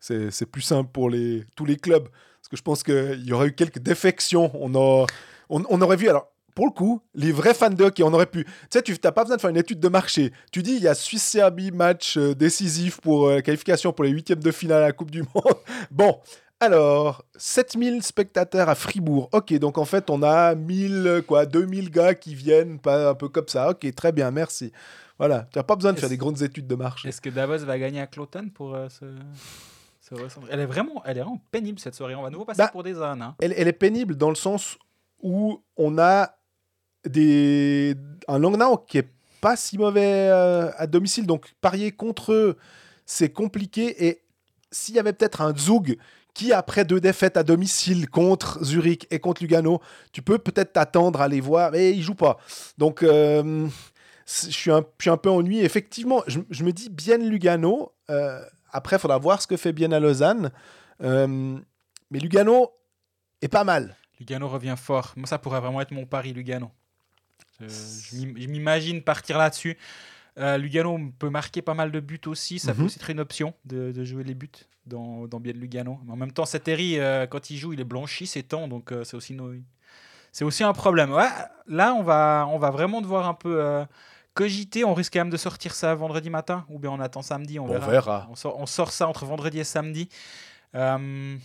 c'est 0.00 0.30
c'est 0.30 0.46
plus 0.46 0.62
simple 0.62 0.90
pour 0.92 1.10
les, 1.10 1.44
tous 1.56 1.64
les 1.64 1.76
clubs. 1.76 2.08
Parce 2.08 2.48
que 2.50 2.56
je 2.56 2.62
pense 2.62 2.82
qu'il 2.82 3.22
y 3.24 3.32
aurait 3.32 3.48
eu 3.48 3.52
quelques 3.54 3.78
défections. 3.78 4.50
On, 4.54 4.74
a, 4.74 5.06
on, 5.48 5.62
on 5.68 5.80
aurait 5.80 5.96
vu, 5.96 6.08
alors 6.08 6.28
pour 6.54 6.66
le 6.66 6.72
coup, 6.72 7.00
les 7.14 7.32
vrais 7.32 7.54
fans 7.54 7.70
de 7.70 7.82
hockey, 7.84 8.02
on 8.02 8.12
aurait 8.12 8.26
pu... 8.26 8.44
Tu 8.44 8.50
sais, 8.70 8.82
tu 8.82 8.94
n'as 9.02 9.12
pas 9.12 9.22
besoin 9.22 9.36
de 9.36 9.40
faire 9.40 9.48
une 9.48 9.56
étude 9.56 9.80
de 9.80 9.88
marché. 9.88 10.32
Tu 10.50 10.62
dis, 10.62 10.72
il 10.72 10.82
y 10.82 10.88
a 10.88 10.94
Suisse-Serbie, 10.94 11.70
match 11.70 12.18
euh, 12.18 12.34
décisif 12.34 13.00
pour 13.00 13.28
euh, 13.28 13.36
la 13.36 13.42
qualification 13.42 13.92
pour 13.94 14.04
les 14.04 14.10
huitièmes 14.10 14.40
de 14.42 14.50
finale 14.50 14.82
à 14.82 14.86
la 14.88 14.92
Coupe 14.92 15.10
du 15.10 15.22
Monde. 15.22 15.54
bon, 15.90 16.20
alors, 16.62 17.24
7000 17.36 18.02
spectateurs 18.02 18.68
à 18.68 18.74
Fribourg. 18.74 19.28
Ok, 19.32 19.52
donc 19.54 19.78
en 19.78 19.84
fait, 19.84 20.08
on 20.10 20.22
a 20.22 20.54
1000, 20.54 21.22
quoi, 21.26 21.44
2000 21.44 21.90
gars 21.90 22.14
qui 22.14 22.34
viennent, 22.34 22.78
pas 22.78 23.10
un 23.10 23.14
peu 23.14 23.28
comme 23.28 23.48
ça. 23.48 23.70
Ok, 23.70 23.92
très 23.94 24.12
bien, 24.12 24.30
merci. 24.30 24.72
Voilà, 25.18 25.48
tu 25.52 25.58
n'as 25.58 25.62
pas 25.64 25.76
besoin 25.76 25.92
de 25.92 25.98
faire 25.98 26.08
des 26.08 26.16
grandes 26.16 26.40
études 26.42 26.66
de 26.66 26.74
marché. 26.74 27.08
Est-ce 27.08 27.20
que 27.20 27.30
Davos 27.30 27.58
va 27.58 27.78
gagner 27.78 28.00
à 28.00 28.06
Cloton 28.06 28.48
pour 28.54 28.74
euh, 28.74 28.88
recentrer? 30.12 30.50
Elle 30.52 30.60
est 30.60 30.66
vraiment, 30.66 31.02
elle 31.04 31.18
est 31.18 31.20
vraiment 31.20 31.40
pénible 31.50 31.78
cette 31.78 31.94
soirée. 31.94 32.14
On 32.14 32.22
va 32.22 32.30
nouveau 32.30 32.44
passer 32.44 32.58
Bah, 32.58 32.68
pour 32.68 32.82
des 32.82 33.00
ânes. 33.00 33.22
hein. 33.22 33.34
elle, 33.40 33.54
elle 33.56 33.68
est 33.68 33.72
pénible 33.72 34.16
dans 34.16 34.28
le 34.30 34.34
sens 34.36 34.78
où 35.20 35.62
on 35.76 35.98
a 35.98 36.34
des, 37.04 37.94
un 38.28 38.38
Langnau 38.38 38.78
qui 38.78 38.98
est 38.98 39.08
pas 39.40 39.56
si 39.56 39.78
mauvais 39.78 40.28
euh, 40.30 40.70
à 40.76 40.86
domicile. 40.86 41.26
Donc, 41.26 41.52
parier 41.60 41.90
contre 41.92 42.32
eux, 42.32 42.56
c'est 43.04 43.30
compliqué. 43.30 44.06
Et 44.06 44.22
s'il 44.70 44.94
y 44.94 44.98
avait 44.98 45.12
peut-être 45.12 45.40
un 45.40 45.56
Zug 45.56 45.98
qui, 46.34 46.52
après 46.52 46.84
deux 46.84 47.00
défaites 47.00 47.36
à 47.36 47.42
domicile 47.42 48.08
contre 48.08 48.64
Zurich 48.64 49.06
et 49.10 49.18
contre 49.20 49.42
Lugano, 49.42 49.80
tu 50.12 50.22
peux 50.22 50.38
peut-être 50.38 50.72
t'attendre 50.72 51.20
à 51.20 51.28
les 51.28 51.40
voir, 51.40 51.72
mais 51.72 51.90
ils 51.92 52.02
jouent 52.02 52.14
pas. 52.14 52.38
Donc, 52.78 53.02
euh, 53.02 53.68
je 54.26 54.50
suis, 54.50 54.70
un, 54.70 54.80
je 54.98 55.02
suis 55.04 55.10
un 55.10 55.16
peu 55.18 55.30
ennuyé. 55.30 55.64
Effectivement, 55.64 56.22
je, 56.26 56.40
je 56.50 56.64
me 56.64 56.72
dis 56.72 56.88
bien 56.88 57.18
Lugano. 57.18 57.92
euh, 58.10 58.40
après, 58.72 58.96
il 58.96 58.98
faudra 59.00 59.18
voir 59.18 59.42
ce 59.42 59.46
que 59.46 59.56
fait 59.58 59.72
bien 59.72 59.92
à 59.92 60.00
Lausanne. 60.00 60.50
Euh, 61.02 61.58
mais 62.10 62.18
Lugano 62.18 62.70
est 63.42 63.48
pas 63.48 63.64
mal. 63.64 63.94
Lugano 64.18 64.48
revient 64.48 64.76
fort. 64.78 65.12
Moi, 65.16 65.26
ça 65.26 65.38
pourrait 65.38 65.60
vraiment 65.60 65.80
être 65.82 65.90
mon 65.90 66.06
pari, 66.06 66.32
Lugano. 66.32 66.70
Je 67.60 68.16
m'im- 68.16 68.34
je 68.36 68.46
m'imagine 68.48 69.02
partir 69.02 69.38
là-dessus. 69.38 69.76
Euh, 70.38 70.56
Lugano 70.56 70.98
peut 71.18 71.28
marquer 71.28 71.60
pas 71.62 71.74
mal 71.74 71.92
de 71.92 72.00
buts 72.00 72.20
aussi. 72.26 72.58
Ça 72.58 72.72
peut 72.72 72.80
Mhm. 72.80 72.86
aussi 72.86 72.98
être 72.98 73.10
une 73.10 73.20
option 73.20 73.52
de, 73.64 73.92
de 73.92 74.04
jouer 74.04 74.24
les 74.24 74.34
buts 74.34 74.48
dans, 74.86 75.26
dans 75.26 75.40
bien 75.40 75.52
Lugano. 75.52 75.98
Mais 76.04 76.12
en 76.12 76.16
même 76.16 76.32
temps, 76.32 76.44
Sateri, 76.44 76.98
euh, 76.98 77.26
quand 77.26 77.50
il 77.50 77.56
joue, 77.56 77.72
il 77.72 77.80
est 77.80 77.84
blanchi, 77.84 78.26
c'est 78.26 78.42
temps. 78.42 78.68
Donc, 78.68 78.92
euh, 78.92 79.04
c'est 79.04 79.16
aussi, 79.16 79.36
c'est 80.32 80.44
aussi 80.44 80.64
un 80.64 80.72
problème. 80.72 81.12
Ouais, 81.12 81.28
là, 81.66 81.94
on 81.94 82.02
va, 82.02 82.48
on 82.50 82.58
va 82.58 82.70
vraiment 82.70 83.00
devoir 83.00 83.28
un 83.28 83.34
peu 83.34 83.62
euh, 83.62 83.84
cogiter. 84.34 84.84
On 84.84 84.94
risque 84.94 85.12
quand 85.12 85.20
même 85.20 85.30
de 85.30 85.36
sortir 85.36 85.74
ça 85.74 85.94
vendredi 85.94 86.30
matin. 86.30 86.64
Ou 86.68 86.78
bien 86.78 86.90
on 86.90 87.00
attend 87.00 87.22
samedi. 87.22 87.58
On, 87.58 87.64
On 87.64 87.78
verra. 87.78 88.28
On, 88.30 88.34
sort, 88.34 88.58
on 88.58 88.66
sort 88.66 88.90
ça 88.90 89.06
entre 89.08 89.24
vendredi 89.24 89.60
et 89.60 89.64
samedi. 89.64 90.08
Euh, 90.74 91.36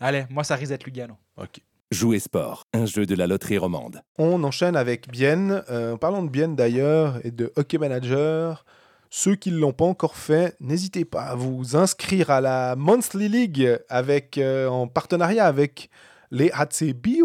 allez, 0.00 0.26
moi, 0.30 0.44
ça 0.44 0.56
risque 0.56 0.70
d'être 0.70 0.84
Lugano. 0.84 1.16
Ok. 1.36 1.60
Jouer 1.92 2.18
sport, 2.18 2.64
un 2.72 2.84
jeu 2.84 3.06
de 3.06 3.14
la 3.14 3.28
loterie 3.28 3.58
romande. 3.58 4.02
On 4.18 4.42
enchaîne 4.42 4.74
avec 4.74 5.08
Bienne. 5.08 5.62
Euh, 5.70 5.94
en 5.94 5.98
parlant 5.98 6.24
de 6.24 6.28
Bienne 6.28 6.56
d'ailleurs 6.56 7.24
et 7.24 7.30
de 7.30 7.52
Hockey 7.54 7.78
Manager, 7.78 8.64
ceux 9.10 9.34
qui 9.36 9.50
ne 9.52 9.58
l'ont 9.58 9.72
pas 9.72 9.84
encore 9.84 10.16
fait, 10.16 10.56
n'hésitez 10.60 11.04
pas 11.04 11.22
à 11.22 11.34
vous 11.34 11.76
inscrire 11.76 12.30
à 12.30 12.40
la 12.40 12.74
Monthly 12.76 13.28
League 13.28 13.78
avec, 13.88 14.38
euh, 14.38 14.66
en 14.68 14.88
partenariat 14.88 15.46
avec 15.46 15.90
les 16.30 16.50
HCBU. 16.50 17.22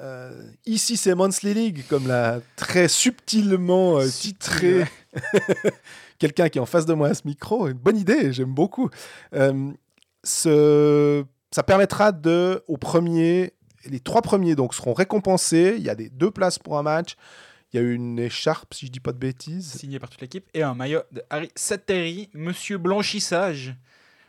Euh, 0.00 0.32
ici, 0.66 0.96
c'est 0.96 1.14
Monthly 1.14 1.54
League, 1.54 1.84
comme 1.88 2.08
l'a 2.08 2.40
très 2.56 2.88
subtilement 2.88 3.98
euh, 4.00 4.08
titré 4.08 4.84
quelqu'un 6.18 6.48
qui 6.48 6.58
est 6.58 6.60
en 6.60 6.66
face 6.66 6.86
de 6.86 6.94
moi 6.94 7.08
à 7.08 7.14
ce 7.14 7.22
micro. 7.24 7.68
Une 7.68 7.74
bonne 7.74 7.96
idée, 7.96 8.32
j'aime 8.32 8.52
beaucoup. 8.52 8.90
Euh, 9.34 9.70
ce- 10.24 11.24
ça 11.52 11.62
permettra 11.62 12.10
de, 12.12 12.62
au 12.66 12.76
premier, 12.76 13.52
les 13.86 14.00
trois 14.00 14.22
premiers 14.22 14.56
donc 14.56 14.74
seront 14.74 14.94
récompensés. 14.94 15.74
Il 15.76 15.84
y 15.84 15.90
a 15.90 15.94
des 15.94 16.08
deux 16.10 16.30
places 16.32 16.58
pour 16.58 16.76
un 16.78 16.82
match. 16.82 17.14
Il 17.74 17.80
y 17.80 17.80
a 17.84 17.90
une 17.90 18.20
écharpe, 18.20 18.72
si 18.72 18.86
je 18.86 18.92
dis 18.92 19.00
pas 19.00 19.10
de 19.12 19.18
bêtises. 19.18 19.72
signé 19.72 19.98
par 19.98 20.08
toute 20.08 20.20
l'équipe, 20.20 20.48
et 20.54 20.62
un 20.62 20.74
maillot 20.74 21.00
de 21.10 21.22
Harry 21.28 21.50
Satteri, 21.56 22.30
Monsieur 22.32 22.78
Blanchissage, 22.78 23.74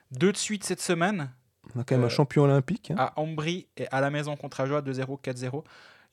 deux 0.09 0.31
de 0.31 0.37
suite 0.37 0.63
cette 0.63 0.81
semaine, 0.81 1.29
On 1.75 1.79
a 1.79 1.83
quand 1.83 1.93
même 1.95 2.01
Euh, 2.03 2.07
un 2.07 2.09
champion 2.09 2.41
olympique. 2.45 2.89
hein. 2.89 2.95
à 2.97 3.19
Ambry 3.19 3.67
et 3.77 3.85
à 3.91 4.01
la 4.01 4.09
maison 4.09 4.35
contre 4.35 4.61
Ajoie 4.61 4.81
2-0, 4.81 5.21
4-0. 5.21 5.63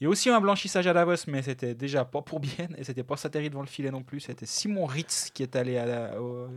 Il 0.03 0.07
y 0.07 0.09
a 0.09 0.11
aussi 0.11 0.31
un 0.31 0.41
blanchissage 0.41 0.85
à 0.89 0.93
Davos, 0.93 1.15
mais 1.29 1.43
c'était 1.43 1.77
déjà 1.77 2.05
pas 2.05 2.23
pour 2.23 2.41
bien, 2.41 2.67
et 2.77 2.83
c'était 2.83 3.05
pas 3.05 3.17
Satteri 3.17 3.49
devant 3.51 3.61
le 3.61 3.69
filet 3.69 3.93
non 3.93 4.03
plus, 4.03 4.19
c'était 4.19 4.47
Simon 4.47 4.85
Ritz 4.85 5.31
qui 5.33 5.45
est 5.45 5.55
allé 5.55 5.79
à, 5.79 5.87
la- 5.87 6.21
au- 6.21 6.49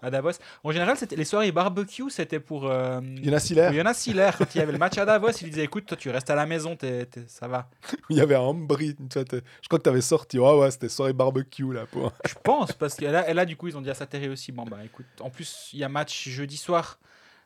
à 0.00 0.10
Davos. 0.10 0.30
En 0.64 0.70
général, 0.70 0.96
c'était 0.96 1.14
les 1.14 1.26
soirées 1.26 1.52
barbecue, 1.52 2.08
c'était 2.08 2.40
pour... 2.40 2.66
euh, 2.70 3.02
Il 3.04 3.26
y 3.26 3.28
en 3.30 3.34
a 3.34 3.38
Jonas 3.70 3.92
Siller, 3.92 4.30
quand 4.38 4.54
il 4.54 4.58
y 4.58 4.60
avait 4.62 4.72
le 4.72 4.78
match 4.78 4.96
à 4.96 5.04
Davos, 5.04 5.30
il 5.42 5.50
disait 5.50 5.64
écoute, 5.64 5.84
toi 5.84 5.98
tu 5.98 6.08
restes 6.08 6.30
à 6.30 6.34
la 6.34 6.46
maison, 6.46 6.74
t'es- 6.74 7.06
ça 7.26 7.46
va. 7.46 7.68
Il 8.08 8.16
y 8.16 8.20
avait 8.22 8.34
un 8.34 8.38
Ambry. 8.40 8.96
Je 8.98 9.68
crois 9.68 9.78
que 9.78 9.82
tu 9.84 9.90
avais 9.90 10.00
sorti. 10.00 10.38
Ouais, 10.38 10.54
ouais, 10.58 10.70
c'était 10.70 10.88
soirée 10.88 11.12
barbecue 11.12 11.70
là. 11.74 11.84
Pour... 11.84 12.14
Je 12.24 12.34
pense, 12.42 12.72
parce 12.72 12.94
que 12.94 13.04
là, 13.04 13.28
et 13.28 13.34
là, 13.34 13.44
du 13.44 13.56
coup, 13.56 13.68
ils 13.68 13.76
ont 13.76 13.82
dit 13.82 13.90
à 13.90 13.94
Satteri 13.94 14.30
aussi. 14.30 14.52
Bon, 14.52 14.64
bah 14.64 14.78
écoute, 14.82 15.04
en 15.20 15.28
plus, 15.28 15.68
il 15.74 15.80
y 15.80 15.84
a 15.84 15.90
match 15.90 16.30
jeudi 16.30 16.56
soir. 16.56 16.98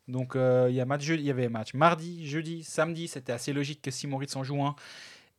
Donc, 0.07 0.37
euh, 0.37 0.69
il 0.71 0.77
y 0.77 0.81
a 0.81 0.85
match 0.85 1.03
jeudi, 1.03 1.25
il 1.25 1.27
y 1.27 1.31
avait 1.31 1.49
match 1.49 1.75
mardi, 1.75 2.25
jeudi, 2.29 2.63
samedi. 2.63 3.09
C'était 3.09 3.33
assez 3.33 3.53
logique 3.53 3.83
que 3.83 3.91
Simon 3.91 4.17
Ritz 4.19 4.37
en 4.37 4.45
joue 4.45 4.63
un. 4.63 4.77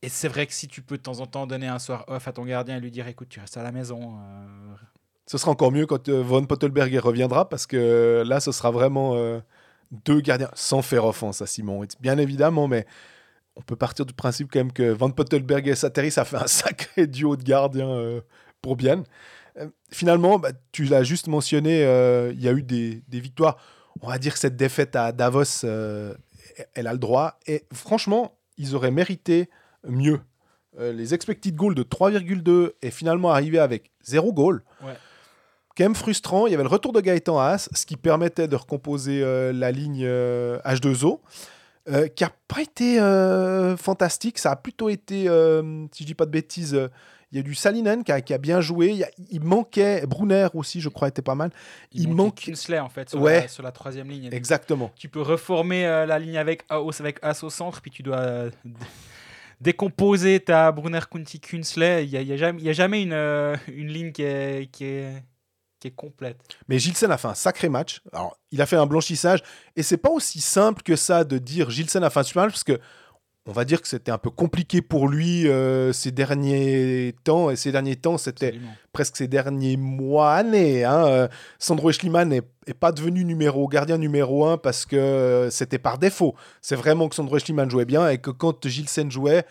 Et 0.03 0.09
c'est 0.09 0.27
vrai 0.27 0.47
que 0.47 0.53
si 0.53 0.67
tu 0.67 0.81
peux 0.81 0.97
de 0.97 1.03
temps 1.03 1.19
en 1.19 1.27
temps 1.27 1.45
donner 1.45 1.67
un 1.67 1.79
soir 1.79 2.05
off 2.07 2.27
à 2.27 2.33
ton 2.33 2.43
gardien 2.45 2.77
et 2.77 2.79
lui 2.79 2.91
dire 2.91 3.07
écoute, 3.07 3.29
tu 3.29 3.39
restes 3.39 3.57
à 3.57 3.63
la 3.63 3.71
maison. 3.71 4.15
euh, 4.19 4.75
Ce 5.27 5.37
sera 5.37 5.51
encore 5.51 5.71
mieux 5.71 5.85
quand 5.85 6.09
euh, 6.09 6.23
Von 6.23 6.45
Pottelberger 6.45 6.99
reviendra 6.99 7.47
parce 7.47 7.67
que 7.67 7.77
euh, 7.77 8.23
là, 8.23 8.39
ce 8.39 8.51
sera 8.51 8.71
vraiment 8.71 9.15
euh, 9.15 9.39
deux 9.91 10.19
gardiens 10.21 10.49
sans 10.55 10.81
faire 10.81 11.05
offense 11.05 11.43
à 11.43 11.45
Simon. 11.45 11.85
Bien 11.99 12.17
évidemment, 12.17 12.67
mais 12.67 12.87
on 13.55 13.61
peut 13.61 13.75
partir 13.75 14.07
du 14.07 14.13
principe 14.13 14.49
quand 14.51 14.59
même 14.59 14.73
que 14.73 14.91
Van 14.91 15.11
Pottelberger 15.11 15.71
et 15.71 15.75
Satteri, 15.75 16.09
ça 16.09 16.25
fait 16.25 16.37
un 16.37 16.47
sacré 16.47 17.05
duo 17.05 17.35
de 17.35 17.43
gardiens 17.43 18.21
pour. 18.61 18.77
Euh, 18.81 19.67
finalement, 19.91 20.39
bah, 20.39 20.51
tu 20.71 20.85
l'as 20.85 21.03
juste 21.03 21.27
mentionné, 21.27 21.81
il 22.33 22.41
y 22.41 22.47
a 22.47 22.53
eu 22.53 22.63
des, 22.63 23.03
des 23.07 23.19
victoires. 23.19 23.57
On 24.01 24.07
va 24.07 24.17
dire 24.17 24.33
que 24.33 24.39
cette 24.39 24.55
défaite 24.55 24.95
à 24.95 25.11
Davos, 25.11 25.63
elle 25.63 26.87
a 26.87 26.93
le 26.93 26.97
droit. 26.97 27.37
Et 27.45 27.65
franchement, 27.73 28.37
ils 28.57 28.73
auraient 28.75 28.91
mérité 28.91 29.49
mieux. 29.87 30.19
Euh, 30.79 30.93
les 30.93 31.13
expected 31.13 31.55
goals 31.55 31.75
de 31.75 31.83
3,2 31.83 32.71
est 32.81 32.91
finalement 32.91 33.31
arrivé 33.31 33.59
avec 33.59 33.91
0 34.03 34.31
goal. 34.33 34.63
Ouais. 34.83 34.93
Quand 35.77 35.83
même 35.85 35.95
frustrant. 35.95 36.47
Il 36.47 36.51
y 36.51 36.53
avait 36.53 36.63
le 36.63 36.69
retour 36.69 36.93
de 36.93 37.01
Gaëtan 37.01 37.39
Haas, 37.39 37.69
ce 37.73 37.85
qui 37.85 37.97
permettait 37.97 38.47
de 38.47 38.55
recomposer 38.55 39.21
euh, 39.23 39.51
la 39.53 39.71
ligne 39.71 40.03
euh, 40.03 40.59
H2O, 40.65 41.19
euh, 41.89 42.07
qui 42.07 42.23
n'a 42.23 42.31
pas 42.47 42.61
été 42.61 42.97
fantastique. 43.77 44.37
Ça 44.39 44.51
a 44.51 44.55
plutôt 44.55 44.89
été, 44.89 45.23
si 45.91 46.03
je 46.03 46.05
dis 46.05 46.15
pas 46.15 46.25
de 46.25 46.31
bêtises, 46.31 46.77
il 47.33 47.37
y 47.37 47.39
a 47.39 47.43
du 47.43 47.55
Salinen 47.55 48.03
qui 48.03 48.11
a, 48.11 48.19
qui 48.21 48.33
a 48.33 48.37
bien 48.37 48.59
joué. 48.59 48.89
Il, 48.91 49.03
a- 49.05 49.09
il 49.29 49.41
manquait 49.41 50.05
Brunner 50.05 50.47
aussi, 50.53 50.81
je 50.81 50.89
crois, 50.89 51.07
était 51.07 51.21
pas 51.21 51.35
mal. 51.35 51.49
Il 51.93 52.09
manquait 52.09 52.15
manque- 52.17 52.35
Kinsley, 52.35 52.79
en 52.79 52.89
fait, 52.89 53.09
sur, 53.09 53.21
Ouais. 53.21 53.41
la, 53.41 53.47
sur 53.47 53.63
la 53.63 53.71
troisième 53.71 54.09
ligne. 54.09 54.29
Exactement. 54.33 54.91
Tu 54.97 55.07
peux 55.07 55.21
reformer 55.21 55.83
la 55.83 56.19
ligne 56.19 56.37
avec 56.37 56.63
Aos 56.69 56.91
avec 56.99 57.19
As 57.21 57.41
au 57.43 57.49
centre, 57.49 57.81
puis 57.81 57.89
tu 57.91 58.03
dois 58.03 58.45
euh, 59.61 59.63
d- 59.63 59.71
décomposer 59.71 60.39
ta 60.39 60.71
Brunner 60.71 60.99
Kunti 61.11 61.39
Kunsley. 61.39 62.05
Il 62.05 62.09
n'y 62.11 62.17
a, 62.17 62.21
y 62.21 62.69
a 62.69 62.73
jamais, 62.73 63.03
une, 63.03 63.13
euh, 63.13 63.55
ligne 63.67 64.11
qui 64.11 64.23
est 64.23 65.23
complète. 65.95 66.37
Mais 66.67 66.77
Gilsen 66.77 67.11
a 67.11 67.17
fait 67.17 67.27
un 67.27 67.33
sacré 67.33 67.69
match. 67.69 68.01
Alors, 68.13 68.37
il 68.51 68.61
a 68.61 68.65
fait 68.65 68.75
un 68.75 68.85
blanchissage. 68.85 69.41
Et 69.75 69.83
c'est 69.83 69.97
pas 69.97 70.11
aussi 70.11 70.39
simple 70.39 70.83
que 70.83 70.95
ça 70.95 71.23
de 71.23 71.37
dire 71.37 71.69
Gilsen 71.69 72.03
a 72.03 72.09
fait 72.09 72.19
un 72.19 72.23
super 72.23 72.43
match, 72.43 72.53
parce 72.53 72.63
que 72.63 72.79
on 73.47 73.53
va 73.53 73.65
dire 73.65 73.81
que 73.81 73.87
c'était 73.87 74.11
un 74.11 74.19
peu 74.19 74.29
compliqué 74.29 74.81
pour 74.81 75.07
lui 75.07 75.47
euh, 75.47 75.91
ces 75.93 76.11
derniers 76.11 77.15
temps. 77.23 77.49
Et 77.49 77.55
ces 77.55 77.71
derniers 77.71 77.95
temps, 77.95 78.17
c'était 78.19 78.53
presque 78.93 79.17
ces 79.17 79.27
derniers 79.27 79.77
mois, 79.77 80.33
années. 80.33 80.83
hein. 80.83 81.05
Euh, 81.07 81.27
Sandro 81.57 81.89
Eschliman 81.89 82.29
n'est 82.29 82.43
est 82.67 82.75
pas 82.75 82.91
devenu 82.91 83.25
numéro 83.25 83.67
gardien 83.67 83.97
numéro 83.97 84.45
un 84.45 84.57
parce 84.57 84.85
que 84.85 84.95
euh, 84.95 85.49
c'était 85.49 85.79
par 85.79 85.97
défaut. 85.97 86.35
C'est 86.61 86.75
vraiment 86.75 87.09
que 87.09 87.15
Sandro 87.15 87.37
Eschliman 87.37 87.69
jouait 87.69 87.85
bien 87.85 88.07
et 88.09 88.19
que 88.19 88.29
quand 88.29 88.67
Gilsen 88.67 89.09
jouait, 89.09 89.43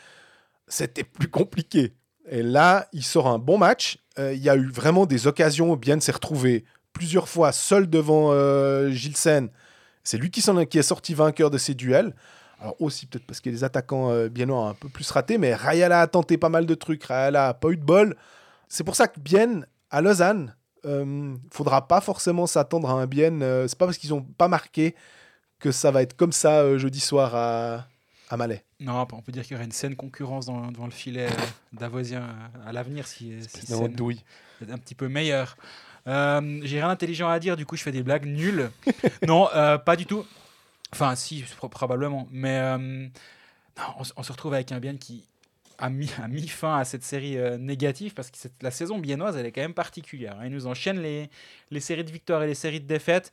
c'était 0.68 1.02
plus 1.04 1.28
compliqué. 1.28 1.92
Et 2.28 2.44
là, 2.44 2.86
il 2.92 3.02
sort 3.02 3.26
un 3.26 3.40
bon 3.40 3.58
match. 3.58 3.98
Euh, 4.20 4.32
il 4.32 4.40
y 4.40 4.48
a 4.48 4.54
eu 4.54 4.68
vraiment 4.70 5.04
des 5.04 5.26
occasions. 5.26 5.74
Bien 5.74 5.98
s'est 5.98 6.12
retrouvé 6.12 6.64
plusieurs 6.92 7.28
fois 7.28 7.50
seul 7.50 7.90
devant 7.90 8.32
Gilsen. 8.92 9.48
C'est 10.04 10.16
lui 10.16 10.30
qui, 10.30 10.42
qui 10.68 10.78
est 10.78 10.82
sorti 10.82 11.14
vainqueur 11.14 11.50
de 11.50 11.58
ces 11.58 11.74
duels. 11.74 12.14
Alors 12.60 12.76
aussi 12.80 13.06
peut-être 13.06 13.26
parce 13.26 13.40
que 13.40 13.48
les 13.50 13.64
attaquants 13.64 14.10
euh, 14.10 14.28
ont 14.48 14.66
un 14.68 14.74
peu 14.74 14.88
plus 14.88 15.10
raté, 15.10 15.38
mais 15.38 15.54
Rayala 15.54 16.02
a 16.02 16.06
tenté 16.06 16.36
pas 16.36 16.48
mal 16.50 16.66
de 16.66 16.74
trucs, 16.74 17.04
Rayala 17.04 17.48
a 17.48 17.54
pas 17.54 17.70
eu 17.70 17.76
de 17.76 17.84
bol. 17.84 18.16
C'est 18.68 18.84
pour 18.84 18.96
ça 18.96 19.08
que 19.08 19.18
Bien, 19.18 19.62
à 19.90 20.00
Lausanne, 20.02 20.54
euh, 20.84 21.34
faudra 21.50 21.88
pas 21.88 22.00
forcément 22.00 22.46
s'attendre 22.46 22.88
à 22.90 22.92
un 22.92 23.06
Bien. 23.06 23.40
euh, 23.42 23.66
c'est 23.66 23.78
pas 23.78 23.86
parce 23.86 23.98
qu'ils 23.98 24.12
ont 24.14 24.22
pas 24.22 24.48
marqué 24.48 24.94
que 25.58 25.72
ça 25.72 25.90
va 25.90 26.02
être 26.02 26.16
comme 26.16 26.32
ça 26.32 26.60
euh, 26.60 26.78
jeudi 26.78 27.00
soir 27.00 27.34
à, 27.34 27.86
à 28.28 28.36
Malais. 28.36 28.64
Non, 28.78 29.06
on 29.12 29.20
peut 29.22 29.32
dire 29.32 29.42
qu'il 29.42 29.52
y 29.52 29.54
aurait 29.56 29.64
une 29.66 29.72
saine 29.72 29.96
concurrence 29.96 30.46
dans, 30.46 30.70
dans 30.72 30.84
le 30.86 30.90
filet 30.90 31.26
euh, 31.26 31.44
davosien 31.72 32.28
à, 32.64 32.68
à 32.68 32.72
l'avenir 32.72 33.06
si, 33.06 33.34
si 33.46 33.70
Non, 33.72 33.82
Sen 33.82 33.92
douille. 33.92 34.22
est 34.62 34.70
un 34.70 34.78
petit 34.78 34.94
peu 34.94 35.08
meilleur. 35.08 35.56
Euh, 36.06 36.60
J'ai 36.62 36.78
rien 36.78 36.88
d'intelligent 36.88 37.28
à 37.28 37.38
dire, 37.38 37.56
du 37.56 37.66
coup 37.66 37.76
je 37.76 37.82
fais 37.82 37.92
des 37.92 38.02
blagues 38.02 38.24
nulles. 38.26 38.70
non, 39.26 39.48
euh, 39.54 39.76
pas 39.76 39.96
du 39.96 40.06
tout. 40.06 40.24
Enfin, 40.92 41.14
si, 41.14 41.42
pro- 41.56 41.68
probablement. 41.68 42.26
Mais 42.30 42.58
euh, 42.58 43.06
on, 44.16 44.22
se 44.22 44.32
retrouve 44.32 44.54
avec 44.54 44.72
un 44.72 44.80
bien 44.80 44.96
qui 44.96 45.24
a 45.78 45.88
mis, 45.90 46.10
a 46.22 46.28
mis 46.28 46.48
fin 46.48 46.78
à 46.78 46.84
cette 46.84 47.04
série 47.04 47.38
euh, 47.38 47.58
négative 47.58 48.14
parce 48.14 48.30
que 48.30 48.38
cette- 48.38 48.62
la 48.62 48.70
saison 48.70 48.98
biennoise, 48.98 49.36
elle 49.36 49.46
est 49.46 49.52
quand 49.52 49.60
même 49.62 49.74
particulière. 49.74 50.36
hein. 50.40 50.46
Ils 50.46 50.52
nous 50.52 50.66
enchaînent 50.66 51.00
les, 51.00 51.30
les 51.70 51.80
séries 51.80 52.04
de 52.04 52.10
victoires 52.10 52.42
et 52.42 52.46
les 52.46 52.54
séries 52.54 52.80
de 52.80 52.86
défaites. 52.86 53.32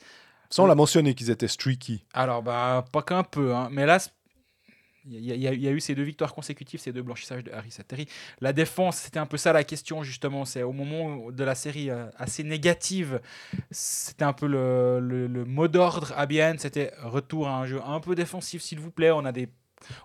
Ça, 0.49 0.63
on 0.63 0.65
l'a 0.65 0.75
mentionné 0.75 1.13
qu'ils 1.13 1.29
étaient 1.29 1.47
streaky. 1.49 2.05
Alors, 2.13 2.41
bah, 2.41 2.85
pas 2.93 3.01
qu'un 3.01 3.23
peu, 3.23 3.53
hein. 3.53 3.67
mais 3.71 3.85
là, 3.85 3.99
il 5.09 5.25
y, 5.25 5.47
a- 5.67 5.71
eu 5.71 5.79
ces 5.79 5.95
deux 5.95 6.03
victoires 6.03 6.33
consécutives, 6.33 6.79
ces 6.79 6.91
deux 6.91 7.01
blanchissages 7.01 7.43
de 7.43 7.51
Harry 7.51 7.71
Sateri. 7.71 8.07
La 8.41 8.53
défense, 8.53 8.97
c'était 8.97 9.19
un 9.19 9.25
peu 9.25 9.37
ça 9.37 9.53
la 9.53 9.63
question, 9.63 10.03
justement. 10.03 10.45
C'est 10.45 10.63
au 10.63 10.73
moment 10.73 11.31
de 11.31 11.43
la 11.43 11.55
série 11.55 11.89
euh, 11.89 12.07
assez 12.17 12.43
négative, 12.43 13.21
c'était 13.71 14.25
un 14.25 14.33
peu 14.33 14.47
le, 14.47 15.45
mot 15.45 15.67
d'ordre 15.67 16.13
à 16.17 16.25
Bienne. 16.25 16.59
C'était 16.59 16.91
retour 17.01 17.47
à 17.47 17.57
un 17.57 17.65
jeu 17.65 17.81
un 17.85 17.99
peu 17.99 18.15
défensif, 18.15 18.61
s'il 18.61 18.79
vous 18.79 18.91
plaît. 18.91 19.11
On 19.11 19.25
a 19.25 19.31
des. 19.31 19.49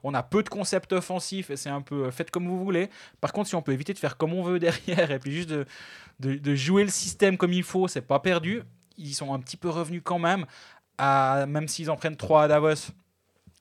On 0.02 0.12
a 0.12 0.22
peu 0.22 0.42
de 0.42 0.50
concepts 0.50 0.92
offensifs 0.92 1.48
et 1.48 1.56
c'est 1.56 1.70
un 1.70 1.80
peu 1.80 2.04
euh, 2.04 2.10
faites 2.10 2.30
comme 2.30 2.46
vous 2.46 2.62
voulez. 2.62 2.90
Par 3.22 3.32
contre, 3.32 3.48
si 3.48 3.54
on 3.54 3.62
peut 3.62 3.72
éviter 3.72 3.94
de 3.94 3.98
faire 3.98 4.18
comme 4.18 4.34
on 4.34 4.42
veut 4.42 4.58
derrière 4.60 5.10
et 5.10 5.18
puis 5.18 5.32
juste 5.32 5.50
de, 6.20 6.54
jouer 6.54 6.84
le 6.84 6.90
système 6.90 7.38
comme 7.38 7.54
il 7.54 7.62
faut, 7.62 7.88
c'est 7.88 8.02
pas 8.02 8.20
perdu. 8.20 8.62
Ils 8.98 9.14
sont 9.14 9.32
un 9.32 9.40
petit 9.40 9.56
peu 9.56 9.70
revenus 9.70 10.02
quand 10.04 10.18
même, 10.18 10.44
même 11.00 11.68
s'ils 11.68 11.90
en 11.90 11.96
prennent 11.96 12.16
3 12.16 12.44
à 12.44 12.48
Davos. 12.48 12.92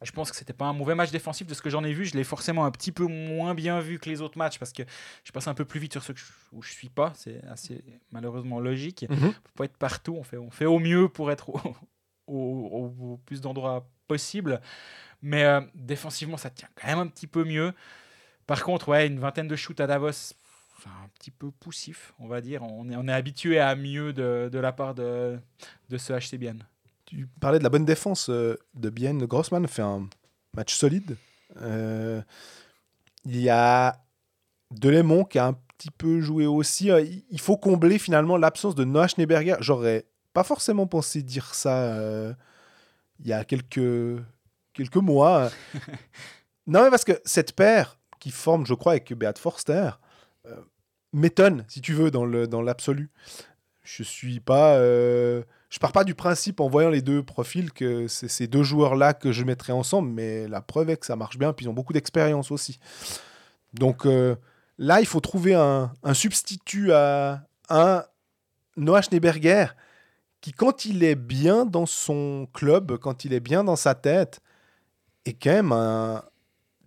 Je 0.04 0.12
pense 0.12 0.32
que 0.32 0.36
c'était 0.38 0.54
pas 0.54 0.66
un 0.66 0.74
mauvais 0.74 0.96
match 0.96 1.12
défensif 1.12 1.46
de 1.48 1.54
ce 1.54 1.62
que 1.62 1.70
j'en 1.70 1.84
ai 1.84 1.94
vu. 1.94 2.06
Je 2.06 2.16
l'ai 2.16 2.24
forcément 2.24 2.66
un 2.66 2.72
petit 2.72 2.92
peu 2.92 3.06
moins 3.06 3.54
bien 3.54 3.80
vu 3.82 4.00
que 4.00 4.10
les 4.10 4.22
autres 4.22 4.38
matchs 4.38 4.58
parce 4.60 4.74
que 4.74 4.84
je 5.24 5.32
passe 5.32 5.48
un 5.48 5.54
peu 5.54 5.64
plus 5.66 5.80
vite 5.80 5.92
sur 5.94 6.04
ceux 6.04 6.16
où 6.52 6.62
je 6.64 6.72
suis 6.72 6.90
pas. 6.90 7.14
C'est 7.16 7.44
assez 7.46 7.84
malheureusement 8.12 8.60
logique. 8.60 9.06
Mhm. 9.10 9.18
On 9.28 9.32
peut 9.32 9.52
pas 9.56 9.66
être 9.66 9.78
partout. 9.78 10.16
On 10.18 10.24
fait, 10.24 10.38
on 10.38 10.50
fait 10.50 10.66
au 10.66 10.80
mieux 10.80 11.08
pour 11.08 11.32
être 11.32 11.50
au, 11.50 11.60
au- 12.28 12.34
au- 13.00 13.12
au 13.14 13.18
plus 13.26 13.42
d'endroits 13.42 13.88
possible. 14.08 14.60
Mais 15.22 15.44
euh, 15.44 15.62
défensivement, 15.76 16.38
ça 16.38 16.50
tient 16.50 16.70
quand 16.76 16.88
même 16.88 17.00
un 17.00 17.08
petit 17.08 17.28
peu 17.28 17.44
mieux. 17.44 17.74
Par 18.48 18.64
contre, 18.64 18.90
ouais, 18.90 19.06
une 19.08 19.20
vingtaine 19.20 19.48
de 19.48 19.56
shoots 19.56 19.80
à 19.80 19.88
Davos, 19.88 20.34
un 20.88 21.08
petit 21.20 21.30
peu 21.30 21.52
poussif, 21.52 22.14
on 22.18 22.28
va 22.28 22.42
dire. 22.42 22.64
On 22.64 22.90
est, 22.90 22.96
on 22.96 23.08
est 23.08 23.14
habitué 23.14 23.60
à 23.60 23.76
mieux 23.76 24.14
de, 24.14 24.50
de 24.52 24.60
la 24.60 24.72
part 24.72 24.96
de, 24.96 25.38
de 25.90 25.98
ce 26.00 26.12
HC 26.14 26.38
Bien. 26.40 26.56
Tu 27.12 27.28
parlais 27.42 27.60
de 27.60 27.64
la 27.64 27.70
bonne 27.70 27.84
défense 27.84 28.30
euh, 28.30 28.56
de 28.74 28.90
Bien. 28.90 29.14
Grossman 29.16 29.68
fait 29.68 29.82
un 29.82 30.08
match 30.56 30.74
solide. 30.74 31.18
Euh, 31.62 32.22
il 33.26 33.38
y 33.42 33.50
a 33.50 34.02
Delémont 34.72 35.26
qui 35.26 35.38
a 35.38 35.48
un 35.48 35.54
petit 35.78 35.92
peu 35.92 36.22
joué 36.22 36.46
aussi. 36.46 36.90
Euh, 36.90 37.02
il- 37.30 37.42
faut 37.42 37.58
combler 37.58 38.00
finalement 38.00 38.38
l'absence 38.38 38.76
de 38.76 38.86
Noah 38.86 39.10
Schneeberger. 39.10 39.58
J'aurais 39.60 40.06
pas 40.32 40.46
forcément 40.46 40.88
pensé 40.88 41.22
dire 41.22 41.54
ça 41.54 41.84
euh, 41.96 42.34
il 43.20 43.28
y 43.28 43.34
a 43.34 43.44
quelques, 43.44 44.24
quelques 44.72 44.96
mois. 44.96 45.50
non, 46.66 46.86
mais 46.86 46.90
parce 46.90 47.04
que 47.04 47.20
cette 47.26 47.54
paire 47.58 48.00
qui 48.22 48.32
forme, 48.32 48.66
je 48.66 48.74
crois, 48.74 48.94
avec 48.94 49.12
Beat 49.12 49.38
Forster, 49.38 49.90
euh, 50.46 50.56
m'étonne, 51.12 51.66
si 51.68 51.82
tu 51.82 51.92
veux, 51.94 52.10
dans 52.10 52.24
le- 52.24 52.48
dans 52.48 52.62
l'absolu. 52.62 53.10
je 53.84 54.02
suis 54.04 54.40
pas. 54.40 54.78
Je 55.72 55.80
pars 55.80 55.94
pas 55.94 56.04
du 56.04 56.14
principe 56.14 56.60
en 56.60 56.68
voyant 56.68 56.90
les 56.90 57.02
deux 57.02 57.24
profils 57.24 57.72
que 57.72 58.08
c'est 58.10 58.28
ces 58.28 58.46
deux 58.46 58.62
joueurs-là 58.62 59.14
que 59.14 59.32
je 59.32 59.46
mettrais 59.46 59.72
ensemble, 59.72 60.10
mais 60.12 60.48
la 60.50 60.62
preuve 60.62 60.90
est 60.90 60.98
que 60.98 61.06
ça 61.06 61.16
marche 61.16 61.38
bien, 61.38 61.54
puis 61.54 61.66
ils 61.66 61.70
ont 61.70 61.74
beaucoup 61.74 61.94
d'expérience 61.94 62.52
aussi. 62.52 62.78
Donc 63.74 64.06
euh, 64.06 64.36
là, 64.78 65.00
il 65.00 65.08
faut 65.08 65.22
trouver 65.22 65.56
un, 65.56 65.90
substitut 66.14 66.92
à 66.92 67.46
un 67.70 68.04
Noah 68.76 69.02
Schneeberger 69.02 69.68
qui, 70.42 70.52
quand 70.52 70.84
il 70.84 71.06
est 71.06 71.16
bien 71.16 71.66
dans 71.66 71.86
son 71.86 72.50
club, 72.54 72.98
quand 72.98 73.24
il 73.24 73.32
est 73.32 73.40
bien 73.40 73.64
dans 73.64 73.78
sa 73.78 73.96
tête, 73.96 74.42
est 75.24 75.42
quand 75.42 75.64
même 75.64 76.22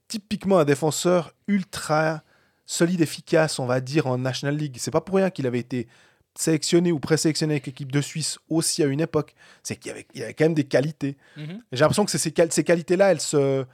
typiquement 0.09 0.59
un 0.59 0.65
défenseur 0.67 1.33
ultra 1.47 2.23
solide, 2.67 3.01
efficace, 3.01 3.59
on 3.59 3.67
va 3.67 3.81
dire, 3.81 4.07
en 4.07 4.19
National 4.19 4.57
League. 4.57 4.77
C'est 4.79 4.91
pas 4.91 5.01
pour 5.01 5.17
rien 5.17 5.31
qu'il 5.31 5.47
avait 5.47 5.61
été 5.61 5.89
sélectionné 6.37 6.91
ou 6.93 6.99
présélectionné 7.01 7.55
avec 7.55 7.67
l'équipe 7.67 7.93
de 7.93 8.01
Suisse 8.01 8.39
aussi 8.49 8.83
à 8.83 8.87
une 8.87 9.01
époque. 9.01 9.35
C'est 9.63 9.77
qu'il 9.77 9.91
y 9.91 9.93
avait, 9.93 10.07
il 10.15 10.21
y 10.21 10.25
avait 10.25 10.35
quand 10.35 10.45
même 10.47 10.55
des 10.55 10.65
qualités. 10.65 11.17
Mhm. 11.37 11.63
J'ai 11.73 11.81
l'impression 11.81 12.05
que 12.05 12.11
ces, 12.11 12.31
qual- 12.33 12.51
ces 12.53 12.65
qualités-là, 12.65 13.13
elles 13.13 13.21
se, 13.21 13.65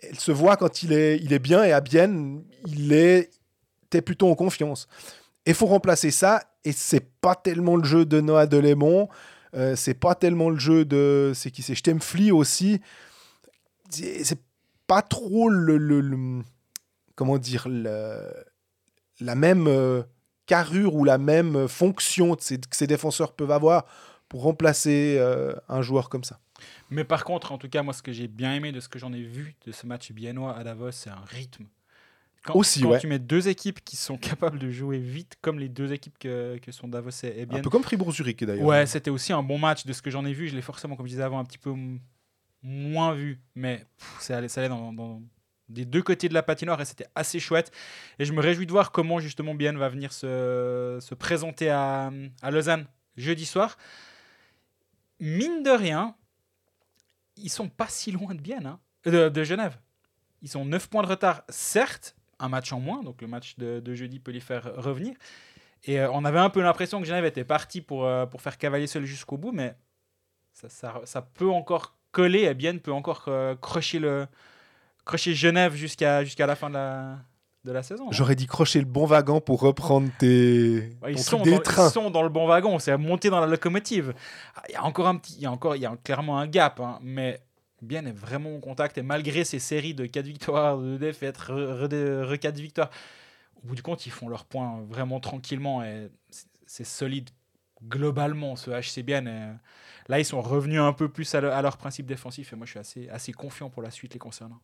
elles 0.00 0.18
se 0.18 0.32
voient 0.32 0.56
quand 0.56 0.82
il 0.82 0.92
est, 0.92 1.16
il 1.18 1.32
est 1.32 1.38
bien 1.38 1.64
et 1.64 1.72
à 1.72 1.80
bien, 1.80 2.40
il 2.66 2.92
est 2.92 3.30
t'es 3.90 4.02
plutôt 4.02 4.28
en 4.30 4.34
confiance. 4.34 4.88
Et 5.46 5.50
il 5.50 5.54
faut 5.54 5.66
remplacer 5.66 6.10
ça, 6.10 6.42
et 6.64 6.72
c'est 6.72 7.06
pas 7.20 7.34
tellement 7.34 7.76
le 7.76 7.84
jeu 7.84 8.04
de 8.06 8.20
Noah 8.20 8.46
Delémont, 8.46 9.08
euh, 9.54 9.76
c'est 9.76 9.94
pas 9.94 10.14
tellement 10.14 10.50
le 10.50 10.58
jeu 10.58 10.84
de. 10.84 11.32
C'est 11.34 11.50
qui 11.50 11.62
c'est 11.62 11.74
Stemfli 11.74 12.32
aussi. 12.32 12.80
C'est 13.90 14.24
c'est 14.24 14.40
pas 14.86 15.02
trop 15.02 15.48
le. 15.48 15.76
le- 15.78 16.00
le- 16.00 16.42
comment 17.14 17.38
dire 17.38 17.68
le- 17.68 18.32
La 19.20 19.34
même 19.36 19.66
euh, 19.68 20.02
carrure 20.46 20.94
ou 20.94 21.04
la 21.04 21.18
même 21.18 21.68
fonction 21.68 22.34
que 22.34 22.42
ces, 22.42 22.86
défenseurs 22.86 23.32
peuvent 23.32 23.50
avoir 23.50 23.86
pour 24.28 24.42
remplacer 24.42 25.16
euh, 25.18 25.54
un 25.68 25.82
joueur 25.82 26.08
comme 26.08 26.24
ça. 26.24 26.40
Mais 26.90 27.04
par 27.04 27.24
contre, 27.24 27.52
en 27.52 27.58
tout 27.58 27.68
cas, 27.68 27.82
moi, 27.82 27.92
ce 27.92 28.02
que 28.02 28.12
j'ai 28.12 28.28
bien 28.28 28.54
aimé 28.54 28.72
de 28.72 28.80
ce 28.80 28.88
que 28.88 28.98
j'en 28.98 29.12
ai 29.12 29.22
vu 29.22 29.54
de 29.66 29.72
ce 29.72 29.86
match 29.86 30.12
biennois 30.12 30.56
à 30.56 30.64
Davos, 30.64 30.92
c'est 30.92 31.10
un 31.10 31.24
rythme. 31.26 31.66
Quand, 32.44 32.56
Aussi, 32.56 32.82
quand 32.82 32.90
ouais. 32.90 33.00
tu 33.00 33.06
mets 33.06 33.18
deux 33.18 33.48
équipes 33.48 33.82
qui 33.82 33.96
sont 33.96 34.18
capables 34.18 34.58
de 34.58 34.70
jouer 34.70 34.98
vite, 34.98 35.36
comme 35.40 35.58
les 35.58 35.70
deux 35.70 35.92
équipes 35.92 36.18
que, 36.18 36.58
que 36.58 36.72
sont 36.72 36.88
Davos 36.88 37.10
et, 37.22 37.42
et. 37.42 37.46
Un 37.50 37.60
peu 37.62 37.70
comme 37.70 37.82
Fribourg-Zurich 37.82 38.44
d'ailleurs. 38.44 38.66
Ouais, 38.66 38.86
c'était 38.86 39.10
aussi 39.10 39.32
un 39.32 39.42
bon 39.42 39.58
match 39.58 39.86
de 39.86 39.92
ce 39.94 40.02
que 40.02 40.10
j'en 40.10 40.24
ai 40.26 40.34
vu. 40.34 40.48
Je 40.48 40.54
l'ai 40.54 40.62
forcément, 40.62 40.94
comme 40.94 41.06
je 41.06 41.12
disais 41.12 41.22
avant, 41.22 41.38
un 41.38 41.44
petit 41.44 41.58
peu 41.58 41.74
moins 42.62 43.14
vu. 43.14 43.40
Mais 43.54 43.86
pff, 43.98 44.16
ça 44.20 44.36
allait, 44.36 44.48
ça 44.48 44.60
allait 44.60 44.68
dans, 44.68 44.92
dans 44.92 45.22
des 45.68 45.84
deux 45.84 46.02
côtés 46.02 46.28
de 46.28 46.34
la 46.34 46.42
patinoire 46.42 46.80
et 46.80 46.84
c'était 46.84 47.06
assez 47.14 47.40
chouette. 47.40 47.72
Et 48.18 48.24
je 48.24 48.32
me 48.32 48.40
réjouis 48.40 48.66
de 48.66 48.72
voir 48.72 48.92
comment 48.92 49.18
justement 49.18 49.54
Bienne 49.54 49.78
va 49.78 49.88
venir 49.88 50.12
se, 50.12 50.98
se 51.00 51.14
présenter 51.14 51.70
à, 51.70 52.10
à 52.42 52.50
Lausanne 52.50 52.86
jeudi 53.16 53.46
soir. 53.46 53.76
Mine 55.20 55.62
de 55.62 55.70
rien, 55.70 56.14
ils 57.36 57.50
sont 57.50 57.68
pas 57.68 57.88
si 57.88 58.12
loin 58.12 58.34
de 58.34 58.40
Bienne, 58.40 58.66
hein, 58.66 58.80
de, 59.04 59.28
de 59.28 59.44
Genève. 59.44 59.78
Ils 60.42 60.48
sont 60.48 60.64
9 60.64 60.88
points 60.88 61.02
de 61.02 61.08
retard, 61.08 61.42
certes, 61.48 62.14
un 62.38 62.48
match 62.48 62.72
en 62.72 62.80
moins, 62.80 63.02
donc 63.02 63.22
le 63.22 63.28
match 63.28 63.56
de, 63.56 63.80
de 63.80 63.94
jeudi 63.94 64.20
peut 64.20 64.32
les 64.32 64.40
faire 64.40 64.74
revenir. 64.76 65.14
Et 65.84 66.00
euh, 66.00 66.10
on 66.12 66.24
avait 66.24 66.38
un 66.38 66.50
peu 66.50 66.62
l'impression 66.62 67.00
que 67.00 67.06
Genève 67.06 67.24
était 67.24 67.44
parti 67.44 67.80
pour, 67.80 68.04
euh, 68.04 68.26
pour 68.26 68.42
faire 68.42 68.58
cavalier 68.58 68.86
seul 68.86 69.04
jusqu'au 69.04 69.36
bout, 69.36 69.52
mais 69.52 69.76
ça, 70.52 71.00
ça, 71.04 71.22
peut 71.22 71.50
encore 71.50 71.96
coller 72.12 72.42
et 72.42 72.54
Bienne 72.54 72.80
peut 72.80 72.92
encore 72.92 73.24
euh, 73.28 73.56
crocher, 73.56 73.98
le, 73.98 74.26
crocher 75.04 75.34
Genève 75.34 75.74
jusqu'à 75.74 76.24
jusqu'à 76.24 76.46
la 76.46 76.56
fin 76.56 76.68
de 76.68 76.74
la, 76.74 77.18
de 77.64 77.72
la 77.72 77.82
saison. 77.82 78.04
hein. 78.06 78.12
J'aurais 78.12 78.36
dit 78.36 78.46
crocher 78.46 78.78
le 78.80 78.86
bon 78.86 79.06
wagon 79.06 79.40
pour 79.40 79.60
reprendre 79.60 80.08
tes 80.18 80.90
Ouais, 81.02 81.12
ils, 81.12 81.18
sont 81.18 81.42
des 81.42 81.52
dans, 81.52 81.58
trains. 81.60 81.88
ils 81.88 81.92
sont 81.92 82.10
dans 82.10 82.22
le 82.22 82.28
bon 82.28 82.46
wagon, 82.46 82.78
c'est 82.78 82.96
monter 82.96 83.30
dans 83.30 83.40
la 83.40 83.46
locomotive. 83.46 84.14
Ah, 84.56 84.62
Il 84.68 84.72
y 84.72 84.76
a 84.76 84.84
encore 84.84 85.06
un 85.08 85.16
petit, 85.16 85.34
il 85.36 85.42
y 85.42 85.46
a 85.46 85.52
encore, 85.52 85.76
il 85.76 85.82
y 85.82 85.86
a 85.86 85.96
clairement 86.04 86.38
un 86.38 86.46
gap, 86.46 86.80
hein, 86.80 86.98
mais 87.02 87.40
Bien 87.82 88.06
est 88.06 88.12
vraiment 88.16 88.54
en 88.56 88.60
contact 88.60 88.96
et 88.96 89.02
malgré 89.02 89.44
ces 89.44 89.58
séries 89.58 89.92
de 89.94 90.06
4 90.06 90.24
victoires, 90.24 90.78
de 90.78 90.96
défaites, 90.96 91.36
re, 91.36 91.86
re- 91.86 92.24
re- 92.32 92.38
4 92.38 92.56
victoires, 92.56 92.88
au 93.62 93.66
bout 93.68 93.74
du 93.74 93.82
compte, 93.82 94.06
ils 94.06 94.10
font 94.12 94.28
leurs 94.28 94.46
points 94.46 94.80
vraiment 94.88 95.20
tranquillement 95.20 95.82
et 95.84 96.08
c'est- 96.30 96.46
c'est 96.66 96.84
solide 96.84 97.28
globalement 97.86 98.56
ce 98.56 98.70
HC 98.70 99.02
Bien. 99.02 99.26
Et 99.26 99.52
là, 100.08 100.18
ils 100.18 100.24
sont 100.24 100.40
revenus 100.40 100.80
un 100.80 100.92
peu 100.94 101.08
plus 101.10 101.34
à, 101.34 101.40
le- 101.42 101.52
à 101.52 101.60
leur 101.60 101.76
principe 101.76 102.06
défensif 102.06 102.52
et 102.52 102.56
moi, 102.56 102.64
je 102.64 102.70
suis 102.70 102.78
assez, 102.80 103.08
assez 103.10 103.32
confiant 103.32 103.68
pour 103.68 103.82
la 103.82 103.90
suite 103.90 104.14
les 104.14 104.18
concernant. 104.18 104.60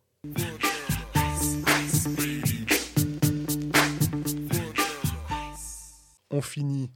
On 6.29 6.41
finit 6.41 6.91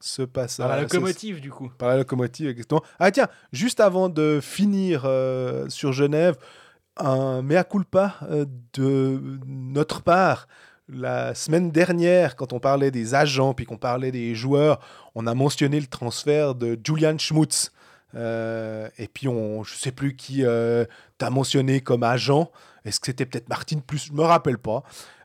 ce 0.00 0.22
passage. 0.22 0.66
À 0.70 0.76
la 0.76 0.88
ce- 0.88 0.94
locomotive, 0.94 1.40
du 1.40 1.50
coup. 1.50 1.70
par 1.76 1.88
la 1.90 1.98
locomotive, 1.98 2.48
exactement. 2.48 2.82
Ah 2.98 3.10
tiens, 3.10 3.28
juste 3.52 3.80
avant 3.80 4.08
de 4.08 4.40
finir 4.42 5.02
euh, 5.04 5.68
sur 5.68 5.92
Genève, 5.92 6.36
un 6.96 7.42
mea 7.42 7.64
culpa 7.64 8.16
euh, 8.22 8.46
de 8.72 9.20
notre 9.46 10.02
part. 10.02 10.48
La 10.88 11.34
semaine 11.34 11.70
dernière, 11.70 12.34
quand 12.34 12.52
on 12.52 12.58
parlait 12.58 12.90
des 12.90 13.14
agents 13.14 13.54
puis 13.54 13.64
qu'on 13.66 13.76
parlait 13.76 14.10
des 14.10 14.34
joueurs, 14.34 14.80
on 15.14 15.26
a 15.26 15.34
mentionné 15.34 15.78
le 15.78 15.86
transfert 15.86 16.54
de 16.54 16.78
Julian 16.84 17.16
Schmutz 17.18 17.70
Euh, 18.14 18.88
et 18.98 19.08
puis, 19.08 19.28
on, 19.28 19.62
je 19.64 19.74
sais 19.74 19.92
plus 19.92 20.16
qui 20.16 20.44
euh, 20.44 20.84
t'a 21.18 21.30
mentionné 21.30 21.80
comme 21.80 22.02
agent. 22.02 22.50
Est-ce 22.84 23.00
que 23.00 23.06
c'était 23.06 23.26
peut-être 23.26 23.48
Martine 23.48 23.82
Plus? 23.82 24.06
Je 24.06 24.12
me 24.12 24.22
rappelle 24.22 24.58
pas. 24.58 24.82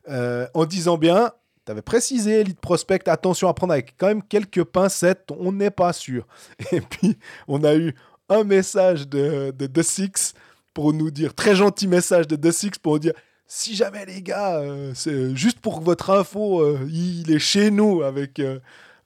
Euh, 0.10 0.48
en 0.54 0.66
disant 0.66 0.98
bien, 0.98 1.32
tu 1.66 1.72
avais 1.72 1.82
précisé, 1.82 2.42
Elite 2.42 2.60
Prospect, 2.60 3.08
attention 3.08 3.48
à 3.48 3.54
prendre 3.54 3.74
avec 3.74 3.96
quand 3.98 4.08
même 4.08 4.24
quelques 4.24 4.64
pincettes, 4.64 5.30
on 5.40 5.52
n'est 5.52 5.72
pas 5.72 5.94
sûr. 5.94 6.28
Et 6.72 6.82
puis, 6.82 7.18
on 7.48 7.64
a 7.64 7.76
eu 7.76 7.96
un 8.30 8.44
message 8.44 9.08
de, 9.08 9.52
de 9.52 9.82
Six 9.82 10.34
pour 10.74 10.94
nous 10.94 11.10
dire, 11.10 11.34
très 11.34 11.56
gentil 11.56 11.88
message 11.88 12.28
de 12.28 12.36
The 12.36 12.52
Six 12.52 12.72
pour 12.82 12.94
nous 12.94 13.00
dire, 13.00 13.14
si 13.48 13.76
jamais 13.76 14.06
les 14.06 14.22
gars, 14.22 14.62
c'est 14.96 15.36
juste 15.36 15.60
pour 15.60 15.80
votre 15.80 16.10
info, 16.10 16.78
il 16.88 17.32
est 17.32 17.40
chez 17.40 17.70
nous 17.70 18.02
avec 18.02 18.42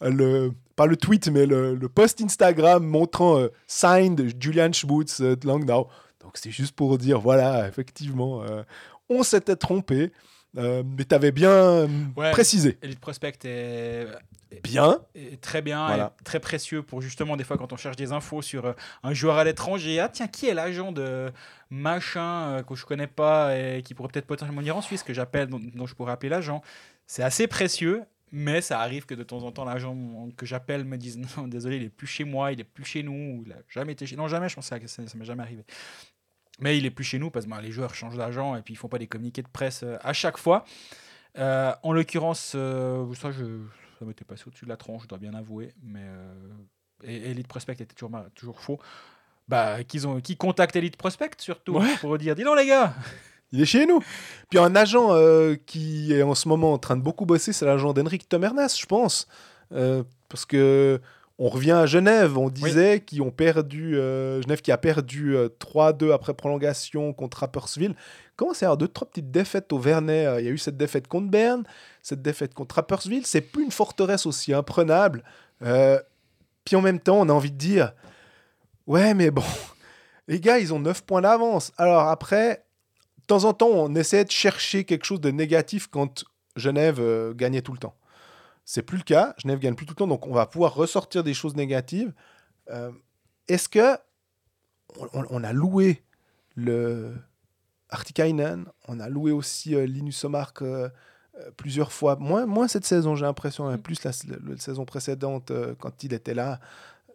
le 0.02 0.52
pas 0.80 0.86
le 0.86 0.96
tweet 0.96 1.28
mais 1.28 1.46
le, 1.46 1.76
le 1.76 1.90
post 1.90 2.22
Instagram 2.22 2.86
montrant 2.86 3.38
euh, 3.38 3.50
signed 3.68 4.34
Julian 4.42 4.72
Schmutz 4.72 5.20
euh, 5.20 5.36
de 5.36 5.46
Langnau. 5.46 5.90
Donc 6.22 6.34
c'est 6.36 6.52
juste 6.52 6.74
pour 6.74 6.98
dire 6.98 7.20
voilà, 7.20 7.68
effectivement, 7.68 8.42
euh, 8.44 8.64
on 9.10 9.24
s'était 9.24 9.58
trompé, 9.58 10.14
euh, 10.58 10.84
mais 10.98 11.04
tu 11.04 11.14
avais 11.14 11.32
bien 11.34 11.88
Ouais. 12.16 12.32
précisé. 12.32 12.78
Elite 12.82 13.00
Prospect 13.02 13.40
est, 13.44 14.08
Bien. 14.64 15.00
est 15.16 15.42
très 15.42 15.62
bien, 15.62 15.86
Voilà. 15.88 16.14
et 16.20 16.24
très 16.24 16.40
précieux 16.40 16.82
pour 16.82 17.02
justement 17.02 17.36
des 17.36 17.44
fois 17.44 17.58
quand 17.58 17.74
on 17.74 17.78
cherche 17.78 17.98
des 17.98 18.14
infos 18.14 18.42
sur 18.42 18.74
un 19.04 19.14
joueur 19.14 19.38
à 19.38 19.44
l'étranger. 19.44 20.00
Ah 20.00 20.08
tiens, 20.08 20.28
qui 20.28 20.48
est 20.48 20.54
l'agent 20.54 20.92
de 20.94 21.30
machin 21.70 22.64
que 22.68 22.76
je 22.76 22.86
connais 22.86 23.08
pas 23.08 23.56
et 23.58 23.82
qui 23.84 23.94
pourrait 23.94 24.10
peut-être 24.14 24.28
potentiellement 24.28 24.62
venir 24.62 24.78
en 24.78 24.82
Suisse, 24.82 25.04
que 25.04 25.14
j'appelle, 25.14 25.48
dont, 25.48 25.60
dont 25.76 25.86
je 25.88 25.94
pourrais 25.96 26.14
appeler 26.14 26.30
l'agent. 26.30 26.62
C'est 27.06 27.24
assez 27.24 27.48
précieux. 27.48 28.04
Mais 28.32 28.62
ça 28.62 28.80
arrive 28.80 29.06
que 29.06 29.16
de 29.16 29.24
temps 29.24 29.44
en 29.44 29.52
temps, 29.52 29.66
l'agent 29.66 29.96
que 30.38 30.46
j'appelle 30.46 30.86
me 30.86 30.98
dise 30.98 31.18
non, 31.38 31.48
désolé, 31.48 31.78
il 31.78 31.84
est 31.84 31.90
plus 31.90 32.08
chez 32.08 32.24
moi, 32.24 32.52
il 32.52 32.60
est 32.60 32.64
plus 32.66 32.86
chez 32.86 33.04
nous, 33.04 33.40
ou 33.40 33.44
il 33.46 33.52
a 33.52 33.58
jamais 33.70 33.94
été 33.94 34.06
chez 34.06 34.16
Non, 34.16 34.28
jamais, 34.28 34.50
je 34.50 34.56
pense 34.56 34.70
que 34.70 34.88
ça, 34.88 35.08
ça 35.08 35.18
m'est 35.18 35.26
jamais 35.26 35.44
arrivé. 35.44 35.64
Mais 36.60 36.78
il 36.78 36.86
est 36.86 36.92
plus 36.92 37.06
chez 37.06 37.20
nous 37.20 37.32
parce 37.32 37.46
que 37.46 37.50
ben, 37.50 37.62
les 37.62 37.72
joueurs 37.72 37.96
changent 37.96 38.18
d'agent 38.18 38.56
et 38.56 38.62
puis 38.62 38.74
ils 38.74 38.78
font 38.78 38.90
pas 38.90 38.98
des 39.00 39.08
communiqués 39.08 39.42
de 39.42 39.48
presse 39.48 39.82
euh, 39.84 39.98
à 40.02 40.14
chaque 40.14 40.38
fois. 40.38 40.66
Euh, 41.38 41.74
en 41.84 41.94
l'occurrence, 41.94 42.54
euh, 42.56 43.14
ça, 43.16 43.32
je, 43.32 43.46
ça 43.98 44.06
m'était 44.06 44.26
passé 44.26 44.44
au-dessus 44.48 44.66
de 44.66 44.70
la 44.70 44.76
tronche, 44.78 45.04
je 45.04 45.08
dois 45.08 45.20
bien 45.20 45.34
avouer. 45.34 45.74
Mais 45.82 46.04
euh, 46.04 46.34
et 47.04 47.32
Elite 47.32 47.48
Prospect 47.48 47.74
était 47.74 47.86
toujours, 47.86 48.12
toujours 48.36 48.60
faux. 48.60 48.80
Bah, 49.48 49.84
qu'ils 49.84 50.06
ont, 50.08 50.20
qui 50.20 50.36
contactent 50.38 50.76
Elite 50.76 50.98
Prospect 50.98 51.32
surtout 51.40 51.78
Ouais. 51.78 51.96
pour 52.02 52.18
dire 52.18 52.36
dis 52.36 52.44
donc 52.44 52.58
les 52.58 52.68
gars 52.68 52.94
Il 53.52 53.62
est 53.62 53.66
chez 53.66 53.86
nous. 53.86 54.00
Puis 54.50 54.60
un 54.60 54.76
agent 54.76 55.14
euh, 55.14 55.56
qui 55.66 56.14
est 56.14 56.24
en 56.24 56.36
ce 56.36 56.48
moment 56.48 56.74
en 56.74 56.78
train 56.78 56.96
de 56.96 57.02
beaucoup 57.02 57.26
bosser, 57.26 57.54
c'est 57.54 57.66
l'agent 57.66 57.94
d'Henrik 57.94 58.30
Tomernas, 58.30 58.78
je 58.80 58.86
pense. 58.86 59.28
Euh, 59.74 60.04
parce 60.30 60.46
que 60.46 61.00
on 61.42 61.48
revient 61.48 61.72
à 61.72 61.86
Genève, 61.86 62.38
on 62.38 62.50
disait 62.50 63.00
qu'ils 63.00 63.22
ont 63.22 63.32
perdu, 63.32 63.98
euh, 63.98 64.42
Genève 64.42 64.62
qui 64.62 64.74
a 64.74 64.78
perdu 64.78 65.38
euh, 65.38 65.48
3-2 65.48 66.12
après 66.12 66.34
prolongation 66.34 67.14
contre 67.14 67.40
Rapperswil. 67.40 67.96
Comment 68.36 68.54
c'est 68.54 68.66
deux, 68.78 68.90
trois 68.90 69.08
petites 69.08 69.32
défaites 69.32 69.72
au 69.72 69.80
Vernet 69.80 70.28
Il 70.40 70.46
y 70.46 70.48
a 70.50 70.52
eu 70.52 70.58
cette 70.58 70.76
défaite 70.76 71.08
contre 71.08 71.30
Berne, 71.30 71.64
cette 72.04 72.22
défaite 72.22 72.54
contre 72.54 72.76
Rapperswil. 72.76 73.26
C'est 73.26 73.42
plus 73.42 73.64
une 73.64 73.72
forteresse 73.72 74.26
aussi 74.26 74.54
imprenable. 74.54 75.24
Puis 76.66 76.76
en 76.76 76.82
même 76.82 77.00
temps, 77.00 77.22
on 77.22 77.30
a 77.30 77.34
envie 77.34 77.52
de 77.52 77.58
dire, 77.58 77.94
ouais, 78.86 79.14
mais 79.14 79.32
bon, 79.32 79.44
les 80.28 80.42
gars, 80.42 80.60
ils 80.60 80.74
ont 80.74 80.80
9 80.80 81.04
points 81.04 81.22
d'avance. 81.22 81.72
Alors 81.78 82.10
après, 82.10 82.66
temps 83.30 83.46
en 83.46 83.54
temps, 83.54 83.70
on 83.70 83.96
essayait 83.96 84.26
de 84.26 84.32
chercher 84.32 84.84
quelque 84.84 85.06
chose 85.06 85.22
de 85.22 85.32
négatif 85.32 85.88
quand 85.88 86.26
Genève 86.56 87.00
euh, 87.00 87.34
gagnait 87.34 87.62
tout 87.62 87.72
le 87.72 87.78
temps. 87.78 87.96
C'est 88.66 88.82
plus 88.84 88.98
le 88.98 89.04
cas. 89.04 89.34
Genève 89.38 89.60
gagne 89.60 89.76
plus 89.76 89.86
tout 89.86 89.94
le 89.94 89.98
temps, 89.98 90.08
donc 90.08 90.28
on 90.28 90.34
va 90.34 90.46
pouvoir 90.46 90.74
ressortir 90.76 91.24
des 91.24 91.34
choses 91.34 91.56
négatives. 91.56 92.14
Euh, 92.70 92.92
Est-ce 93.48 93.70
que 93.70 93.98
on, 95.14 95.44
a 95.44 95.54
loué 95.54 96.04
le 96.56 97.14
Artikainen, 97.90 98.66
on 98.88 99.00
a 99.00 99.08
loué 99.08 99.32
aussi 99.32 99.76
euh, 99.76 99.86
Linus 99.86 100.24
Omark 100.24 100.64
plusieurs 101.56 101.94
fois, 101.94 102.18
moins, 102.18 102.46
moins 102.46 102.68
cette 102.68 102.86
saison, 102.86 103.16
j'ai 103.16 103.26
l'impression, 103.26 103.70
hein, 103.70 103.78
plus 103.78 104.04
la, 104.04 104.12
la- 104.28 104.38
la 104.52 104.58
saison 104.58 104.84
précédente 104.84 105.54
quand 105.80 106.04
il 106.04 106.14
était 106.14 106.34
là 106.34 106.60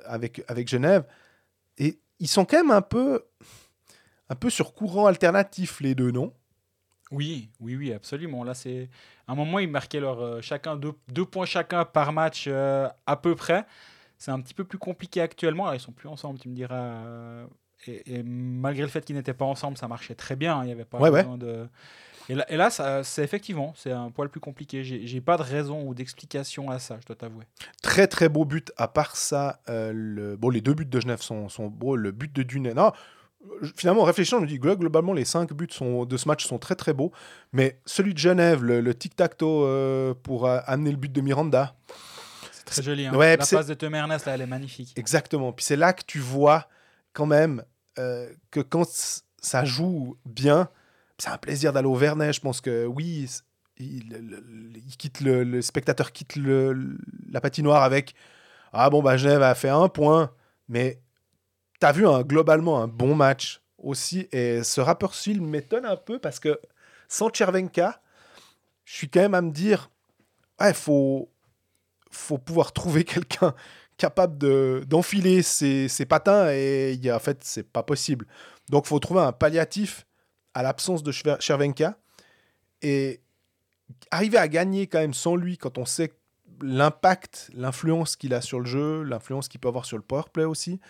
avec, 0.07 0.43
avec 0.49 0.67
Genève. 0.69 1.05
Et 1.77 1.99
ils 2.21 2.29
sont 2.29 2.45
quand 2.47 2.57
même 2.57 2.71
un 2.71 2.81
peu, 2.81 3.23
un 4.29 4.35
peu 4.35 4.51
sur 4.51 4.75
courant 4.75 5.07
alternatif, 5.07 5.81
les 5.81 5.95
deux, 5.95 6.11
non? 6.11 6.33
Oui, 7.11 7.51
oui, 7.61 7.77
oui, 7.77 7.93
absolument. 7.93 8.45
Là, 8.45 8.55
c'est 8.55 8.89
à 9.29 9.33
un 9.33 9.35
moment 9.35 9.59
ils 9.59 9.68
marquaient 9.68 10.01
leur 10.01 10.20
euh, 10.20 10.41
chacun 10.41 10.77
deux, 10.77 10.93
deux 11.12 11.25
points 11.27 11.47
chacun 11.47 11.85
par 11.85 12.12
match 12.12 12.47
euh, 12.49 12.89
à 13.07 13.16
peu 13.16 13.35
près. 13.35 13.64
C'est 14.18 14.31
un 14.31 14.41
petit 14.41 14.55
peu 14.55 14.64
plus 14.64 14.79
compliqué 14.79 15.20
actuellement. 15.20 15.66
Là, 15.66 15.75
ils 15.75 15.81
sont 15.81 15.93
plus 15.93 16.09
ensemble, 16.09 16.39
tu 16.39 16.49
me 16.49 16.55
diras. 16.55 16.75
euh, 16.77 17.47
Et, 17.87 18.14
et 18.18 18.22
malgré 18.22 18.83
le 18.83 18.89
fait 18.89 19.05
qu'ils 19.05 19.16
n'étaient 19.16 19.35
pas 19.35 19.45
ensemble, 19.45 19.77
ça 19.77 19.87
marchait 19.87 20.14
très 20.14 20.35
bien. 20.37 20.62
Il 20.64 20.70
y 20.70 20.72
avait 20.72 20.87
pas 20.87 20.99
Ouais, 20.99 21.11
ouais. 21.11 21.22
besoin 21.22 21.37
de. 21.37 21.68
Et 22.31 22.35
là, 22.35 22.47
et 22.51 22.57
là 22.57 22.70
ça- 22.70 23.05
c'est 23.05 23.22
effectivement, 23.22 23.75
c'est 23.77 23.93
un 23.93 24.11
poil 24.11 24.31
plus 24.31 24.41
compliqué. 24.41 24.83
J'ai 24.83 25.20
pas 25.20 25.37
de 25.37 25.43
raison 25.43 25.87
ou 25.87 25.95
d'explication 25.95 26.70
à 26.70 26.79
ça, 26.79 26.97
je 27.03 27.07
dois 27.07 27.16
t'avouer. 27.16 27.45
Très 27.83 28.07
très 28.07 28.31
beau 28.31 28.47
but. 28.47 28.72
À 28.79 28.89
part 28.89 29.14
ça, 29.16 29.61
euh, 29.68 29.93
le... 29.95 30.37
bon, 30.37 30.49
les 30.49 30.62
deux 30.62 30.72
buts 30.72 30.87
de 30.87 31.01
Genève 31.01 31.20
sont, 31.20 31.51
sont 31.51 31.66
beaux. 31.66 31.97
Le 31.97 32.12
but 32.12 32.33
de 32.35 32.43
Dunet, 32.43 32.72
non, 32.72 32.93
finalement, 33.76 34.03
en 34.03 34.05
réfléchissant, 34.05 34.38
je 34.38 34.42
me 34.42 34.47
dis 34.49 34.59
glo- 34.59 34.76
globalement, 34.76 35.12
les 35.12 35.24
cinq 35.24 35.53
buts 35.53 35.68
sont, 35.70 36.05
de 36.05 36.16
ce 36.16 36.28
match 36.28 36.47
sont 36.47 36.59
très 36.59 36.74
très 36.74 36.92
beaux. 36.92 37.12
Mais 37.53 37.78
celui 37.86 38.12
de 38.14 38.18
Genève, 38.18 38.62
le, 38.62 38.80
le 38.80 38.95
tic-tac-toe 38.95 39.64
euh, 39.64 40.14
pour 40.22 40.47
euh, 40.47 40.61
amener 40.66 40.90
le 40.90 40.97
but 40.97 41.12
de 41.12 41.20
Miranda, 41.20 41.76
C'est 42.53 42.64
très 42.64 42.82
joli. 42.82 43.07
hein. 43.07 43.14
Ouais, 43.14 43.36
La 43.36 43.47
passe 43.47 43.66
de 43.66 43.74
Tom 43.74 43.95
Ernest, 43.95 44.26
là, 44.26 44.34
elle 44.34 44.40
est 44.42 44.47
magnifique. 44.47 44.92
exactement. 44.97 45.53
Puis 45.53 45.64
c'est 45.64 45.76
là 45.76 45.92
que 45.92 46.03
tu 46.07 46.18
vois 46.18 46.68
quand 47.12 47.26
même 47.26 47.62
euh, 47.99 48.28
que 48.51 48.61
quand 48.61 48.84
ça 49.40 49.64
joue 49.64 50.16
bien, 50.24 50.68
c'est 51.18 51.30
un 51.30 51.38
plaisir 51.38 51.72
d'aller 51.72 51.86
au 51.88 51.95
Vernet. 51.95 52.32
Je 52.32 52.40
pense 52.40 52.61
que 52.61 52.86
oui, 52.86 53.28
il, 53.78 54.03
quitte 54.99 55.20
le, 55.20 55.45
le 55.45 55.62
spectateur 55.62 56.12
quitte 56.12 56.36
le, 56.36 56.97
la 57.30 57.40
patinoire 57.40 57.82
avec 57.82 58.14
ah 58.72 58.90
bon 58.90 59.03
bah 59.03 59.16
Genève 59.16 59.42
a 59.42 59.55
fait 59.55 59.68
un 59.68 59.88
point, 59.88 60.32
mais 60.68 61.01
t'as 61.81 61.93
vu 61.93 62.07
un, 62.07 62.22
globalement 62.22 62.81
un 62.81 62.89
bon 62.89 63.14
match 63.14 63.61
aussi. 63.79 64.29
Et 64.33 64.62
ce 64.62 64.81
Rapperswil 64.81 65.41
m'étonne 65.41 65.85
un 65.87 65.97
peu 65.97 66.18
parce 66.18 66.41
que 66.41 66.61
sans 67.09 67.33
Chervenka, 67.33 68.01
je 68.85 68.95
suis 68.95 69.09
quand 69.09 69.20
même 69.20 69.35
à 69.35 69.43
me 69.43 69.51
dire 69.51 69.91
ouais 70.61 70.75
faut 70.75 71.31
faut 72.11 72.39
pouvoir 72.39 72.72
trouver 72.72 73.05
quelqu'un 73.05 73.55
capable 73.97 74.39
de 74.39 74.85
d'enfiler 74.87 75.43
ses, 75.43 75.89
ses 75.89 76.07
patins 76.07 76.51
et 76.51 76.93
il 76.93 77.05
y 77.05 77.11
a, 77.11 77.16
en 77.16 77.20
fait 77.20 77.45
c'est 77.45 77.62
pas 77.68 77.83
possible. 77.83 78.27
Donc 78.70 78.87
faut 78.87 78.99
trouver 78.99 79.20
un 79.20 79.33
palliatif 79.33 80.07
à 80.55 80.62
l'absence 80.62 81.03
de 81.03 81.12
Chervenka 81.12 81.99
et 82.83 83.20
arriver 84.11 84.39
à 84.39 84.49
gagner 84.49 84.87
quand 84.87 85.01
même 85.01 85.14
sans 85.14 85.37
lui 85.37 85.59
quand 85.59 85.79
on 85.79 85.85
sait 85.85 86.12
l'impact, 86.62 87.51
l'influence 87.55 88.16
qu'il 88.16 88.35
a 88.35 88.41
sur 88.41 88.61
le 88.61 88.66
jeu, 88.66 89.03
l'influence 89.03 89.49
qu'il 89.49 89.61
peut 89.61 89.68
avoir 89.68 89.85
sur 89.85 89.97
le 89.97 90.03
powerplay 90.03 90.45
aussi. 90.45 90.81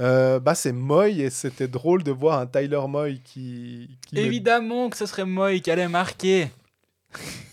Euh, 0.00 0.40
bah 0.40 0.54
c'est 0.54 0.72
Moy 0.72 1.20
et 1.20 1.30
c'était 1.30 1.68
drôle 1.68 2.02
de 2.02 2.10
voir 2.12 2.38
un 2.38 2.46
Tyler 2.46 2.80
Moy 2.88 3.20
qui, 3.22 3.98
qui 4.06 4.14
met- 4.14 4.22
Évidemment 4.22 4.88
que 4.90 4.96
ce 4.96 5.06
serait 5.06 5.24
Moy 5.24 5.60
qui 5.60 5.70
allait 5.70 5.88
marquer. 5.88 6.50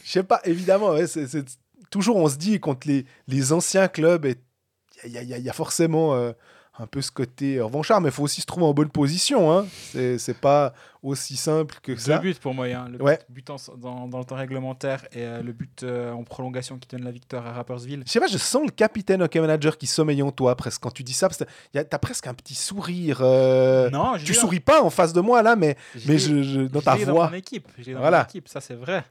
je 0.04 0.12
sais 0.12 0.24
pas, 0.24 0.42
évidemment, 0.46 0.92
ouais, 0.92 1.08
c'est, 1.08 1.28
c'est- 1.28 1.58
toujours 1.92 2.18
on 2.18 2.30
se 2.30 2.38
dit 2.38 2.60
contre 2.60 2.88
les, 2.88 3.06
les 3.28 3.52
anciens 3.54 3.88
clubs, 3.88 4.26
y, 4.26 5.08
y 5.08 5.18
il 5.18 5.42
y 5.44 5.50
a 5.50 5.54
forcément 5.54 6.16
euh, 6.16 6.32
un 6.82 6.88
peu 6.88 7.02
ce 7.02 7.12
côté 7.12 7.60
revanchard, 7.60 8.00
mais 8.00 8.08
il 8.08 8.12
faut 8.14 8.24
aussi 8.24 8.40
se 8.40 8.46
trouver 8.46 8.66
en 8.66 8.74
bonne 8.74 8.90
position. 8.90 9.52
Hein. 9.52 9.68
C'est, 9.92 10.34
pas 10.40 10.74
aussi 11.04 11.36
simple 11.36 11.76
que 11.84 11.92
Deux 11.92 11.98
ça. 11.98 12.18
buts 12.20 12.34
pour 12.42 12.54
moi. 12.54 12.68
Hein. 12.68 12.88
Le 12.90 13.02
Ouais. 13.04 13.20
but 13.30 13.50
en- 13.50 13.58
dans, 13.78 14.08
dans 14.08 14.18
le 14.20 14.24
temps 14.24 14.38
réglementaire 14.38 15.04
et 15.12 15.24
euh, 15.26 15.42
le 15.42 15.52
but 15.52 15.84
euh, 15.84 16.12
en 16.14 16.24
prolongation 16.24 16.78
qui 16.78 16.88
donne 16.88 17.04
la 17.04 17.12
victoire 17.12 17.46
à 17.46 17.52
Rappersville. 17.52 18.04
Je 18.06 18.12
sais 18.12 18.20
pas, 18.22 18.28
je 18.28 18.38
sens 18.38 18.64
le 18.66 18.72
capitaine 18.72 19.22
hockey 19.22 19.42
manager 19.42 19.78
qui 19.78 19.88
sommeille 19.88 20.22
en 20.24 20.32
toi 20.32 20.56
presque 20.56 20.82
quand 20.82 20.92
tu 20.92 21.04
dis 21.04 21.12
ça. 21.14 21.28
Parce 21.28 21.38
que 21.40 21.80
t'as 21.82 22.00
presque 22.00 22.28
un 22.28 22.34
petit 22.34 22.56
sourire. 22.56 23.20
euh, 23.22 23.90
non, 23.90 24.16
je 24.18 24.26
tu 24.26 24.34
souris 24.34 24.62
pas 24.62 24.82
en 24.82 24.90
face 24.90 25.12
de 25.12 25.20
moi 25.22 25.42
là, 25.44 25.56
mais, 25.58 25.76
mais 26.08 26.18
je, 26.18 26.42
je- 26.44 26.62
dans 26.62 26.82
ta 26.82 26.96
voix. 26.96 27.26
Dans 27.26 27.30
mon 27.32 27.36
équipe. 27.36 27.68
Dans 27.92 28.00
Voilà. 28.00 28.20
mon 28.20 28.24
équipe, 28.26 28.48
ça 28.48 28.62
c'est 28.62 28.76
vrai. 28.76 29.04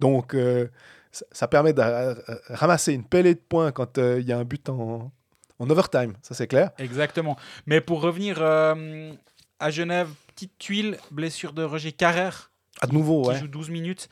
Donc, 0.00 0.34
euh, 0.34 0.66
ça, 1.12 1.46
permet 1.46 1.72
de 1.72 1.80
ra- 1.80 2.14
ramasser 2.48 2.92
une 2.94 3.04
pellée 3.04 3.34
de 3.34 3.40
points 3.40 3.70
quand 3.72 3.98
il 3.98 4.26
y 4.26 4.32
a 4.32 4.38
un 4.38 4.44
but 4.44 4.68
en, 4.68 5.12
en 5.60 5.70
overtime. 5.70 6.14
Ça, 6.22 6.34
c'est 6.34 6.48
clair. 6.48 6.70
Exactement. 6.78 7.36
Mais 7.66 7.80
pour 7.80 8.00
revenir 8.00 8.38
euh, 8.40 9.12
à 9.60 9.70
Genève, 9.70 10.08
petite 10.34 10.58
tuile, 10.58 10.98
blessure 11.12 11.52
de 11.52 11.62
Roger 11.62 11.92
Carrère 11.92 12.50
À 12.80 12.86
de 12.86 12.94
nouveau, 12.94 13.22
qui 13.22 13.28
ouais. 13.28 13.38
joue 13.38 13.46
12 13.46 13.70
minutes. 13.70 14.08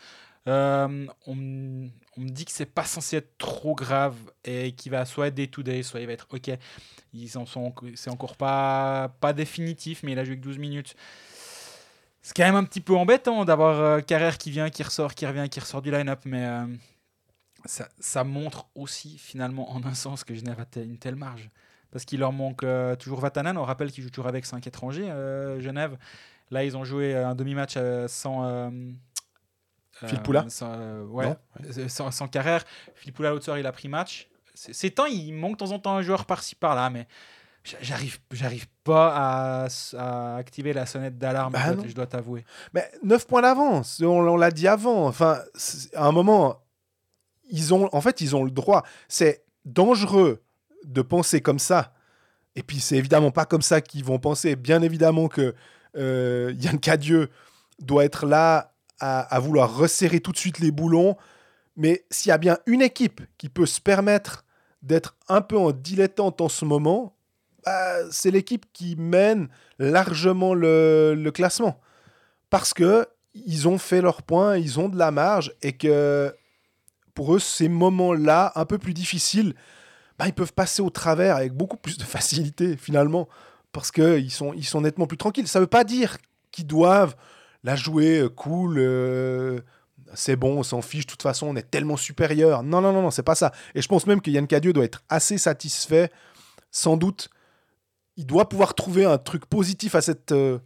Euh, 0.46 1.06
on, 1.26 1.34
me 1.34 1.88
dit 2.16 2.44
que 2.44 2.52
c'est 2.52 2.66
pas 2.66 2.84
censé 2.84 3.16
être 3.16 3.36
trop 3.38 3.74
grave 3.74 4.14
et 4.44 4.72
qu'il 4.72 4.92
va 4.92 5.04
soit 5.04 5.28
être 5.28 5.34
day 5.34 5.46
to 5.46 5.62
day, 5.62 5.82
soit 5.82 6.00
il 6.00 6.06
va 6.06 6.12
être 6.12 6.26
ok. 6.30 6.50
Ils 7.12 7.36
en 7.36 7.46
sont, 7.46 7.74
c'est 7.94 8.10
encore 8.10 8.36
pas 8.36 9.14
pas 9.20 9.32
définitif, 9.32 10.02
mais 10.02 10.12
il 10.12 10.18
a 10.18 10.24
joué 10.24 10.36
que 10.36 10.42
12 10.42 10.58
minutes. 10.58 10.96
C'est 12.22 12.36
quand 12.36 12.44
même 12.44 12.56
un 12.56 12.64
petit 12.64 12.80
peu 12.80 12.94
embêtant 12.94 13.44
d'avoir 13.44 13.80
euh, 13.80 14.00
Carrère 14.00 14.38
qui 14.38 14.50
vient, 14.50 14.68
qui 14.68 14.82
ressort, 14.82 15.14
qui 15.14 15.26
revient, 15.26 15.48
qui 15.48 15.60
ressort 15.60 15.80
du 15.80 15.90
line-up, 15.90 16.20
mais 16.24 16.46
ça, 17.68 17.88
ça 18.00 18.24
montre 18.24 18.66
aussi 18.74 19.18
finalement 19.18 19.70
en 19.72 19.84
un 19.84 19.94
sens 19.94 20.24
que 20.24 20.34
Genève 20.34 20.58
a 20.58 20.78
une 20.80 20.98
telle 20.98 21.16
marge. 21.16 21.50
parce 21.90 22.04
qu'il 22.04 22.20
leur 22.20 22.32
manque 22.32 22.62
euh, 22.64 22.96
toujours 22.96 23.20
Vatanen. 23.20 23.56
On 23.58 23.64
rappelle 23.64 23.92
qu'ils 23.92 24.02
jouent 24.04 24.10
toujours 24.10 24.28
avec 24.28 24.46
5 24.46 24.66
étrangers, 24.66 25.10
euh, 25.10 25.60
Genève. 25.60 25.98
Là, 26.50 26.64
ils 26.64 26.76
ont 26.78 26.84
joué 26.84 27.14
un 27.14 27.34
demi-match 27.34 27.74
euh, 27.76 28.08
sans. 28.08 28.70
Phil 30.06 30.20
Poula 30.22 30.44
sans, 30.48 31.02
ouais, 31.06 31.26
Non 31.26 31.36
sans, 31.88 32.10
sans 32.10 32.28
Carrère. 32.28 32.64
Phil 32.94 33.12
Poula, 33.12 33.30
l'autre 33.30 33.44
soir, 33.44 33.58
il 33.58 33.66
a 33.66 33.72
pris 33.72 33.88
match. 33.88 34.28
C'est 34.54 34.72
ces 34.72 34.90
temps, 34.90 35.06
il 35.06 35.32
manque 35.32 35.52
de 35.52 35.56
temps 35.58 35.72
en 35.72 35.78
temps 35.78 35.96
un 35.96 36.02
joueur 36.02 36.24
par-ci 36.24 36.54
par-là, 36.54 36.88
mais 36.88 37.06
j'arrive, 37.82 38.18
j'arrive 38.32 38.66
pas 38.84 39.66
à, 39.66 40.36
activer 40.36 40.72
la 40.72 40.86
sonnette 40.86 41.18
d'alarme, 41.18 41.52
Bah 41.52 41.60
je 41.66 41.72
dois- 41.72 41.82
non. 41.82 41.88
je 41.88 41.94
dois 41.94 42.06
t'avouer. 42.06 42.44
Mais 42.72 42.90
9 43.02 43.26
points 43.26 43.42
d'avance, 43.42 44.00
on, 44.00 44.06
on 44.06 44.36
l'a 44.36 44.50
dit 44.52 44.68
avant. 44.68 45.06
Enfin, 45.06 45.40
à 45.94 46.06
un 46.06 46.12
moment, 46.12 46.60
ils 47.48 47.74
ont, 47.74 47.88
en 47.92 48.00
fait, 48.00 48.20
ils 48.20 48.36
ont 48.36 48.44
le 48.44 48.50
droit. 48.50 48.84
C'est 49.08 49.44
dangereux 49.64 50.42
de 50.84 51.02
penser 51.02 51.40
comme 51.40 51.58
ça. 51.58 51.94
Et 52.56 52.62
puis, 52.62 52.80
c'est 52.80 52.96
évidemment 52.96 53.30
pas 53.30 53.44
comme 53.44 53.62
ça 53.62 53.80
qu'ils 53.80 54.04
vont 54.04 54.18
penser. 54.18 54.56
Bien 54.56 54.82
évidemment 54.82 55.28
que 55.28 55.54
euh, 55.96 56.52
Yann 56.58 56.78
Cadieux 56.78 57.28
doit 57.80 58.04
être 58.04 58.26
là 58.26 58.72
à, 59.00 59.38
vouloir 59.38 59.76
resserrer 59.76 60.20
tout 60.20 60.32
de 60.32 60.38
suite 60.38 60.58
les 60.58 60.70
boulons. 60.72 61.16
Mais 61.76 62.04
s'il 62.10 62.30
y 62.30 62.32
a 62.32 62.38
bien 62.38 62.58
une 62.66 62.82
équipe 62.82 63.20
qui 63.38 63.48
peut 63.48 63.66
se 63.66 63.80
permettre 63.80 64.44
d'être 64.82 65.16
un 65.28 65.40
peu 65.40 65.56
en 65.56 65.70
dilettante 65.70 66.40
en 66.40 66.48
ce 66.48 66.64
moment, 66.64 67.14
bah, 67.64 68.10
c'est 68.10 68.32
l'équipe 68.32 68.66
qui 68.72 68.96
mène 68.96 69.48
largement 69.78 70.54
le, 70.54 71.14
le 71.16 71.30
classement 71.30 71.80
parce 72.50 72.74
que 72.74 73.06
ils 73.34 73.68
ont 73.68 73.78
fait 73.78 74.00
leur 74.00 74.22
point, 74.22 74.56
ils 74.56 74.80
ont 74.80 74.88
de 74.88 74.98
la 74.98 75.10
marge 75.10 75.54
et 75.62 75.72
que 75.72 76.34
pour 77.18 77.34
eux, 77.34 77.40
ces 77.40 77.68
moments-là, 77.68 78.52
un 78.54 78.64
peu 78.64 78.78
plus 78.78 78.94
difficiles, 78.94 79.54
bah, 80.20 80.28
ils 80.28 80.32
peuvent 80.32 80.52
passer 80.52 80.82
au 80.82 80.90
travers 80.90 81.34
avec 81.34 81.52
beaucoup 81.52 81.76
plus 81.76 81.98
de 81.98 82.04
facilité 82.04 82.76
finalement 82.76 83.28
parce 83.72 83.90
qu'ils 83.90 84.30
sont, 84.30 84.52
ils 84.54 84.64
sont 84.64 84.82
nettement 84.82 85.08
plus 85.08 85.16
tranquilles. 85.16 85.48
Ça 85.48 85.58
ne 85.58 85.64
veut 85.64 85.68
pas 85.68 85.82
dire 85.82 86.18
qu'ils 86.52 86.68
doivent 86.68 87.16
la 87.64 87.74
jouer 87.74 88.20
euh, 88.20 88.28
cool, 88.28 88.76
euh, 88.78 89.58
c'est 90.14 90.36
bon, 90.36 90.60
on 90.60 90.62
s'en 90.62 90.80
fiche, 90.80 91.06
de 91.06 91.10
toute 91.10 91.22
façon, 91.22 91.48
on 91.48 91.56
est 91.56 91.68
tellement 91.68 91.96
supérieur. 91.96 92.62
Non, 92.62 92.80
non, 92.80 92.92
non, 92.92 93.02
non, 93.02 93.10
c'est 93.10 93.24
pas 93.24 93.34
ça. 93.34 93.50
Et 93.74 93.82
je 93.82 93.88
pense 93.88 94.06
même 94.06 94.20
que 94.20 94.30
Yann 94.30 94.46
Cadieux 94.46 94.72
doit 94.72 94.84
être 94.84 95.02
assez 95.08 95.38
satisfait, 95.38 96.12
sans 96.70 96.96
doute. 96.96 97.30
Il 98.16 98.26
doit 98.26 98.48
pouvoir 98.48 98.76
trouver 98.76 99.06
un 99.06 99.18
truc 99.18 99.44
positif 99.46 99.96
à 99.96 100.02
cette. 100.02 100.30
euh, 100.30 100.60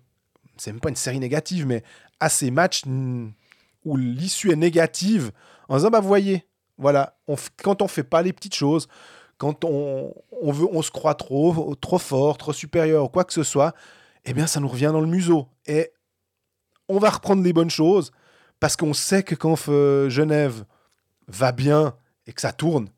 c'est 0.59 0.71
même 0.71 0.83
pas 0.83 0.91
une 0.91 0.97
série 0.97 1.19
négative, 1.19 1.65
mais 1.67 1.83
à 2.21 2.29
ces 2.29 2.51
matchs 2.51 2.83
où 3.87 3.97
l'issue 3.97 4.53
est 4.53 4.57
négative, 4.57 5.33
en 5.73 5.77
disant 5.77 5.89
bah 5.91 6.01
voyez, 6.01 6.47
voilà, 6.77 7.17
quand 7.63 7.81
on 7.81 7.89
fait 7.89 8.05
pas 8.05 8.21
les 8.21 8.35
petites 8.35 8.55
choses, 8.55 8.89
quand 9.39 9.65
on, 9.65 10.15
on 10.43 10.53
veut, 10.53 10.67
on 10.71 10.83
se 10.83 10.91
croit 10.91 11.15
trop, 11.15 11.75
trop 11.77 11.99
fort, 11.99 12.37
trop 12.37 12.53
supérieur, 12.53 13.11
quoi 13.11 13.25
que 13.25 13.33
ce 13.33 13.43
soit, 13.43 13.75
eh 14.27 14.35
bien 14.35 14.47
ça 14.47 14.61
nous 14.61 14.69
revient 14.69 14.91
dans 14.93 15.01
le 15.01 15.07
museau. 15.07 15.49
Et 15.67 15.91
on 16.89 16.99
va 16.99 17.09
reprendre 17.09 17.43
les 17.43 17.55
bonnes 17.55 17.71
choses 17.71 18.13
parce 18.61 18.77
qu'on 18.77 18.93
sait 18.93 19.23
que 19.23 19.35
quand 19.35 19.57
euh, 19.69 20.11
Genève 20.11 20.65
va 21.27 21.53
bien 21.53 21.97
et 22.27 22.35
que 22.35 22.43
ça 22.43 22.53
tourne, 22.53 22.89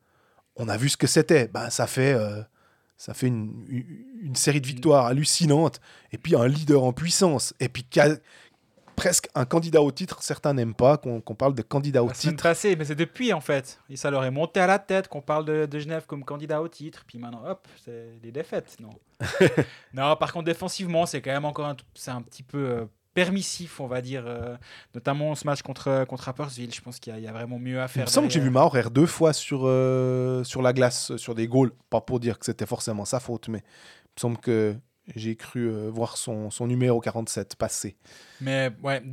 on 0.57 0.67
a 0.67 0.75
vu 0.75 0.89
ce 0.89 0.97
que 0.97 1.07
c'était. 1.07 1.47
Ben, 1.47 1.69
ça 1.69 1.87
fait, 1.87 2.13
euh, 2.13 2.41
ça 2.97 3.13
fait 3.13 3.27
une, 3.27 3.65
une- 4.21 4.35
série 4.35 4.59
de 4.59 4.67
victoires 4.67 5.05
hallucinantes 5.05 5.79
et 6.11 6.17
puis 6.17 6.35
un 6.35 6.47
leader 6.47 6.83
en 6.83 6.91
puissance 6.91 7.53
et 7.61 7.69
puis 7.69 7.85
presque 8.95 9.27
un 9.35 9.45
candidat 9.45 9.81
au 9.81 9.91
titre. 9.91 10.17
Certains 10.21 10.53
n'aiment 10.53 10.73
pas 10.73 10.97
qu'on 10.97 11.21
parle 11.35 11.53
de 11.53 11.61
candidat 11.61 12.03
au 12.03 12.07
La 12.07 12.13
titre. 12.13 12.41
passée, 12.43 12.75
mais 12.75 12.85
c'est 12.85 12.95
depuis 12.95 13.33
en 13.33 13.41
fait. 13.41 13.79
Et 13.89 13.95
ça 13.97 14.09
leur 14.09 14.23
est 14.23 14.31
monté 14.31 14.59
à 14.59 14.67
la 14.67 14.79
tête 14.79 15.07
qu'on 15.07 15.21
parle 15.21 15.45
de, 15.45 15.65
de 15.65 15.79
Genève 15.79 16.05
comme 16.07 16.23
candidat 16.23 16.61
au 16.61 16.67
titre. 16.67 17.03
Puis 17.07 17.17
maintenant, 17.19 17.43
hop, 17.45 17.67
c'est 17.83 18.09
les 18.23 18.31
défaites. 18.31 18.77
Non? 18.79 18.89
non, 19.93 20.15
par 20.15 20.33
contre, 20.33 20.45
défensivement, 20.45 21.05
c'est 21.05 21.21
quand 21.21 21.31
même 21.31 21.45
encore 21.45 21.67
un, 21.67 21.75
un 22.07 22.21
petit 22.21 22.43
peu 22.43 22.57
euh, 22.57 22.85
permissif, 23.13 23.79
on 23.79 23.87
va 23.87 24.01
dire. 24.01 24.23
euh, 24.25 24.55
notamment 24.93 25.35
ce 25.35 25.45
match 25.45 25.61
contre, 25.61 26.05
contre 26.05 26.23
Rapperswil. 26.23 26.73
Je 26.73 26.81
pense 26.81 26.99
qu'il 26.99 27.13
y, 27.13 27.15
a- 27.15 27.19
il 27.19 27.23
y 27.23 27.27
a 27.27 27.31
vraiment 27.31 27.59
mieux 27.59 27.79
à 27.81 27.85
Il 27.85 27.89
faire. 27.89 28.05
me 28.05 28.09
semble 28.09 28.27
que 28.27 28.33
j'ai 28.33 28.39
vu. 28.39 28.49
Maurer 28.49 28.83
deux 28.91 29.05
fois 29.05 29.33
sur, 29.33 29.61
euh, 29.65 30.43
sur 30.43 30.61
la 30.61 30.73
glace, 30.73 31.15
sur 31.17 31.35
des 31.35 31.47
goals. 31.47 31.71
Pas 31.89 32.01
pour 32.01 32.19
dire 32.19 32.37
que 32.39 32.45
c'était 32.45 32.65
forcément 32.65 33.05
sa 33.05 33.19
faute, 33.19 33.47
mais 33.47 33.59
il 33.59 34.17
me 34.17 34.19
semble 34.21 34.37
que 34.37 34.75
j'ai 35.15 35.35
cru 35.35 35.69
euh, 35.69 35.89
voir 35.89 36.17
son, 36.17 36.49
son 36.49 36.67
numéro 36.67 36.99
47 36.99 37.55
passer. 37.55 37.95
Mais 38.41 38.71
ouais, 38.83 39.03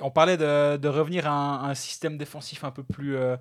on 0.00 0.10
parlait 0.10 0.36
de, 0.36 0.76
de 0.76 0.88
revenir 0.88 1.26
à 1.26 1.68
un, 1.68 1.74
système 1.74 2.18
défensif 2.18 2.64
un 2.64 2.70
peu 2.70 2.82
plus. 2.82 3.16
euh, 3.16 3.36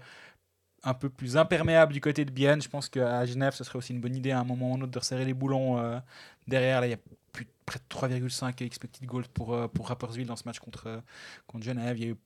un 0.84 0.96
peu 0.96 1.12
plus 1.12 1.38
imperméable 1.38 1.94
du 1.94 2.02
côté 2.02 2.26
de 2.26 2.32
Bienne. 2.32 2.60
Je 2.60 2.68
pense 2.68 2.90
qu'à 2.90 3.24
Genève, 3.28 3.54
ce 3.54 3.64
serait 3.64 3.78
aussi 3.78 3.94
une 3.94 4.02
bonne 4.02 4.16
idée 4.16 4.32
à 4.32 4.40
un 4.40 4.44
moment 4.44 4.72
ou 4.72 4.74
un 4.74 4.82
autre 4.82 4.92
de 4.92 4.98
resserrer 4.98 5.26
les 5.26 5.36
boulons 5.36 5.78
euh, 5.78 6.00
derrière. 6.48 6.82
Là, 6.82 6.88
il 6.88 6.90
y 6.90 6.94
a 6.94 7.00
plus 7.32 7.46
près 7.68 7.78
de 7.78 7.84
3,5 7.88 8.64
expected 8.66 9.06
goals 9.06 9.28
pour, 9.32 9.70
pour 9.70 9.90
Rapperswil 9.90 10.26
dans 10.26 10.36
ce 10.36 10.42
match 10.46 10.58
contre, 10.58 11.04
contre 11.46 11.64
Genève. 11.64 12.00
Il 12.00 12.04
y 12.04 12.08
a 12.08 12.12
eu 12.14 12.18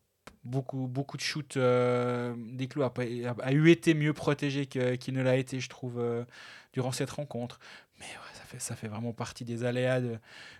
beaucoup, 0.46 0.88
beaucoup 0.88 1.18
de 1.18 1.22
shoots. 1.22 1.58
Euh, 1.58 2.34
des 2.38 2.68
clous 2.68 2.84
a, 2.84 3.52
eu 3.52 3.70
été 3.70 3.94
mieux 3.94 4.14
protégé 4.14 4.68
qu'il 4.68 5.14
ne 5.14 5.22
l'a 5.22 5.36
été, 5.36 5.60
je 5.60 5.68
trouve, 5.68 6.02
durant 6.72 6.94
cette 6.94 7.10
rencontre. 7.10 7.60
Mais 8.00 8.06
ouais, 8.06 8.35
fait, 8.56 8.64
ça 8.64 8.76
fait 8.76 8.88
vraiment 8.88 9.14
partie 9.14 9.46
des 9.46 9.64
aléas 9.64 10.02
de- 10.02 10.18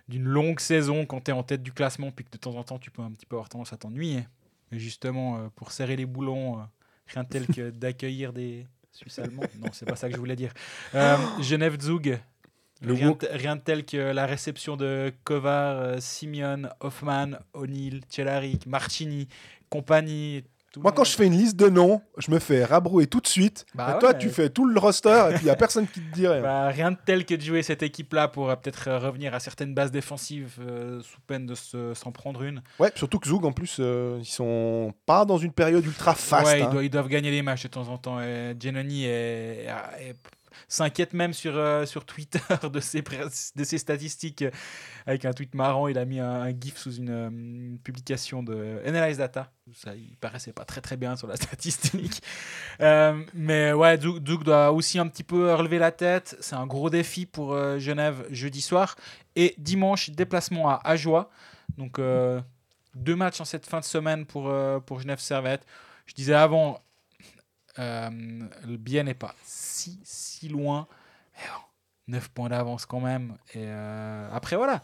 d'une 0.08 0.24
longue 0.24 0.60
saison 0.60 1.04
quand 1.06 1.20
tu 1.24 1.30
es 1.30 1.34
en 1.34 1.42
tête 1.42 1.62
du 1.62 1.72
classement, 1.72 2.10
puis 2.10 2.24
que 2.24 2.30
de 2.30 2.36
temps 2.38 2.54
en 2.56 2.62
temps, 2.64 2.78
tu 2.78 2.90
peux 2.90 3.02
un 3.02 3.10
petit 3.12 3.26
peu 3.26 3.36
avoir 3.36 3.48
tendance 3.48 3.72
à 3.72 3.76
t'ennuyer. 3.76 4.26
Mais 4.70 4.78
justement, 4.78 5.36
euh, 5.38 5.48
pour 5.54 5.72
serrer 5.72 5.96
les 5.96 6.06
boulons, 6.06 6.58
euh, 6.58 6.62
rien 7.08 7.22
de 7.24 7.28
tel 7.28 7.46
que 7.46 7.70
d'accueillir 7.70 8.32
des 8.32 8.66
Suisses 8.92 9.18
allemands. 9.18 9.42
Non, 9.58 9.68
c'est 9.72 9.84
pas 9.86 9.96
ça 9.96 10.08
que 10.08 10.14
je 10.14 10.18
voulais 10.18 10.36
dire. 10.36 10.52
Euh, 10.94 11.16
Genève 11.40 11.78
Zug. 11.80 12.18
Le 12.82 12.92
Rien, 12.92 13.10
de- 13.12 13.28
rien 13.32 13.56
de 13.56 13.60
tel 13.62 13.84
que 13.86 13.96
la 13.96 14.26
réception 14.26 14.76
de 14.76 15.12
Kovar, 15.24 16.00
Simeon, 16.00 16.68
Hoffman, 16.80 17.38
O'Neill, 17.54 18.02
Cellaric, 18.10 18.66
Marchini, 18.66 19.28
compagnie. 19.70 20.44
Tout 20.76 20.82
Moi, 20.82 20.92
quand 20.92 21.04
je 21.04 21.16
fais 21.16 21.26
une 21.26 21.32
liste 21.36 21.56
de 21.56 21.68
noms, 21.68 22.02
je 22.18 22.30
me 22.30 22.38
fais 22.38 22.64
rabrouer 22.64 23.06
tout 23.06 23.20
de 23.20 23.26
suite. 23.26 23.64
Bah 23.74 23.94
Et 23.96 23.98
toi, 23.98 24.14
tu 24.14 24.28
fais 24.28 24.50
tout 24.50 24.66
le 24.66 24.78
roster 24.78 25.28
et 25.30 25.34
puis 25.34 25.42
il 25.42 25.44
n'y 25.46 25.50
a 25.50 25.56
personne 25.56 25.86
qui 25.86 26.00
te 26.00 26.14
dit 26.14 26.26
rien. 26.28 26.42
Bah, 26.42 26.68
rien 26.68 26.90
de 26.92 26.98
tel 27.04 27.24
que 27.24 27.34
de 27.34 27.40
jouer 27.40 27.62
cette 27.62 27.82
équipe-là 27.82 28.28
pour 28.28 28.50
euh, 28.50 28.56
peut-être 28.56 28.88
euh, 28.88 28.98
revenir 28.98 29.34
à 29.34 29.40
certaines 29.40 29.74
bases 29.74 29.90
défensives 29.90 30.58
euh, 30.60 31.00
sous 31.02 31.20
peine 31.26 31.46
de 31.46 31.54
se- 31.54 31.94
s'en 31.94 32.12
prendre 32.12 32.42
une. 32.42 32.62
Ouais, 32.78 32.92
surtout 32.94 33.18
que 33.18 33.28
Zoug, 33.28 33.44
en 33.46 33.52
plus, 33.52 33.78
ils 33.78 34.24
sont 34.24 34.92
pas 35.06 35.24
dans 35.24 35.38
une 35.38 35.52
période 35.52 35.84
ultra 35.84 36.14
fast. 36.14 36.46
ouais, 36.46 36.60
ils, 36.60 36.62
hein. 36.64 36.70
doivent, 36.70 36.84
ils 36.84 36.90
doivent 36.90 37.08
gagner 37.08 37.30
les 37.30 37.42
matchs 37.42 37.62
de 37.64 37.68
temps 37.68 37.88
en 37.88 37.98
temps. 37.98 38.20
Et 38.20 38.54
Giannoni 38.58 39.04
est- 39.04 39.64
est- 39.64 40.10
est- 40.10 40.16
s'inquiète 40.68 41.12
même 41.12 41.32
sur, 41.32 41.56
euh, 41.56 41.86
sur 41.86 42.04
Twitter 42.04 42.38
de 42.72 42.80
ses, 42.80 43.02
de 43.02 43.64
ses 43.64 43.78
statistiques. 43.78 44.44
Avec 45.06 45.24
un 45.24 45.32
tweet 45.32 45.54
marrant, 45.54 45.88
il 45.88 45.98
a 45.98 46.04
mis 46.04 46.20
un, 46.20 46.50
GIF 46.50 46.76
sous 46.76 46.94
une, 46.96 47.10
euh, 47.10 47.76
publication 47.82 48.42
de 48.42 48.80
Analyze 48.84 49.18
Data. 49.18 49.52
Ça, 49.74 49.94
il 49.94 50.16
paraissait 50.16 50.52
pas 50.52 50.64
très 50.64 50.80
très 50.80 50.96
bien 50.96 51.16
sur 51.16 51.26
la 51.26 51.36
statistique. 51.36 52.22
Euh, 52.80 53.22
mais 53.34 53.72
ouais, 53.72 53.98
Zouk 54.00 54.44
doit 54.44 54.72
aussi 54.72 54.98
un 54.98 55.06
petit 55.08 55.24
peu 55.24 55.54
relever 55.54 55.78
la 55.78 55.92
tête. 55.92 56.36
C'est 56.40 56.56
un 56.56 56.66
gros 56.66 56.90
défi 56.90 57.26
pour 57.26 57.56
Genève 57.78 58.26
jeudi 58.30 58.60
soir. 58.60 58.96
Et 59.34 59.54
dimanche, 59.58 60.10
déplacement 60.10 60.70
à 60.70 60.80
Ajoie. 60.84 61.30
Donc 61.76 62.00
deux 62.94 63.16
matchs 63.16 63.40
en 63.40 63.44
cette 63.44 63.66
fin 63.66 63.80
de 63.80 63.84
semaine 63.84 64.24
pour, 64.24 64.52
pour 64.86 65.00
Genève 65.00 65.20
Servette. 65.20 65.66
Je 66.06 66.14
disais 66.14 66.34
avant, 66.34 66.80
le 67.78 68.76
bien 68.76 69.04
n'est 69.04 69.14
pas 69.14 69.34
si, 69.44 70.00
si 70.04 70.48
loin. 70.48 70.86
Mais 71.36 71.48
bon, 71.48 71.62
9 72.08 72.28
points 72.30 72.48
d'avance 72.48 72.86
quand 72.86 73.00
même. 73.00 73.36
Et 73.54 73.64
euh, 73.66 74.28
après, 74.32 74.56
voilà. 74.56 74.82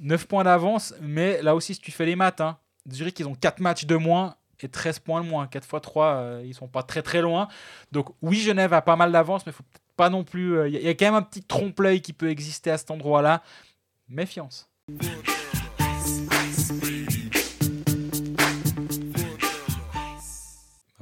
9 0.00 0.26
points 0.26 0.44
d'avance, 0.44 0.94
mais 1.00 1.40
là 1.42 1.54
aussi, 1.54 1.74
si 1.74 1.80
tu 1.80 1.92
fais 1.92 2.06
les 2.06 2.16
maths, 2.16 2.40
hein, 2.40 2.58
Zurich, 2.90 3.18
ils 3.20 3.28
ont 3.28 3.34
4 3.34 3.60
matchs 3.60 3.86
de 3.86 3.96
moins 3.96 4.36
et 4.60 4.68
13 4.68 4.98
points 4.98 5.22
de 5.22 5.28
moins. 5.28 5.46
4 5.46 5.64
x 5.64 5.82
3, 5.82 6.40
ils 6.44 6.54
sont 6.54 6.68
pas 6.68 6.82
très 6.82 7.02
très 7.02 7.20
loin. 7.20 7.48
Donc, 7.92 8.08
oui, 8.22 8.38
Genève 8.38 8.72
a 8.72 8.82
pas 8.82 8.96
mal 8.96 9.12
d'avance, 9.12 9.46
mais 9.46 9.52
faut 9.52 9.64
pas 9.96 10.10
non 10.10 10.24
plus. 10.24 10.68
Il 10.68 10.82
y, 10.82 10.88
a 10.88 10.94
quand 10.94 11.06
même 11.06 11.14
un 11.14 11.22
petit 11.22 11.42
trompe-l'œil 11.42 12.00
qui 12.00 12.12
peut 12.12 12.30
exister 12.30 12.70
à 12.70 12.78
cet 12.78 12.90
endroit-là. 12.90 13.42
Méfiance. 14.08 14.68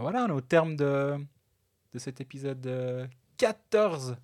Voilà, 0.02 0.24
on 0.24 0.28
est 0.28 0.32
au 0.32 0.40
terme 0.40 0.76
de, 0.76 1.16
de 1.94 1.98
cet 1.98 2.20
épisode 2.20 2.66
euh, 2.66 3.06
14 3.38 4.16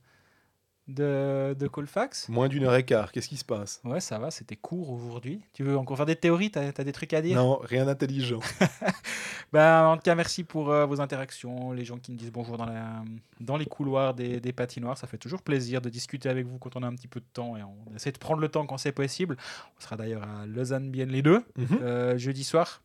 de, 0.89 1.55
de 1.59 1.69
Colfax. 1.69 2.29
Moins 2.31 2.49
d'une 2.49 2.65
heure 2.65 2.75
et 2.75 2.85
quart, 2.85 3.13
qu'est-ce 3.13 3.29
qui 3.29 3.37
se 3.37 3.45
passe? 3.45 3.81
Ouais, 3.85 4.01
ça 4.01 4.19
va, 4.19 4.31
c'était 4.31 4.57
court 4.57 4.91
aujourd'hui. 4.91 5.43
Tu 5.53 5.63
veux 5.63 5.77
encore 5.77 5.97
faire 5.99 6.07
des 6.07 6.17
théories? 6.17 6.51
T'as 6.51 6.69
as 6.77 6.85
des 6.85 6.93
trucs 6.93 7.13
à 7.13 7.21
dire? 7.21 7.37
Non, 7.37 7.57
rien 7.63 7.85
d'intelligent. 7.87 8.41
Ben, 9.51 9.87
en 9.87 9.97
tout 9.97 10.03
cas, 10.03 10.15
merci 10.15 10.45
pour 10.45 10.71
euh, 10.71 10.85
vos 10.85 11.01
interactions, 11.01 11.73
les 11.73 11.83
gens 11.87 11.97
qui 11.97 12.13
me 12.13 12.19
disent 12.19 12.31
bonjour 12.31 12.59
dans, 12.59 12.67
la, 12.67 13.03
dans 13.41 13.57
les 13.57 13.65
couloirs 13.65 14.13
des, 14.13 14.41
des 14.41 14.53
patinoires. 14.53 14.99
Ça 14.99 15.07
fait 15.07 15.17
toujours 15.17 15.41
plaisir 15.41 15.81
de 15.81 15.89
discuter 15.89 16.29
avec 16.29 16.47
vous 16.47 16.59
quand 16.59 16.77
on 16.77 16.83
a 16.83 16.87
un 16.87 16.95
petit 16.95 17.09
peu 17.09 17.19
de 17.19 17.25
temps 17.33 17.57
et 17.57 17.63
on 17.63 17.75
essaie 17.97 18.13
de 18.13 18.19
prendre 18.19 18.43
le 18.43 18.49
temps 18.51 18.67
quand 18.67 18.77
c'est 18.77 18.93
possible. 18.93 19.39
On 19.79 19.81
sera 19.81 19.97
d'ailleurs 19.97 20.23
à 20.23 20.45
Lausanne 20.45 20.91
bien 20.91 21.07
les 21.07 21.23
deux, 21.23 21.43
Mhm. 21.57 21.79
euh, 21.81 22.19
jeudi 22.19 22.45
soir. 22.45 22.83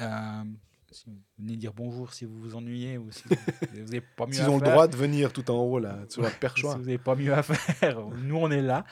Euh, 0.00 0.44
si 0.92 1.04
vous 1.06 1.16
venez 1.38 1.56
dire 1.56 1.72
bonjour 1.74 2.12
si 2.14 2.24
vous 2.24 2.38
vous 2.40 2.54
ennuyez 2.54 2.96
ou 2.98 3.10
si 3.10 3.22
vous 3.72 3.78
n'avez 3.84 4.00
pas 4.00 4.26
mieux 4.26 4.32
S'ils 4.34 4.44
à 4.44 4.50
ont 4.50 4.58
le 4.58 4.64
faire. 4.64 4.72
droit 4.72 4.86
de 4.88 4.96
venir 4.96 5.32
tout 5.32 5.50
en 5.50 5.58
haut, 5.58 5.78
là, 5.78 5.98
sur 6.08 6.22
la 6.22 6.30
Si 6.30 6.36
perchoir. 6.36 6.76
vous 6.78 6.82
n'avez 6.84 6.98
pas 6.98 7.14
mieux 7.14 7.32
à 7.34 7.42
faire, 7.42 8.00
nous 8.22 8.36
on 8.36 8.50
est 8.50 8.62
là. 8.62 8.84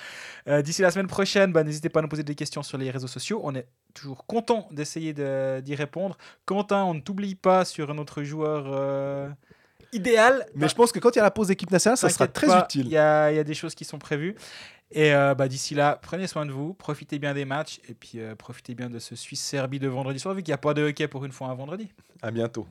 Euh, 0.49 0.61
D'ici 0.63 0.83
la 0.83 0.91
semaine 0.91 1.07
prochaine, 1.07 1.53
bah, 1.53 1.63
n'hésitez 1.65 1.89
pas 1.89 2.01
à 2.01 2.03
nous 2.03 2.09
poser 2.09 2.23
des 2.25 2.35
questions 2.35 2.63
sur 2.63 2.79
les 2.79 2.91
réseaux 2.91 3.07
sociaux. 3.07 3.41
On 3.45 3.55
est 3.55 3.67
toujours 3.95 4.27
content 4.27 4.69
d'essayer 4.73 5.13
de- 5.13 5.61
d'y 5.61 5.75
répondre. 5.75 6.17
Quentin, 6.47 6.85
on 6.85 6.95
ne 6.95 7.01
t'oublie 7.01 7.35
pas 7.37 7.65
sur 7.65 7.93
notre 7.95 8.23
joueur 8.25 8.65
euh, 8.69 9.29
idéal. 9.93 10.47
Mais 10.55 10.69
je 10.69 10.75
pense 10.75 10.91
que 10.93 10.99
quand 10.99 11.11
il 11.15 11.17
y 11.17 11.21
a 11.21 11.25
la 11.25 11.31
pause 11.31 11.49
d'équipe 11.49 11.71
nationale, 11.71 11.97
ça 11.97 12.09
sera 12.09 12.27
très 12.27 12.47
pas, 12.49 12.65
utile. 12.65 12.87
Il 12.87 12.93
y 12.93 12.99
a, 12.99 13.31
il 13.31 13.37
y 13.37 13.39
a 13.39 13.45
des 13.45 13.55
choses 13.55 13.75
qui 13.75 13.85
sont 13.85 13.99
prévues. 13.99 14.35
Et 14.95 15.13
euh, 15.13 15.35
bah, 15.35 15.49
d'ici 15.49 15.75
là, 15.75 15.99
prenez 16.01 16.29
soin 16.29 16.47
de 16.47 16.53
vous, 16.53 16.73
profitez 16.73 17.19
bien 17.19 17.35
des 17.35 17.45
matchs 17.45 17.81
et 17.89 17.95
puis 17.95 18.21
euh, 18.21 18.37
profitez 18.37 18.77
bien 18.77 18.89
de 18.89 19.01
ce 19.01 19.17
Suisse-Serbie 19.17 19.81
de 19.81 19.89
vendredi 19.89 20.21
soir, 20.21 20.35
vu 20.35 20.43
qu'il 20.43 20.53
n'y 20.53 20.55
a 20.55 20.59
pas 20.59 20.73
de 20.73 20.83
hockey 20.83 21.09
pour 21.09 21.25
une 21.25 21.33
fois 21.33 21.49
un 21.49 21.55
vendredi. 21.55 21.89
À 22.23 22.31
bientôt. 22.31 22.69